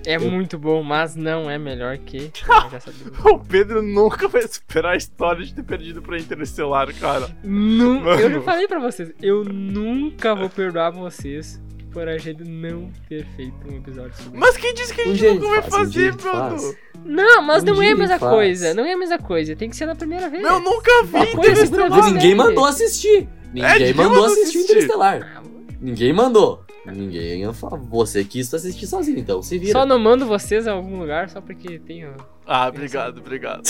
É 0.06 0.18
muito 0.18 0.56
bom, 0.56 0.82
mas 0.84 1.16
não 1.16 1.50
é 1.50 1.58
melhor 1.58 1.98
que. 1.98 2.30
o 3.24 3.38
Pedro 3.40 3.82
nunca 3.82 4.28
vai 4.28 4.46
superar 4.46 4.92
a 4.92 4.96
história 4.96 5.44
de 5.44 5.52
ter 5.52 5.64
perdido 5.64 6.00
pra 6.00 6.16
Interestelar, 6.16 6.94
cara. 6.94 7.28
Nunca. 7.42 8.10
Eu 8.10 8.30
já 8.30 8.40
falei 8.42 8.68
pra 8.68 8.78
vocês, 8.78 9.12
eu 9.20 9.44
nunca 9.44 10.34
vou 10.34 10.48
perdoar 10.48 10.90
vocês 10.90 11.60
por 11.92 12.06
a 12.06 12.18
gente 12.18 12.44
não 12.44 12.90
ter 13.08 13.26
feito 13.36 13.56
um 13.66 13.78
episódio 13.78 14.14
sobre 14.22 14.38
Mas 14.38 14.56
quem 14.56 14.74
disse 14.74 14.94
que 14.94 15.00
a 15.00 15.04
gente 15.06 15.26
um 15.26 15.34
nunca 15.36 15.62
vai 15.62 15.70
fazer, 15.70 16.14
Pedro? 16.14 16.76
Não, 17.04 17.42
mas 17.42 17.62
um 17.62 17.66
não 17.66 17.82
é 17.82 17.92
a 17.92 17.96
mesma 17.96 18.18
faz. 18.18 18.32
coisa. 18.32 18.74
Não 18.74 18.84
é 18.84 18.92
a 18.92 18.98
mesma 18.98 19.18
coisa. 19.18 19.56
Tem 19.56 19.70
que 19.70 19.76
ser 19.76 19.86
na 19.86 19.96
primeira 19.96 20.28
vez. 20.28 20.44
Eu 20.44 20.60
nunca 20.60 20.90
vi 21.04 21.32
Interestelar. 21.32 22.12
Ninguém 22.12 22.34
mandou 22.34 22.64
assistir. 22.64 23.28
Ninguém 23.52 23.90
é, 23.90 23.94
mandou 23.94 24.26
assistir, 24.26 24.58
assistir 24.58 24.72
Interestelar. 24.72 25.36
Ah, 25.36 25.42
Ninguém 25.80 26.12
mandou. 26.12 26.64
Ninguém. 26.86 27.42
Você 27.90 28.24
quis 28.24 28.52
assistir 28.52 28.86
sozinho, 28.86 29.18
então 29.18 29.42
se 29.42 29.58
vira. 29.58 29.72
Só 29.72 29.84
não 29.84 29.98
mando 29.98 30.26
vocês 30.26 30.66
a 30.66 30.72
algum 30.72 30.98
lugar 30.98 31.28
só 31.28 31.40
porque 31.40 31.78
tenho. 31.78 32.14
Ah, 32.46 32.68
obrigado, 32.68 33.18
obrigado. 33.18 33.62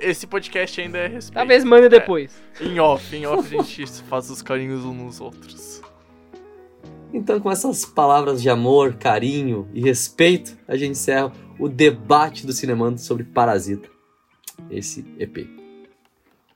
Esse 0.00 0.26
podcast 0.26 0.80
ainda 0.80 0.98
é 0.98 1.06
respeito. 1.06 1.34
Talvez 1.34 1.64
mande 1.64 1.86
é. 1.86 1.88
depois. 1.88 2.42
Em 2.60 2.80
off, 2.80 3.16
em 3.16 3.24
off 3.26 3.56
a 3.56 3.62
gente 3.62 3.86
faz 4.08 4.28
os 4.30 4.42
carinhos 4.42 4.84
uns 4.84 4.96
nos 4.96 5.20
outros. 5.20 5.80
Então, 7.12 7.40
com 7.40 7.50
essas 7.50 7.84
palavras 7.84 8.40
de 8.40 8.48
amor, 8.48 8.94
carinho 8.94 9.68
e 9.72 9.80
respeito, 9.80 10.56
a 10.66 10.76
gente 10.76 10.92
encerra 10.92 11.32
o 11.58 11.68
debate 11.68 12.46
do 12.46 12.52
Cinemando 12.52 13.00
sobre 13.00 13.24
Parasita. 13.24 13.88
Esse 14.70 15.04
EP. 15.18 15.59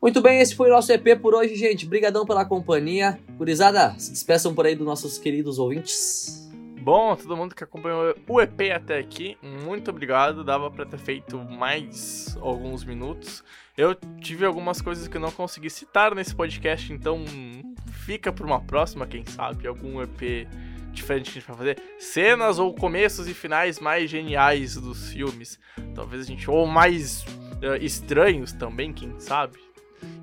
Muito 0.05 0.21
bem, 0.21 0.39
esse 0.39 0.55
foi 0.55 0.69
o 0.69 0.71
nosso 0.75 0.93
EP 0.93 1.19
por 1.19 1.35
hoje, 1.35 1.57
gente. 1.57 1.87
Obrigadão 1.87 2.27
pela 2.27 2.45
companhia. 2.45 3.19
Gurizada, 3.39 3.99
se 3.99 4.11
despeçam 4.11 4.55
por 4.55 4.67
aí 4.67 4.75
dos 4.75 4.87
nossos 4.87 5.17
queridos 5.17 5.59
ouvintes. 5.59 6.47
Bom, 6.83 7.17
todo 7.17 7.35
mundo 7.35 7.55
que 7.55 7.65
acompanhou 7.65 8.15
o 8.29 8.39
EP 8.43 8.71
até 8.77 8.99
aqui, 8.99 9.39
muito 9.43 9.91
obrigado. 9.91 10.45
Dava 10.45 10.71
para 10.71 10.85
ter 10.85 10.99
feito 10.99 11.39
mais 11.39 12.37
alguns 12.43 12.85
minutos. 12.85 13.43
Eu 13.79 13.95
tive 14.21 14.45
algumas 14.45 14.83
coisas 14.83 15.09
que 15.09 15.17
eu 15.17 15.21
não 15.23 15.31
consegui 15.31 15.71
citar 15.71 16.15
nesse 16.15 16.35
podcast, 16.35 16.93
então 16.93 17.25
fica 18.05 18.31
para 18.31 18.45
uma 18.45 18.61
próxima, 18.61 19.07
quem 19.07 19.25
sabe, 19.25 19.67
algum 19.67 20.03
EP 20.03 20.47
diferente 20.93 21.31
que 21.33 21.39
a 21.39 21.41
gente 21.41 21.49
vai 21.49 21.57
fazer? 21.57 21.83
Cenas 21.99 22.59
ou 22.59 22.75
começos 22.75 23.27
e 23.27 23.33
finais 23.33 23.81
mais 23.81 24.11
geniais 24.11 24.77
dos 24.77 25.09
filmes. 25.13 25.59
Talvez 25.95 26.21
a 26.21 26.27
gente. 26.27 26.51
Ou 26.51 26.67
mais 26.67 27.23
uh, 27.23 27.83
estranhos 27.83 28.53
também, 28.53 28.93
quem 28.93 29.19
sabe? 29.19 29.64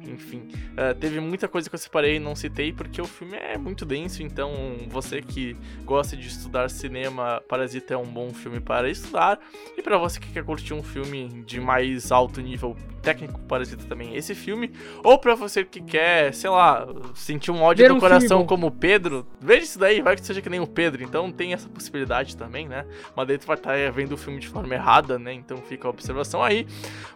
Enfim, 0.04 0.50
uh, 0.74 0.94
teve 1.00 1.20
muita 1.20 1.48
coisa 1.48 1.70
que 1.70 1.76
eu 1.76 1.80
separei 1.80 2.16
e 2.16 2.20
não 2.20 2.36
citei 2.36 2.74
porque 2.74 3.02
o 3.02 3.06
filme 3.06 3.38
é 3.38 3.58
muito 3.58 3.86
denso, 3.86 4.24
então 4.24 4.52
você 4.88 5.22
que 5.22 5.56
gosta 5.86 6.18
de 6.18 6.28
estudar 6.28 6.70
cinema, 6.70 7.42
Parasita 7.48 7.94
é 7.94 7.98
um 7.98 8.06
bom 8.06 8.32
filme 8.34 8.60
para 8.60 8.90
estudar. 8.90 9.40
E 9.78 9.82
para 9.82 9.98
você 9.98 10.20
que 10.20 10.32
quer 10.32 10.44
curtir 10.44 10.74
um 10.74 10.84
filme 10.84 11.44
de 11.46 11.60
mais 11.60 12.12
alto 12.12 12.42
nível 12.42 12.76
técnico, 13.02 13.40
Parasita 13.42 13.86
também 13.86 14.16
esse 14.16 14.36
filme. 14.36 14.72
Ou 15.04 15.18
para 15.18 15.36
você 15.36 15.64
que 15.64 15.82
quer, 15.82 16.34
sei 16.34 16.50
lá, 16.50 16.88
sentir 17.16 17.52
um 17.52 17.62
ódio 17.62 17.84
Ver 17.84 17.90
do 17.90 17.96
um 17.96 18.00
coração 18.00 18.46
como 18.46 18.68
o 18.68 18.72
Pedro, 18.72 19.26
veja 19.40 19.64
isso 19.64 19.80
daí, 19.80 20.02
vai 20.02 20.16
que 20.16 20.26
seja 20.26 20.42
que 20.42 20.50
nem 20.50 20.60
o 20.60 20.68
Pedro, 20.68 21.04
então 21.04 21.32
tem 21.32 21.54
essa 21.54 21.68
possibilidade 21.70 22.38
também, 22.38 22.68
né? 22.68 22.86
Mas 23.16 23.28
daí 23.28 23.38
tu 23.38 23.48
vai 23.48 23.56
estar 23.56 23.74
tá 23.74 23.92
vendo 23.92 24.14
o 24.14 24.18
filme 24.18 24.40
de 24.40 24.48
forma 24.48 24.74
errada, 24.74 25.18
né? 25.18 25.34
Então 25.34 25.58
fica 25.58 25.88
a 25.88 25.92
observação 25.92 26.44
aí. 26.44 26.68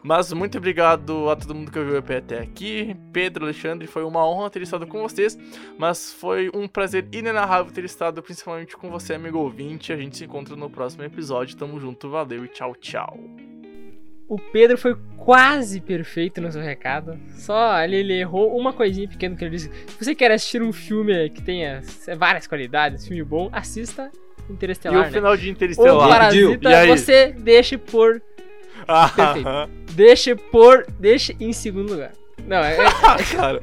Mas 0.03 0.31
muito 0.33 0.57
obrigado 0.57 1.29
a 1.29 1.35
todo 1.35 1.53
mundo 1.53 1.71
que 1.71 1.79
ouviu 1.79 1.95
o 1.95 1.97
EP 1.97 2.11
até 2.11 2.39
aqui. 2.39 2.54
Pedro, 3.11 3.45
Alexandre, 3.45 3.87
foi 3.87 4.03
uma 4.03 4.27
honra 4.27 4.49
ter 4.49 4.61
estado 4.61 4.87
com 4.87 5.01
vocês, 5.01 5.37
mas 5.77 6.13
foi 6.13 6.49
um 6.53 6.67
prazer 6.67 7.07
inenarrável 7.11 7.71
ter 7.71 7.83
estado 7.83 8.21
principalmente 8.21 8.77
com 8.77 8.89
você, 8.89 9.15
amigo 9.15 9.39
ouvinte. 9.39 9.91
A 9.91 9.97
gente 9.97 10.17
se 10.17 10.25
encontra 10.25 10.55
no 10.55 10.69
próximo 10.69 11.03
episódio. 11.03 11.57
Tamo 11.57 11.79
junto, 11.79 12.09
valeu 12.09 12.45
e 12.45 12.47
tchau, 12.47 12.75
tchau. 12.75 13.19
O 14.27 14.39
Pedro 14.39 14.77
foi 14.77 14.95
quase 15.17 15.79
perfeito 15.79 16.41
no 16.41 16.51
seu 16.51 16.61
recado. 16.61 17.19
Só 17.35 17.71
ali 17.71 17.97
ele 17.97 18.13
errou 18.13 18.57
uma 18.57 18.73
coisinha 18.73 19.07
pequena 19.07 19.35
que 19.35 19.43
ele 19.43 19.51
disse. 19.51 19.69
Se 19.87 20.05
você 20.05 20.15
quer 20.15 20.31
assistir 20.31 20.63
um 20.63 20.73
filme 20.73 21.29
que 21.29 21.43
tenha 21.43 21.81
várias 22.17 22.47
qualidades, 22.47 23.07
filme 23.07 23.23
bom, 23.23 23.49
assista 23.51 24.11
Interestelar. 24.49 24.97
E 24.97 25.01
o 25.01 25.03
né? 25.05 25.11
final 25.11 25.37
de 25.37 25.49
Interestelar. 25.49 25.95
O 25.95 26.09
Parasita, 26.09 26.87
você 26.87 27.31
deixe 27.31 27.77
por. 27.77 28.21
Perfeito. 29.15 29.49
Deixe 29.93 30.35
por. 30.35 30.85
Deixe 30.99 31.35
em 31.39 31.51
segundo 31.51 31.93
lugar. 31.93 32.11
Não, 32.47 32.57
é. 32.57 32.77
é 32.77 33.23
Cara. 33.35 33.61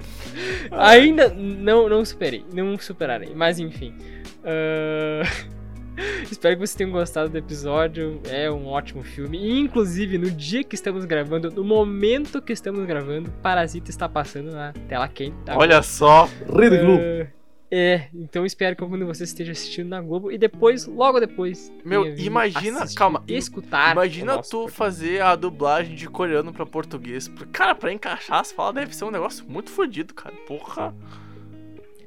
Ainda 0.70 1.28
não, 1.28 1.88
não 1.88 2.04
superei. 2.04 2.44
Não 2.52 2.78
superarei. 2.78 3.32
Mas 3.34 3.58
enfim. 3.58 3.94
Uh... 4.42 5.52
Espero 6.30 6.54
que 6.54 6.60
vocês 6.60 6.74
tenham 6.74 6.90
gostado 6.90 7.28
do 7.28 7.36
episódio. 7.36 8.20
É 8.28 8.50
um 8.50 8.66
ótimo 8.66 9.02
filme. 9.02 9.38
E, 9.38 9.60
inclusive, 9.60 10.16
no 10.16 10.30
dia 10.30 10.64
que 10.64 10.74
estamos 10.74 11.04
gravando, 11.04 11.50
no 11.50 11.62
momento 11.62 12.40
que 12.40 12.52
estamos 12.52 12.84
gravando, 12.86 13.30
Parasita 13.42 13.90
está 13.90 14.08
passando 14.08 14.50
na 14.52 14.72
tela 14.88 15.06
quente. 15.08 15.36
Tá 15.44 15.56
Olha 15.56 15.82
só! 15.82 16.28
Uh, 16.48 17.26
é, 17.74 18.08
então 18.12 18.44
espero 18.44 18.76
que 18.76 18.82
algum 18.82 18.98
de 18.98 19.04
vocês 19.04 19.30
esteja 19.30 19.52
assistindo 19.52 19.88
na 19.88 19.98
Globo 20.02 20.30
e 20.30 20.36
depois, 20.36 20.84
logo 20.84 21.18
depois. 21.18 21.72
Meu, 21.82 22.06
imagina, 22.18 22.84
calma. 22.94 23.24
Escutar. 23.26 23.92
Imagina 23.92 24.42
tu 24.42 24.68
fazer 24.68 25.22
a 25.22 25.34
dublagem 25.34 25.94
de 25.94 26.06
coreano 26.06 26.52
pra 26.52 26.66
português. 26.66 27.32
Cara, 27.50 27.74
pra 27.74 27.90
encaixar 27.90 28.40
as 28.40 28.52
falas 28.52 28.74
deve 28.74 28.94
ser 28.94 29.06
um 29.06 29.10
negócio 29.10 29.46
muito 29.48 29.70
fodido, 29.70 30.12
cara. 30.12 30.34
Porra. 30.46 30.94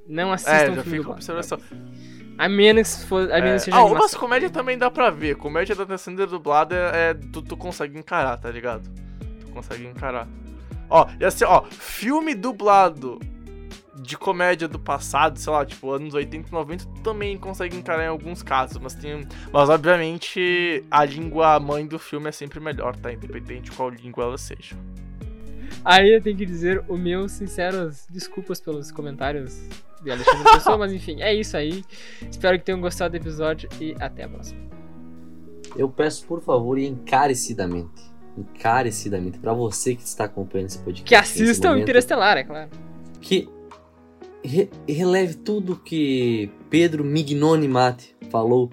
Não 0.08 0.32
assistam 0.32 0.54
é, 0.54 0.76
já 0.76 0.84
fica 0.84 1.10
observação. 1.10 1.60
A 2.38 2.48
menos, 2.48 3.04
for, 3.06 3.24
a 3.34 3.42
menos 3.42 3.64
é. 3.64 3.66
seja 3.66 3.78
Ah, 3.78 3.86
umas 3.86 4.14
comédias 4.14 4.52
também 4.52 4.78
dá 4.78 4.92
pra 4.92 5.10
ver. 5.10 5.36
Comédia 5.36 5.74
da 5.74 5.98
Sandler 5.98 6.28
dublada 6.28 6.76
é, 6.76 7.10
é 7.10 7.14
tu, 7.16 7.42
tu 7.42 7.58
consegue 7.58 7.98
encarar, 7.98 8.38
tá 8.38 8.52
ligado? 8.52 8.88
Tu 9.40 9.48
consegue 9.52 9.88
encarar. 9.88 10.28
Ó, 10.88 11.08
e 11.20 11.26
assim, 11.26 11.44
ó, 11.44 11.64
filme 11.64 12.36
dublado 12.36 13.20
de 14.06 14.18
comédia 14.18 14.68
do 14.68 14.80
passado, 14.80 15.40
sei 15.40 15.52
lá, 15.52 15.66
tipo, 15.66 15.92
anos 15.92 16.14
80 16.14 16.50
e 16.50 16.52
90, 16.52 16.86
tu 16.86 17.02
também 17.02 17.38
consegue 17.38 17.76
encarar 17.76 18.04
em 18.04 18.08
alguns 18.08 18.44
casos, 18.44 18.78
mas 18.78 18.94
tem. 18.94 19.28
Mas 19.52 19.70
obviamente 19.70 20.84
a 20.90 21.04
língua 21.04 21.60
mãe 21.60 21.86
do 21.86 22.00
filme 22.00 22.30
é 22.30 22.32
sempre 22.32 22.60
melhor, 22.60 22.96
tá? 22.96 23.12
Independente 23.12 23.70
de 23.70 23.72
qual 23.72 23.90
língua 23.90 24.26
ela 24.26 24.38
seja. 24.38 24.76
Aí 25.84 26.14
eu 26.14 26.22
tenho 26.22 26.38
que 26.38 26.46
dizer 26.46 26.84
o 26.88 26.98
meu 26.98 27.30
sinceros 27.30 28.08
desculpas 28.10 28.60
pelos 28.60 28.92
comentários 28.92 29.62
de 30.02 30.12
Alexandre 30.12 30.52
Pessoa, 30.52 30.78
mas 30.78 30.92
enfim, 30.92 31.22
é 31.22 31.34
isso 31.34 31.56
aí. 31.56 31.84
Espero 32.30 32.58
que 32.58 32.66
tenham 32.66 32.82
gostado 32.82 33.12
do 33.12 33.18
episódio 33.18 33.70
e 33.80 33.96
até 34.00 34.24
a 34.24 34.30
próxima. 34.30 34.60
Eu 35.76 35.90
peço, 35.90 36.26
por 36.26 36.42
favor, 36.42 36.78
e 36.78 36.88
encarecidamente, 36.88 38.02
encarecidamente, 38.38 39.38
para 39.40 39.54
você 39.54 39.96
que 39.96 40.04
está 40.04 40.24
acompanhando 40.26 40.70
esse 40.70 40.80
podcast. 40.80 41.08
Que 41.08 41.16
assista 41.16 41.72
o 41.72 41.78
Interestelar, 41.78 42.38
é 42.38 42.44
claro. 42.44 42.70
Que 43.20 43.50
re 44.46 44.70
releve 44.88 45.36
tudo 45.36 45.76
que 45.76 46.50
Pedro 46.70 47.04
Mignoni 47.04 47.68
Mate 47.68 48.16
falou 48.30 48.70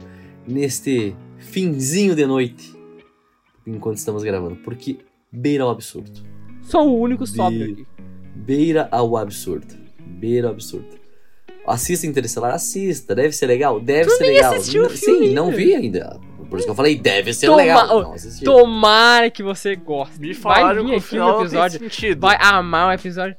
neste 0.47 1.15
finzinho 1.39 2.15
de 2.15 2.27
noite, 2.27 2.75
enquanto 3.67 3.97
estamos 3.97 4.23
gravando, 4.23 4.57
porque 4.57 4.99
beira 5.31 5.65
ao 5.65 5.71
absurdo. 5.71 6.23
Sou 6.63 6.89
o 6.89 7.01
único 7.01 7.27
sóbrio 7.27 7.73
aqui. 7.73 7.87
Beira 8.35 8.89
ao 8.91 9.17
absurdo. 9.17 9.75
Beira 9.99 10.49
ao 10.49 10.53
absurdo. 10.55 11.01
Assista 11.67 12.07
Interestelar, 12.07 12.55
assista. 12.55 13.15
Deve 13.15 13.33
ser 13.33 13.47
legal? 13.47 13.81
Deve 13.81 14.11
tu 14.11 14.17
ser 14.17 14.27
legal. 14.27 14.55
Assistiu 14.55 14.87
o 14.87 14.91
filme 14.91 15.29
Sim, 15.29 15.35
não 15.35 15.51
vi 15.51 15.75
ainda. 15.75 16.21
Por 16.49 16.59
isso 16.59 16.67
que 16.67 16.71
eu 16.71 16.75
falei, 16.75 16.99
deve 16.99 17.33
ser 17.33 17.47
Toma, 17.47 17.57
legal. 17.57 18.03
Não 18.03 18.15
tomara 18.45 19.31
que 19.31 19.43
você 19.43 19.75
goste. 19.75 20.21
Me 20.21 20.35
vai 20.35 20.75
vir 20.75 20.97
aqui 20.97 21.17
no 21.17 21.41
episódio. 21.41 21.81
Vai 22.19 22.37
amar 22.41 22.89
o 22.89 22.93
episódio. 22.93 23.37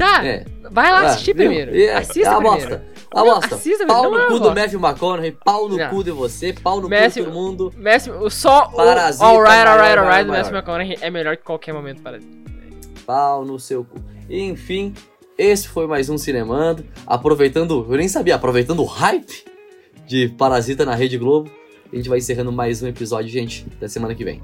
Tá, 0.00 0.26
é. 0.26 0.46
vai 0.70 0.90
lá 0.90 1.02
assistir 1.02 1.34
primeiro. 1.34 1.76
É, 1.76 1.94
assista 1.94 2.30
é 2.30 2.32
a 2.32 2.36
primeiro. 2.36 2.70
Bosta. 2.70 2.84
A 3.12 3.22
bosta. 3.22 3.54
Assista 3.56 3.86
pau 3.86 4.10
no 4.10 4.26
cu 4.28 4.40
do 4.40 4.54
Matthew 4.54 4.80
McConaughey, 4.80 5.32
pau 5.44 5.68
no 5.68 5.76
não. 5.76 5.90
cu 5.90 6.02
de 6.02 6.10
você, 6.10 6.54
pau 6.54 6.80
no 6.80 6.88
Matthew, 6.88 7.08
cu 7.08 7.10
de 7.10 7.24
todo 7.24 7.34
mundo. 7.34 7.74
Matthew, 7.76 8.30
só 8.30 8.68
Parasita, 8.68 9.26
o 9.26 9.28
Alright, 9.28 9.68
Alright, 9.68 9.98
Alright 9.98 10.24
do 10.24 10.32
Matthew 10.32 10.56
McConaughey 10.56 10.98
é 11.02 11.10
melhor 11.10 11.36
que 11.36 11.42
qualquer 11.42 11.74
momento 11.74 12.00
para 12.00 12.18
Pau 13.04 13.44
no 13.44 13.60
seu 13.60 13.84
cu. 13.84 13.98
Enfim, 14.30 14.94
esse 15.36 15.68
foi 15.68 15.86
mais 15.86 16.08
um 16.08 16.16
Cinemando. 16.16 16.82
Aproveitando, 17.06 17.86
eu 17.86 17.96
nem 17.98 18.08
sabia, 18.08 18.36
aproveitando 18.36 18.80
o 18.80 18.86
hype 18.86 19.44
de 20.06 20.28
Parasita 20.30 20.86
na 20.86 20.94
Rede 20.94 21.18
Globo. 21.18 21.50
A 21.92 21.96
gente 21.96 22.08
vai 22.08 22.18
encerrando 22.18 22.50
mais 22.50 22.82
um 22.82 22.88
episódio, 22.88 23.28
gente, 23.28 23.66
da 23.78 23.86
semana 23.86 24.14
que 24.14 24.24
vem. 24.24 24.40